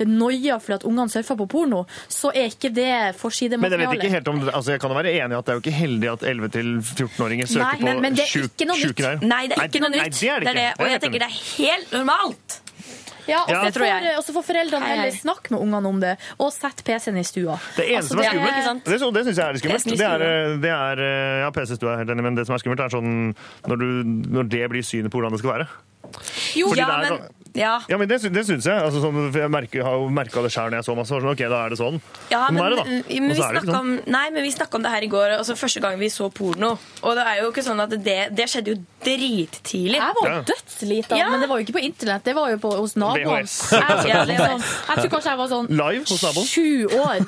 noia 0.07 0.57
fordi 0.60 0.74
at 0.80 0.84
ungene 0.90 1.10
surfer 1.14 1.36
på 1.38 1.48
porno, 1.49 1.84
så 2.10 2.32
er 2.34 2.48
ikke 2.49 2.72
det 2.74 2.86
Men 2.86 2.95
jeg 2.95 3.14
vet 3.14 3.14
ikke 3.14 3.20
forsidemateriale. 3.22 4.10
helt 4.10 4.28
om, 4.28 4.40
altså 4.49 4.72
jeg 4.72 4.80
kan 4.82 4.90
jo 4.90 4.95
være 4.98 5.14
enig 5.20 5.36
i 5.36 5.40
at 5.40 5.45
det 5.45 5.52
er 5.53 5.60
jo 5.60 5.64
ikke 5.66 5.78
heldig 5.80 6.10
at 6.14 6.22
11-14-åringer 6.32 7.48
søker 7.48 7.66
Nei, 7.66 7.84
men- 7.86 8.02
men 8.02 8.16
på 8.16 8.26
sjuke 8.26 8.95
greier. 8.95 9.22
Nei, 9.22 9.48
det 9.48 9.57
er 9.57 9.68
ikke 9.68 9.82
noe 9.84 9.90
Nei, 9.90 10.03
nytt. 10.10 10.20
det 10.20 10.30
er 10.30 10.40
det 10.40 10.56
ikke. 10.56 10.74
Og 10.80 10.90
jeg 10.90 11.02
tenker 11.02 11.20
det 11.20 11.30
er 11.30 11.38
helt 11.57 11.91
normalt. 11.91 12.61
Ja, 13.30 13.43
og 13.45 13.49
Ja. 13.49 13.60
så 13.61 13.65
Det 13.69 13.73
tror 13.77 13.85
jeg. 13.85 14.03
får, 14.03 14.18
og 14.18 14.23
så 14.26 14.34
får 14.34 14.43
foreldrene 14.49 14.81
Hei, 14.84 14.89
hei. 14.95 14.97
heller 15.06 15.18
snakke 15.19 15.51
med 15.51 15.60
ungene 15.61 15.88
om 15.88 15.99
det, 16.01 16.18
og 16.39 16.51
sette 16.53 16.84
PC-en 16.84 17.18
i 17.18 17.23
stua. 17.23 17.60
Det 17.77 17.85
eneste 17.85 17.95
Altså, 17.95 18.10
som 18.10 18.19
er 18.19 18.22
det 18.22 18.30
er- 18.30 18.34
skummelt, 18.39 18.64
sant? 18.65 18.84
det, 18.85 18.99
så- 18.99 19.14
det 19.14 19.26
syns 19.26 19.38
jeg 19.38 19.45
er 19.47 19.53
litt 19.53 19.61
skummelt. 19.64 19.97
Det 19.97 20.01
er, 20.01 20.57
det 20.57 20.72
er 20.73 21.39
Ja, 21.45 21.49
PC-stua 21.51 21.93
er 21.93 21.97
helt 22.03 22.10
enig, 22.10 22.23
men 22.23 22.35
det 22.35 22.45
som 22.47 22.56
er 22.56 22.60
skummelt, 22.60 22.80
er 22.80 22.89
sånn 22.89 23.35
når, 23.68 23.77
du, 23.77 23.85
når 24.34 24.49
det 24.49 24.69
blir 24.69 24.81
synet 24.84 25.10
på 25.11 25.19
hvordan 25.22 25.31
det 25.31 25.39
skal 25.39 25.51
være. 25.53 25.68
Jo, 26.56 26.68
Fordi 26.69 26.77
ja, 26.80 26.85
det 26.85 26.93
er 26.95 27.10
men, 27.10 27.19
sånn- 27.19 27.39
Ja. 27.57 27.80
Ja, 27.89 27.97
men 27.97 28.07
Det, 28.07 28.19
det 28.34 28.43
syns 28.45 28.65
jeg. 28.69 28.76
Altså, 28.77 29.01
sånn, 29.01 29.31
jeg 29.34 29.49
merker, 29.51 29.81
har 29.84 29.95
jo 29.97 30.09
merka 30.13 30.41
det 30.45 30.51
sjøl 30.53 30.69
når 30.69 30.81
jeg 30.81 30.88
så 30.89 30.95
masse. 30.99 31.09
Sånn, 31.15 31.30
ok, 31.31 31.41
da 31.49 31.61
er 31.65 31.73
det 31.73 31.80
sånn. 31.80 31.97
Ja, 32.30 32.43
men, 32.53 32.61
er 32.63 32.76
det, 32.76 32.77
da. 32.77 32.84
men 32.85 32.99
Og 33.01 33.34
vi 33.34 33.39
så 33.39 33.49
det 33.55 33.63
ikke 33.63 33.80
om, 33.80 33.89
nei, 34.05 34.26
men 34.35 34.45
vi 34.45 34.51
snakka 34.53 34.77
om 34.80 34.85
det 34.85 34.91
her 34.93 35.05
i 35.07 35.09
går, 35.11 35.34
altså 35.39 35.55
første 35.59 35.81
gang 35.84 35.97
vi 35.99 36.09
så 36.13 36.30
porno. 36.30 36.76
Og 37.01 37.15
det 37.17 37.26
er 37.26 37.41
jo 37.43 37.49
ikke 37.53 37.63
sånn 37.65 37.81
at 37.84 37.95
det, 38.05 38.17
det 38.38 38.47
skjedde 38.51 38.76
jo 38.76 38.80
drittidlig. 39.05 39.97
Jeg 39.99 40.15
var 40.19 40.43
dødslita, 40.47 41.17
Ja. 41.17 41.30
men 41.31 41.41
det 41.41 41.49
var 41.49 41.59
jo 41.59 41.65
ikke 41.65 41.77
på 41.80 41.84
internett, 41.84 42.23
det 42.27 42.35
var 42.38 42.49
jo 42.53 42.57
på, 42.61 42.71
hos 42.77 42.95
naboen. 42.99 43.47
Jeg, 43.47 44.07
jeg, 44.09 44.27
liksom, 44.30 44.63
jeg 44.89 44.95
tror 45.01 45.11
kanskje 45.15 45.30
jeg 45.34 45.39
var 45.41 45.49
sånn 45.53 45.69
Live 45.80 46.05
hos 46.09 46.23
naboen. 46.27 46.47
sju 46.49 46.88
år. 46.99 47.19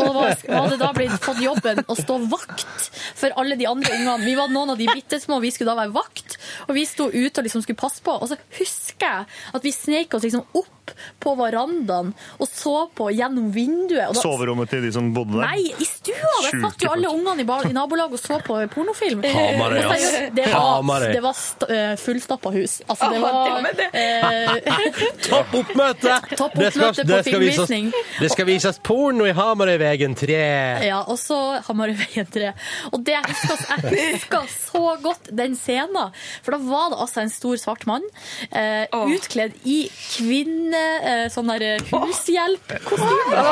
Og, 0.00 0.16
og 0.16 0.60
hadde 0.60 0.78
da 0.80 0.90
blitt, 0.96 1.16
fått 1.24 1.40
jobben 1.42 1.82
å 1.90 1.96
stå 1.98 2.18
vakt 2.30 2.88
for 3.18 3.34
alle 3.40 3.56
de 3.60 3.66
andre 3.70 3.92
ungene. 3.98 4.18
Vi 4.24 4.34
var 4.38 4.52
noen 4.52 4.74
av 4.74 4.80
de 4.80 4.88
bitte 4.90 5.20
små, 5.22 5.40
vi 5.42 5.50
skulle 5.54 5.72
da 5.74 5.82
være 5.84 5.94
vakt. 5.96 6.36
Og 6.68 6.74
vi 6.76 6.84
sto 6.88 7.08
ute 7.10 7.40
og 7.40 7.46
liksom 7.46 7.64
skulle 7.64 7.80
passe 7.80 8.02
på. 8.04 8.14
Og 8.20 8.30
så 8.30 8.38
husker 8.58 9.06
jeg 9.06 9.26
at 9.54 9.64
vi 9.64 9.72
sneik 9.74 10.14
oss 10.14 10.26
liksom 10.26 10.44
opp 10.56 10.94
på 11.22 11.34
verandaen 11.38 12.12
og 12.40 12.48
så 12.50 12.88
på 12.96 13.10
gjennom 13.14 13.50
vinduet. 13.54 14.08
Og 14.10 14.16
da, 14.16 14.22
Soverommet 14.24 14.70
til 14.72 14.82
de 14.84 14.92
som 14.94 15.10
bodde 15.14 15.38
der. 15.38 15.46
Nei, 15.46 15.70
i 15.70 15.86
stua! 15.86 16.32
Der 16.46 16.64
satt 16.64 16.84
jo 16.84 16.90
alle 16.94 17.10
ungene 17.12 17.44
i, 17.44 17.70
i 17.70 17.74
nabolaget 17.76 18.16
og 18.18 18.22
så 18.22 18.40
på 18.44 18.58
pornofilm. 18.74 19.22
Hamarøy, 19.22 19.84
ass. 19.86 20.06
Det 20.36 20.46
var, 20.50 21.06
det 21.14 21.22
var 21.24 21.36
st 21.38 21.68
eh, 21.70 21.92
fullstappa 22.00 22.52
hus. 22.54 22.80
Altså, 22.90 23.10
det 23.14 23.20
var 23.22 23.70
eh, 24.02 24.72
Topp 25.28 25.54
oppmøte! 25.60 26.16
Topp 26.40 26.58
Det 26.58 26.72
skal- 26.74 26.88
oppmøte 26.90 27.06
det 27.06 27.20
skal 27.22 27.22
på 27.22 27.28
filmvisning. 27.30 27.90
Det 28.20 28.32
skal 28.34 28.48
vises 28.50 28.80
porno 28.86 29.28
i 29.28 29.34
Hamarøyvegen 29.36 30.16
3. 30.18 30.40
Ja, 30.88 31.02
og 31.06 31.18
så 31.20 31.38
Hamarøyvegen 31.68 32.30
3. 32.34 32.52
Og 32.92 33.04
det 33.06 33.16
jeg 33.16 33.30
husker, 33.30 33.64
jeg 33.92 34.14
husker 34.16 34.50
så 34.56 34.84
godt 35.04 35.30
den 35.36 35.56
scenen. 35.58 36.14
For 36.44 36.56
da 36.56 36.60
var 36.66 36.90
det 36.94 37.00
altså 37.06 37.24
en 37.24 37.32
stor 37.32 37.58
svart 37.60 37.86
mann 37.90 38.04
eh, 38.50 38.86
utkledd 39.30 39.52
i 39.64 39.78
kvinne... 40.16 40.80
Eh, 41.00 41.26
sånn 41.30 41.50
der 41.50 41.78
hushjelp-kostyme. 41.86 43.42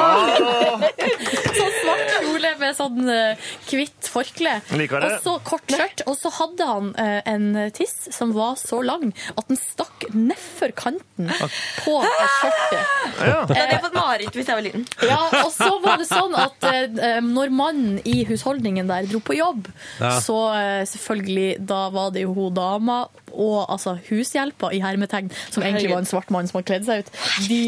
sånn 1.59 1.75
svart 1.79 2.13
kjole 2.19 2.51
med 2.61 2.77
sånn 2.77 3.11
eh, 3.13 3.51
hvitt 3.71 4.09
forkle. 4.11 4.57
Liker 4.79 5.03
det. 5.05 5.11
Og 5.19 5.25
så 5.25 5.35
kort 5.47 5.71
skjørt. 5.71 6.03
Og 6.11 6.17
så 6.19 6.33
hadde 6.39 6.67
han 6.69 6.91
eh, 6.99 7.21
en 7.31 7.47
tiss 7.77 7.97
som 8.15 8.33
var 8.37 8.57
så 8.61 8.81
lang 8.85 9.13
at 9.37 9.49
den 9.51 9.61
stakk 9.61 10.09
nedfor 10.15 10.75
kanten 10.79 11.31
på 11.85 11.97
skjørtet. 12.03 12.83
Ja. 13.23 13.45
Det 13.49 13.59
hadde 13.59 13.77
jeg 13.77 13.85
fått 13.87 13.99
mareritt 13.99 14.39
hvis 14.39 14.51
jeg 14.51 14.59
var 14.59 14.67
liten. 14.67 14.87
Ja, 15.09 15.21
og 15.45 15.53
så 15.55 15.71
var 15.85 16.03
det 16.03 16.09
sånn 16.11 16.35
at 16.39 16.69
eh, 16.73 17.21
når 17.25 17.55
mannen 17.55 17.99
i 18.09 18.23
husholdningen 18.29 18.91
der 18.91 19.09
dro 19.11 19.23
på 19.25 19.39
jobb, 19.39 19.69
Ja. 19.99 20.17
så 20.23 20.37
eh, 20.57 20.83
selvfølgelig, 20.89 21.59
da 21.69 21.89
var 21.95 22.13
det 22.15 22.25
jo 22.27 22.35
hun 22.37 22.55
dama 22.57 23.03
og 23.39 23.59
altså 23.71 23.97
hushjelpa 24.09 24.73
i 24.75 24.83
hermetegn, 24.85 25.31
som 25.51 25.63
egentlig 25.63 25.93
var 25.93 26.03
en 26.03 26.11
svart 26.11 26.33
mann 26.35 26.49
som 26.51 26.59
hadde 26.61 26.71
kledd 26.73 26.89
seg 26.89 27.05
ut. 27.05 27.13
De, 27.49 27.61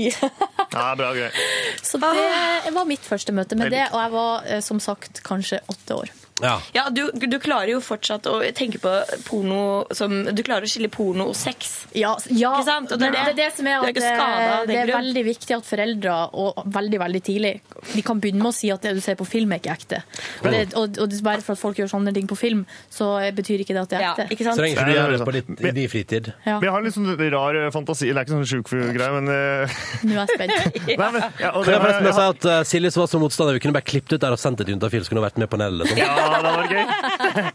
Ja, 0.71 0.89
bra 0.99 1.13
greier. 1.17 1.35
så 1.89 1.99
det 2.03 2.75
var 2.75 2.89
mitt 2.91 3.07
første 3.07 3.35
møte 3.35 3.59
med 3.59 3.73
det, 3.75 3.87
og 3.93 4.01
jeg 4.05 4.15
var 4.17 4.51
eh, 4.51 4.65
som 4.65 4.83
sagt 4.83 5.23
kanskje 5.27 5.63
åtte 5.71 6.03
år. 6.05 6.13
Ja. 6.41 6.55
Ja, 6.73 6.87
du, 6.91 7.11
du 7.13 7.37
klarer 7.43 7.69
jo 7.75 7.81
fortsatt 7.85 8.25
å 8.31 8.39
tenke 8.57 8.79
på 8.81 8.91
porno 9.27 9.85
som 9.93 10.23
Du 10.33 10.43
klarer 10.47 10.65
å 10.65 10.71
skille 10.71 10.89
porno 10.93 11.27
og 11.29 11.37
sex. 11.37 11.73
Ja, 11.93 12.15
ja 12.33 12.55
Ikke 12.57 12.65
sant? 12.65 12.95
Og 12.95 13.01
det, 13.03 13.11
det 13.13 13.21
er 13.21 13.29
er 13.29 13.35
det, 13.35 13.45
det. 13.45 13.49
som 13.59 13.69
er 13.69 13.77
er 13.77 13.91
at 13.91 13.99
det, 13.99 14.07
eh, 14.09 14.55
det 14.71 14.79
er 14.79 14.89
grunn. 14.89 15.05
veldig 15.05 15.25
viktig 15.27 15.57
at 15.59 15.69
foreldre, 15.69 16.15
og 16.41 16.63
veldig 16.79 17.01
veldig 17.03 17.23
tidlig, 17.27 17.53
de 17.93 18.05
kan 18.07 18.23
begynne 18.23 18.41
med 18.41 18.53
å 18.53 18.57
si 18.57 18.71
at 18.73 18.81
det 18.87 18.95
du 18.97 19.03
ser 19.05 19.19
på 19.21 19.27
film, 19.29 19.53
er 19.53 19.61
ikke 19.61 19.75
ekte. 19.75 20.01
Og, 20.41 20.49
det, 20.49 20.63
og, 20.73 20.97
og 20.97 21.13
det 21.13 21.19
er 21.21 21.27
bare 21.29 21.45
for 21.45 21.59
at 21.59 21.61
folk 21.61 21.83
gjør 21.83 21.93
sånne 21.93 22.15
ting 22.17 22.31
på 22.31 22.39
film, 22.41 22.65
så 22.89 23.11
betyr 23.37 23.67
ikke 23.67 23.77
det 23.77 23.85
at 23.85 23.93
det 23.93 24.01
er 24.01 24.07
Ja, 24.07 24.15
ekte. 24.17 24.29
ikke 24.33 24.49
sant? 24.49 24.61
Så 24.61 24.65
lenge 24.65 24.87
du 24.89 24.95
gjør 24.97 25.13
det 25.17 25.21
på 25.29 25.37
ditt, 25.37 25.53
i 25.69 25.73
din 25.77 25.91
fritid. 25.93 26.31
Ja, 26.47 26.57
Men 26.59 26.69
jeg 26.69 26.75
har 26.75 26.85
litt 26.87 26.97
sånn 26.97 27.11
rar 27.35 27.59
fantasi. 27.75 28.09
Det 28.11 28.17
er 28.17 28.27
ikke 28.27 28.37
sånn 28.39 28.49
sjuk 28.51 28.73
greie, 28.97 29.11
men 29.17 29.31
uh... 29.31 29.79
nå 30.07 30.15
er 30.15 30.23
jeg 30.23 30.35
spent. 30.35 30.81
Nei, 31.01 31.11
men 31.17 31.21
ja, 31.41 31.53
og 31.53 31.65
Kan 31.65 31.69
det 31.69 31.75
jeg 31.75 31.83
var, 31.83 31.87
forresten 31.87 32.19
si 32.19 32.27
at 32.27 32.49
uh, 32.51 32.59
Silje 32.71 32.93
som 32.95 33.05
var 33.05 33.11
så 33.13 33.23
motstander, 33.23 33.59
vi 33.59 33.65
kunne 33.65 33.77
bare 33.77 33.89
klippet 33.91 34.17
ut 34.17 34.25
der 34.25 34.37
og 34.37 34.41
sendt 34.43 34.63
det 34.63 34.69
til 34.69 34.77
Juntafil, 34.77 35.05
så 35.07 35.13
kunne 35.13 35.23
hun 35.25 35.29
vært 35.29 35.41
med 35.43 35.51
på 35.53 35.61
Nell. 35.61 35.81
Liksom. 35.83 36.01
Ja, 36.01 36.13
det 36.41 36.55
var 36.57 36.71
gøy. 36.71 36.85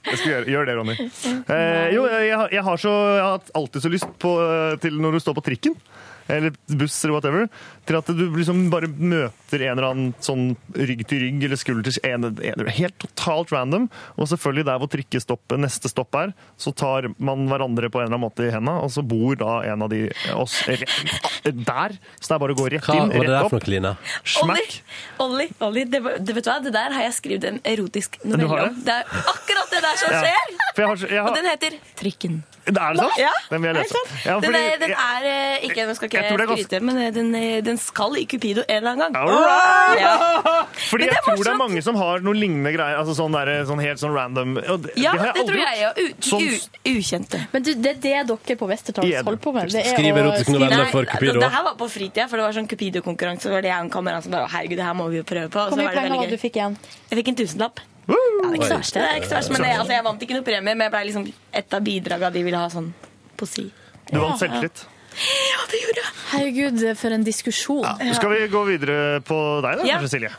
Jeg 0.05 0.19
skal 0.21 0.31
gjøre, 0.31 0.45
gjør 0.55 0.69
det, 0.69 0.77
Ronny. 0.79 0.97
Uh, 1.49 1.85
jo, 1.95 2.07
jeg, 2.11 2.35
har- 2.37 2.55
jeg, 2.59 2.65
har 2.69 2.81
så, 2.85 2.95
jeg 3.17 3.25
har 3.27 3.53
alltid 3.61 3.85
så 3.85 3.91
lyst 3.91 4.11
på, 4.21 4.35
eh, 4.41 4.75
til 4.83 4.97
når 5.01 5.17
du 5.17 5.23
står 5.23 5.35
på 5.37 5.43
trikken, 5.49 5.75
eller 6.27 6.53
buss 6.67 6.97
eller 7.05 7.15
whatever, 7.17 7.47
til 7.85 7.97
at 7.99 8.09
du 8.17 8.23
liksom 8.33 8.65
bare 8.73 8.89
møter 8.89 9.65
en 9.65 9.75
eller 9.75 9.87
annen 9.91 10.13
sånn 10.23 10.55
rygg 10.73 11.05
til 11.09 11.21
rygg 11.25 11.45
eller 11.47 11.59
skulder 11.59 11.85
til 11.87 12.07
en, 12.09 12.29
en, 12.33 12.65
helt 12.77 12.97
totalt 13.01 13.53
random. 13.53 13.87
Og 14.17 14.29
selvfølgelig 14.31 14.67
der 14.69 14.81
hvor 14.81 14.91
trikkestoppet, 14.91 15.59
neste 15.61 15.91
stopp 15.91 16.17
er, 16.17 16.33
så 16.61 16.73
tar 16.75 17.09
man 17.17 17.45
hverandre 17.51 17.91
på 17.93 18.01
en 18.01 18.07
eller 18.07 18.17
annen 18.17 18.25
måte 18.25 18.47
i 18.47 18.53
henda, 18.53 18.77
og 18.81 18.93
så 18.93 19.05
bor 19.05 19.37
da 19.39 19.59
en 19.69 19.85
av 19.85 19.91
de 19.93 20.07
oss 20.33 20.61
rett, 20.69 20.89
der. 21.45 21.97
Så 22.19 22.31
det 22.31 22.37
er 22.37 22.43
bare 22.45 22.57
å 22.57 22.59
gå 22.59 22.67
rett 22.73 22.89
inn, 22.95 23.13
rett 23.13 23.15
opp. 23.15 23.15
Hva 23.15 23.19
var 23.19 23.29
det 23.29 23.35
der 23.35 23.49
for 23.51 23.59
noe, 23.59 23.73
Line? 23.75 23.93
Smack. 24.35 24.79
Olli, 25.25 25.47
Olli 25.65 25.85
det, 25.89 26.01
det, 26.01 26.35
vet 26.37 26.47
du 26.47 26.51
hva? 26.51 26.57
det 26.63 26.73
der 26.75 26.97
har 26.97 27.07
jeg 27.09 27.17
skrevet 27.19 27.49
en 27.51 27.61
erotisk 27.75 28.19
novelle 28.25 28.71
om. 28.71 28.81
Det 28.85 28.97
er 28.97 29.15
akkurat 29.35 29.77
det 29.77 29.85
der 29.85 30.01
som 30.01 30.15
Ja. 30.15 30.25
skjer! 30.25 30.57
For 30.75 30.81
jeg 30.81 30.89
har, 30.89 31.07
jeg 31.15 31.23
Og 31.25 31.35
den 31.35 31.49
heter 31.51 31.79
Trikken. 31.95 32.43
Er 32.65 32.93
det 32.95 32.99
sant? 33.03 33.17
Ja. 33.21 33.31
Den 33.51 33.61
vil 33.61 33.69
jeg 33.69 33.75
lese. 33.85 33.99
Ja, 34.25 34.39
Den 34.41 34.55
er, 34.57 34.77
den 34.81 34.91
er 34.97 35.25
eh, 35.29 35.65
ikke, 35.67 35.85
Nå 35.85 35.93
skal 35.95 36.09
ikke 36.09 36.21
Jeg 36.23 36.37
det 36.37 36.45
er 36.45 36.51
skryte, 36.55 36.79
men 36.81 36.97
eh, 36.97 37.11
den, 37.13 37.27
eh, 37.37 37.61
den 37.61 37.77
skal 37.77 38.15
i 38.17 38.23
Cupido 38.25 38.63
en 38.67 38.75
eller 38.79 38.91
annen 38.95 39.13
gang. 39.13 39.29
Alright! 39.29 40.01
Ja. 40.01 40.13
Fordi 40.89 41.05
Men 41.05 41.13
det 41.13 41.15
jeg 41.15 41.21
er 41.21 41.25
tror 41.25 41.43
det 41.43 41.51
er 41.51 41.57
morsomt. 41.57 41.61
mange 41.61 41.81
som 41.85 41.95
har 42.01 42.23
noen 42.25 42.39
lignende 42.41 42.71
greier. 42.73 42.97
Altså 43.01 43.13
sånn, 43.19 43.35
der, 43.37 43.51
sånn 43.69 43.83
helt 43.85 44.01
sånn 44.01 44.15
random 44.17 44.57
og 44.63 44.81
det, 44.87 44.95
Ja, 44.97 45.13
det 45.13 45.21
har 45.21 45.25
det, 45.25 45.27
jeg 45.27 45.43
aldri 45.43 45.55
tror 45.55 45.61
jeg 45.61 45.81
gjort. 45.83 45.95
òg. 45.95 46.03
U- 46.05 46.29
Sånn- 46.29 46.49
u- 46.49 46.95
Ukjente. 46.95 47.41
Men 47.53 47.63
du, 47.67 47.71
det 47.75 47.91
er 47.95 48.01
det 48.01 48.15
dere 48.31 48.57
på 48.59 48.67
Westertals 48.73 49.07
Igjen. 49.09 49.25
holder 49.29 49.41
på 49.45 49.53
med. 49.55 49.69
Det 49.71 49.81
er 49.85 49.95
Skrive 49.95 50.19
å 50.19 50.25
erotiske 50.25 50.55
noveller 50.57 50.91
for 50.91 51.05
Cupido. 51.13 51.39
det 51.39 51.51
her 51.55 51.63
var 51.69 51.75
på 51.79 51.89
fritida, 51.89 52.27
for 52.31 52.37
det 52.41 52.45
var 52.49 52.57
sånn 52.57 52.67
Cupido-konkurranse. 52.71 53.45
Så 53.45 53.53
var 53.53 53.61
det 53.61 53.69
jeg 53.69 53.77
og 53.79 53.85
en 53.85 53.93
kamerat 53.93 54.23
som 54.25 54.31
bare 54.33 54.49
Å, 54.49 54.53
herregud, 54.57 54.77
det 54.81 54.85
her 54.89 54.93
må 54.97 55.09
vi 55.13 55.21
jo 55.21 55.23
prøve 55.27 55.49
på. 55.53 55.59
Og 55.59 55.69
Hvor 55.69 55.77
så 55.77 55.81
mye 55.81 55.85
var 55.85 55.93
det 55.93 56.01
penger 56.01 56.15
veldig 56.15 56.29
det 56.29 56.33
du 56.33 56.37
gøy. 56.39 56.43
fikk 56.49 56.55
igjen? 56.61 56.77
Jeg 57.11 57.19
fikk 57.21 57.27
en 57.33 57.39
tusenlapp. 57.43 57.79
Ja, 58.07 58.15
det 58.15 58.49
er 58.49 58.55
ikke 58.59 58.67
så 58.69 58.77
verst, 58.77 58.93
det. 58.93 59.01
er 59.03 59.15
ikke 59.19 59.29
så 59.31 59.35
verst, 59.39 59.51
men 59.53 59.61
det, 59.65 59.71
altså, 59.79 59.93
jeg 59.95 60.03
vant 60.05 60.21
ikke 60.25 60.35
noe 60.37 60.45
premie, 60.45 60.75
men 60.75 60.85
jeg 60.85 60.91
ble 60.93 61.03
liksom 61.09 61.25
et 61.61 61.73
av 61.73 61.81
bidraga 61.87 62.29
de 62.35 62.43
ville 62.45 62.59
ha 62.61 62.67
sånn 62.69 62.91
på 63.39 63.47
si. 63.49 63.65
Du 64.11 64.19
vant 64.21 64.37
selvtillit. 64.39 64.83
Ja, 65.15 65.61
det 65.71 65.79
gjorde 65.81 66.01
jeg. 66.03 66.11
Herregud, 66.33 66.81
for 66.99 67.15
en 67.15 67.23
diskusjon. 67.23 67.85
Skal 68.17 68.33
vi 68.35 68.47
gå 68.51 68.65
videre 68.67 69.21
på 69.25 69.37
deg, 69.65 69.79
da, 69.79 69.87
Ja. 69.87 69.97
kanskje, 69.97 70.11
Silje? 70.17 70.31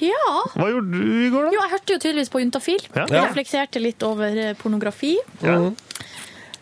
Ja. 0.00 0.30
Hva 0.56 0.70
gjorde 0.72 0.90
du 0.96 1.26
i 1.26 1.28
går, 1.28 1.44
da? 1.44 1.50
Jo, 1.52 1.60
jeg 1.60 1.70
hørte 1.74 1.92
jo 1.92 1.98
tydeligvis 2.00 2.30
på 2.32 2.40
Juntafil. 2.40 2.80
Ja. 2.96 3.04
Jeg 3.04 3.20
reflekterte 3.28 3.82
litt 3.84 4.02
over 4.02 4.32
eh, 4.32 4.54
pornografi. 4.56 5.14
Ja. 5.44 5.58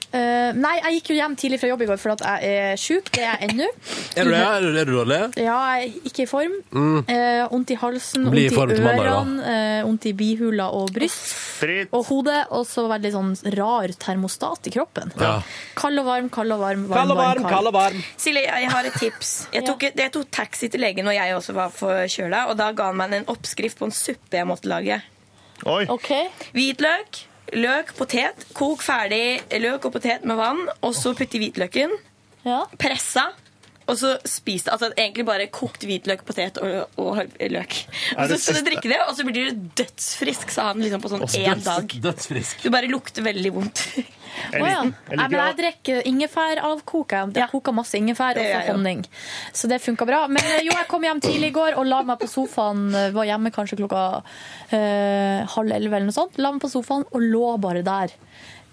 Eh, 0.08 0.56
nei, 0.56 0.74
jeg 0.78 0.98
gikk 0.98 1.10
jo 1.12 1.16
hjem 1.18 1.34
tidlig 1.36 1.58
fra 1.60 1.68
jobb 1.68 1.82
i 1.84 1.88
går 1.90 1.98
for 2.00 2.14
at 2.14 2.22
jeg 2.24 2.60
er 2.62 2.78
sjuk. 2.80 3.10
Det 3.12 3.20
er 3.20 3.42
jeg 3.42 3.50
ennå. 3.50 3.66
Er 4.16 4.24
du 4.24 4.32
det? 4.32 4.38
Er 4.40 4.64
du, 4.64 4.68
er 4.80 4.88
du 4.88 4.92
dårlig? 4.96 5.18
Ja, 5.36 5.56
jeg 5.76 5.90
er 5.90 6.08
ikke 6.08 6.24
i 6.24 6.28
form. 6.30 6.54
Mm. 6.72 7.02
uh, 7.04 7.58
i 7.68 7.76
halsen, 7.82 8.28
Bli 8.32 8.46
i 8.46 8.52
vondt 8.54 8.78
i 8.78 8.80
ørene, 8.80 9.50
vondt 9.84 10.06
uh, 10.06 10.10
i 10.10 10.14
bihula 10.16 10.70
og 10.78 10.94
bryst. 10.96 11.34
Fritt. 11.58 11.92
Og 11.92 12.06
hodet, 12.08 12.40
og 12.54 12.64
så 12.70 12.86
veldig 12.88 13.12
sånn 13.12 13.34
rar 13.58 13.92
termostat 14.00 14.70
i 14.70 14.74
kroppen. 14.78 15.12
Ja. 15.20 15.34
Kald 15.78 16.00
og 16.00 16.08
varm, 16.08 16.32
kald 16.32 16.56
og 16.56 16.64
varm, 16.64 16.88
varm, 16.88 17.02
Kald 17.02 17.12
og 17.12 17.20
varm, 17.20 17.44
varm, 17.44 17.52
kald 17.52 17.72
og 17.72 17.76
varm. 17.76 18.02
Silje, 18.16 18.46
jeg 18.48 18.72
har 18.72 18.88
et 18.88 18.98
tips. 19.02 19.34
Jeg 19.52 19.66
tok, 19.68 19.88
jeg 19.92 20.14
tok 20.14 20.32
taxi 20.32 20.72
til 20.72 20.84
legen 20.86 21.08
når 21.08 21.18
jeg 21.18 21.36
også 21.36 21.56
var 21.58 21.74
forkjøla, 21.74 22.46
og 22.48 22.56
da 22.60 22.72
ga 22.72 22.88
han 22.92 23.00
meg 23.00 23.20
en 23.20 23.30
oppskrift 23.34 23.80
på 23.80 23.90
en 23.90 23.94
suppe 23.94 24.40
jeg 24.40 24.48
måtte 24.48 24.70
lage. 24.70 25.02
Oi. 25.66 25.82
Okay. 25.90 26.28
Hvitløk, 26.54 27.24
løk, 27.56 27.94
potet. 27.98 28.46
Kok 28.56 28.82
ferdig 28.84 29.40
løk 29.62 29.88
og 29.88 29.94
potet 29.96 30.24
med 30.28 30.38
vann, 30.40 30.64
og 30.82 30.94
så 30.96 31.14
putti 31.16 31.40
hvitløken. 31.40 31.94
Ja. 32.46 32.64
Pressa. 32.80 33.30
Og 33.88 33.96
så 33.96 34.10
spis 34.28 34.66
det. 34.66 34.72
Altså 34.74 34.90
egentlig 34.92 35.24
bare 35.28 35.46
kokt 35.48 35.84
hvitløk, 35.88 36.24
potet 36.28 36.58
og, 36.60 36.90
og 37.00 37.22
løk. 37.50 37.76
Og 38.18 38.28
så 38.28 38.36
skal 38.38 38.58
du 38.60 38.66
drikke 38.70 38.90
det, 38.92 38.98
og 39.08 39.14
så 39.16 39.24
blir 39.24 39.48
du 39.48 39.62
dødsfrisk, 39.80 40.50
sa 40.52 40.66
han 40.70 40.82
liksom 40.84 41.00
på 41.04 41.08
sånn 41.14 41.24
Også 41.24 41.40
én 41.40 41.62
dag. 41.64 41.94
Dødsfrisk. 42.04 42.62
Du 42.66 42.70
bare 42.74 42.90
lukter 42.92 43.24
veldig 43.24 43.52
vondt. 43.56 43.80
Jeg 44.52 44.60
Å 44.62 44.66
ja. 44.68 44.82
jeg, 44.84 45.18
jeg 45.18 45.32
jeg 45.38 45.56
drikker 45.58 46.02
ingefær 46.12 46.60
av 46.62 46.82
koka. 46.86 47.24
Jeg 47.32 47.40
Ja. 47.40 47.46
koker 47.50 47.72
masse 47.74 47.96
ingefær 47.98 48.36
og 48.38 48.44
får 48.44 48.68
honning. 48.74 49.00
Så 49.56 49.70
det 49.72 49.80
funka 49.82 50.06
bra. 50.06 50.20
Men 50.28 50.44
eh, 50.44 50.60
jo, 50.68 50.72
jeg 50.76 50.86
kom 50.92 51.02
hjem 51.08 51.20
tidlig 51.24 51.48
i 51.50 51.56
går 51.56 51.78
og 51.80 51.88
la 51.88 52.02
meg 52.06 52.20
på 52.20 52.28
sofaen. 52.30 52.84
eh, 52.94 53.08
Var 53.16 53.24
hjemme 53.32 53.50
kanskje 53.56 53.80
klokka 53.80 54.22
eh, 54.70 55.46
halv 55.56 55.72
elleve 55.74 55.96
eller 55.96 56.10
noe 56.10 56.16
sånt. 56.16 56.38
La 56.38 56.52
meg 56.52 56.62
på 56.62 56.70
sofaen 56.70 57.06
og 57.10 57.24
lå 57.24 57.56
bare 57.62 57.82
der 57.86 58.12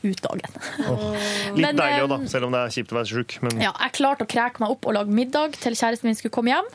ut 0.05 0.21
dagen. 0.23 0.55
litt 1.57 1.65
men, 1.65 1.79
deilig 1.79 2.05
òg, 2.05 2.09
da. 2.13 2.19
eh, 2.21 2.31
Selv 2.31 2.47
om 2.47 2.55
det 2.55 2.61
er 2.61 2.73
kjipt 2.77 2.93
å 2.93 2.99
være 2.99 3.09
sjuk. 3.11 3.35
Men 3.45 3.59
Ja, 3.65 3.73
jeg 3.85 3.95
klarte 3.97 4.27
å 4.27 4.31
kreke 4.31 4.63
meg 4.63 4.75
opp 4.75 4.87
og 4.89 4.95
lage 4.97 5.15
middag 5.17 5.57
til 5.61 5.75
kjæresten 5.77 6.09
min 6.09 6.17
skulle 6.19 6.35
komme 6.35 6.53
hjem. 6.53 6.71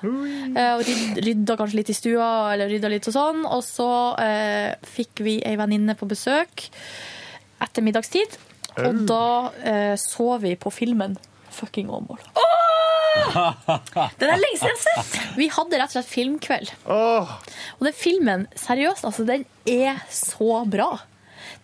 Eh, 0.57 0.75
Og 0.77 0.93
rydda 1.25 1.57
kanskje 1.61 1.81
litt 1.81 1.95
i 1.95 1.97
stua, 1.97 2.29
eller 2.55 2.71
rydda 2.73 2.91
litt 2.93 3.09
og 3.11 3.17
sånn. 3.17 3.43
Og 3.49 3.65
så 3.67 3.89
eh, 4.23 4.75
fikk 4.97 5.23
vi 5.27 5.39
ei 5.47 5.57
venninne 5.61 5.97
på 5.99 6.09
besøk 6.11 6.69
etter 7.61 7.85
middagstid. 7.85 8.39
Og 8.81 9.03
da 9.09 9.25
eh, 9.67 9.97
så 10.01 10.37
vi 10.41 10.55
på 10.57 10.71
filmen 10.73 11.17
Fucking 11.51 11.89
Åmål. 11.91 12.21
Den 14.21 14.31
er 14.31 14.39
lenge 14.39 14.59
siden 14.61 14.71
jeg 14.71 14.77
har 14.79 14.83
sett. 14.85 15.17
Vi 15.37 15.49
hadde 15.53 15.81
rett 15.81 15.91
og 15.91 15.97
slett 15.99 16.11
filmkveld. 16.11 16.71
Oh. 16.91 17.33
Og 17.79 17.87
den 17.89 17.97
filmen, 17.97 18.47
seriøst, 18.59 19.05
altså, 19.09 19.27
den 19.29 19.45
er 19.69 19.99
så 20.15 20.63
bra. 20.71 20.93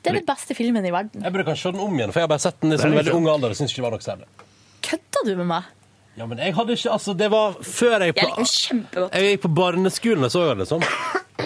Det 0.03 0.11
er 0.13 0.19
den 0.21 0.27
beste 0.29 0.55
filmen 0.59 0.85
i 0.87 0.93
verden. 0.95 1.23
Jeg 1.23 1.33
burde 1.35 1.45
kanskje 1.49 1.63
se 1.69 1.73
den 1.77 1.81
om 1.87 1.95
igjen, 1.99 2.13
for 2.13 2.21
jeg 2.21 2.27
har 2.29 2.33
bare 2.35 2.45
sett 2.47 2.61
den 2.61 2.73
i 2.73 2.77
Det 2.77 2.83
sånn 2.85 2.95
veldig 2.97 3.13
sånn. 3.13 3.23
ung 3.23 3.29
alder 3.35 3.55
og 3.55 3.59
syns 3.59 3.73
ikke 3.75 3.83
det 3.83 3.87
var 3.89 3.97
noe 3.97 4.07
særlig. 4.07 4.27
Kødder 4.87 5.27
du 5.31 5.35
med 5.43 5.47
meg? 5.51 5.73
Ja, 6.17 6.25
men 6.27 6.39
jeg 6.41 6.55
hadde 6.57 6.73
ikke 6.79 6.91
Altså, 6.95 7.13
det 7.17 7.27
var 7.31 7.57
før 7.61 8.01
jeg 8.01 8.15
Jeg 8.15 8.15
liker 8.17 8.37
den 8.37 8.47
kjempegodt. 8.53 9.15
Jeg 9.19 9.31
gikk 9.37 9.43
på 9.43 9.51
barneskolen 9.59 10.25
og 10.25 10.31
så 10.33 10.45
den, 10.49 10.63
liksom. 10.65 10.85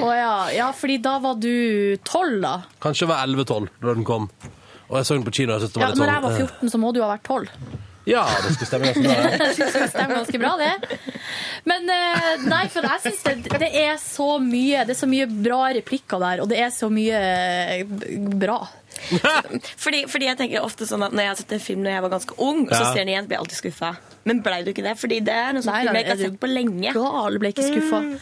Å 0.00 0.10
ja. 0.14 0.34
ja, 0.54 0.68
fordi 0.72 0.96
da 1.02 1.18
var 1.18 1.34
du 1.42 1.96
tolv, 2.06 2.36
da. 2.44 2.52
Kanskje 2.80 3.04
jeg 3.06 3.10
var 3.10 3.24
11-12 3.26 3.66
da 3.82 3.94
den 3.98 4.04
kom. 4.06 4.28
Og 4.90 4.96
jeg 5.00 5.06
så 5.08 5.14
den 5.18 5.24
på 5.26 5.34
kino. 5.34 5.52
og 5.54 5.60
Jeg 5.60 5.68
synes 5.68 5.74
det 5.74 5.80
Ja, 5.82 5.86
var 5.86 5.90
litt 5.94 6.00
når 6.00 6.12
jeg 6.14 6.22
var 6.22 6.36
sånn, 6.38 6.48
14, 6.60 6.70
så 6.70 6.78
må 6.82 6.92
du 6.94 7.00
ha 7.02 7.08
vært 7.10 7.26
tolv. 7.26 7.48
Ja, 8.08 8.24
det 8.42 8.54
skulle 8.54 8.66
stemme 8.66 8.86
ganske 8.86 9.02
bra. 9.04 9.30
det. 9.38 9.54
skulle 9.54 9.88
stemme 9.92 10.14
ganske 10.14 10.38
bra, 10.40 10.52
det. 10.56 10.98
Men 11.68 11.90
eh, 11.92 12.44
nei, 12.48 12.62
for 12.72 12.86
jeg 12.88 13.02
syns 13.04 13.24
det, 13.26 13.60
det 13.60 13.68
er 13.76 13.98
så 14.00 14.28
mye 14.40 14.86
Det 14.88 14.94
er 14.94 14.98
så 15.02 15.08
mye 15.10 15.26
bra 15.28 15.60
replikker 15.76 16.22
der, 16.22 16.42
og 16.44 16.48
det 16.50 16.60
er 16.64 16.72
så 16.74 16.88
mye 16.92 17.20
eh, 17.20 17.84
bra. 18.40 18.62
Fordi, 19.84 20.02
fordi 20.10 20.26
jeg 20.26 20.36
tenker 20.36 20.64
ofte 20.66 20.84
sånn 20.84 21.00
at 21.06 21.14
Når 21.14 21.24
jeg 21.24 21.30
har 21.30 21.36
sett 21.38 21.52
en 21.54 21.62
film 21.62 21.84
når 21.84 21.94
jeg 21.94 22.02
var 22.04 22.10
ganske 22.12 22.34
ung, 22.42 22.58
så 22.68 22.80
ser 22.80 22.98
jeg 22.98 23.06
den 23.06 23.12
igjen, 23.14 23.28
blir 23.30 23.38
jeg 23.38 23.44
alltid 23.44 23.60
skuffa. 23.60 23.92
Men 24.28 24.42
blei 24.44 24.58
du 24.66 24.72
ikke 24.74 24.84
det? 24.84 24.96
Fordi 25.00 25.20
det 25.24 25.36
er 25.36 25.54
noe 25.56 25.64
som 25.64 25.72
Nei, 25.72 25.84
film 25.86 25.96
jeg 25.96 26.04
ikke 26.04 26.16
har 26.16 26.22
sett 26.26 26.40
på 26.42 26.50
lenge. 26.50 26.92
Gal, 26.96 27.38
ble 27.40 27.52
ikke 27.54 27.68
skuffa. 27.68 28.02
Mm. 28.04 28.18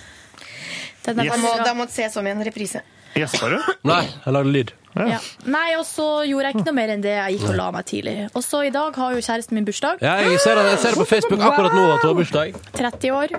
Da 1.09 1.15
må, 1.17 1.25
bra. 1.41 1.55
da 1.65 1.73
må 1.75 1.89
det 1.89 1.97
ses 1.97 2.19
om 2.21 2.29
i 2.29 2.35
en 2.35 2.45
reprise. 2.47 2.85
Gjespa 3.17 3.51
du? 3.51 3.57
Nei, 3.89 4.05
jeg 4.07 4.37
lagde 4.37 4.55
lyd. 4.55 4.75
Ja. 5.07 5.19
Nei, 5.47 5.69
og 5.79 5.85
så 5.87 6.09
gjorde 6.29 6.51
jeg 6.51 6.57
ikke 6.59 6.67
noe 6.67 6.79
mer 6.81 6.93
enn 6.95 7.05
det. 7.05 7.15
Jeg 7.15 7.39
gikk 7.39 7.49
og 7.53 7.57
la 7.61 7.71
meg 7.75 7.87
tidlig. 7.87 8.17
Og 8.35 8.43
så 8.45 8.65
i 8.67 8.73
dag 8.75 8.99
har 8.99 9.15
jo 9.15 9.23
kjæresten 9.23 9.55
min 9.59 9.69
bursdag. 9.69 10.03
Ja, 10.03 10.17
jeg 10.25 10.41
ser, 10.43 10.59
det, 10.59 10.67
jeg 10.73 10.83
ser 10.83 10.97
det 10.97 11.03
på 11.05 11.09
Facebook 11.15 11.41
akkurat 11.41 11.73
nå 11.77 11.87
at 11.95 12.03
hun 12.03 12.11
har 12.13 12.19
bursdag. 12.19 12.61
30 12.75 13.15
år. 13.15 13.39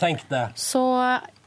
Tenk 0.00 0.26
det. 0.28 0.44
Så 0.60 0.82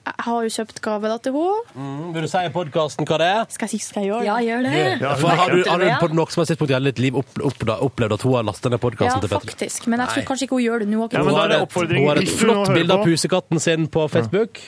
jeg 0.09 0.23
har 0.25 0.45
jo 0.45 0.49
kjøpt 0.49 0.79
gave 0.81 1.09
da 1.11 1.17
til 1.21 1.35
henne. 1.35 1.73
Mm, 1.75 2.13
vil 2.15 2.25
du 2.25 2.29
si 2.31 2.41
i 2.41 2.49
podkasten 2.53 3.05
hva 3.05 3.19
det 3.21 3.27
er? 3.29 3.43
Skal 3.53 3.69
jeg, 3.75 3.81
skal 3.83 4.05
jeg 4.07 4.09
gjøre 4.09 4.23
det? 4.23 4.29
Ja, 4.29 4.37
gjør 4.47 4.63
det. 4.65 5.19
For 5.21 5.41
har 5.41 5.53
du, 5.53 5.59
har 5.69 5.83
du 5.83 5.87
på 6.01 6.09
noe 6.17 6.33
som 6.33 6.41
helst 6.41 6.53
tidspunkt 6.55 6.73
i 6.73 6.77
hele 6.79 6.89
ditt 6.93 7.01
liv 7.03 7.19
opp, 7.19 7.35
opp, 7.45 7.65
opplevd 7.89 8.15
at 8.17 8.25
hun 8.25 8.35
har 8.39 8.47
lastet 8.47 8.71
ned 8.73 8.79
Ja, 8.79 8.83
podkasten 8.87 9.21
til 9.21 9.29
Petter? 9.29 9.53
faktisk. 9.53 9.87
Men 9.91 10.01
jeg 10.05 10.15
tror 10.15 10.27
kanskje 10.31 10.47
ikke 10.47 10.57
hun 10.57 10.65
gjør 10.65 10.83
det 10.85 10.89
nå. 10.89 11.09
Ja, 11.13 11.23
Hun 11.27 11.37
har 11.37 11.55
et, 11.59 11.77
hun 11.77 12.07
har 12.07 12.23
et 12.23 12.33
flott 12.41 12.73
bilde 12.73 12.97
av 12.97 13.05
pusekatten 13.05 13.61
sin 13.61 13.87
på 13.91 14.07
Facebook. 14.09 14.63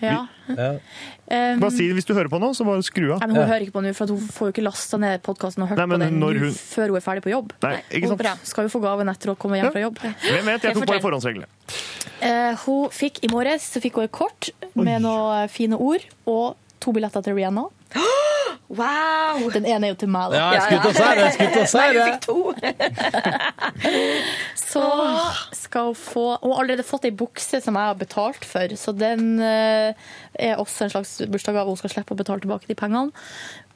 Ja. 0.00 0.26
Ja. 0.46 0.70
Um, 1.30 1.60
Bare 1.62 1.70
si 1.70 1.84
hvis 1.94 2.06
du 2.08 2.10
hører 2.16 2.26
på 2.32 2.40
nå, 2.42 2.48
så 2.58 2.64
bare 2.66 2.82
skru 2.82 3.12
av. 3.14 3.20
Nei, 3.22 3.28
men 3.30 3.36
Hun 3.38 3.46
hører 3.46 3.62
ikke 3.62 3.76
på 3.76 3.82
nå, 3.84 3.92
for 3.94 4.08
at 4.08 4.10
hun 4.10 4.30
får 4.34 4.48
jo 4.48 4.54
ikke 4.56 4.64
lasta 4.66 4.98
ned 4.98 5.22
podkasten 5.22 5.62
og 5.62 5.68
hørt 5.70 5.78
Nei, 5.78 5.86
på 5.86 5.98
den 6.02 6.18
når 6.18 6.38
hun- 6.42 6.56
før 6.58 6.88
hun 6.90 6.96
er 6.98 7.04
ferdig 7.04 7.22
på 7.22 7.30
jobb. 7.30 7.52
Nei, 7.62 7.76
ikke 7.90 8.08
sant? 8.10 8.26
Hun 8.26 8.46
Skal 8.50 8.64
jo 8.66 8.72
få 8.74 8.82
gaven 8.82 9.08
etter 9.08 9.30
å 9.30 9.36
komme 9.38 9.60
hjem 9.60 9.70
fra 9.70 9.80
jobb. 9.84 9.98
Hvem 10.02 10.44
vet? 10.50 10.62
Jeg 10.66 10.74
tok 10.74 10.86
bare 10.90 11.00
forhåndsreglene. 11.06 11.46
Uh, 12.20 12.54
hun 12.66 12.90
fikk 12.90 13.22
I 13.22 13.28
morges 13.30 13.62
så 13.70 13.80
fikk 13.80 13.94
hun 13.94 14.04
et 14.04 14.12
kort 14.12 14.50
med 14.74 15.02
noen 15.06 15.48
fine 15.48 15.78
ord 15.78 16.02
og 16.26 16.56
to 16.80 16.92
billetter 16.92 17.22
til 17.22 17.34
Rihanna. 17.38 17.68
Wow! 18.68 19.50
Den 19.54 19.66
ene 19.66 19.88
er 19.88 19.94
jo 19.94 19.98
til 20.02 20.10
meg, 20.12 20.30
da. 20.32 20.38
Ja, 20.38 20.48
jeg 20.54 20.62
skulle 20.64 20.82
til 20.84 20.90
å 20.90 20.96
si 20.96 21.78
det, 21.80 21.94
jeg 21.96 22.06
fikk 22.08 22.22
to. 22.26 22.38
Så 24.70 24.84
skal 25.58 25.90
hun 25.90 25.98
få 25.98 26.24
Hun 26.38 26.52
har 26.52 26.62
allerede 26.62 26.86
fått 26.86 27.08
ei 27.08 27.14
bukse 27.14 27.60
som 27.64 27.78
jeg 27.78 27.90
har 27.90 27.98
betalt 27.98 28.46
for, 28.46 28.76
så 28.78 28.94
den 28.94 29.40
eh, 29.42 29.94
er 30.38 30.60
også 30.62 30.86
en 30.86 30.92
slags 30.94 31.16
bursdagsgave. 31.26 31.68
Hun 31.68 31.80
skal 31.80 31.94
slippe 31.94 32.14
å 32.14 32.20
betale 32.20 32.44
tilbake 32.44 32.70
de 32.70 32.78
pengene. 32.78 33.10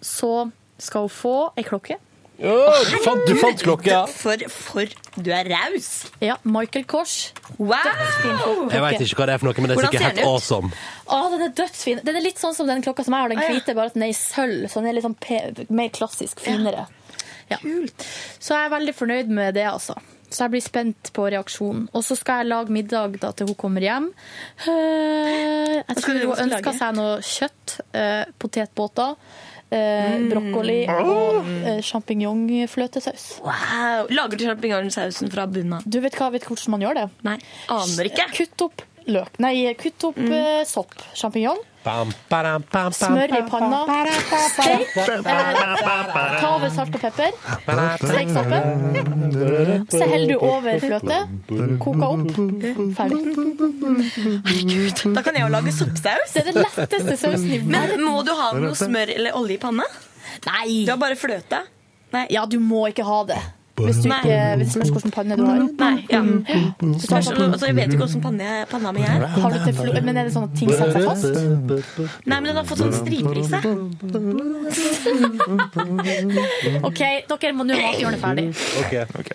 Så 0.05 0.51
skal 0.79 1.09
hun 1.09 1.13
få 1.13 1.37
ei 1.59 1.67
klokke. 1.67 1.99
Åh, 2.35 2.79
du, 2.91 2.97
fant, 3.05 3.21
du 3.29 3.37
fant 3.39 3.61
klokka. 3.63 3.99
For, 4.23 4.41
for 4.51 4.91
du 5.23 5.29
er 5.31 5.47
raus. 5.53 5.91
Ja, 6.25 6.35
Michael 6.43 6.83
Kors. 6.91 7.31
Wow! 7.61 7.79
Jeg 8.73 8.83
veit 8.83 9.05
ikke 9.05 9.21
hva 9.21 9.29
det 9.31 9.37
er 9.37 9.43
for 9.43 9.47
noe, 9.51 9.55
men 9.63 9.71
det 9.71 9.77
er 9.77 9.79
Hvordan 9.79 9.93
sikkert 9.95 10.19
helt 10.19 10.27
awesome. 10.27 10.73
Å, 11.07 11.21
den 11.37 11.45
er 11.47 11.53
dødsfin. 11.61 12.01
Den 12.09 12.19
er 12.19 12.25
litt 12.27 12.43
sånn 12.43 12.57
som 12.59 12.67
den 12.71 12.83
klokka 12.83 13.05
som 13.07 13.15
jeg 13.15 13.23
har, 13.27 13.31
den 13.35 13.39
Ah, 13.45 13.47
ja. 13.47 13.55
hvite, 13.55 13.77
bare 13.79 13.93
at 13.93 13.95
den 13.95 14.07
er 14.09 14.11
i 14.11 14.19
sølv. 14.19 14.67
Så 14.73 14.83
den 14.83 14.91
er 14.91 14.99
litt 14.99 15.07
sånn 15.07 15.15
pe 15.23 15.39
mer 15.71 15.93
klassisk, 15.95 16.43
finere. 16.43 16.89
Ja. 17.53 17.61
Så 17.63 18.57
jeg 18.57 18.65
er 18.67 18.75
veldig 18.75 18.97
fornøyd 18.99 19.31
med 19.39 19.55
det, 19.55 19.69
altså. 19.71 19.95
Så 20.35 20.49
jeg 20.49 20.55
blir 20.57 20.65
spent 20.65 21.13
på 21.15 21.29
reaksjonen. 21.31 21.85
Og 21.95 22.03
så 22.03 22.17
skal 22.19 22.43
jeg 22.43 22.51
lage 22.51 22.75
middag 22.75 23.21
da 23.23 23.31
til 23.39 23.53
hun 23.53 23.59
kommer 23.61 23.85
hjem. 23.87 24.09
Eh, 24.67 25.77
Jeg 25.87 25.97
tror 26.01 26.19
hun 26.25 26.41
ønsker 26.49 26.75
seg 26.81 26.97
noe 26.99 27.19
kjøtt, 27.23 27.77
eh, 27.95 28.25
potetbåter, 28.43 29.15
eh, 29.75 30.15
Mm. 30.15 30.29
brokkoli 30.31 30.79
og 30.89 31.49
eh, 31.67 31.81
sjampinjongfløtesaus. 31.85 33.27
Wow. 33.45 34.07
Lager 34.15 34.39
du 34.41 34.45
sjampinjongsausen 34.47 35.31
fra 35.33 35.47
bunnen 35.51 35.79
av? 35.79 35.87
Du 35.87 36.01
vet, 36.05 36.15
hva, 36.19 36.31
vet 36.35 36.47
hvordan 36.49 36.75
man 36.77 36.85
gjør 36.87 36.99
det? 37.03 37.07
Nei, 37.27 37.37
aner 37.75 38.11
ikke. 38.11 38.29
Kutt 38.39 38.67
opp 38.69 38.85
løk. 39.11 39.39
Nei, 39.43 39.55
kutt 39.79 40.05
opp 40.11 40.19
eh, 40.25 40.63
sopp. 40.69 40.95
Sjampinjong. 41.19 41.61
Bam, 41.85 42.09
badam, 42.31 42.63
bam, 42.73 42.85
bam, 42.89 42.93
Smør 42.97 43.33
i 43.37 43.43
panna. 43.45 43.81
Steik. 44.55 44.95
Ta 44.95 46.49
over 46.55 46.71
salt 46.73 46.95
og 46.97 47.01
pepper. 47.03 47.31
Steik 48.01 48.31
soppen. 48.33 48.63
Så 49.93 50.05
heller 50.09 50.33
du 50.33 50.39
over 50.39 50.79
fløte. 50.81 51.19
Koka 51.85 52.09
opp. 52.15 52.33
Ferdig. 52.97 53.21
Da 55.13 55.21
kan 55.27 55.37
jeg 55.37 55.45
jo 55.45 55.51
lage 55.53 55.75
soppsaus. 55.77 56.33
Det 56.33 56.41
er 56.47 56.49
den 56.53 56.63
letteste 56.63 57.19
sausen 57.21 57.53
i 57.53 57.61
Men 57.61 58.01
må 58.01 58.23
du 58.25 58.33
ha 58.39 58.49
noe 58.57 58.73
smør 58.79 59.13
eller 59.19 59.37
olje 59.37 59.59
i 59.59 59.61
panna? 59.61 59.85
Nei. 60.49 60.85
Du 60.89 60.95
har 60.95 61.01
bare 61.05 61.21
fløte. 61.21 61.61
Nei. 62.17 62.25
Ja, 62.33 62.47
du 62.49 62.57
må 62.63 62.87
ikke 62.89 63.05
ha 63.05 63.21
det. 63.29 63.43
Hvis 63.75 63.97
du 64.03 64.09
ikke 64.09 64.35
vet 64.59 64.71
hvilken 64.79 65.11
panne 65.11 65.37
du 65.37 65.45
har. 65.45 65.59
Nei, 65.59 66.07
ja. 66.11 66.21
Du 66.23 66.95
tar 67.09 67.21
Så, 67.23 67.35
sånn- 67.35 67.67
jeg 67.67 67.75
vet 67.75 67.89
ikke 67.91 68.05
hvordan 68.07 68.23
panne 68.23 68.67
panna 68.71 68.93
mi 68.93 69.03
er. 69.03 69.27
Har 69.27 69.51
du 69.51 69.59
til 69.65 70.03
men 70.05 70.17
er 70.17 70.25
det 70.25 70.33
sånn 70.33 70.45
at 70.45 70.55
ting 70.55 70.71
setter 70.71 70.93
seg 70.93 71.05
fast? 71.11 71.25
Nei, 72.25 72.41
men 72.41 72.45
den 72.45 72.57
har 72.57 72.65
fått 72.65 72.79
sånn 72.79 72.95
striper 72.95 73.35
i 73.35 73.43
seg. 73.43 73.63
OK, 76.85 77.01
dere 77.29 77.53
må 77.53 77.65
nå 77.67 77.75
mathjørnet 77.75 78.21
ferdig. 78.23 78.47
Ok. 79.19 79.35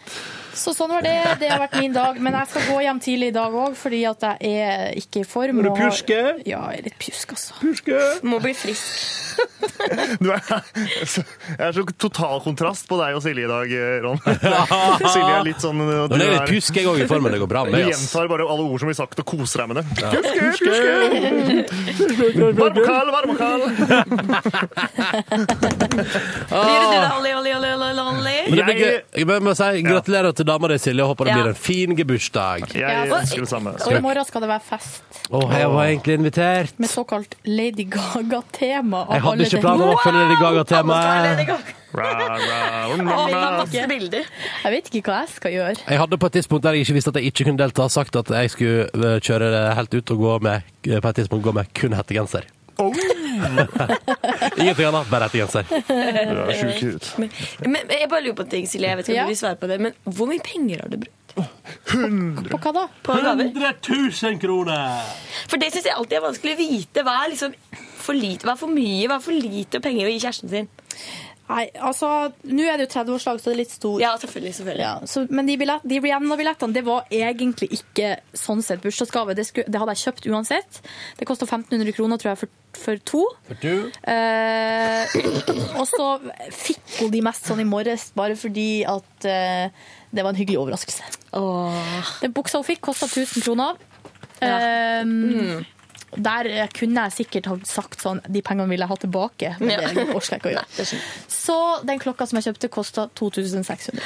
Så 0.54 0.74
sånn 0.76 0.92
var 0.92 1.06
det. 1.06 1.16
Det 1.42 1.50
har 1.52 1.60
vært 1.62 1.78
min 1.80 1.94
dag. 1.96 2.20
Men 2.22 2.38
jeg 2.40 2.52
skal 2.54 2.68
gå 2.70 2.78
hjem 2.86 3.00
tidlig 3.04 3.32
i 3.32 3.36
dag 3.36 3.56
òg, 3.64 3.76
fordi 3.80 4.02
at 4.10 4.26
jeg 4.40 4.56
er 4.66 4.94
ikke 5.00 5.24
i 5.24 5.28
form. 5.28 5.60
Er 5.62 5.70
du 5.70 5.72
og? 5.74 5.80
Ja, 6.48 6.62
jeg 6.74 6.80
er 6.82 6.86
litt 6.90 7.00
pjusk, 7.02 7.36
altså. 7.36 7.54
Må 8.28 8.42
bli 8.44 8.54
frisk. 8.58 8.94
Du 10.20 10.28
er, 10.34 10.40
jeg 10.76 11.64
er 11.64 11.72
så 11.76 11.84
total 12.02 12.42
kontrast 12.44 12.88
på 12.90 12.98
deg 13.00 13.16
og 13.16 13.22
Silje 13.24 13.46
i 13.46 13.50
dag, 13.50 13.72
eh, 13.72 14.02
Ron. 14.04 14.20
Silje 15.14 15.30
er 15.38 15.46
litt 15.48 15.62
sånn 15.64 15.80
Nå 15.80 15.86
er 16.10 16.12
det 16.12 16.28
litt 16.34 16.50
pjusk, 16.50 16.76
jeg 16.76 16.90
òg, 16.90 17.00
i 17.04 17.08
formen. 17.10 17.32
Det 17.32 17.40
går 17.44 17.52
bra 17.52 17.62
med 17.68 17.78
Du 17.78 17.88
gjentar 17.88 18.28
bare 18.32 18.44
alle 18.50 18.66
ord 18.66 18.82
som 18.82 18.92
blir 18.92 18.98
sagt, 19.00 19.22
og 19.24 19.28
koser 19.30 19.64
deg 19.64 19.68
med 19.72 19.80
det. 19.80 19.86
Pjuske, 19.96 20.36
pjuske! 20.60 22.50
Varmokal, 22.60 23.08
varmokal! 23.16 23.60
Blir 26.50 26.80
du 26.80 26.98
da, 27.00 27.10
Olli, 27.18 27.32
Olli, 27.36 27.54
Olli, 27.56 27.72
Olli, 27.74 28.02
Olli? 28.04 28.38
Men 28.50 28.60
det 28.60 28.68
blir 28.68 28.80
gøy. 28.84 28.98
Jeg 29.22 29.44
må 29.46 29.56
si 29.58 29.84
gratulerer 29.86 30.36
til 30.40 30.48
dama 30.50 30.70
di, 30.72 30.78
Silje. 30.82 31.06
Håper 31.10 31.28
det 31.30 31.34
Ja. 31.36 31.42
blir 31.42 31.52
en 31.54 31.60
fin 31.60 31.96
gebursdag. 31.98 32.70
Jeg 32.74 33.10
ønsker 33.12 33.44
det 33.46 33.50
samme. 33.52 33.76
Og 33.76 33.94
i 33.98 34.02
morgen 34.04 34.26
skal 34.26 34.42
det 34.46 34.50
være 34.50 34.66
fest 34.70 35.20
jeg 35.30 35.70
var 35.70 35.84
egentlig 35.86 36.16
invitert. 36.18 36.74
med 36.80 36.90
såkalt 36.90 37.36
Lady 37.46 37.86
Gaga-tema. 37.90 39.06
av 39.08 39.14
Jeg 39.14 39.22
hadde 39.22 39.46
ikke 39.46 39.62
planer 39.62 39.84
om 39.84 39.96
å 39.96 40.00
følge 40.04 40.24
Lady 40.26 40.40
Gaga-temaet. 40.42 41.46
Gaga. 41.46 41.58
Ra, 41.90 42.06
ra, 42.14 42.28
ra, 42.38 42.98
ra. 42.98 43.64
masse 43.64 43.88
bilder. 43.90 44.26
Jeg 44.64 44.72
vet 44.76 44.90
ikke 44.94 45.10
hva 45.10 45.20
jeg 45.26 45.30
skal 45.34 45.52
gjøre. 45.52 45.78
Jeg 45.90 45.98
hadde 46.00 46.18
på 46.22 46.26
et 46.30 46.34
tidspunkt 46.38 46.64
der 46.64 46.78
jeg 46.78 46.86
ikke 46.86 46.94
visste 47.00 47.10
at 47.10 47.16
jeg 47.16 47.32
ikke 47.34 47.46
kunne 47.50 47.58
delta, 47.58 47.88
sagt 47.90 48.16
at 48.16 48.30
jeg 48.30 48.52
skulle 48.54 48.86
eh, 48.94 49.20
kjøre 49.26 49.50
det 49.56 49.64
helt 49.76 49.94
ut 49.98 50.12
og 50.12 50.18
gå 50.20 50.38
med, 50.42 50.64
eh, 50.88 51.00
på 51.00 51.10
et 51.10 51.16
tidspunkt 51.16 51.44
gå 51.44 51.54
med 51.54 51.74
kun 51.74 51.94
hettegenser. 51.98 52.46
Ingenting 54.60 54.90
annet, 54.90 55.10
bare 55.12 55.28
hettegenser. 55.30 55.64
du 55.70 56.42
er 56.44 56.58
sjuk 56.60 56.82
i 56.84 56.90
huet. 56.90 57.10
Men, 57.22 57.32
men 57.76 57.94
jeg 57.96 58.10
bare 58.12 58.26
lurer 58.26 58.38
på 58.40 58.46
en 58.48 58.52
ting, 58.56 58.68
Silje. 58.70 58.92
Jeg 58.92 59.00
vet 59.02 59.10
ikke 59.12 59.24
om 59.24 59.32
du 59.32 59.34
vil 59.36 59.42
svare 59.44 59.60
på 59.62 59.70
det, 59.72 59.80
men 59.88 59.98
hvor 60.06 60.30
mye 60.32 60.44
penger 60.46 60.84
har 60.86 60.92
du 60.94 61.00
brukt 61.06 61.16
På 62.50 62.58
hva 62.60 62.72
da? 62.76 62.86
på 63.06 63.16
100 63.16 63.74
000 63.88 64.40
kroner! 64.42 65.14
For 65.48 65.62
det 65.62 65.70
syns 65.74 65.88
jeg 65.88 65.96
alltid 65.96 66.18
er 66.20 66.26
vanskelig 66.26 66.56
å 66.56 66.60
vite. 66.60 67.04
Hva 67.08 67.16
er 67.24 67.34
liksom 67.36 67.56
for 68.00 68.18
lite, 68.18 68.48
hva 68.48 68.56
er 68.56 68.60
for 68.60 68.72
mye, 68.74 69.06
hva 69.08 69.20
er 69.20 69.24
for 69.24 69.36
lite 69.36 69.82
penger 69.84 70.08
å 70.10 70.14
gi 70.14 70.22
kjæresten 70.24 70.52
sin? 70.52 70.70
Nei, 71.50 71.66
altså, 71.82 72.08
Nå 72.46 72.66
er 72.70 72.78
det 72.78 72.86
jo 72.86 72.92
30-årslag, 72.94 73.40
så 73.42 73.50
det 73.50 73.56
er 73.56 73.60
litt 73.64 73.74
stor. 73.74 73.98
Ja, 74.02 74.12
selvfølgelig. 74.22 74.52
selvfølgelig. 74.60 74.86
Ja, 74.86 75.10
så, 75.10 75.24
men 75.34 75.50
de, 75.50 75.56
billett, 75.58 75.86
de 75.90 75.98
Rihanna-billettene 76.04 76.76
det 76.76 76.84
var 76.86 77.08
egentlig 77.10 77.72
ikke 77.80 78.12
sånn 78.38 78.62
sett 78.66 78.84
bursdagsgave. 78.84 79.34
Det, 79.38 79.48
skulle, 79.50 79.72
det 79.72 79.82
hadde 79.82 79.96
jeg 79.98 80.04
kjøpt 80.06 80.28
uansett. 80.30 80.82
Det 81.18 81.28
kosta 81.30 81.48
1500 81.50 81.96
kroner 81.98 82.22
tror 82.22 82.32
jeg, 82.32 82.42
for, 82.44 82.54
for 82.84 83.02
to. 83.12 83.24
For 83.48 83.64
du? 83.64 83.90
Eh, 84.14 85.18
og 85.80 85.86
så 85.90 86.08
fikk 86.54 87.00
hun 87.00 87.14
de 87.18 87.24
mest 87.26 87.50
sånn 87.50 87.64
i 87.64 87.68
morges, 87.68 88.12
bare 88.18 88.38
fordi 88.38 88.70
at 88.90 89.30
eh, 89.30 89.90
det 90.14 90.26
var 90.26 90.36
en 90.36 90.42
hyggelig 90.44 90.62
overraskelse. 90.62 91.10
Åh. 91.40 92.14
Den 92.22 92.38
buksa 92.38 92.62
hun 92.62 92.70
fikk, 92.70 92.86
kosta 92.92 93.10
1000 93.10 93.48
kroner. 93.48 93.82
Eh, 94.46 95.66
Der 96.20 96.68
kunne 96.76 97.06
jeg 97.08 97.14
sikkert 97.16 97.46
ha 97.48 97.56
sagt 97.64 98.02
sånn 98.04 98.20
De 98.28 98.42
pengene 98.44 98.68
vil 98.70 98.80
jeg 98.84 98.90
ha 98.92 98.96
tilbake, 99.00 99.52
men 99.62 99.70
Ja. 99.72 99.88
det 99.96 100.08
orker 100.14 100.36
jeg 100.36 100.42
ikke 100.42 100.50
å 100.50 100.56
gjøre. 100.58 101.00
Så 101.32 101.56
den 101.88 102.00
klokka 102.04 102.28
som 102.28 102.40
jeg 102.42 102.50
kjøpte, 102.50 102.70
kosta 102.70 103.08
2600. 103.16 104.02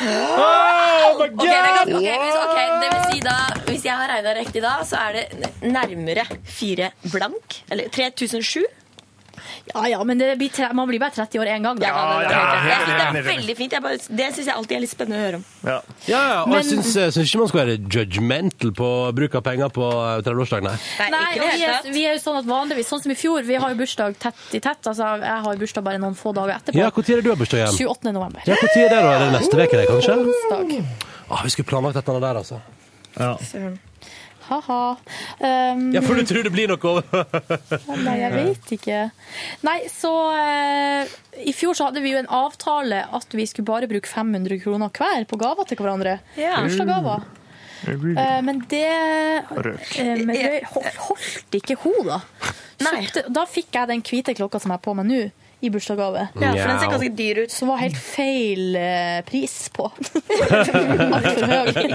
Ok, 1.13 1.23
det, 1.41 1.49
kan, 1.49 1.91
hvis, 1.97 2.37
ok, 2.43 2.59
det 2.83 2.91
vil 2.93 3.03
si 3.11 3.19
da, 3.25 3.35
hvis 3.67 3.83
jeg 3.87 3.97
har 3.99 4.07
regna 4.13 4.33
riktig 4.37 4.61
da, 4.63 4.75
så 4.87 4.99
er 5.09 5.17
det 5.19 5.51
nærmere 5.73 6.25
fire 6.45 6.91
blank. 7.11 7.59
Eller 7.73 7.89
3007. 7.93 8.63
Ja 9.73 9.85
ja, 9.87 9.99
men 10.03 10.17
det 10.19 10.33
blir 10.39 10.51
tre, 10.53 10.69
man 10.73 10.87
blir 10.89 10.99
bare 11.01 11.15
30 11.15 11.39
år 11.41 11.49
én 11.55 11.63
gang. 11.65 11.79
Da. 11.79 11.87
Ja, 11.87 12.03
det, 12.19 12.31
ja, 12.31 12.41
riktig. 12.43 12.93
enig. 12.93 13.13
det 13.13 13.19
er 13.23 13.27
veldig 13.29 13.55
fint. 13.57 13.71
Jeg 13.77 13.83
bare, 13.85 13.99
det 14.21 14.27
syns 14.35 14.47
jeg 14.49 14.55
alltid 14.55 14.77
er 14.77 14.83
litt 14.83 14.93
spennende 14.93 15.19
å 15.19 15.25
høre 15.25 15.39
om. 15.41 15.45
Ja. 15.63 15.77
Ja, 16.07 16.21
ja, 16.33 16.39
og 16.43 16.53
jeg 16.53 16.63
Men- 16.63 16.69
syns, 16.71 16.93
jeg 16.95 17.13
syns 17.17 17.29
ikke 17.33 17.41
man 17.43 17.51
skal 17.51 17.61
være 17.63 17.77
judgmental 17.95 18.73
på 18.79 18.89
bruk 19.15 19.35
av 19.39 19.43
penger 19.47 19.69
på 19.75 19.85
eh, 19.91 20.21
30-årsdag, 20.25 20.63
nei. 20.67 20.75
Nei, 21.13 21.23
ikke 21.33 21.43
og 21.43 21.53
vi 21.53 21.63
er, 21.69 21.93
vi 21.99 22.05
er 22.09 22.17
jo 22.17 22.23
sånn 22.25 22.41
at 22.41 22.49
vanligvis, 22.49 22.89
sånn 22.91 23.03
som 23.03 23.11
i 23.11 23.19
fjor, 23.19 23.43
vi 23.47 23.55
har 23.55 23.69
jo 23.73 23.79
bursdag 23.79 24.17
tett 24.19 24.35
i 24.53 24.59
tett. 24.63 24.81
Altså, 24.83 25.13
jeg 25.23 25.39
har 25.47 25.63
bursdag 25.63 25.83
bare 25.87 26.01
noen 26.03 26.17
få 26.17 26.33
dager 26.35 26.57
etterpå. 26.59 26.77
Ja, 26.79 26.91
Når 26.93 27.03
det 27.07 27.23
du 27.23 27.29
har 27.31 27.39
bursdag 27.39 27.63
igjen? 27.63 27.79
28. 27.87 28.11
november. 28.13 28.41
Ja, 28.45 28.55
Når 28.61 28.77
er 28.77 28.89
det, 28.89 28.99
da? 28.99 29.13
Er 29.13 29.25
det 29.25 29.31
neste 29.39 29.63
uke, 29.63 29.85
kanskje? 29.93 30.19
Onsdag. 30.27 31.09
Ah, 31.29 31.41
vi 31.43 31.49
skulle 31.49 31.69
planlagt 31.69 31.95
dette 31.95 32.19
der, 32.19 32.35
altså. 32.43 32.61
Ha-ha. 34.49 34.79
Um, 35.39 35.83
Ja, 35.95 36.01
for 36.03 36.15
du 36.19 36.23
tror 36.27 36.43
det 36.45 36.51
blir 36.53 36.67
noe 36.71 36.79
over 36.89 37.03
Nei, 38.03 38.15
jeg 38.19 38.31
vet 38.35 38.73
ikke. 38.77 38.97
Nei, 39.65 39.77
så 39.91 40.11
uh, 40.33 41.13
I 41.43 41.53
fjor 41.55 41.77
så 41.77 41.87
hadde 41.89 42.03
vi 42.03 42.11
jo 42.15 42.19
en 42.21 42.29
avtale 42.33 43.03
at 43.19 43.37
vi 43.37 43.45
skulle 43.49 43.67
bare 43.69 43.87
bruke 43.91 44.09
500 44.11 44.59
kroner 44.65 44.91
hver 44.97 45.25
på 45.29 45.39
gaver 45.41 45.69
til 45.69 45.79
hverandre. 45.79 46.17
Ja. 46.39 46.57
Bursdagsgaver. 46.65 47.23
Eh, 47.83 48.37
men 48.47 48.61
det 48.71 48.83
eh, 48.87 50.63
hol- 50.71 50.99
holdt 51.09 51.57
ikke 51.59 51.75
hun, 51.83 52.05
da. 52.07 52.21
Kjøpte, 52.83 53.25
da 53.33 53.43
fikk 53.47 53.75
jeg 53.75 53.89
den 53.91 54.03
hvite 54.07 54.35
klokka 54.37 54.59
som 54.63 54.71
jeg 54.71 54.79
har 54.79 54.83
på 54.85 54.93
meg 54.95 55.07
nå, 55.09 55.17
i 55.63 55.69
bursdagsgave. 55.71 56.27
Ja, 56.35 56.51
for 56.51 56.67
den 56.67 56.79
ser 56.81 56.91
ganske 56.91 57.11
dyr 57.15 57.43
ut. 57.45 57.51
Som 57.53 57.71
var 57.71 57.79
helt 57.79 57.99
feil 57.99 58.75
eh, 58.75 59.19
pris 59.27 59.55
på. 59.73 59.87
Altfor 61.17 61.45
høy. 61.47 61.93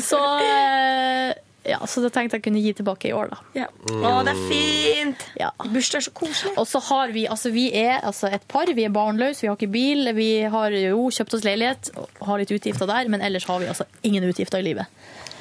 så, 0.10 0.20
eh, 0.44 1.32
ja, 1.68 1.78
så 1.88 2.02
da 2.04 2.10
tenkte 2.12 2.38
jeg 2.38 2.44
kunne 2.44 2.60
gi 2.64 2.74
tilbake 2.76 3.08
i 3.08 3.14
år, 3.16 3.32
da. 3.32 3.40
Ja. 3.62 3.68
Å, 3.96 4.12
det 4.26 4.34
er 4.34 4.42
fint! 4.50 5.24
Ja. 5.40 5.50
Bursdag 5.64 6.02
er 6.02 6.06
så 6.06 6.14
koselig. 6.16 6.52
Og 6.60 6.68
så 6.68 6.82
har 6.90 7.14
vi, 7.16 7.24
altså 7.32 7.52
vi 7.54 7.68
er 7.76 7.98
altså 7.98 8.30
et 8.32 8.44
par, 8.50 8.68
vi 8.76 8.84
er 8.84 8.92
barnløse, 8.94 9.42
vi 9.44 9.50
har 9.50 9.56
ikke 9.56 9.72
bil, 9.72 10.12
vi 10.16 10.30
har 10.52 10.76
jo 10.76 11.08
kjøpt 11.14 11.38
oss 11.38 11.48
leilighet, 11.48 11.92
og 11.96 12.28
har 12.28 12.42
litt 12.44 12.52
utgifter 12.56 12.88
der, 12.90 13.08
men 13.12 13.24
ellers 13.24 13.48
har 13.48 13.64
vi 13.64 13.72
altså 13.72 13.88
ingen 14.04 14.28
utgifter 14.28 14.60
i 14.60 14.68
livet. 14.70 15.00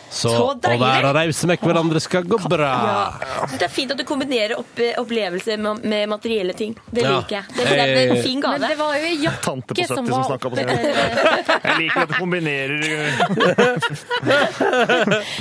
Så, 0.10 0.30
Så 0.30 0.44
å 0.54 0.56
være 0.80 1.12
rause 1.14 1.48
med 1.50 1.60
hverandre 1.60 2.00
skal 2.04 2.24
gå 2.24 2.38
bra. 2.50 2.70
Ja. 2.88 3.48
Det 3.58 3.66
er 3.68 3.72
fint 3.74 3.92
at 3.92 4.00
du 4.00 4.04
kombinerer 4.08 4.56
opp, 4.60 4.80
opplevelser 5.02 5.58
med, 5.62 5.84
med 5.84 6.10
materielle 6.10 6.54
ting. 6.58 6.76
Det 6.92 7.02
Ja. 7.04 7.18
liker 7.20 7.36
jeg. 7.36 7.44
Det, 7.58 7.64
det, 7.68 7.80
er 7.82 8.12
en 8.16 8.24
fin 8.24 8.42
gave. 8.42 8.60
Men 8.60 8.70
det 8.72 8.78
var 8.80 8.96
jo 8.98 9.12
jakke 9.24 9.44
Tante 9.48 9.74
på 9.74 9.82
jakke 9.82 9.94
70 9.94 9.98
som 9.98 10.08
som 10.08 10.24
snakka 10.32 10.50
på 10.50 10.56
sånn. 10.58 10.68
Jeg 11.68 11.76
liker 11.82 12.00
at 12.02 12.10
du 12.10 12.16
kombinerer 12.18 12.78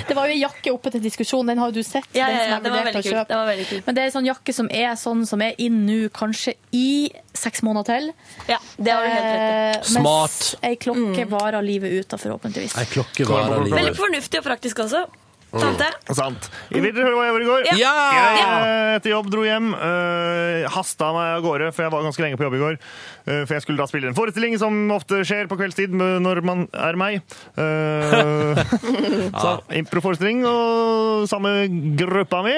Det 0.09 0.15
var 0.17 0.27
jo 0.27 0.35
ei 0.35 0.41
jakke 0.41 0.73
oppe 0.75 0.91
til 0.95 1.03
diskusjon, 1.05 1.47
den 1.49 1.59
har 1.61 1.71
jo 1.71 1.79
du 1.81 1.87
sett. 1.87 2.09
Ja, 2.17 2.27
den 2.27 2.37
ja, 2.37 2.43
som 2.43 2.51
jeg 2.53 2.63
det 2.67 2.71
var 2.73 2.85
veldig 2.89 3.03
kult. 3.03 3.13
kjøpe. 3.13 3.29
Det 3.31 3.39
var 3.39 3.47
veldig 3.51 3.67
kult. 3.71 3.87
Men 3.87 3.95
det 3.97 4.03
er 4.03 4.11
en 4.11 4.17
sånn 4.17 4.29
jakke 4.31 4.53
som 4.57 4.71
er 4.83 4.95
sånn 5.01 5.23
som 5.29 5.43
er 5.45 5.53
inn 5.63 5.79
nå 5.87 5.99
kanskje 6.17 6.55
i 6.77 6.89
seks 7.37 7.63
måneder 7.67 7.85
til. 7.91 8.11
Ja, 8.49 8.59
det 8.81 8.91
har 8.93 9.03
du 9.05 9.09
helt 9.13 9.27
rett 9.27 9.37
i. 9.37 9.79
Eh, 9.79 9.83
Smart. 9.93 10.37
Mens 10.37 10.55
ei 10.67 10.75
klokke 10.81 11.27
varer 11.31 11.63
livet 11.65 11.93
ut, 11.93 12.09
da, 12.13 12.17
forhåpentligvis. 12.21 12.77
Ei 12.81 12.87
klokke 12.91 13.27
varer 13.29 13.67
Veldig 13.67 13.97
fornuftig 13.97 14.41
og 14.41 14.45
praktisk 14.45 14.56
også. 14.65 15.07
Tante? 15.57 15.87
Sant. 16.12 16.49
Vil 16.73 16.85
dere 16.91 17.07
høre 17.07 17.16
hva 17.16 17.27
jeg 17.27 17.33
gjorde 17.33 17.47
i 17.47 17.49
går? 17.49 17.69
Ja. 17.78 17.93
Jeg 18.16 18.41
eh, 18.43 18.95
etter 18.97 19.12
jobb 19.12 19.31
dro 19.33 19.45
hjem, 19.47 19.70
uh, 19.73 20.66
hasta 20.74 21.12
meg 21.16 21.37
av 21.37 21.45
gårde, 21.47 21.70
for 21.77 21.87
jeg 21.87 21.95
var 21.95 22.05
ganske 22.07 22.24
lenge 22.24 22.41
på 22.41 22.47
jobb 22.47 22.57
i 22.59 22.62
går. 22.65 22.78
Eh, 23.27 23.43
for 23.44 23.57
jeg 23.57 23.65
skulle 23.65 23.82
da 23.82 23.89
spille 23.90 24.11
en 24.11 24.16
forestilling, 24.16 24.57
som 24.61 24.77
ofte 24.94 25.23
skjer 25.27 25.51
på 25.51 25.59
kveldstid 25.61 25.94
når 25.97 26.43
man 26.47 26.66
er 26.73 26.98
meg. 27.01 27.20
Uh, 27.59 28.57
så, 29.43 29.59
Improforestilling 29.77 30.44
og 30.48 31.27
samme 31.31 31.59
gruppa 31.98 32.43
mi. 32.47 32.57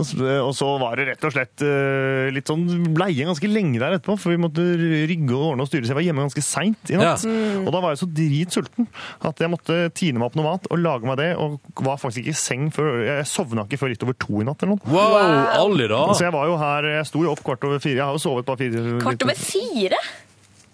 Og 0.00 0.52
så 0.54 0.68
var 0.80 0.96
det 0.96 1.08
rett 1.10 1.24
og 1.26 1.32
slett 1.34 1.62
eh, 1.66 2.28
litt 2.32 2.48
sånn 2.48 2.62
bleie 2.94 3.26
ganske 3.26 3.48
lenge 3.50 3.80
der 3.80 3.96
etterpå, 3.96 4.14
for 4.22 4.32
vi 4.32 4.40
måtte 4.40 4.62
rygge 5.10 5.34
og 5.34 5.52
ordne 5.52 5.66
og 5.66 5.70
styre, 5.70 5.82
så 5.84 5.92
jeg 5.92 5.98
var 5.98 6.06
hjemme 6.06 6.24
ganske 6.24 6.44
seint 6.46 6.92
i 6.92 6.98
natt. 7.00 7.26
Ja. 7.26 7.62
Og 7.64 7.70
da 7.74 7.82
var 7.82 7.94
jeg 7.94 8.00
så 8.02 8.08
dritsulten 8.20 8.88
at 9.26 9.42
jeg 9.42 9.52
måtte 9.52 9.78
tine 9.96 10.22
meg 10.22 10.30
opp 10.30 10.38
noe 10.38 10.46
mat 10.46 10.68
og 10.70 10.80
lage 10.80 11.10
meg 11.10 11.18
det, 11.20 11.30
og 11.42 11.58
var 11.84 11.98
faktisk 12.00 12.22
ikke 12.22 12.36
i 12.36 12.38
seng 12.38 12.68
før 12.74 13.00
Jeg 13.00 13.26
sovna 13.28 13.64
ikke 13.66 13.80
før 13.80 13.92
litt 13.92 14.04
over 14.06 14.16
to 14.20 14.40
i 14.40 14.46
natt 14.46 14.62
eller 14.62 14.76
noe. 14.78 14.92
Wow, 14.94 15.16
aldri 15.58 15.88
da. 15.90 16.04
Så 16.14 16.26
jeg 16.28 16.34
var 16.36 16.46
jo 16.48 16.56
her, 16.60 16.88
jeg 16.94 17.08
sto 17.10 17.24
jo 17.26 17.34
opp 17.34 17.42
kvart 17.44 17.66
over 17.66 17.82
fire. 17.82 17.98
Jeg 17.98 18.06
har 18.06 18.14
jo 18.14 18.22
sovet 18.22 18.46
bare 18.46 18.60
fire 18.62 18.96
Kvart 19.02 19.26
over 19.26 19.38
fire? 19.42 19.89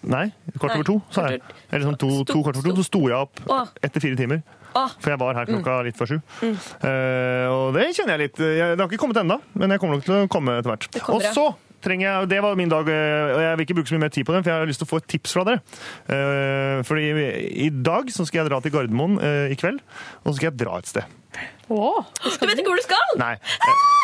Nei, 0.07 0.29
kvart 0.61 0.77
over 0.77 0.87
to, 0.87 1.01
sa 1.11 1.25
jeg. 1.33 1.41
Eller 1.73 1.89
sånn 1.89 1.97
to, 1.99 2.09
to 2.29 2.39
kvart 2.45 2.61
over 2.61 2.69
to, 2.71 2.77
så 2.79 2.87
sto 2.87 3.01
jeg 3.11 3.17
opp 3.19 3.41
etter 3.83 4.05
fire 4.05 4.19
timer. 4.19 4.43
For 5.01 5.09
jeg 5.11 5.19
var 5.19 5.39
her 5.39 5.49
klokka 5.49 5.77
litt 5.87 5.97
før 5.99 6.11
sju. 6.13 6.17
Eh, 6.45 7.47
og 7.51 7.71
det 7.75 7.89
kjenner 7.97 8.15
jeg 8.21 8.27
litt 8.27 8.43
jeg, 8.45 8.75
Det 8.77 8.83
har 8.83 8.91
ikke 8.91 9.01
kommet 9.01 9.19
ennå, 9.23 9.39
men 9.57 9.73
jeg 9.73 9.81
kommer 9.83 9.97
nok 9.99 10.05
til 10.07 10.19
å 10.19 10.27
komme 10.31 10.59
etter 10.61 10.75
hvert. 10.75 10.89
Og 11.17 11.25
så 11.35 11.47
trenger 11.87 12.07
jeg, 12.07 12.29
Det 12.35 12.41
var 12.45 12.59
min 12.61 12.71
dag, 12.71 12.89
eh, 12.93 13.33
og 13.33 13.41
jeg 13.41 13.57
vil 13.57 13.67
ikke 13.67 13.79
bruke 13.81 13.91
så 13.91 13.97
mye 13.97 14.05
mer 14.05 14.15
tid 14.15 14.29
på 14.29 14.37
den, 14.37 14.45
for 14.45 14.53
jeg 14.53 14.61
har 14.63 14.69
lyst 14.71 14.83
til 14.85 14.89
å 14.89 14.93
få 14.93 15.01
et 15.03 15.09
tips 15.17 15.35
fra 15.39 15.47
dere. 15.49 15.63
Eh, 16.13 16.83
fordi 16.87 17.07
i 17.67 17.71
dag 17.73 18.13
så 18.13 18.29
skal 18.29 18.43
jeg 18.45 18.51
dra 18.53 18.61
til 18.61 18.75
Gardermoen 18.77 19.17
i 19.51 19.57
kveld, 19.59 19.81
og 20.23 20.29
så 20.31 20.37
skal 20.39 20.51
jeg 20.53 20.61
dra 20.61 20.79
et 20.79 20.93
sted. 20.93 21.17
Oh, 21.69 22.05
Du 22.23 22.47
vet 22.47 22.61
ikke 22.61 22.71
hvor 22.71 22.79
du 22.79 22.85
skal? 22.85 23.17
Nei. 23.19 23.33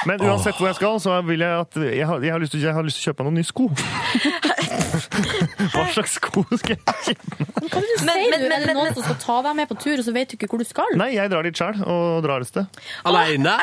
Men 0.08 0.20
uansett 0.26 0.56
hvor 0.58 0.66
jeg 0.72 0.80
skal, 0.80 0.98
så 1.04 1.20
vil 1.28 1.44
jeg 1.44 1.60
at 1.62 1.78
jeg 1.84 2.08
har, 2.08 2.24
jeg 2.24 2.32
har, 2.34 2.42
lyst, 2.42 2.56
til, 2.56 2.64
jeg 2.64 2.74
har 2.74 2.82
lyst 2.88 2.98
til 2.98 3.06
å 3.06 3.12
kjøpe 3.12 3.22
meg 3.22 3.30
noen 3.30 3.40
nye 3.44 3.52
sko. 3.52 3.68
Hva 5.72 5.84
slags 5.94 6.16
sko 6.18 6.44
skal 6.56 6.76
jeg 6.76 6.96
kjøpe? 7.06 7.46
Hva 7.62 7.80
vil 7.80 7.90
du 7.98 8.04
Men- 8.04 8.30
men- 8.30 8.30
men- 8.30 8.52
Er 8.52 8.66
det 8.66 8.66
men- 8.66 8.76
noen 8.76 8.94
som 8.94 9.02
skal 9.06 9.18
ta 9.22 9.40
deg 9.48 9.56
med 9.62 9.68
på 9.72 9.78
tur, 9.80 9.98
og 9.98 10.04
så 10.06 10.12
vet 10.14 10.28
du 10.30 10.36
ikke 10.36 10.48
hvor 10.52 10.58
du 10.62 10.68
skal? 10.68 10.94
Nei, 11.00 11.10
jeg 11.16 11.30
drar 11.32 11.42
dit 11.48 11.54
sjøl 11.58 11.82
og 11.86 12.22
drar 12.24 12.40
et 12.44 12.50
sted. 12.52 12.66
Aleine? 13.08 13.56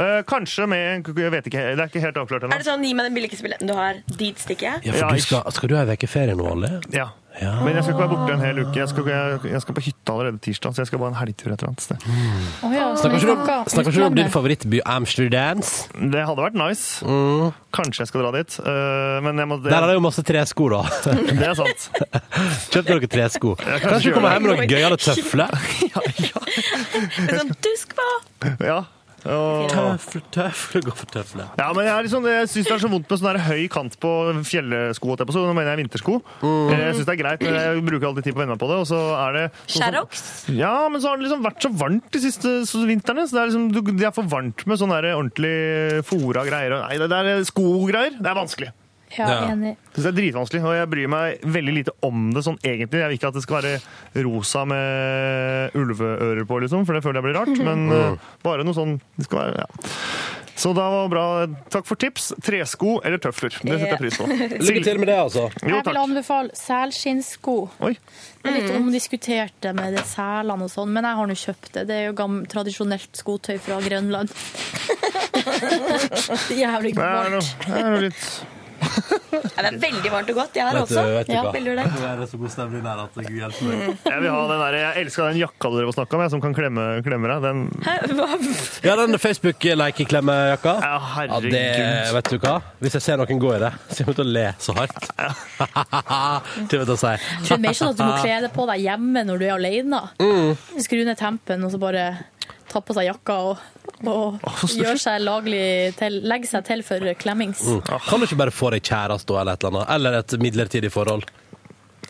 Eh, 0.00 0.22
kanskje 0.24 0.64
med 0.70 1.04
Jeg 1.04 1.30
vet 1.34 1.44
ikke, 1.50 1.62
det 1.76 1.82
er 1.82 1.88
ikke 1.90 2.00
helt 2.00 2.16
avklart 2.16 2.44
Er 2.46 2.54
det 2.56 2.64
sånn, 2.64 2.84
Gi 2.86 2.94
meg 2.96 3.04
den 3.10 3.14
billigste 3.18 3.42
billetten 3.44 3.68
du 3.68 3.74
har. 3.76 3.98
Dit 4.16 4.38
stikker 4.40 4.62
jeg. 4.70 4.84
Ja, 4.86 4.92
Ja, 4.94 5.08
for 5.08 5.14
du 5.16 5.20
skal, 5.20 5.52
skal 5.52 5.68
du 5.68 5.76
ha 5.76 5.82
ei 5.84 5.96
uke 5.98 6.08
ferie 6.08 6.34
nå, 6.38 6.46
alle? 6.54 6.80
Ja. 6.94 7.10
Ja. 7.40 7.52
Men 7.62 7.76
jeg 7.78 7.84
skal 7.86 7.94
ikke 7.94 8.02
være 8.02 8.10
borte 8.12 8.32
en 8.34 8.42
hel 8.42 8.58
uke. 8.64 8.74
Jeg 8.80 8.88
skal, 8.90 9.06
jeg, 9.08 9.38
jeg 9.52 9.60
skal 9.62 9.76
på 9.76 9.82
hytta 9.86 10.12
allerede 10.16 10.40
tirsdag, 10.44 10.74
så 10.74 10.82
jeg 10.82 10.88
skal 10.90 11.00
bare 11.02 11.12
en 11.14 11.18
helgtur 11.20 11.52
et 11.54 11.62
eller 11.62 11.70
annet 11.70 11.84
sted. 11.84 12.06
Å 12.66 12.70
ja, 12.74 12.88
Snakker 12.98 13.90
ikke 13.92 13.94
du 13.94 14.04
om- 14.08 14.18
din 14.18 14.32
favorittby 14.34 14.80
Amsterdams? 14.84 15.70
Det 15.94 16.24
hadde 16.26 16.42
vært 16.44 16.58
nice. 16.58 17.00
Kanskje 17.76 18.02
jeg 18.02 18.10
skal 18.10 18.24
dra 18.26 18.32
dit. 18.34 18.58
Uh, 18.60 19.20
men 19.24 19.38
jeg 19.38 19.48
må 19.52 19.60
Der 19.62 19.78
er 19.78 19.86
det 19.92 19.96
jo 20.00 20.04
masse 20.04 20.24
tresko, 20.26 20.68
da. 20.74 20.82
Det 21.06 21.48
er 21.52 21.54
sant. 21.54 21.88
Kjøp 22.74 22.90
dere 22.90 23.10
tresko. 23.14 23.54
kanskje 23.62 23.88
Kanskje 23.88 24.10
du 24.10 24.16
kommer 24.18 24.34
hjem 24.34 24.48
med 24.48 24.56
noen 24.56 24.70
gøyale 24.74 24.98
tøfler? 25.00 25.54
En 27.30 27.36
sånn 27.38 27.52
dusk 27.62 27.94
på! 27.96 28.08
Ja. 28.64 28.82
Tøfle, 29.24 30.20
tøfler, 30.32 30.82
gå 30.86 30.94
for 30.96 31.06
tøfle. 31.12 31.44
ja, 31.58 31.66
men 31.76 31.84
jeg, 31.86 32.04
liksom, 32.06 32.24
jeg 32.30 32.48
syns 32.48 32.66
det 32.70 32.74
er 32.76 32.82
så 32.84 32.90
vondt 32.92 33.10
med 33.10 33.20
sånn 33.20 33.38
høy 33.46 33.68
kant 33.68 33.98
på 34.00 34.12
på, 35.28 35.34
Så 35.36 35.44
nå 35.44 35.54
mener 35.54 35.74
jeg 35.76 35.82
vintersko. 35.84 36.16
Jeg 36.72 36.94
syns 36.96 37.06
det 37.06 37.14
er 37.14 37.20
greit, 37.22 37.42
men 37.44 37.54
jeg 37.54 37.84
bruker 37.84 38.08
alltid 38.10 38.24
tid 38.24 38.34
på 38.34 38.40
å 38.40 38.44
venne 38.44 38.56
meg 38.56 38.62
på 38.62 38.70
det. 38.70 38.78
Og 38.80 38.86
så 38.90 39.00
er 39.28 39.32
det 39.36 39.44
sånn 39.66 39.82
Sherrox? 39.84 40.24
Ja, 40.56 40.88
men 40.88 41.00
så 41.00 41.08
har 41.12 41.16
det 41.20 41.28
liksom 41.28 41.44
vært 41.44 41.60
så 41.66 41.72
varmt 41.76 42.10
de 42.10 42.18
siste 42.18 42.54
så- 42.66 42.86
vintrene. 42.88 43.26
Så 43.28 43.36
det 43.36 43.42
er 43.42 43.50
liksom, 43.52 43.72
du- 43.72 43.92
det 43.92 44.06
er 44.06 44.10
for 44.16 44.24
varmt 44.24 44.66
med 44.66 44.78
sånn 44.78 44.90
ordentlig 44.90 46.04
fora 46.04 46.44
greier. 46.44 46.80
Nei, 46.80 46.96
det 46.98 47.10
er 47.12 47.44
skogreier. 47.44 48.16
Det 48.20 48.26
er 48.26 48.34
vanskelig. 48.34 48.72
Ja, 49.18 49.26
Ja. 49.28 49.40
enig. 49.52 49.76
Det 49.94 50.06
er 50.06 50.12
dritvanskelig, 50.14 50.62
og 50.64 50.74
jeg 50.78 50.88
bryr 50.90 51.08
meg 51.10 51.40
veldig 51.42 51.74
lite 51.74 51.92
om 52.06 52.30
det 52.34 52.44
sånn 52.46 52.58
egentlig. 52.62 53.00
Jeg 53.00 53.08
vil 53.08 53.18
ikke 53.18 53.28
at 53.28 53.34
det 53.34 53.42
skal 53.42 53.62
være 53.62 53.80
rosa 54.24 54.64
med 54.64 55.70
ulveører 55.74 56.44
på, 56.46 56.60
liksom, 56.62 56.86
for 56.86 56.92
det 56.94 57.02
føler 57.02 57.18
jeg 57.20 57.26
blir 57.28 57.38
rart. 57.40 57.58
Men 57.64 57.90
eh, 57.90 58.14
bare 58.44 58.64
noe 58.64 58.74
sånn 58.76 59.00
det 59.18 59.24
skal 59.26 59.38
være, 59.44 59.56
ja. 59.64 59.68
Så 60.60 60.74
da 60.76 60.90
var 60.92 61.06
bra. 61.08 61.24
Takk 61.72 61.86
for 61.88 61.96
tips. 61.96 62.34
Tresko 62.44 62.98
eller 63.02 63.16
tøfler. 63.16 63.48
Det 63.64 63.78
setter 63.80 63.94
jeg 63.94 63.98
pris 64.02 64.18
på. 64.20 64.26
Lykke 64.60 64.82
til 64.84 64.98
med 65.00 65.08
det, 65.08 65.14
altså. 65.16 65.46
Jo, 65.64 65.76
Jeg 65.78 65.84
vil 65.86 65.96
anbefale 65.96 66.50
selskinnsko. 66.52 67.54
Det 67.80 67.96
er 68.44 68.52
litt 68.58 68.68
omdiskutert 68.76 69.54
det 69.64 69.72
med 69.78 69.96
det 69.96 70.04
selene 70.04 70.68
og 70.68 70.70
sånn, 70.70 70.92
men 70.92 71.04
jeg 71.08 71.16
har 71.16 71.26
nå 71.32 71.36
kjøpt 71.46 71.72
det. 71.78 71.86
Det 71.88 71.96
er 71.96 72.04
jo 72.10 72.28
tradisjonelt 72.52 73.08
skotøy 73.16 73.56
fra 73.58 73.80
Grønland. 73.80 74.28
Jævlig 76.60 76.92
Det 76.94 77.02
varmt. 77.02 77.56
det 77.66 77.80
er 77.80 77.90
noe 77.90 78.00
litt 78.04 78.22
Ja, 79.30 79.62
det 79.64 79.68
er 79.70 79.78
veldig 79.82 80.10
varmt 80.12 80.30
og 80.32 80.36
godt. 80.40 80.56
Jeg 80.56 80.64
har 80.66 80.76
Vet 80.76 80.88
du, 80.90 80.94
også. 80.96 81.02
vet 81.14 81.26
du 81.28 81.32
Ja, 81.34 81.42
veldig. 81.52 81.74
Det 81.76 82.08
er 82.10 82.22
så 82.30 82.38
god 82.40 82.52
stemning 82.54 82.82
her 82.86 83.02
at 83.04 83.14
Gud 83.14 83.30
hjelper 83.40 83.68
meg. 83.70 83.98
Jeg 84.10 84.22
vil 84.24 84.30
ha 84.34 84.40
den 84.50 84.62
der, 84.64 84.76
jeg 84.80 85.04
elsker 85.04 85.28
den 85.30 85.38
jakka 85.40 85.70
dere 85.74 85.92
snakka 85.96 86.16
om, 86.18 86.22
jeg, 86.24 86.32
som 86.34 86.42
kan 86.44 86.56
klemme, 86.56 86.86
klemme 87.06 87.30
deg. 87.30 87.44
Den, 87.44 87.60
Ja, 88.86 88.96
den 89.00 89.18
Facebook-like-klemmejakka. 89.20 90.74
ja, 90.80 90.90
Ja, 90.90 90.98
herregud. 91.14 91.50
det, 91.52 92.14
vet 92.16 92.30
du 92.30 92.38
hva? 92.42 92.54
Hvis 92.80 92.96
jeg 92.98 93.02
ser 93.06 93.20
noen 93.20 93.40
gå 93.42 93.54
i 93.56 93.60
det, 93.62 93.72
så 93.90 94.04
kommer 94.04 94.14
jeg 94.14 94.20
til 94.20 94.26
å 94.26 94.34
le 94.38 94.46
så 94.58 94.76
hardt. 94.78 95.10
Til 96.70 96.82
å 96.84 96.96
si. 96.98 97.14
Det 97.46 97.54
er 97.56 97.62
mer 97.62 97.76
sånn 97.76 97.92
at 97.94 97.98
du 98.00 98.04
må 98.06 98.16
kle 98.22 98.36
det 98.46 98.52
på 98.54 98.66
deg 98.70 98.84
hjemme 98.84 99.24
når 99.28 99.40
du 99.42 99.44
er 99.46 99.54
alene. 99.56 100.02
Mm. 100.20 100.54
Skru 100.82 101.02
ned 101.06 101.18
tempen 101.20 101.64
og 101.66 101.72
så 101.74 101.80
bare 101.82 102.04
ta 102.70 102.80
på 102.86 102.94
seg 102.94 103.08
jakka 103.10 103.36
og, 103.50 103.62
og 104.08 104.40
gjøre 104.70 104.96
seg 105.00 105.20
laglig 105.20 105.64
til, 105.98 106.20
legge 106.24 106.48
seg 106.48 106.64
til 106.68 106.84
for 106.86 107.04
klemmings. 107.20 107.60
Mm. 107.66 107.82
Kan 108.06 108.22
du 108.22 108.28
ikke 108.28 108.40
bare 108.40 108.54
få 108.54 108.72
deg 108.74 108.86
kjæreste 108.86 109.36
eller 109.36 109.58
et 109.58 109.64
eller 109.64 109.80
annet? 109.80 109.94
Eller 109.96 110.18
et 110.22 110.36
midlertidig 110.40 110.92
forhold? 110.94 111.28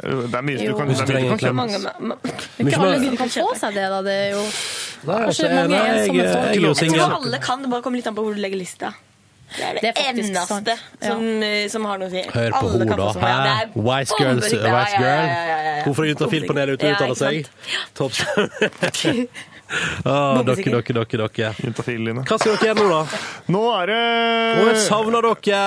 Det 0.00 0.32
er 0.32 0.44
mye 0.46 0.56
du 0.64 0.76
kan, 0.78 0.88
det 0.88 1.00
er 1.02 1.10
mye 1.12 1.34
du 1.34 1.42
kan. 1.42 1.56
Mange, 1.56 1.76
er 1.76 2.64
ikke 2.64 2.80
alle 2.80 3.00
som 3.02 3.16
kan 3.20 3.32
få 3.34 3.50
seg 3.60 3.76
det, 3.76 3.86
da. 3.92 4.00
Det 4.06 4.16
er 4.16 4.30
jo 4.32 4.46
Nei, 5.00 5.16
Kanskje 5.24 5.26
altså, 5.26 5.44
mange 5.48 5.68
nei, 5.72 5.84
ensomme 5.90 6.16
jeg, 6.20 6.32
folk. 6.32 6.46
jeg 6.46 6.62
jeg, 6.62 6.90
Jeg 6.90 6.94
tror 6.94 7.14
alle 7.16 7.38
kan, 7.44 7.62
det 7.64 7.70
bare 7.72 7.84
kommer 7.84 8.00
litt 8.00 8.08
an 8.10 8.16
på 8.16 8.24
hvor 8.24 8.36
du 8.36 8.40
legger 8.40 8.60
lista. 8.60 8.90
Det 9.50 9.64
er 9.66 9.72
det, 9.74 9.82
Det 9.82 9.90
er 9.90 10.10
eneste 10.12 10.76
som, 11.02 11.42
eh, 11.42 11.68
som 11.72 11.86
har 11.88 11.98
noe 11.98 12.06
å 12.06 12.12
si. 12.12 12.22
Hør 12.30 12.54
på 12.54 12.68
henne, 12.70 12.98
da. 13.00 13.08
Hæ? 13.18 13.30
er 13.50 13.72
Wise 13.74 14.18
girls, 14.20 14.44
wise 14.46 15.00
girl. 15.00 15.30
Hvorfor 15.84 16.02
fra 16.02 16.10
Juntafil-panelet 16.12 16.76
ute 16.76 16.86
og 16.86 16.94
uttaler 16.94 17.18
seg. 17.18 17.48
Topp. 17.98 18.14
Ah, 20.04 20.40
dere, 20.42 20.56
dere, 20.64 20.82
dere, 20.82 21.28
dere. 21.30 22.24
Hva 22.26 22.36
skal 22.40 22.56
dere 22.56 22.70
gjøre 22.70 22.80
nå, 22.80 22.86
da? 22.90 23.20
Nå 23.54 23.60
er 23.76 23.90
det 23.90 23.98
Å, 24.00 24.64
jeg 24.70 24.78
savner 24.82 25.26
dere! 25.26 25.60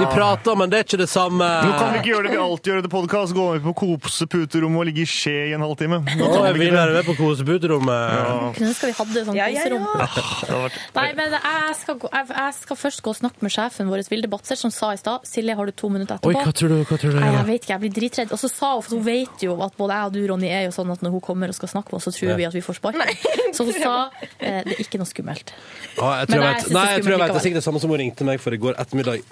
Vi 0.00 0.06
prater, 0.12 0.56
men 0.60 0.72
det 0.72 0.80
er 0.80 0.84
ikke 0.86 0.98
det 1.00 1.08
samme. 1.08 1.46
Nå 1.64 1.72
kan 1.78 1.92
vi 1.94 2.00
ikke 2.02 2.10
gjøre 2.12 2.26
det 2.28 2.34
vi 2.34 2.40
alltid 2.44 2.70
gjør 2.72 2.82
det 2.84 2.90
podkast. 2.92 3.34
Gå 3.36 3.46
med 3.54 3.64
på 3.64 3.74
koseputerommet 3.80 4.82
og 4.82 4.88
ligge 4.90 5.04
i 5.04 5.08
skje 5.08 5.34
i 5.50 5.54
en 5.56 5.64
halvtime. 5.64 6.00
Nå 6.18 6.28
Å, 6.28 6.42
jeg 6.48 6.56
vi 6.58 6.62
vil 6.66 6.76
være 6.76 6.96
med 6.98 7.08
på 7.08 7.14
koseputerommet. 7.18 8.58
Kunne 8.58 8.70
ønske 8.72 8.90
vi 8.90 8.96
hadde 9.00 9.24
sånn 9.30 9.38
Ja, 9.38 9.48
ja, 9.52 9.64
koserom. 9.64 9.88
ja. 9.94 10.60
Det 10.68 11.00
Nei, 11.00 11.06
men 11.18 11.36
jeg 11.38 11.74
skal, 11.80 11.98
gå, 12.02 12.10
jeg, 12.12 12.28
jeg 12.34 12.54
skal 12.60 12.80
først 12.84 13.02
gå 13.04 13.14
og 13.14 13.18
snakke 13.22 13.44
med 13.46 13.54
sjefen 13.54 13.90
vår, 13.92 14.04
Vilde 14.12 14.30
Batzer, 14.32 14.58
som 14.60 14.72
sa 14.74 14.92
i 14.94 15.00
stad 15.00 15.24
Silje, 15.28 15.56
har 15.56 15.68
du 15.70 15.72
to 15.76 15.88
minutter 15.92 16.18
etterpå? 16.18 16.34
Oi, 16.34 16.44
hva 16.44 16.52
tror 16.56 16.72
du? 16.74 16.76
Hva 16.88 16.98
tror 17.00 17.14
du 17.16 17.20
Nei, 17.22 17.32
jeg 17.38 17.46
vet 17.48 17.62
ikke, 17.64 17.72
jeg 17.74 17.82
blir 17.86 17.94
dritredd. 17.98 18.34
Og 18.36 18.40
så 18.44 18.50
sa 18.52 18.74
hun, 18.76 18.84
for 18.84 18.98
hun 18.98 19.04
vet 19.06 19.44
jo 19.46 19.56
at 19.64 19.76
både 19.80 19.96
jeg 19.98 20.10
og 20.10 20.14
du, 20.16 20.20
Ronny, 20.32 20.50
er 20.52 20.66
jo 20.68 20.74
sånn 20.76 20.92
at 20.94 21.04
når 21.04 21.16
hun 21.16 21.24
kommer 21.24 21.52
og 21.52 21.56
skal 21.56 21.72
snakke 21.72 21.92
med 21.94 22.00
oss, 22.00 22.08
så 22.10 22.14
tror 22.18 22.32
Ja. 22.34 22.36
vi 22.42 22.48
at 22.50 22.56
vi 22.56 22.62
får 22.64 22.78
sparken. 22.80 23.13
Så 23.56 23.66
hun 23.68 23.76
sa 23.76 23.94
eh, 24.38 24.60
det 24.66 24.76
er 24.76 24.82
ikke 24.82 24.98
noe 25.00 25.08
skummelt. 25.08 25.54
Ah, 25.98 26.20
jeg 26.22 26.30
tror 26.30 26.40
Men 26.40 26.46
jeg 26.46 26.54
vet. 26.54 26.70
Nei, 26.74 26.84
det 26.84 26.84
er 26.84 26.96
jeg 26.98 27.06
tror 27.06 27.14
jeg 27.14 27.22
vet. 27.22 27.32
Det 27.34 27.40
er 27.40 27.46
sikkert 27.48 27.60
det 27.62 27.66
samme 27.68 27.82
som 27.82 27.94
hun 27.94 28.00
ringte 28.02 28.26
meg 28.28 28.42
for 28.42 28.56
i 28.56 28.60
går 28.60 28.78
ettermiddag. 28.82 29.26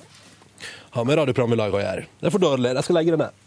Har 0.92 1.08
med 1.08 1.18
radioprogram 1.18 1.56
i 1.56 1.58
lag 1.58 1.74
å 1.74 1.82
gjøre. 1.82 2.08
Det 2.20 2.28
er 2.28 2.34
for 2.34 2.44
dårlig. 2.44 2.74
Jeg 2.76 2.86
skal 2.86 3.00
legge 3.00 3.16
det 3.16 3.22
ned. 3.24 3.40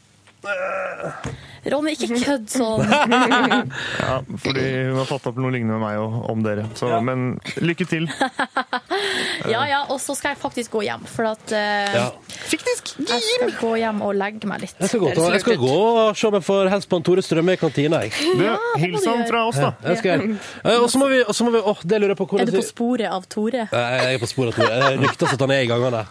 Ronny, 1.66 1.96
ikke 1.96 2.20
kødd 2.28 2.50
sånn. 2.54 2.84
Ja, 2.86 4.20
fordi 4.44 4.66
hun 4.92 5.00
har 5.00 5.08
tatt 5.10 5.30
opp 5.32 5.40
noe 5.42 5.54
lignende 5.54 5.80
med 5.80 5.86
meg 5.88 6.02
og, 6.04 6.20
om 6.30 6.44
dere. 6.46 6.68
Så, 6.78 6.92
Men 7.06 7.40
lykke 7.62 7.88
til. 7.90 8.06
Ja, 9.54 9.62
ja, 9.70 9.80
og 9.94 10.00
så 10.02 10.16
skal 10.18 10.34
jeg 10.34 10.40
faktisk 10.42 10.72
gå 10.74 10.82
hjem, 10.88 11.04
for 11.10 11.28
at 11.30 11.52
eh, 11.54 11.94
Ja. 11.96 12.06
jeg 12.50 13.22
skal 13.22 13.52
gå 13.60 13.72
hjem 13.78 14.00
og 14.06 14.16
legge 14.18 14.48
meg 14.50 14.64
litt. 14.64 14.76
Jeg 14.82 14.90
skal 14.90 15.04
gå, 15.04 15.12
ta, 15.16 15.28
jeg 15.36 15.44
skal 15.44 15.58
gå 15.62 15.74
og 15.76 16.18
se 16.18 16.28
om 16.30 16.38
jeg 16.40 16.46
får 16.48 16.70
helst 16.74 16.90
på 16.90 17.00
en 17.00 17.06
Tore 17.06 17.22
Strømme 17.26 17.54
i 17.54 17.60
kantina. 17.62 18.00
Jeg. 18.06 18.16
Du, 18.40 18.46
hils 18.82 19.06
han 19.06 19.26
fra 19.30 19.44
oss, 19.50 19.60
da. 19.62 19.74
Ja, 19.84 19.90
det 19.92 19.98
skal 20.02 20.12
jeg. 20.24 20.38
Eh, 20.64 20.80
Og 20.82 20.90
så 20.92 21.02
må 21.02 21.10
vi, 21.12 21.22
og 21.24 21.36
så 21.38 21.46
må 21.48 21.54
vi 21.56 21.62
Åh, 21.66 21.84
det 21.86 22.00
lurer 22.02 22.16
jeg 22.16 22.20
på 22.20 22.26
Er 22.26 22.32
hvordan 22.34 22.52
du 22.54 22.58
på 22.60 22.66
sporet 22.68 23.12
av 23.12 23.28
Tore? 23.30 23.68
Eh, 23.72 23.96
Jeg 24.06 24.18
er 24.18 24.24
på 24.24 24.30
sporet 24.32 24.54
av 24.56 24.64
Tore. 24.64 24.80
Det 24.96 25.04
ryktes 25.06 25.34
at 25.38 25.46
han 25.46 25.52
er 25.56 25.62
i 25.66 25.70
gangene. 25.70 26.06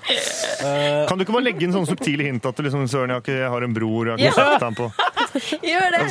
Kan 1.08 1.18
du 1.18 1.24
ikke 1.26 1.34
bare 1.36 1.44
legge 1.48 1.66
inn 1.66 1.74
sånne 1.74 1.90
subtile 1.90 2.24
hint 2.28 2.46
at 2.48 2.60
liksom, 2.64 2.86
Søren, 2.88 3.10
jeg 3.12 3.18
har, 3.18 3.24
ikke, 3.24 3.38
jeg 3.42 3.50
har 3.54 3.66
en 3.66 3.74
bror, 3.76 4.06
jeg 4.06 4.14
har 4.14 4.22
ikke 4.30 4.52
sett 4.54 4.64
ham 4.64 4.78
på 4.78 4.90
Gjør 5.66 5.88
det! 5.96 6.04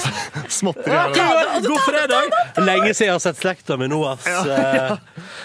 småtteri 0.52 0.92
Ja, 0.94 1.04
her. 1.16 1.62
God 1.64 1.80
fredag! 1.86 2.34
Lenge 2.60 2.92
siden 2.94 3.08
jeg 3.08 3.14
har 3.16 3.22
sett 3.24 3.40
slekta 3.40 3.78
mi 3.80 3.88
nå, 3.88 4.02
ass. 4.12 4.28
Eh, 4.28 4.98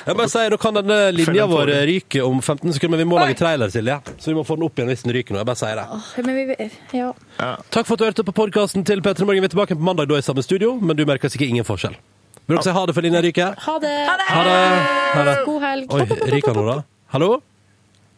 Jeg 0.09 0.17
bare 0.19 0.29
sier, 0.33 0.51
Nå 0.53 0.59
kan 0.61 0.75
denne 0.81 0.97
linja 1.29 1.47
vår 1.51 1.67
ryker 1.67 1.87
ryke 1.93 2.23
om 2.27 2.43
15 2.43 2.73
sekunder, 2.77 2.97
men 2.99 3.05
vi 3.07 3.09
må 3.11 3.19
lage 3.21 3.37
trailer, 3.39 3.71
Silje. 3.73 3.99
Så 4.19 4.31
vi 4.31 4.37
må 4.39 4.45
få 4.47 4.57
den 4.59 4.67
opp 4.67 4.79
igjen 4.79 4.91
hvis 4.93 5.05
den 5.07 5.15
ryker 5.17 5.35
nå. 5.37 5.41
Jeg 5.43 5.49
bare 5.51 5.61
sier 5.61 5.81
det. 5.81 5.87
Åh, 5.95 6.11
Men 6.27 6.39
vi, 6.39 6.71
ja. 6.99 7.11
Takk 7.71 7.87
for 7.89 7.95
at 7.95 7.99
du 7.99 8.07
hørte 8.09 8.25
på 8.29 8.35
podkasten 8.37 8.85
til 8.89 9.03
Petter 9.05 9.29
Morgen. 9.29 9.43
Vi 9.45 9.51
er 9.51 9.55
tilbake 9.55 9.77
på 9.79 9.85
mandag 9.85 10.09
da 10.11 10.19
i 10.21 10.25
samme 10.25 10.43
studio, 10.47 10.75
men 10.81 10.97
du 10.97 11.05
merker 11.09 11.33
sikkert 11.33 11.53
ingen 11.55 11.67
forskjell. 11.69 11.99
Vil 12.49 12.57
dere 12.57 12.65
si 12.65 12.73
ha 12.73 12.87
det 12.89 12.95
før 12.97 13.05
linja 13.05 13.21
ryker? 13.25 13.59
Ha 13.67 13.77
det! 13.83 13.95
Ha 14.09 14.17
det! 14.49 14.57
Ha 15.13 15.25
det. 15.29 15.37
God 15.45 15.63
helg. 15.67 15.93
Oi, 15.93 16.07
ryker 16.33 16.57
nå, 16.57 16.65
da? 16.71 16.79
Hallo? 17.13 17.31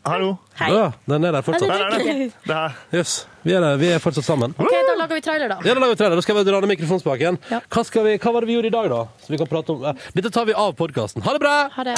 Hallo. 0.06 0.30
Ja, 0.60 0.92
den 1.10 1.24
er 1.28 1.34
der 1.34 1.42
fortsatt. 1.44 1.70
ryker 1.70 2.06
ikke. 2.14 2.30
Det 2.46 2.54
her. 2.56 2.78
Yes. 2.94 3.26
Vi, 3.42 3.54
er 3.56 3.76
vi 3.80 3.88
er 3.88 4.00
fortsatt 4.02 4.26
sammen. 4.26 4.52
Ok, 4.60 4.68
da 4.70 4.94
lager 4.98 5.16
vi 5.16 5.22
trailer, 5.24 5.48
da. 5.48 5.56
Ja, 5.64 5.72
da 5.72 5.80
lager 5.80 5.94
vi 5.94 6.00
trailer. 6.02 6.16
Da 6.20 6.24
skal 6.24 6.36
vi 6.36 6.44
dra 6.44 6.60
ned 6.60 6.72
mikrofonspaken. 6.74 7.38
Ja. 7.48 7.60
Hva, 7.72 7.84
skal 7.88 8.04
vi, 8.04 8.16
hva 8.20 8.34
var 8.34 8.44
det 8.44 8.50
vi 8.50 8.56
gjorde 8.58 8.68
i 8.68 8.74
dag, 8.74 8.90
da? 8.92 9.00
Så 9.24 9.32
vi 9.32 9.40
kan 9.40 9.48
prate 9.48 9.72
om 9.72 9.84
eh, 9.88 10.08
Dette 10.16 10.32
tar 10.34 10.48
vi 10.50 10.56
av 10.56 10.74
podkasten. 10.76 11.24
Ha 11.24 11.36
det 11.36 11.40
bra! 11.40 11.54
Ha 11.72 11.86
det. 11.88 11.96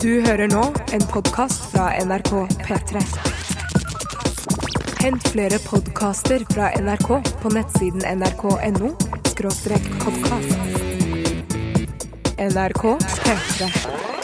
Du 0.00 0.12
hører 0.24 0.48
nå 0.50 0.64
en 0.96 1.06
podkast 1.12 1.70
fra 1.74 1.90
NRK 2.02 2.32
P3. 2.66 3.04
Hent 5.00 5.30
flere 5.32 5.60
podkaster 5.64 6.42
fra 6.50 6.72
NRK 6.80 7.10
på 7.44 7.52
nettsiden 7.54 8.02
nrk.no 8.18 8.94
podkast. 10.04 10.50
NRK 12.40 12.96
P3. 13.22 14.19